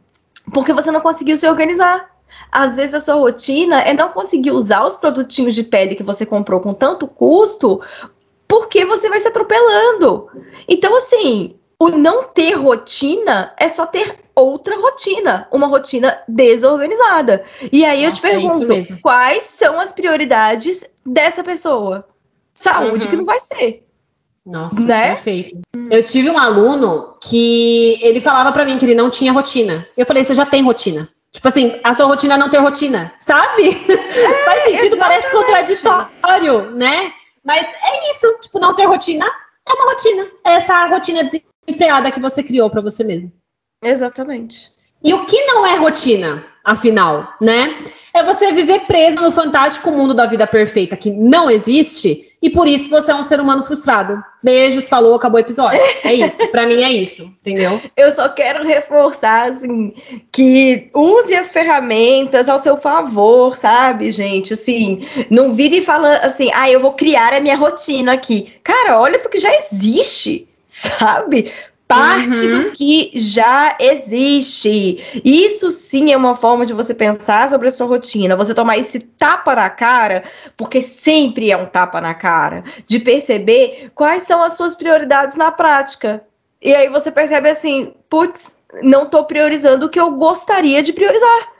porque 0.51 0.73
você 0.73 0.91
não 0.91 0.99
conseguiu 0.99 1.38
se 1.38 1.47
organizar. 1.47 2.11
Às 2.51 2.76
vezes 2.76 2.93
a 2.93 2.99
sua 2.99 3.15
rotina 3.15 3.81
é 3.81 3.93
não 3.93 4.10
conseguir 4.10 4.51
usar 4.51 4.85
os 4.85 4.95
produtinhos 4.95 5.55
de 5.55 5.64
pele 5.64 5.95
que 5.95 6.03
você 6.03 6.26
comprou 6.26 6.60
com 6.60 6.73
tanto 6.73 7.07
custo 7.07 7.81
porque 8.47 8.85
você 8.85 9.10
vai 9.10 9.19
se 9.19 9.27
atropelando. 9.27 10.30
Então, 10.68 10.95
assim, 10.95 11.55
o 11.84 11.89
não 11.89 12.23
ter 12.23 12.53
rotina 12.53 13.53
é 13.60 13.68
só 13.68 13.85
ter 13.85 14.18
outra 14.34 14.80
rotina, 14.80 15.47
uma 15.51 15.68
rotina 15.68 16.18
desorganizada. 16.27 17.43
E 17.72 17.84
aí 17.84 18.07
Nossa, 18.07 18.10
eu 18.10 18.14
te 18.14 18.26
é 18.26 18.30
pergunto, 18.30 19.01
quais 19.01 19.43
são 19.43 19.80
as 19.80 19.91
prioridades 19.91 20.85
dessa 21.05 21.43
pessoa? 21.43 22.07
Saúde 22.53 23.05
uhum. 23.05 23.10
que 23.11 23.18
não 23.18 23.26
vai 23.26 23.39
ser. 23.39 23.85
Nossa, 24.45 24.80
né? 24.80 25.10
perfeito. 25.10 25.60
Eu 25.89 26.01
tive 26.03 26.30
um 26.30 26.38
aluno 26.38 27.14
que 27.22 27.99
ele 28.01 28.22
falava 28.22 28.51
para 28.51 28.65
mim 28.65 28.77
que 28.77 28.85
ele 28.85 28.95
não 28.95 29.10
tinha 29.10 29.34
rotina. 29.34 29.85
Eu 29.97 30.05
falei, 30.05 30.23
você 30.23 30.34
já 30.34 30.45
tem 30.45 30.64
rotina. 30.64 31.10
Tipo 31.31 31.47
assim, 31.47 31.80
a 31.84 31.93
sua 31.93 32.05
rotina 32.05 32.35
é 32.35 32.38
não 32.38 32.49
ter 32.49 32.60
rotina, 32.60 33.14
sabe? 33.18 33.69
É, 33.69 33.73
Faz 34.45 34.64
sentido, 34.64 34.95
exatamente. 34.95 34.99
parece 34.99 35.31
contraditório, 35.31 36.72
né? 36.72 37.14
Mas 37.43 37.64
é 37.64 38.11
isso, 38.11 38.38
tipo, 38.39 38.60
não 38.60 38.73
ter 38.73 38.85
rotina 38.85 39.26
é 39.68 39.73
uma 39.73 39.91
rotina. 39.91 40.27
É 40.45 40.53
essa 40.53 40.85
rotina 40.88 41.23
desenfreada 41.65 42.11
que 42.11 42.19
você 42.19 42.44
criou 42.44 42.69
para 42.69 42.81
você 42.81 43.03
mesmo. 43.03 43.31
Exatamente. 43.84 44.72
E 45.03 45.14
o 45.14 45.26
que 45.26 45.45
não 45.45 45.65
é 45.65 45.76
rotina, 45.76 46.45
afinal, 46.64 47.34
né? 47.41 47.84
É 48.15 48.23
você 48.23 48.52
viver 48.52 48.81
preso 48.81 49.19
no 49.19 49.31
fantástico 49.31 49.91
mundo 49.91 50.14
da 50.14 50.26
vida 50.26 50.45
perfeita 50.45 50.95
que 50.95 51.10
não 51.10 51.49
existe 51.49 52.31
e 52.44 52.49
por 52.49 52.68
isso 52.68 52.90
você 52.90 53.11
é 53.11 53.15
um 53.15 53.23
ser 53.23 53.40
humano 53.40 53.64
frustrado. 53.64 54.23
Beijos, 54.44 54.88
falou, 54.88 55.15
acabou 55.15 55.38
o 55.38 55.41
episódio. 55.41 55.81
É 56.03 56.14
isso. 56.14 56.38
Para 56.52 56.68
mim 56.68 56.84
é 56.84 56.91
isso, 56.91 57.23
entendeu? 57.23 57.81
Eu 57.95 58.11
só 58.11 58.27
quero 58.27 58.64
reforçar 58.64 59.52
assim 59.52 59.94
que 60.31 60.90
use 60.94 61.34
as 61.34 61.52
ferramentas 61.52 62.49
ao 62.49 62.60
seu 62.60 62.76
favor, 62.76 63.56
sabe, 63.56 64.11
gente? 64.11 64.53
Assim, 64.53 65.07
não 65.30 65.56
vire 65.56 65.77
e 65.77 65.81
fala 65.81 66.18
assim: 66.18 66.52
"Ah, 66.53 66.69
eu 66.69 66.81
vou 66.81 66.91
criar 66.91 67.34
a 67.34 67.40
minha 67.40 67.56
rotina 67.56 68.14
aqui". 68.14 68.53
Cara, 68.61 68.99
olha 68.99 69.18
porque 69.19 69.38
já 69.38 69.53
existe, 69.56 70.48
sabe? 70.73 71.51
parte 71.85 72.41
uhum. 72.41 72.63
do 72.63 72.71
que 72.71 73.11
já 73.13 73.77
existe. 73.79 75.03
Isso 75.23 75.69
sim 75.69 76.11
é 76.11 76.17
uma 76.17 76.33
forma 76.33 76.65
de 76.65 76.73
você 76.73 76.93
pensar 76.93 77.47
sobre 77.47 77.67
a 77.67 77.71
sua 77.71 77.85
rotina, 77.85 78.35
você 78.35 78.55
tomar 78.55 78.77
esse 78.79 78.99
tapa 78.99 79.55
na 79.55 79.69
cara, 79.69 80.23
porque 80.57 80.81
sempre 80.81 81.51
é 81.51 81.57
um 81.57 81.67
tapa 81.67 82.01
na 82.01 82.15
cara, 82.15 82.63
de 82.87 82.99
perceber 82.99 83.91
quais 83.93 84.23
são 84.23 84.41
as 84.41 84.53
suas 84.53 84.73
prioridades 84.73 85.37
na 85.37 85.51
prática. 85.51 86.23
E 86.59 86.73
aí 86.73 86.89
você 86.89 87.11
percebe 87.11 87.49
assim, 87.49 87.93
putz, 88.09 88.63
não 88.81 89.03
estou 89.03 89.25
priorizando 89.25 89.85
o 89.85 89.89
que 89.89 89.99
eu 89.99 90.11
gostaria 90.11 90.81
de 90.81 90.93
priorizar 90.93 91.52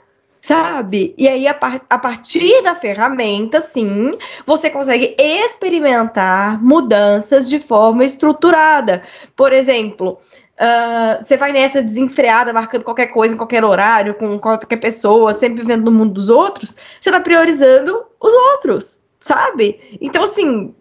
sabe? 0.44 1.14
E 1.16 1.26
aí, 1.26 1.48
a, 1.48 1.54
par 1.54 1.80
a, 1.88 1.98
partir 1.98 2.62
da 2.62 2.74
ferramenta, 2.74 3.62
sim, 3.62 4.12
você 4.44 4.68
consegue 4.68 5.16
experimentar 5.18 6.62
mudanças 6.62 7.48
de 7.48 7.58
forma 7.58 8.04
estruturada. 8.04 9.02
Por 9.34 9.54
exemplo, 9.54 10.18
uh, 10.60 11.24
você 11.24 11.38
vai 11.38 11.50
nessa 11.50 11.82
desenfreada, 11.82 12.52
marcando 12.52 12.84
qualquer 12.84 13.06
coisa 13.06 13.32
em 13.32 13.38
qualquer 13.38 13.64
horário, 13.64 14.12
com 14.12 14.38
qualquer 14.38 14.76
pessoa, 14.76 15.32
sempre 15.32 15.62
vivendo 15.62 15.86
no 15.86 15.92
mundo 15.92 16.12
dos 16.12 16.28
outros, 16.28 16.76
você 17.00 17.08
está 17.08 17.20
priorizando 17.20 18.04
os 18.20 18.32
outros, 18.52 19.02
sabe? 19.20 19.80
Então, 19.98 20.24
assim. 20.24 20.74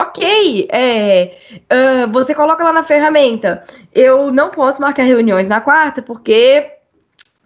Ok, 0.00 0.68
é, 0.70 1.38
uh, 1.52 2.12
você 2.12 2.34
coloca 2.34 2.62
lá 2.62 2.72
na 2.72 2.84
ferramenta. 2.84 3.64
Eu 3.92 4.30
não 4.30 4.50
posso 4.50 4.80
marcar 4.80 5.02
reuniões 5.02 5.48
na 5.48 5.62
quarta 5.62 6.02
porque 6.02 6.77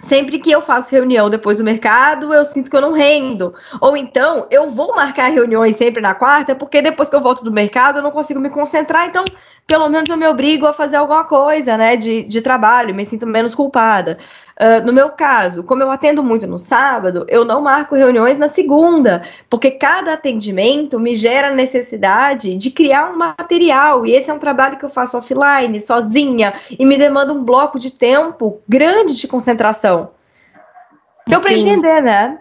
Sempre 0.02 0.40
que 0.40 0.50
eu 0.50 0.60
faço 0.60 0.90
reunião 0.90 1.30
depois 1.30 1.58
do 1.58 1.64
mercado, 1.64 2.34
eu 2.34 2.44
sinto 2.44 2.68
que 2.68 2.76
eu 2.76 2.80
não 2.80 2.92
rendo. 2.92 3.54
Ou 3.80 3.96
então, 3.96 4.46
eu 4.50 4.68
vou 4.68 4.94
marcar 4.96 5.28
reuniões 5.28 5.76
sempre 5.76 6.02
na 6.02 6.12
quarta, 6.12 6.54
porque 6.54 6.82
depois 6.82 7.08
que 7.08 7.14
eu 7.14 7.20
volto 7.20 7.44
do 7.44 7.52
mercado, 7.52 7.98
eu 7.98 8.02
não 8.02 8.10
consigo 8.10 8.40
me 8.40 8.50
concentrar. 8.50 9.06
Então, 9.06 9.24
pelo 9.66 9.88
menos 9.88 10.08
eu 10.10 10.16
me 10.16 10.26
obrigo 10.26 10.66
a 10.66 10.72
fazer 10.72 10.96
alguma 10.96 11.24
coisa, 11.24 11.76
né, 11.76 11.96
de, 11.96 12.22
de 12.24 12.42
trabalho, 12.42 12.94
me 12.94 13.06
sinto 13.06 13.26
menos 13.26 13.54
culpada. 13.54 14.18
Uh, 14.60 14.84
no 14.84 14.92
meu 14.92 15.08
caso, 15.10 15.62
como 15.64 15.82
eu 15.82 15.90
atendo 15.90 16.22
muito 16.22 16.46
no 16.46 16.58
sábado, 16.58 17.24
eu 17.28 17.44
não 17.44 17.62
marco 17.62 17.94
reuniões 17.94 18.38
na 18.38 18.48
segunda, 18.48 19.22
porque 19.48 19.70
cada 19.70 20.12
atendimento 20.12 21.00
me 21.00 21.16
gera 21.16 21.54
necessidade 21.54 22.54
de 22.54 22.70
criar 22.70 23.10
um 23.10 23.16
material, 23.16 24.04
e 24.04 24.12
esse 24.12 24.30
é 24.30 24.34
um 24.34 24.38
trabalho 24.38 24.76
que 24.76 24.84
eu 24.84 24.90
faço 24.90 25.16
offline, 25.16 25.80
sozinha, 25.80 26.54
e 26.78 26.84
me 26.84 26.98
demanda 26.98 27.32
um 27.32 27.42
bloco 27.42 27.78
de 27.78 27.90
tempo 27.90 28.60
grande 28.68 29.16
de 29.16 29.26
concentração. 29.26 30.10
Deu 31.26 31.40
para 31.40 31.54
entender, 31.54 32.02
né? 32.02 32.38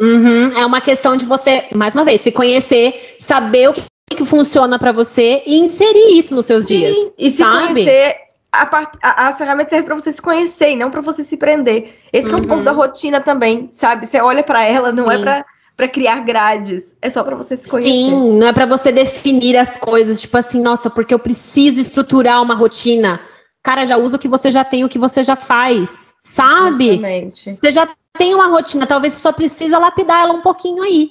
Uhum. 0.00 0.50
É 0.50 0.66
uma 0.66 0.80
questão 0.80 1.16
de 1.16 1.24
você, 1.24 1.66
mais 1.74 1.94
uma 1.94 2.04
vez, 2.04 2.20
se 2.20 2.32
conhecer, 2.32 3.16
saber 3.20 3.68
o 3.68 3.72
que 3.72 3.82
que 4.14 4.24
funciona 4.24 4.78
para 4.78 4.92
você 4.92 5.42
e 5.44 5.58
inserir 5.58 6.18
isso 6.18 6.34
nos 6.34 6.46
seus 6.46 6.66
Sim, 6.66 6.78
dias. 6.78 6.96
E 7.18 7.30
se 7.30 7.38
sabe? 7.38 7.72
conhecer, 7.74 8.16
a 8.52 8.66
part... 8.66 8.96
a, 9.02 9.28
as 9.28 9.38
ferramentas 9.38 9.70
servem 9.70 9.86
para 9.86 9.98
você 9.98 10.12
se 10.12 10.22
conhecer 10.22 10.70
e 10.70 10.76
não 10.76 10.90
para 10.90 11.00
você 11.00 11.22
se 11.22 11.36
prender. 11.36 11.94
Esse 12.12 12.28
uhum. 12.28 12.34
é 12.34 12.40
um 12.40 12.44
ponto 12.44 12.62
da 12.62 12.72
uhum. 12.72 12.78
rotina 12.78 13.20
também, 13.20 13.68
sabe? 13.72 14.06
Você 14.06 14.20
olha 14.20 14.44
para 14.44 14.64
ela, 14.64 14.92
não 14.92 15.10
é 15.10 15.16
Sim. 15.16 15.20
é 15.20 15.24
para 15.24 15.44
para 15.76 15.88
criar 15.88 16.20
grades, 16.20 16.96
é 17.02 17.10
só 17.10 17.22
para 17.22 17.36
você 17.36 17.54
se 17.54 17.68
conhecer. 17.68 17.90
Sim, 17.90 18.38
não 18.38 18.46
é 18.46 18.52
para 18.52 18.64
você 18.64 18.90
definir 18.90 19.58
as 19.58 19.76
coisas, 19.76 20.18
tipo 20.18 20.34
assim, 20.38 20.58
nossa, 20.62 20.88
porque 20.88 21.12
eu 21.12 21.18
preciso 21.18 21.78
estruturar 21.78 22.42
uma 22.42 22.54
rotina. 22.54 23.20
Cara, 23.62 23.84
já 23.84 23.98
usa 23.98 24.16
o 24.16 24.18
que 24.18 24.26
você 24.26 24.50
já 24.50 24.64
tem, 24.64 24.84
o 24.84 24.88
que 24.88 24.98
você 24.98 25.22
já 25.22 25.36
faz, 25.36 26.14
sabe? 26.22 26.86
Justamente. 26.86 27.54
Você 27.54 27.70
já 27.70 27.86
tem 28.16 28.34
uma 28.34 28.46
rotina, 28.46 28.86
talvez 28.86 29.12
você 29.12 29.20
só 29.20 29.32
precisa 29.32 29.78
lapidar 29.78 30.22
ela 30.22 30.32
um 30.32 30.40
pouquinho 30.40 30.82
aí. 30.82 31.10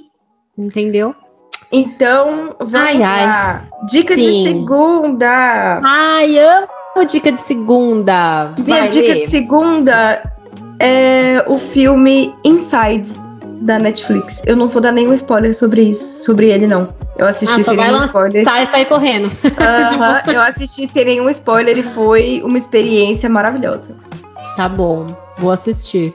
Entendeu? 0.57 1.13
Então, 1.71 2.55
vamos 2.59 2.73
ai, 2.73 2.97
lá. 2.97 3.65
Ai. 3.71 3.85
Dica 3.87 4.15
Sim. 4.15 4.21
de 4.21 4.43
segunda. 4.43 5.81
Ai, 5.83 6.39
amo 6.39 6.67
dica 7.03 7.31
de 7.31 7.41
segunda. 7.41 8.53
Minha 8.57 8.81
Vai 8.81 8.89
dica 8.89 9.07
ler. 9.07 9.21
de 9.21 9.27
segunda 9.27 10.21
é 10.79 11.43
o 11.47 11.57
filme 11.57 12.33
Inside 12.43 13.11
da 13.61 13.79
Netflix. 13.79 14.41
Eu 14.45 14.55
não 14.55 14.67
vou 14.67 14.81
dar 14.81 14.91
nenhum 14.91 15.13
spoiler 15.13 15.55
sobre 15.55 15.81
isso, 15.81 16.23
sobre 16.23 16.49
ele 16.49 16.67
não. 16.67 16.93
Eu 17.17 17.25
assisti 17.27 17.61
ah, 17.61 17.63
sem 17.63 17.77
nenhum 17.77 18.05
spoiler. 18.05 18.43
Sai, 18.43 18.67
sai 18.67 18.85
correndo. 18.85 19.31
Uh 19.55 19.97
-huh, 19.97 20.33
eu 20.33 20.41
assisti 20.41 20.87
sem 20.87 21.05
nenhum 21.05 21.29
spoiler 21.29 21.77
e 21.77 21.83
foi 21.83 22.41
uma 22.43 22.57
experiência 22.57 23.29
maravilhosa. 23.29 23.95
Tá 24.55 24.69
bom, 24.69 25.07
vou 25.37 25.51
assistir. 25.51 26.13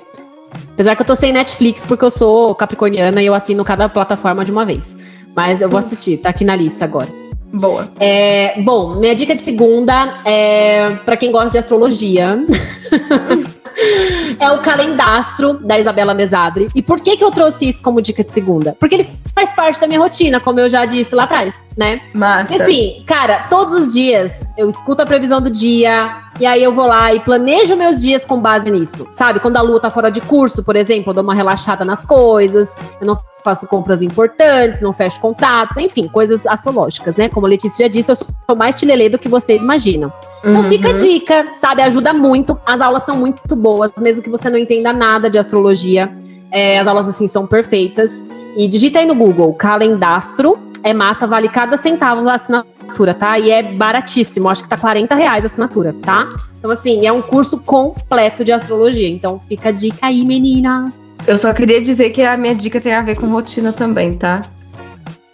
Apesar 0.75 0.95
que 0.97 1.03
eu 1.03 1.07
tô 1.07 1.15
sem 1.15 1.33
Netflix 1.33 1.83
porque 1.87 2.05
eu 2.05 2.11
sou 2.11 2.55
capricorniana 2.55 3.23
e 3.23 3.27
eu 3.27 3.35
assino 3.35 3.65
cada 3.65 3.89
plataforma 3.89 4.45
de 4.45 4.53
uma 4.53 4.65
vez. 4.65 4.95
Mas 5.41 5.63
eu 5.63 5.71
vou 5.71 5.79
assistir, 5.79 6.19
tá 6.19 6.29
aqui 6.29 6.45
na 6.45 6.55
lista 6.55 6.85
agora. 6.85 7.09
Boa. 7.51 7.91
É, 7.99 8.61
bom, 8.61 8.97
minha 8.97 9.15
dica 9.15 9.35
de 9.35 9.41
segunda 9.41 10.21
é 10.23 10.97
para 11.07 11.17
quem 11.17 11.33
gosta 11.33 11.53
de 11.53 11.57
astrologia. 11.57 12.45
é 14.39 14.51
o 14.51 14.59
calendastro 14.61 15.55
da 15.55 15.79
Isabela 15.79 16.13
Mesadri. 16.13 16.69
E 16.75 16.83
por 16.83 17.01
que 17.01 17.17
que 17.17 17.25
eu 17.25 17.31
trouxe 17.31 17.71
isso 17.71 17.83
como 17.83 18.03
dica 18.03 18.23
de 18.23 18.31
segunda? 18.31 18.77
Porque 18.79 18.97
ele 18.97 19.09
faz 19.35 19.51
parte 19.53 19.81
da 19.81 19.87
minha 19.87 19.99
rotina, 19.99 20.39
como 20.41 20.61
eu 20.61 20.69
já 20.69 20.85
disse 20.85 21.15
lá 21.15 21.25
atrás, 21.25 21.65
né? 21.75 22.03
Massa. 22.13 22.55
E 22.55 22.61
assim, 22.61 23.03
cara, 23.07 23.47
todos 23.49 23.73
os 23.73 23.95
dias 23.95 24.47
eu 24.59 24.69
escuto 24.69 25.01
a 25.01 25.07
previsão 25.07 25.41
do 25.41 25.49
dia, 25.49 26.19
e 26.39 26.45
aí 26.45 26.63
eu 26.63 26.75
vou 26.75 26.87
lá 26.87 27.15
e 27.15 27.21
planejo 27.21 27.77
meus 27.77 28.03
dias 28.03 28.27
com 28.27 28.39
base 28.39 28.71
nisso. 28.71 29.09
Sabe? 29.11 29.41
Quando 29.41 29.57
a 29.57 29.63
lua 29.63 29.81
tá 29.81 29.89
fora 29.89 30.11
de 30.11 30.21
curso, 30.21 30.63
por 30.63 30.77
exemplo, 30.77 31.11
eu 31.11 31.15
dou 31.15 31.25
uma 31.25 31.35
relaxada 31.35 31.83
nas 31.83 32.05
coisas, 32.05 32.77
eu 33.01 33.07
não 33.07 33.17
faço 33.45 33.67
compras 33.67 34.03
importantes, 34.03 34.81
não 34.81 34.93
fecho 34.93 35.21
contratos, 35.21 35.77
enfim, 35.77 36.09
coisas 36.09 36.47
astrológicas, 36.47 37.17
né? 37.17 37.29
Como 37.29 37.47
a 37.47 37.49
Letícia 37.49 37.87
já 37.87 37.91
disse, 37.91 38.11
eu 38.11 38.17
sou 38.17 38.57
mais 38.57 38.75
tilelê 38.75 39.09
do 39.09 39.19
que 39.19 39.29
vocês 39.29 39.61
imaginam. 39.61 40.13
Então 40.41 40.63
uhum. 40.63 40.69
fica 40.69 40.91
a 40.91 40.93
dica, 40.93 41.49
sabe? 41.55 41.83
Ajuda 41.83 42.13
muito. 42.13 42.59
As 42.65 42.81
aulas 42.81 43.03
são 43.03 43.17
muito 43.17 43.55
boas, 43.57 43.91
mesmo 43.99 44.23
que 44.23 44.31
você 44.31 44.49
não 44.49 44.59
entenda 44.59 44.93
nada 44.93 45.29
de 45.29 45.39
astrologia. 45.39 46.13
É, 46.51 46.79
as 46.79 46.87
aulas, 46.87 47.09
assim, 47.09 47.27
são 47.27 47.47
perfeitas. 47.47 48.25
E 48.57 48.67
digita 48.67 48.99
aí 48.99 49.07
no 49.07 49.15
Google, 49.15 49.55
calendastro, 49.55 50.59
é 50.83 50.93
massa, 50.93 51.27
vale 51.27 51.49
cada 51.49 51.77
centavo 51.77 52.29
a 52.29 52.35
assinatura, 52.35 53.15
tá? 53.15 53.39
E 53.39 53.51
é 53.51 53.63
baratíssimo, 53.63 54.49
acho 54.49 54.63
que 54.63 54.69
tá 54.69 54.77
40 54.77 55.15
reais 55.15 55.45
a 55.45 55.47
assinatura, 55.47 55.95
tá? 56.01 56.29
Então, 56.59 56.71
assim, 56.71 57.07
é 57.07 57.13
um 57.13 57.23
curso 57.23 57.59
completo 57.59 58.45
de 58.45 58.53
astrologia. 58.53 59.09
Então, 59.09 59.39
fica 59.41 59.71
a 59.71 59.73
dica 59.73 59.99
aí, 60.03 60.25
meninas. 60.25 61.03
Eu 61.27 61.39
só 61.39 61.53
queria 61.53 61.81
dizer 61.81 62.11
que 62.11 62.23
a 62.23 62.37
minha 62.37 62.55
dica 62.55 62.81
tem 62.81 62.93
a 62.93 63.03
ver 63.03 63.19
com 63.19 63.27
rotina 63.27 63.73
também, 63.73 64.15
tá? 64.15 64.41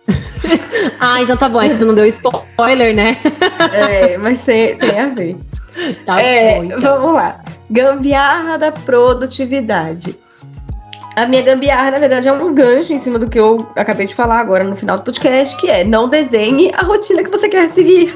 ah, 1.01 1.21
então 1.23 1.37
tá 1.37 1.49
bom, 1.49 1.61
é 1.61 1.69
que 1.69 1.75
você 1.75 1.85
não 1.85 1.95
deu 1.95 2.07
spoiler, 2.07 2.95
né? 2.95 3.17
é, 3.73 4.17
mas 4.19 4.43
tem, 4.45 4.77
tem 4.77 5.01
a 5.01 5.09
ver. 5.09 5.37
Tá 6.05 6.21
é, 6.21 6.57
bom, 6.57 6.65
então. 6.65 7.01
Vamos 7.01 7.17
lá. 7.17 7.41
Gambiarra 7.69 8.57
da 8.57 8.73
produtividade. 8.73 10.17
A 11.17 11.25
minha 11.25 11.41
gambiarra, 11.41 11.93
na 11.93 11.99
verdade, 11.99 12.29
é 12.29 12.33
um 12.33 12.55
gancho 12.55 12.93
em 12.93 12.99
cima 12.99 13.19
do 13.19 13.27
que 13.27 13.41
eu 13.41 13.57
acabei 13.75 14.07
de 14.07 14.15
falar 14.15 14.39
agora 14.39 14.63
no 14.63 14.77
final 14.77 14.99
do 14.99 15.03
podcast, 15.03 15.57
que 15.57 15.71
é 15.71 15.83
não 15.83 16.11
desenhe 16.11 16.71
a 16.75 16.83
rotina 16.83 17.25
que 17.25 17.31
você 17.31 17.49
quer 17.49 17.71
seguir. 17.71 18.15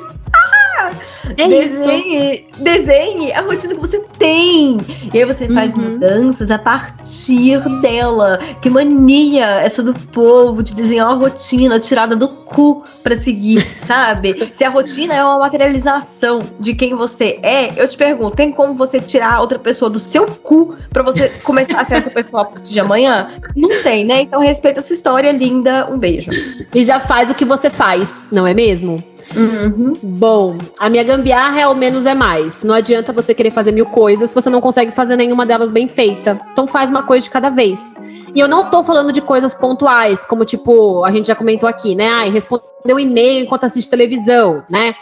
É 1.36 1.48
desenhe, 1.48 2.46
isso. 2.52 2.62
desenhe 2.62 3.32
a 3.32 3.40
rotina 3.40 3.74
que 3.74 3.80
você 3.80 4.00
tem. 4.18 4.78
E 5.12 5.18
aí 5.18 5.24
você 5.24 5.48
faz 5.48 5.74
uhum. 5.74 5.90
mudanças 5.90 6.50
a 6.50 6.58
partir 6.58 7.60
dela. 7.80 8.38
Que 8.60 8.70
mania 8.70 9.46
essa 9.60 9.82
do 9.82 9.94
povo 9.94 10.62
de 10.62 10.74
desenhar 10.74 11.08
uma 11.08 11.16
rotina 11.16 11.78
tirada 11.78 12.16
do 12.16 12.28
cu 12.28 12.82
pra 13.02 13.16
seguir, 13.16 13.66
sabe? 13.80 14.50
Se 14.52 14.64
a 14.64 14.70
rotina 14.70 15.14
é 15.14 15.22
uma 15.22 15.38
materialização 15.38 16.40
de 16.58 16.74
quem 16.74 16.94
você 16.94 17.38
é, 17.42 17.80
eu 17.80 17.88
te 17.88 17.96
pergunto, 17.96 18.36
tem 18.36 18.52
como 18.52 18.74
você 18.74 19.00
tirar 19.00 19.40
outra 19.40 19.58
pessoa 19.58 19.90
do 19.90 19.98
seu 19.98 20.26
cu 20.26 20.76
pra 20.90 21.02
você 21.02 21.28
começar 21.44 21.80
a 21.80 21.84
ser 21.84 21.94
essa 21.94 22.10
pessoa 22.10 22.42
a 22.42 22.44
partir 22.46 22.72
de 22.72 22.80
amanhã? 22.80 23.30
Não 23.54 23.82
tem, 23.82 24.04
né? 24.04 24.22
Então 24.22 24.40
respeita 24.40 24.80
a 24.80 24.82
sua 24.82 24.94
história, 24.94 25.30
linda. 25.32 25.88
Um 25.90 25.98
beijo. 25.98 26.30
E 26.74 26.84
já 26.84 27.00
faz 27.00 27.30
o 27.30 27.34
que 27.34 27.44
você 27.44 27.70
faz, 27.70 28.28
não 28.30 28.46
é 28.46 28.54
mesmo? 28.54 28.96
Uhum. 29.36 29.92
Bom, 30.02 30.58
a 30.78 30.90
minha 30.90 31.04
gambiarra 31.04 31.60
é 31.60 31.66
o 31.66 31.74
menos 31.74 32.06
é 32.06 32.14
mais. 32.14 32.62
Não 32.62 32.74
adianta 32.74 33.12
você 33.12 33.34
querer 33.34 33.50
fazer 33.50 33.72
mil 33.72 33.86
coisas 33.86 34.30
se 34.30 34.34
você 34.34 34.50
não 34.50 34.60
consegue 34.60 34.90
fazer 34.90 35.16
nenhuma 35.16 35.46
delas 35.46 35.70
bem 35.70 35.86
feita. 35.86 36.40
Então 36.52 36.66
faz 36.66 36.90
uma 36.90 37.02
coisa 37.02 37.24
de 37.24 37.30
cada 37.30 37.50
vez. 37.50 37.94
E 38.34 38.40
eu 38.40 38.48
não 38.48 38.70
tô 38.70 38.82
falando 38.82 39.12
de 39.12 39.20
coisas 39.20 39.54
pontuais, 39.54 40.24
como 40.24 40.44
tipo, 40.44 41.04
a 41.04 41.10
gente 41.10 41.26
já 41.26 41.34
comentou 41.34 41.68
aqui, 41.68 41.94
né? 41.94 42.08
Ai, 42.08 42.30
responder 42.30 42.64
um 42.94 42.98
e-mail 42.98 43.44
enquanto 43.44 43.64
assiste 43.64 43.90
televisão, 43.90 44.64
né? 44.68 44.94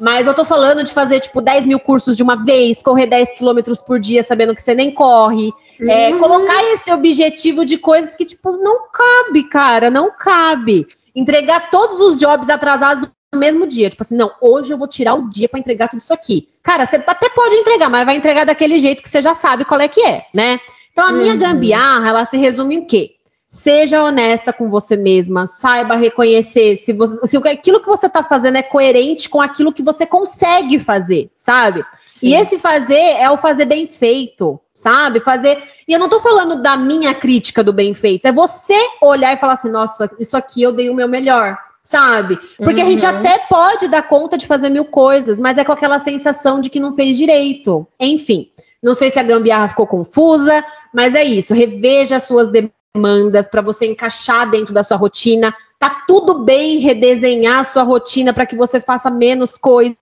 Mas 0.00 0.28
eu 0.28 0.34
tô 0.34 0.44
falando 0.44 0.84
de 0.84 0.92
fazer, 0.92 1.18
tipo, 1.18 1.40
10 1.40 1.66
mil 1.66 1.80
cursos 1.80 2.16
de 2.16 2.22
uma 2.22 2.36
vez, 2.36 2.80
correr 2.82 3.06
10 3.06 3.32
quilômetros 3.32 3.82
por 3.82 3.98
dia 3.98 4.22
sabendo 4.22 4.54
que 4.54 4.62
você 4.62 4.74
nem 4.74 4.92
corre. 4.92 5.52
É, 5.80 5.84
uhum. 5.84 5.90
É, 5.90 6.18
colocar 6.18 6.64
esse 6.72 6.92
objetivo 6.92 7.64
de 7.64 7.78
coisas 7.78 8.14
que, 8.14 8.24
tipo, 8.24 8.52
não 8.52 8.88
cabe, 8.92 9.42
cara, 9.44 9.90
não 9.90 10.10
cabe. 10.10 10.86
entregar 11.16 11.68
todos 11.70 11.98
os 12.00 12.16
jobs 12.16 12.48
atrasados 12.48 13.10
no 13.32 13.38
mesmo 13.38 13.66
dia. 13.66 13.90
Tipo 13.90 14.02
assim, 14.02 14.16
não, 14.16 14.30
hoje 14.40 14.72
eu 14.72 14.78
vou 14.78 14.88
tirar 14.88 15.14
o 15.14 15.28
dia 15.28 15.48
para 15.48 15.60
entregar 15.60 15.88
tudo 15.88 16.00
isso 16.00 16.12
aqui. 16.12 16.48
Cara, 16.62 16.86
você 16.86 16.96
até 16.96 17.28
pode 17.28 17.54
entregar, 17.54 17.88
mas 17.88 18.04
vai 18.04 18.16
entregar 18.16 18.44
daquele 18.44 18.78
jeito 18.78 19.02
que 19.02 19.08
você 19.08 19.22
já 19.22 19.34
sabe 19.34 19.64
qual 19.64 19.80
é 19.80 19.88
que 19.88 20.02
é, 20.02 20.26
né? 20.34 20.58
Então 20.92 21.06
a 21.06 21.12
minha 21.12 21.34
uhum. 21.34 21.38
gambiarra, 21.38 22.08
ela 22.08 22.24
se 22.24 22.36
resume 22.36 22.76
em 22.76 22.84
quê? 22.84 23.14
Seja 23.50 24.02
honesta 24.02 24.52
com 24.52 24.68
você 24.68 24.94
mesma, 24.94 25.46
saiba 25.46 25.96
reconhecer 25.96 26.76
se, 26.76 26.92
você, 26.92 27.26
se 27.26 27.36
aquilo 27.48 27.80
que 27.80 27.86
você 27.86 28.06
está 28.06 28.22
fazendo 28.22 28.56
é 28.56 28.62
coerente 28.62 29.28
com 29.28 29.40
aquilo 29.40 29.72
que 29.72 29.82
você 29.82 30.04
consegue 30.04 30.78
fazer, 30.78 31.30
sabe? 31.34 31.82
Sim. 32.04 32.28
E 32.28 32.34
esse 32.34 32.58
fazer 32.58 33.16
é 33.16 33.30
o 33.30 33.38
fazer 33.38 33.64
bem 33.64 33.86
feito, 33.86 34.60
sabe? 34.74 35.20
Fazer. 35.20 35.62
E 35.86 35.94
eu 35.94 35.98
não 35.98 36.06
estou 36.06 36.20
falando 36.20 36.60
da 36.60 36.76
minha 36.76 37.14
crítica 37.14 37.64
do 37.64 37.72
bem 37.72 37.94
feito, 37.94 38.26
é 38.26 38.32
você 38.32 38.76
olhar 39.00 39.32
e 39.32 39.38
falar 39.38 39.54
assim: 39.54 39.70
nossa, 39.70 40.10
isso 40.18 40.36
aqui 40.36 40.62
eu 40.62 40.72
dei 40.72 40.90
o 40.90 40.94
meu 40.94 41.08
melhor 41.08 41.56
sabe? 41.88 42.38
Porque 42.58 42.82
uhum. 42.82 42.86
a 42.86 42.90
gente 42.90 43.06
uhum. 43.06 43.18
até 43.18 43.38
pode 43.38 43.88
dar 43.88 44.02
conta 44.02 44.36
de 44.36 44.46
fazer 44.46 44.68
mil 44.68 44.84
coisas, 44.84 45.40
mas 45.40 45.56
é 45.56 45.64
com 45.64 45.72
aquela 45.72 45.98
sensação 45.98 46.60
de 46.60 46.68
que 46.68 46.78
não 46.78 46.92
fez 46.92 47.16
direito. 47.16 47.86
Enfim, 47.98 48.50
não 48.82 48.94
sei 48.94 49.10
se 49.10 49.18
a 49.18 49.22
gambiarra 49.22 49.70
ficou 49.70 49.86
confusa, 49.86 50.62
mas 50.92 51.14
é 51.14 51.24
isso. 51.24 51.54
Reveja 51.54 52.16
as 52.16 52.24
suas 52.24 52.50
demandas 52.50 53.48
para 53.48 53.62
você 53.62 53.86
encaixar 53.86 54.50
dentro 54.50 54.74
da 54.74 54.82
sua 54.82 54.98
rotina. 54.98 55.54
Tá 55.78 56.04
tudo 56.06 56.40
bem 56.40 56.76
redesenhar 56.76 57.60
a 57.60 57.64
sua 57.64 57.84
rotina 57.84 58.34
para 58.34 58.44
que 58.44 58.54
você 58.54 58.82
faça 58.82 59.08
menos 59.08 59.56
coisas, 59.56 59.96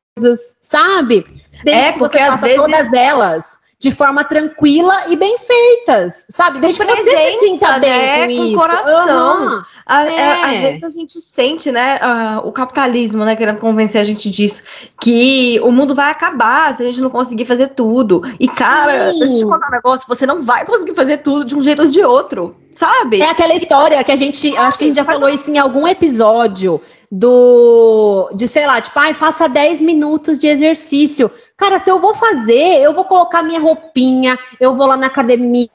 sabe? 0.61 1.25
Desde 1.63 1.83
é, 1.85 1.93
que 1.93 2.01
você 2.01 2.19
faça 2.19 2.47
vezes... 2.47 2.61
todas 2.61 2.93
elas 2.93 3.61
de 3.79 3.91
forma 3.91 4.25
tranquila 4.25 5.05
e 5.09 5.17
bem 5.17 5.37
feitas, 5.39 6.27
sabe? 6.31 6.61
Desde 6.61 6.81
que 6.81 6.87
você 6.87 7.03
se 7.03 7.41
sinta 7.41 7.79
bem 7.79 7.91
né? 7.91 8.21
com, 8.21 8.37
com 8.37 8.45
isso. 8.47 8.57
coração. 8.57 9.47
Uhum. 9.47 9.63
A, 9.85 10.07
é. 10.07 10.17
É, 10.17 10.45
às 10.45 10.61
vezes 10.61 10.83
a 10.83 10.91
gente 10.91 11.21
sente, 11.21 11.71
né, 11.71 12.01
o 12.43 12.51
capitalismo, 12.53 13.25
né, 13.25 13.37
querendo 13.37 13.59
convencer 13.59 14.01
a 14.01 14.05
gente 14.05 14.31
disso, 14.31 14.63
que 15.01 15.61
o 15.63 15.71
mundo 15.71 15.95
vai 15.95 16.11
acabar 16.11 16.73
se 16.73 16.83
a 16.83 16.87
gente 16.87 17.03
não 17.03 17.11
conseguir 17.11 17.45
fazer 17.45 17.69
tudo. 17.69 18.23
E, 18.41 18.49
cara, 18.49 19.13
Sim. 19.13 19.19
deixa 19.19 19.35
eu 19.35 19.39
te 19.41 19.45
contar 19.45 19.69
um 19.69 19.73
negócio, 19.73 20.09
você 20.09 20.27
não 20.27 20.43
vai 20.43 20.65
conseguir 20.65 20.95
fazer 20.95 21.19
tudo 21.19 21.45
de 21.45 21.55
um 21.55 21.63
jeito 21.63 21.83
ou 21.83 21.89
de 21.89 22.03
outro, 22.03 22.57
sabe? 22.73 23.21
É 23.21 23.29
aquela 23.29 23.55
história 23.55 24.03
que 24.03 24.11
a 24.11 24.17
gente, 24.17 24.57
acho 24.57 24.79
que 24.79 24.85
a 24.85 24.87
gente 24.87 24.97
já 24.97 25.05
falou 25.05 25.29
isso 25.29 25.51
em 25.51 25.59
algum 25.59 25.87
episódio, 25.87 26.81
do, 27.11 28.31
de 28.35 28.49
sei 28.49 28.67
lá, 28.67 28.81
tipo, 28.81 28.99
ai, 28.99 29.15
faça 29.15 29.49
10 29.49 29.81
minutos 29.81 30.39
de 30.39 30.47
exercício. 30.49 31.31
Cara, 31.57 31.79
se 31.79 31.91
eu 31.91 31.99
vou 31.99 32.15
fazer, 32.15 32.81
eu 32.83 32.93
vou 32.93 33.05
colocar 33.05 33.43
minha 33.43 33.61
roupinha, 33.61 34.39
eu 34.61 34.75
vou 34.75 34.87
lá 34.87 34.97
na 34.97 35.07
academia, 35.07 35.71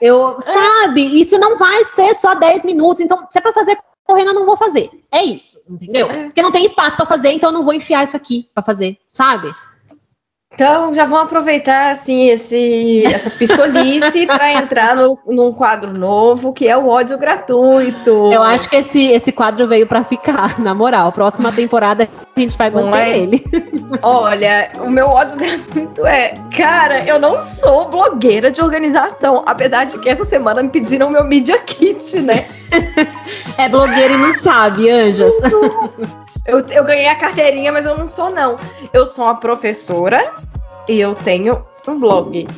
eu, 0.00 0.38
sabe? 0.40 1.20
Isso 1.20 1.38
não 1.38 1.56
vai 1.56 1.84
ser 1.86 2.14
só 2.16 2.34
10 2.34 2.64
minutos. 2.64 3.00
Então, 3.00 3.26
se 3.30 3.38
é 3.38 3.40
pra 3.40 3.52
fazer 3.52 3.78
correndo, 4.04 4.28
eu 4.28 4.34
não 4.34 4.46
vou 4.46 4.56
fazer. 4.56 4.90
É 5.10 5.22
isso, 5.22 5.60
entendeu? 5.68 6.10
É. 6.10 6.24
Porque 6.24 6.42
não 6.42 6.52
tem 6.52 6.64
espaço 6.64 6.96
para 6.96 7.06
fazer, 7.06 7.30
então 7.30 7.50
eu 7.50 7.54
não 7.54 7.64
vou 7.64 7.74
enfiar 7.74 8.04
isso 8.04 8.16
aqui 8.16 8.48
para 8.54 8.62
fazer, 8.62 8.98
sabe? 9.12 9.54
Então, 10.54 10.92
já 10.92 11.04
vamos 11.04 11.26
aproveitar 11.26 11.92
assim 11.92 12.30
esse, 12.30 13.04
essa 13.06 13.30
pistolice 13.30 14.26
para 14.26 14.52
entrar 14.54 14.96
no, 14.96 15.16
num 15.26 15.52
quadro 15.52 15.92
novo, 15.92 16.52
que 16.52 16.66
é 16.66 16.76
o 16.76 16.88
ódio 16.88 17.16
gratuito. 17.16 18.32
Eu 18.32 18.42
acho 18.42 18.68
que 18.68 18.76
esse, 18.76 19.06
esse 19.12 19.30
quadro 19.30 19.68
veio 19.68 19.86
para 19.86 20.02
ficar, 20.02 20.58
na 20.58 20.74
moral. 20.74 21.12
Próxima 21.12 21.52
temporada 21.52 22.08
a 22.34 22.40
gente 22.40 22.56
vai 22.58 22.70
manter 22.70 22.96
é? 22.96 23.18
ele. 23.18 23.44
Olha, 24.02 24.70
o 24.80 24.90
meu 24.90 25.06
ódio 25.06 25.36
gratuito 25.36 26.04
é, 26.06 26.34
cara, 26.56 27.04
eu 27.04 27.20
não 27.20 27.44
sou 27.44 27.88
blogueira 27.88 28.50
de 28.50 28.60
organização, 28.60 29.44
apesar 29.46 29.84
de 29.84 29.98
que 29.98 30.08
essa 30.08 30.24
semana 30.24 30.62
me 30.62 30.70
pediram 30.70 31.10
meu 31.10 31.24
Media 31.24 31.58
Kit, 31.60 32.20
né? 32.20 32.46
é 33.56 33.68
blogueira 33.68 34.14
e 34.14 34.18
não 34.18 34.34
sabe, 34.38 34.90
Anjas. 34.90 35.32
Eu, 36.48 36.64
eu 36.70 36.82
ganhei 36.82 37.06
a 37.06 37.14
carteirinha, 37.14 37.70
mas 37.70 37.84
eu 37.84 37.94
não 37.94 38.06
sou, 38.06 38.30
não. 38.30 38.58
Eu 38.90 39.06
sou 39.06 39.26
uma 39.26 39.34
professora 39.34 40.32
e 40.88 40.98
eu 40.98 41.14
tenho 41.14 41.62
um 41.86 42.00
blog, 42.00 42.48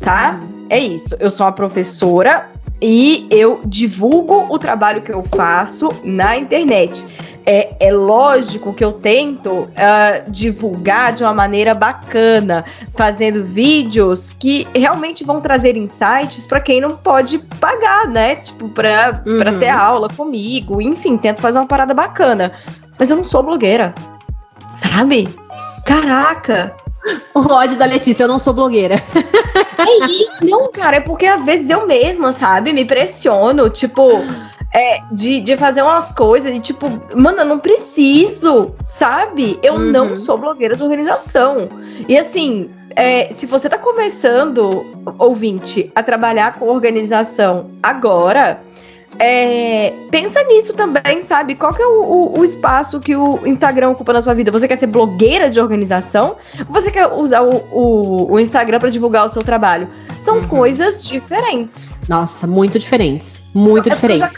tá? 0.00 0.40
É 0.70 0.78
isso. 0.78 1.14
Eu 1.20 1.28
sou 1.28 1.44
uma 1.44 1.52
professora 1.52 2.48
e 2.80 3.26
eu 3.30 3.60
divulgo 3.66 4.46
o 4.48 4.58
trabalho 4.58 5.02
que 5.02 5.12
eu 5.12 5.22
faço 5.36 5.90
na 6.02 6.38
internet. 6.38 7.06
É, 7.44 7.76
é 7.78 7.92
lógico 7.92 8.72
que 8.72 8.82
eu 8.82 8.92
tento 8.92 9.50
uh, 9.50 10.30
divulgar 10.30 11.12
de 11.12 11.22
uma 11.22 11.34
maneira 11.34 11.74
bacana, 11.74 12.64
fazendo 12.94 13.44
vídeos 13.44 14.30
que 14.30 14.66
realmente 14.74 15.22
vão 15.22 15.42
trazer 15.42 15.76
insights 15.76 16.46
para 16.46 16.60
quem 16.60 16.80
não 16.80 16.96
pode 16.96 17.38
pagar, 17.60 18.08
né? 18.08 18.36
Tipo, 18.36 18.70
para 18.70 19.22
uhum. 19.26 19.58
ter 19.58 19.68
aula 19.68 20.08
comigo, 20.08 20.80
enfim, 20.80 21.18
tento 21.18 21.42
fazer 21.42 21.58
uma 21.58 21.66
parada 21.66 21.92
bacana. 21.92 22.52
Mas 22.98 23.10
eu 23.10 23.16
não 23.16 23.24
sou 23.24 23.42
blogueira. 23.42 23.94
Sabe? 24.68 25.28
Caraca! 25.84 26.74
O 27.34 27.40
ódio 27.52 27.76
da 27.76 27.84
Letícia, 27.84 28.24
eu 28.24 28.28
não 28.28 28.38
sou 28.38 28.54
blogueira. 28.54 28.94
É 29.76 30.04
isso, 30.06 30.26
não, 30.40 30.72
cara, 30.72 30.96
é 30.96 31.00
porque 31.00 31.26
às 31.26 31.44
vezes 31.44 31.68
eu 31.68 31.86
mesma, 31.86 32.32
sabe, 32.32 32.72
me 32.72 32.84
pressiono, 32.84 33.68
tipo, 33.68 34.24
é, 34.72 35.00
de, 35.12 35.40
de 35.40 35.56
fazer 35.56 35.82
umas 35.82 36.10
coisas, 36.12 36.52
de 36.52 36.60
tipo, 36.60 36.88
mano, 37.14 37.40
eu 37.40 37.44
não 37.44 37.58
preciso, 37.58 38.74
sabe? 38.82 39.58
Eu 39.62 39.74
uhum. 39.74 39.92
não 39.92 40.16
sou 40.16 40.38
blogueira 40.38 40.74
de 40.74 40.82
organização. 40.82 41.68
E 42.08 42.16
assim, 42.16 42.70
é, 42.96 43.30
se 43.32 43.46
você 43.46 43.68
tá 43.68 43.78
começando, 43.78 44.84
ouvinte, 45.18 45.90
a 45.94 46.02
trabalhar 46.02 46.58
com 46.58 46.66
organização 46.68 47.70
agora, 47.82 48.60
é, 49.18 49.92
pensa 50.10 50.42
nisso 50.44 50.72
também, 50.72 51.20
sabe? 51.20 51.54
Qual 51.54 51.72
que 51.72 51.82
é 51.82 51.86
o, 51.86 52.04
o, 52.04 52.38
o, 52.40 52.44
espaço 52.44 53.00
que 53.00 53.14
o 53.14 53.46
Instagram 53.46 53.90
ocupa 53.90 54.12
na 54.12 54.22
sua 54.22 54.34
vida? 54.34 54.50
Você 54.50 54.66
quer 54.66 54.76
ser 54.76 54.86
blogueira 54.86 55.48
de 55.48 55.60
organização? 55.60 56.36
Ou 56.66 56.72
você 56.72 56.90
quer 56.90 57.06
usar 57.06 57.42
o, 57.42 58.32
o 58.32 58.40
Instagram 58.40 58.78
para 58.78 58.90
divulgar 58.90 59.24
o 59.24 59.28
seu 59.28 59.42
trabalho? 59.42 59.88
São 60.18 60.36
uhum. 60.36 60.44
coisas 60.44 61.04
diferentes. 61.04 61.98
Nossa, 62.08 62.46
muito 62.46 62.78
diferentes. 62.78 63.44
Muito 63.54 63.88
é 63.88 63.94
diferentes 63.94 64.34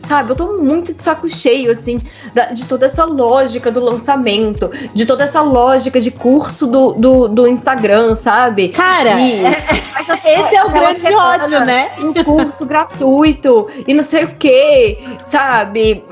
sabe? 0.00 0.30
Eu 0.30 0.36
tô 0.36 0.58
muito 0.58 0.94
de 0.94 1.02
saco 1.02 1.28
cheio, 1.28 1.70
assim, 1.70 1.98
da, 2.34 2.46
de 2.46 2.64
toda 2.66 2.86
essa 2.86 3.04
lógica 3.04 3.70
do 3.70 3.80
lançamento, 3.80 4.70
de 4.94 5.06
toda 5.06 5.24
essa 5.24 5.40
lógica 5.40 6.00
de 6.00 6.10
curso 6.10 6.66
do, 6.66 6.92
do, 6.92 7.28
do 7.28 7.48
Instagram, 7.48 8.14
sabe? 8.14 8.68
Cara, 8.68 9.20
e, 9.20 9.44
é, 9.44 10.40
esse 10.40 10.54
é 10.54 10.64
o 10.64 10.70
grande 10.70 11.12
ódio, 11.12 11.60
né? 11.64 11.92
Um 12.00 12.12
curso 12.24 12.64
gratuito 12.64 13.68
e 13.86 13.94
não 13.94 14.02
sei 14.02 14.24
o 14.24 14.34
que, 14.34 14.98
sabe? 15.24 16.04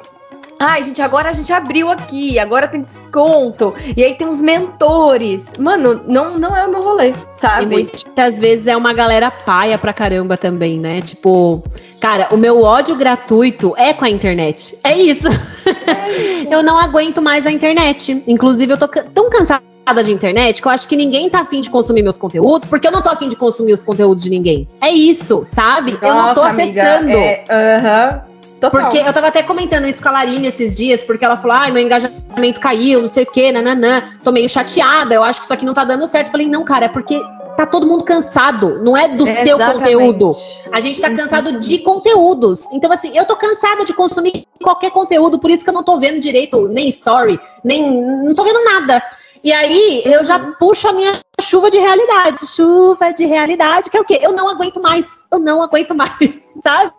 Ai, 0.63 0.83
gente, 0.83 1.01
agora 1.01 1.31
a 1.31 1.33
gente 1.33 1.51
abriu 1.55 1.89
aqui, 1.89 2.39
agora 2.39 2.69
tem 2.69 2.83
desconto. 2.83 3.73
E 3.97 4.05
aí 4.05 4.15
tem 4.15 4.29
os 4.29 4.43
mentores. 4.43 5.55
Mano, 5.59 6.03
não, 6.07 6.39
não 6.39 6.55
é 6.55 6.67
o 6.67 6.71
meu 6.71 6.83
rolê, 6.83 7.15
sabe? 7.35 7.65
E 7.65 7.67
muitas 7.67 8.39
vezes 8.39 8.67
é 8.67 8.77
uma 8.77 8.93
galera 8.93 9.31
paia 9.31 9.79
pra 9.79 9.95
caramba 9.95 10.37
também, 10.37 10.79
né? 10.79 11.01
Tipo, 11.01 11.65
cara, 11.99 12.29
o 12.31 12.37
meu 12.37 12.63
ódio 12.63 12.95
gratuito 12.95 13.73
é 13.75 13.95
com 13.95 14.05
a 14.05 14.11
internet. 14.11 14.77
É 14.85 14.95
isso. 14.95 15.29
É 15.29 16.53
eu 16.55 16.63
não 16.63 16.77
aguento 16.77 17.23
mais 17.23 17.47
a 17.47 17.51
internet. 17.51 18.23
Inclusive, 18.27 18.75
eu 18.75 18.77
tô 18.77 18.87
tão 18.87 19.31
cansada 19.31 19.63
de 20.05 20.13
internet 20.13 20.61
que 20.61 20.69
eu 20.69 20.73
acho 20.73 20.87
que 20.87 20.95
ninguém 20.95 21.31
tá 21.31 21.41
afim 21.41 21.63
de 21.63 21.71
consumir 21.71 22.03
meus 22.03 22.19
conteúdos, 22.19 22.69
porque 22.69 22.87
eu 22.87 22.93
não 22.93 23.01
tô 23.01 23.09
afim 23.09 23.31
de 23.31 23.35
consumir 23.35 23.73
os 23.73 23.83
conteúdos 23.83 24.23
de 24.23 24.29
ninguém. 24.29 24.69
É 24.79 24.91
isso, 24.91 25.41
sabe? 25.43 25.93
Nossa, 25.93 26.07
eu 26.07 26.15
não 26.15 26.35
tô 26.35 26.43
acessando. 26.43 27.09
Aham. 27.09 27.17
É, 27.17 27.45
uh 27.49 27.83
-huh. 28.27 28.30
Total. 28.61 28.83
Porque 28.83 28.99
eu 28.99 29.13
tava 29.13 29.29
até 29.29 29.43
comentando 29.43 29.87
isso 29.87 30.03
com 30.03 30.09
a 30.11 30.13
Larine 30.13 30.49
esses 30.49 30.77
dias, 30.77 31.01
porque 31.01 31.25
ela 31.25 31.37
falou: 31.39 31.57
ai, 31.57 31.71
meu 31.71 31.83
engajamento 31.83 32.61
caiu, 32.61 33.01
não 33.01 33.09
sei 33.09 33.25
o 33.25 33.31
quê, 33.31 33.51
nananã. 33.51 34.03
Tô 34.23 34.31
meio 34.31 34.49
chateada, 34.49 35.15
eu 35.15 35.25
acho 35.25 35.41
que 35.41 35.47
isso 35.47 35.55
aqui 35.55 35.65
não 35.65 35.73
tá 35.73 35.85
dando 35.85 36.07
certo. 36.07 36.27
Eu 36.27 36.33
falei, 36.33 36.47
não, 36.47 36.63
cara, 36.63 36.85
é 36.85 36.89
porque 36.89 37.19
tá 37.57 37.65
todo 37.65 37.87
mundo 37.87 38.05
cansado, 38.05 38.83
não 38.83 38.95
é 38.97 39.09
do 39.09 39.27
é 39.27 39.45
seu 39.45 39.59
conteúdo. 39.59 40.31
A 40.71 40.81
gente 40.81 41.01
tá 41.01 41.11
cansado 41.15 41.59
de 41.59 41.79
conteúdos. 41.79 42.71
Então, 42.73 42.93
assim, 42.93 43.17
eu 43.17 43.25
tô 43.25 43.35
cansada 43.35 43.85
de 43.85 43.95
consumir 43.95 44.47
qualquer 44.63 44.91
conteúdo, 44.91 45.39
por 45.39 45.51
isso 45.51 45.65
que 45.65 45.71
eu 45.71 45.75
não 45.75 45.83
tô 45.83 45.99
vendo 45.99 46.21
direito 46.21 46.69
nem 46.69 46.89
story, 46.91 47.41
nem. 47.65 48.03
não 48.23 48.35
tô 48.35 48.45
vendo 48.45 48.63
nada. 48.63 49.03
E 49.43 49.55
aí 49.55 50.03
eu 50.05 50.23
já 50.23 50.39
puxo 50.39 50.87
a 50.87 50.93
minha 50.93 51.19
chuva 51.41 51.71
de 51.71 51.79
realidade. 51.79 52.47
Chuva 52.47 53.11
de 53.11 53.25
realidade, 53.25 53.89
que 53.89 53.97
é 53.97 54.01
o 54.01 54.05
quê? 54.05 54.19
Eu 54.23 54.33
não 54.33 54.49
aguento 54.49 54.83
mais. 54.83 55.23
Eu 55.33 55.39
não 55.39 55.63
aguento 55.63 55.95
mais, 55.97 56.39
sabe? 56.63 56.93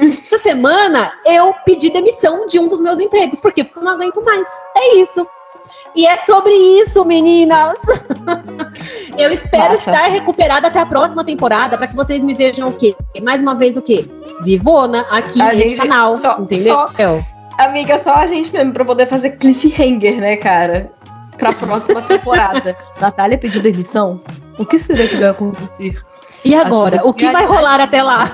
Essa 0.00 0.38
semana 0.38 1.12
eu 1.24 1.54
pedi 1.64 1.90
demissão 1.90 2.46
de 2.46 2.58
um 2.58 2.68
dos 2.68 2.80
meus 2.80 3.00
empregos. 3.00 3.40
Porque 3.40 3.62
eu 3.62 3.82
não 3.82 3.92
aguento 3.92 4.22
mais. 4.22 4.48
É 4.76 4.96
isso. 4.96 5.26
E 5.94 6.06
é 6.06 6.18
sobre 6.18 6.52
isso, 6.52 7.04
meninas. 7.04 7.78
eu 9.16 9.32
espero 9.32 9.72
Nossa. 9.72 9.90
estar 9.90 10.06
recuperada 10.08 10.68
até 10.68 10.78
a 10.78 10.86
próxima 10.86 11.24
temporada 11.24 11.76
para 11.78 11.86
que 11.86 11.96
vocês 11.96 12.22
me 12.22 12.34
vejam 12.34 12.68
o 12.68 12.72
quê? 12.72 12.94
Mais 13.22 13.40
uma 13.40 13.54
vez 13.54 13.78
o 13.78 13.82
quê? 13.82 14.06
Vivona 14.42 15.06
aqui 15.10 15.40
a 15.40 15.46
nesse 15.46 15.70
gente, 15.70 15.76
canal, 15.78 16.12
só, 16.12 16.38
entendeu? 16.38 16.74
Só, 16.88 17.20
amiga, 17.58 17.98
só 17.98 18.12
a 18.14 18.26
gente 18.26 18.52
mesmo 18.52 18.72
para 18.74 18.84
poder 18.84 19.06
fazer 19.06 19.30
cliffhanger, 19.30 20.20
né, 20.20 20.36
cara? 20.36 20.90
Para 21.38 21.50
a 21.50 21.54
próxima 21.54 22.02
temporada. 22.04 22.76
Natália 23.00 23.38
pediu 23.38 23.62
demissão? 23.62 24.20
O 24.58 24.66
que 24.66 24.78
será 24.78 25.06
que 25.06 25.16
vai 25.16 25.30
acontecer? 25.30 25.98
E 26.46 26.54
agora? 26.54 27.00
O 27.04 27.12
que 27.12 27.28
vai 27.28 27.44
rolar 27.44 27.80
até 27.80 28.00
lá? 28.02 28.30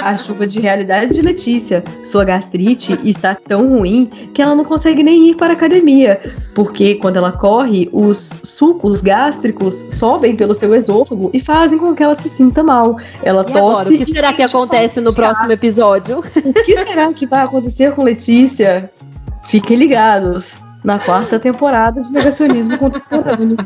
A 0.00 0.16
chuva 0.16 0.46
de 0.46 0.60
realidade 0.60 1.12
de 1.12 1.20
Letícia. 1.20 1.82
Sua 2.04 2.24
gastrite 2.24 2.98
está 3.02 3.34
tão 3.34 3.68
ruim 3.68 4.30
que 4.32 4.40
ela 4.40 4.54
não 4.54 4.64
consegue 4.64 5.02
nem 5.02 5.30
ir 5.30 5.34
para 5.34 5.54
a 5.54 5.56
academia. 5.56 6.20
Porque 6.54 6.94
quando 6.94 7.16
ela 7.16 7.32
corre, 7.32 7.88
os 7.92 8.38
sucos 8.44 9.00
gástricos 9.00 9.86
sobem 9.90 10.36
pelo 10.36 10.54
seu 10.54 10.72
esôfago 10.72 11.30
e 11.34 11.40
fazem 11.40 11.78
com 11.78 11.94
que 11.96 12.02
ela 12.02 12.14
se 12.14 12.28
sinta 12.28 12.62
mal. 12.62 12.96
Ela 13.24 13.42
e 13.42 13.52
tosse. 13.52 13.58
Agora, 13.58 13.88
o 13.88 13.98
que 13.98 14.14
será 14.14 14.32
que 14.32 14.42
acontece 14.42 15.00
no 15.00 15.12
próximo 15.12 15.50
episódio? 15.50 16.20
O 16.20 16.52
que 16.64 16.76
será 16.76 17.12
que 17.12 17.26
vai 17.26 17.42
acontecer 17.42 17.92
com 17.92 18.04
Letícia? 18.04 18.88
Fiquem 19.48 19.76
ligados 19.76 20.58
na 20.84 21.00
quarta 21.00 21.40
temporada 21.40 22.00
de 22.00 22.12
Negacionismo 22.12 22.78
Contemporâneo. 22.78 23.56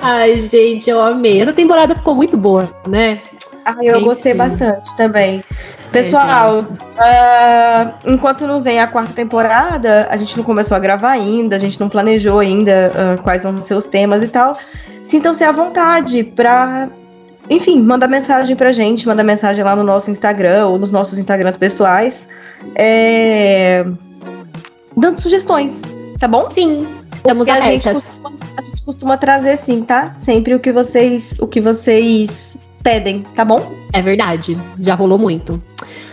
Ai, 0.00 0.40
gente, 0.40 0.90
eu 0.90 1.00
amei. 1.00 1.40
Essa 1.40 1.52
temporada 1.52 1.94
ficou 1.94 2.14
muito 2.14 2.36
boa, 2.36 2.68
né? 2.88 3.20
Ah, 3.64 3.76
eu 3.80 3.96
Enfim. 3.96 4.04
gostei 4.04 4.34
bastante 4.34 4.96
também. 4.96 5.42
Pessoal, 5.92 6.60
uh, 6.62 7.92
enquanto 8.06 8.46
não 8.46 8.62
vem 8.62 8.80
a 8.80 8.86
quarta 8.86 9.12
temporada, 9.12 10.06
a 10.10 10.16
gente 10.16 10.36
não 10.38 10.42
começou 10.42 10.74
a 10.74 10.80
gravar 10.80 11.10
ainda, 11.10 11.54
a 11.54 11.58
gente 11.58 11.78
não 11.78 11.88
planejou 11.88 12.38
ainda 12.40 12.90
uh, 12.94 13.22
quais 13.22 13.42
vão 13.42 13.56
ser 13.58 13.74
os 13.74 13.86
temas 13.86 14.22
e 14.22 14.28
tal. 14.28 14.54
Sintam-se 15.04 15.44
à 15.44 15.52
vontade 15.52 16.24
para, 16.24 16.88
enfim, 17.50 17.80
manda 17.82 18.08
mensagem 18.08 18.56
pra 18.56 18.72
gente, 18.72 19.06
manda 19.06 19.22
mensagem 19.22 19.62
lá 19.62 19.76
no 19.76 19.84
nosso 19.84 20.10
Instagram 20.10 20.66
ou 20.68 20.78
nos 20.78 20.90
nossos 20.90 21.18
Instagrams 21.18 21.58
pessoais, 21.58 22.26
é, 22.74 23.84
dando 24.96 25.20
sugestões, 25.20 25.82
tá 26.18 26.26
bom? 26.26 26.48
Sim. 26.48 27.01
Estamos. 27.22 27.48
A 27.48 27.60
gente, 27.60 27.88
costuma, 27.88 28.30
a 28.56 28.62
gente 28.62 28.82
costuma 28.82 29.16
trazer 29.16 29.56
sim, 29.56 29.82
tá? 29.84 30.16
Sempre 30.18 30.56
o 30.56 30.60
que 30.60 30.72
vocês, 30.72 31.36
o 31.38 31.46
que 31.46 31.60
vocês 31.60 32.56
pedem, 32.82 33.22
tá 33.36 33.44
bom? 33.44 33.72
É 33.92 34.02
verdade. 34.02 34.60
Já 34.80 34.96
rolou 34.96 35.18
muito. 35.18 35.62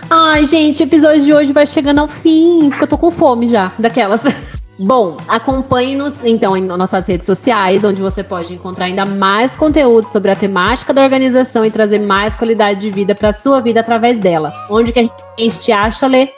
Ai, 0.07 0.45
gente, 0.45 0.83
o 0.83 0.85
episódio 0.85 1.23
de 1.23 1.33
hoje 1.33 1.51
vai 1.51 1.65
chegando 1.65 1.99
ao 1.99 2.07
fim, 2.07 2.69
porque 2.69 2.83
eu 2.83 2.87
tô 2.87 2.97
com 2.97 3.09
fome 3.09 3.47
já, 3.47 3.73
daquelas. 3.79 4.21
Bom, 4.77 5.17
acompanhe-nos 5.27 6.23
então 6.23 6.55
em 6.55 6.61
nossas 6.61 7.05
redes 7.05 7.25
sociais, 7.25 7.83
onde 7.83 8.01
você 8.01 8.23
pode 8.23 8.53
encontrar 8.53 8.85
ainda 8.85 9.05
mais 9.05 9.53
conteúdo 9.55 10.05
sobre 10.05 10.31
a 10.31 10.35
temática 10.37 10.93
da 10.93 11.03
organização 11.03 11.65
e 11.65 11.71
trazer 11.71 11.99
mais 11.99 12.35
qualidade 12.35 12.79
de 12.79 12.89
vida 12.89 13.13
para 13.13 13.33
sua 13.33 13.59
vida 13.59 13.81
através 13.81 14.17
dela. 14.19 14.53
Onde 14.69 14.93
que 14.93 14.99
a 14.99 15.03
gente 15.37 15.59
te 15.59 15.71
acha, 15.73 16.07
Lê? 16.07 16.29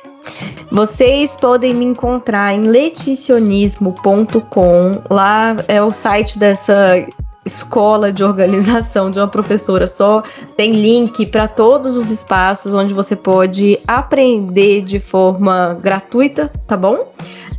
Vocês 0.71 1.35
podem 1.35 1.73
me 1.73 1.85
encontrar 1.85 2.53
em 2.53 2.63
leticionismo.com. 2.63 4.91
Lá 5.09 5.57
é 5.67 5.81
o 5.81 5.91
site 5.91 6.39
dessa 6.39 7.05
escola 7.45 8.11
de 8.11 8.23
organização 8.23 9.11
de 9.11 9.19
uma 9.19 9.27
professora 9.27 9.85
só. 9.87 10.23
Tem 10.55 10.71
link 10.71 11.25
para 11.25 11.45
todos 11.47 11.97
os 11.97 12.11
espaços 12.11 12.71
onde 12.73 12.93
você 12.93 13.13
pode 13.15 13.79
aprender 13.87 14.81
de 14.81 14.99
forma 14.99 15.77
gratuita, 15.81 16.51
tá 16.67 16.77
bom? 16.77 17.11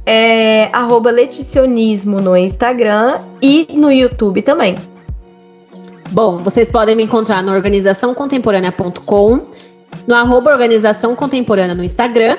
É 0.05 0.69
leticionismo 1.13 2.21
no 2.21 2.37
Instagram 2.37 3.21
e 3.41 3.69
no 3.73 3.93
YouTube 3.93 4.43
também. 4.43 4.75
Bom, 6.11 6.39
vocês 6.39 6.69
podem 6.71 6.97
me 6.97 7.05
encontrar 7.05 7.43
no 7.43 7.53
organizaçãocontemporânea.com 7.53 9.47
no 10.07 10.15
arroba 10.15 10.51
Organização 10.51 11.15
Contemporânea 11.15 11.75
no 11.75 11.85
Instagram. 11.85 12.37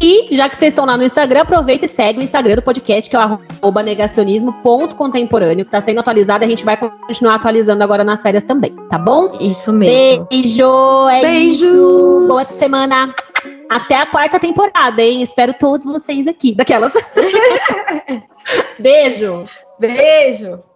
E, 0.00 0.34
já 0.34 0.48
que 0.48 0.56
vocês 0.56 0.72
estão 0.72 0.84
lá 0.84 0.96
no 0.96 1.04
Instagram, 1.04 1.42
aproveita 1.42 1.86
e 1.86 1.88
segue 1.88 2.20
o 2.20 2.22
Instagram 2.22 2.56
do 2.56 2.62
podcast, 2.62 3.08
que 3.08 3.16
é 3.16 3.18
o 3.18 3.22
arroba 3.22 3.82
negacionismo.contemporâneo, 3.82 5.64
que 5.64 5.68
está 5.68 5.80
sendo 5.80 6.00
atualizado. 6.00 6.44
A 6.44 6.48
gente 6.48 6.64
vai 6.64 6.76
continuar 6.76 7.36
atualizando 7.36 7.82
agora 7.84 8.02
nas 8.02 8.22
férias 8.22 8.44
também, 8.44 8.74
tá 8.88 8.98
bom? 8.98 9.36
Isso 9.40 9.72
mesmo. 9.72 10.26
Beijo! 10.30 11.08
É 11.08 11.20
Beijos! 11.20 11.62
Isso. 11.62 12.24
Boa 12.28 12.44
semana! 12.44 13.14
Até 13.68 13.96
a 13.96 14.06
quarta 14.06 14.38
temporada, 14.38 15.02
hein? 15.02 15.22
Espero 15.22 15.54
todos 15.54 15.86
vocês 15.86 16.26
aqui. 16.26 16.54
Daquelas. 16.54 16.92
Beijo! 18.78 19.46
Beijo! 19.78 20.73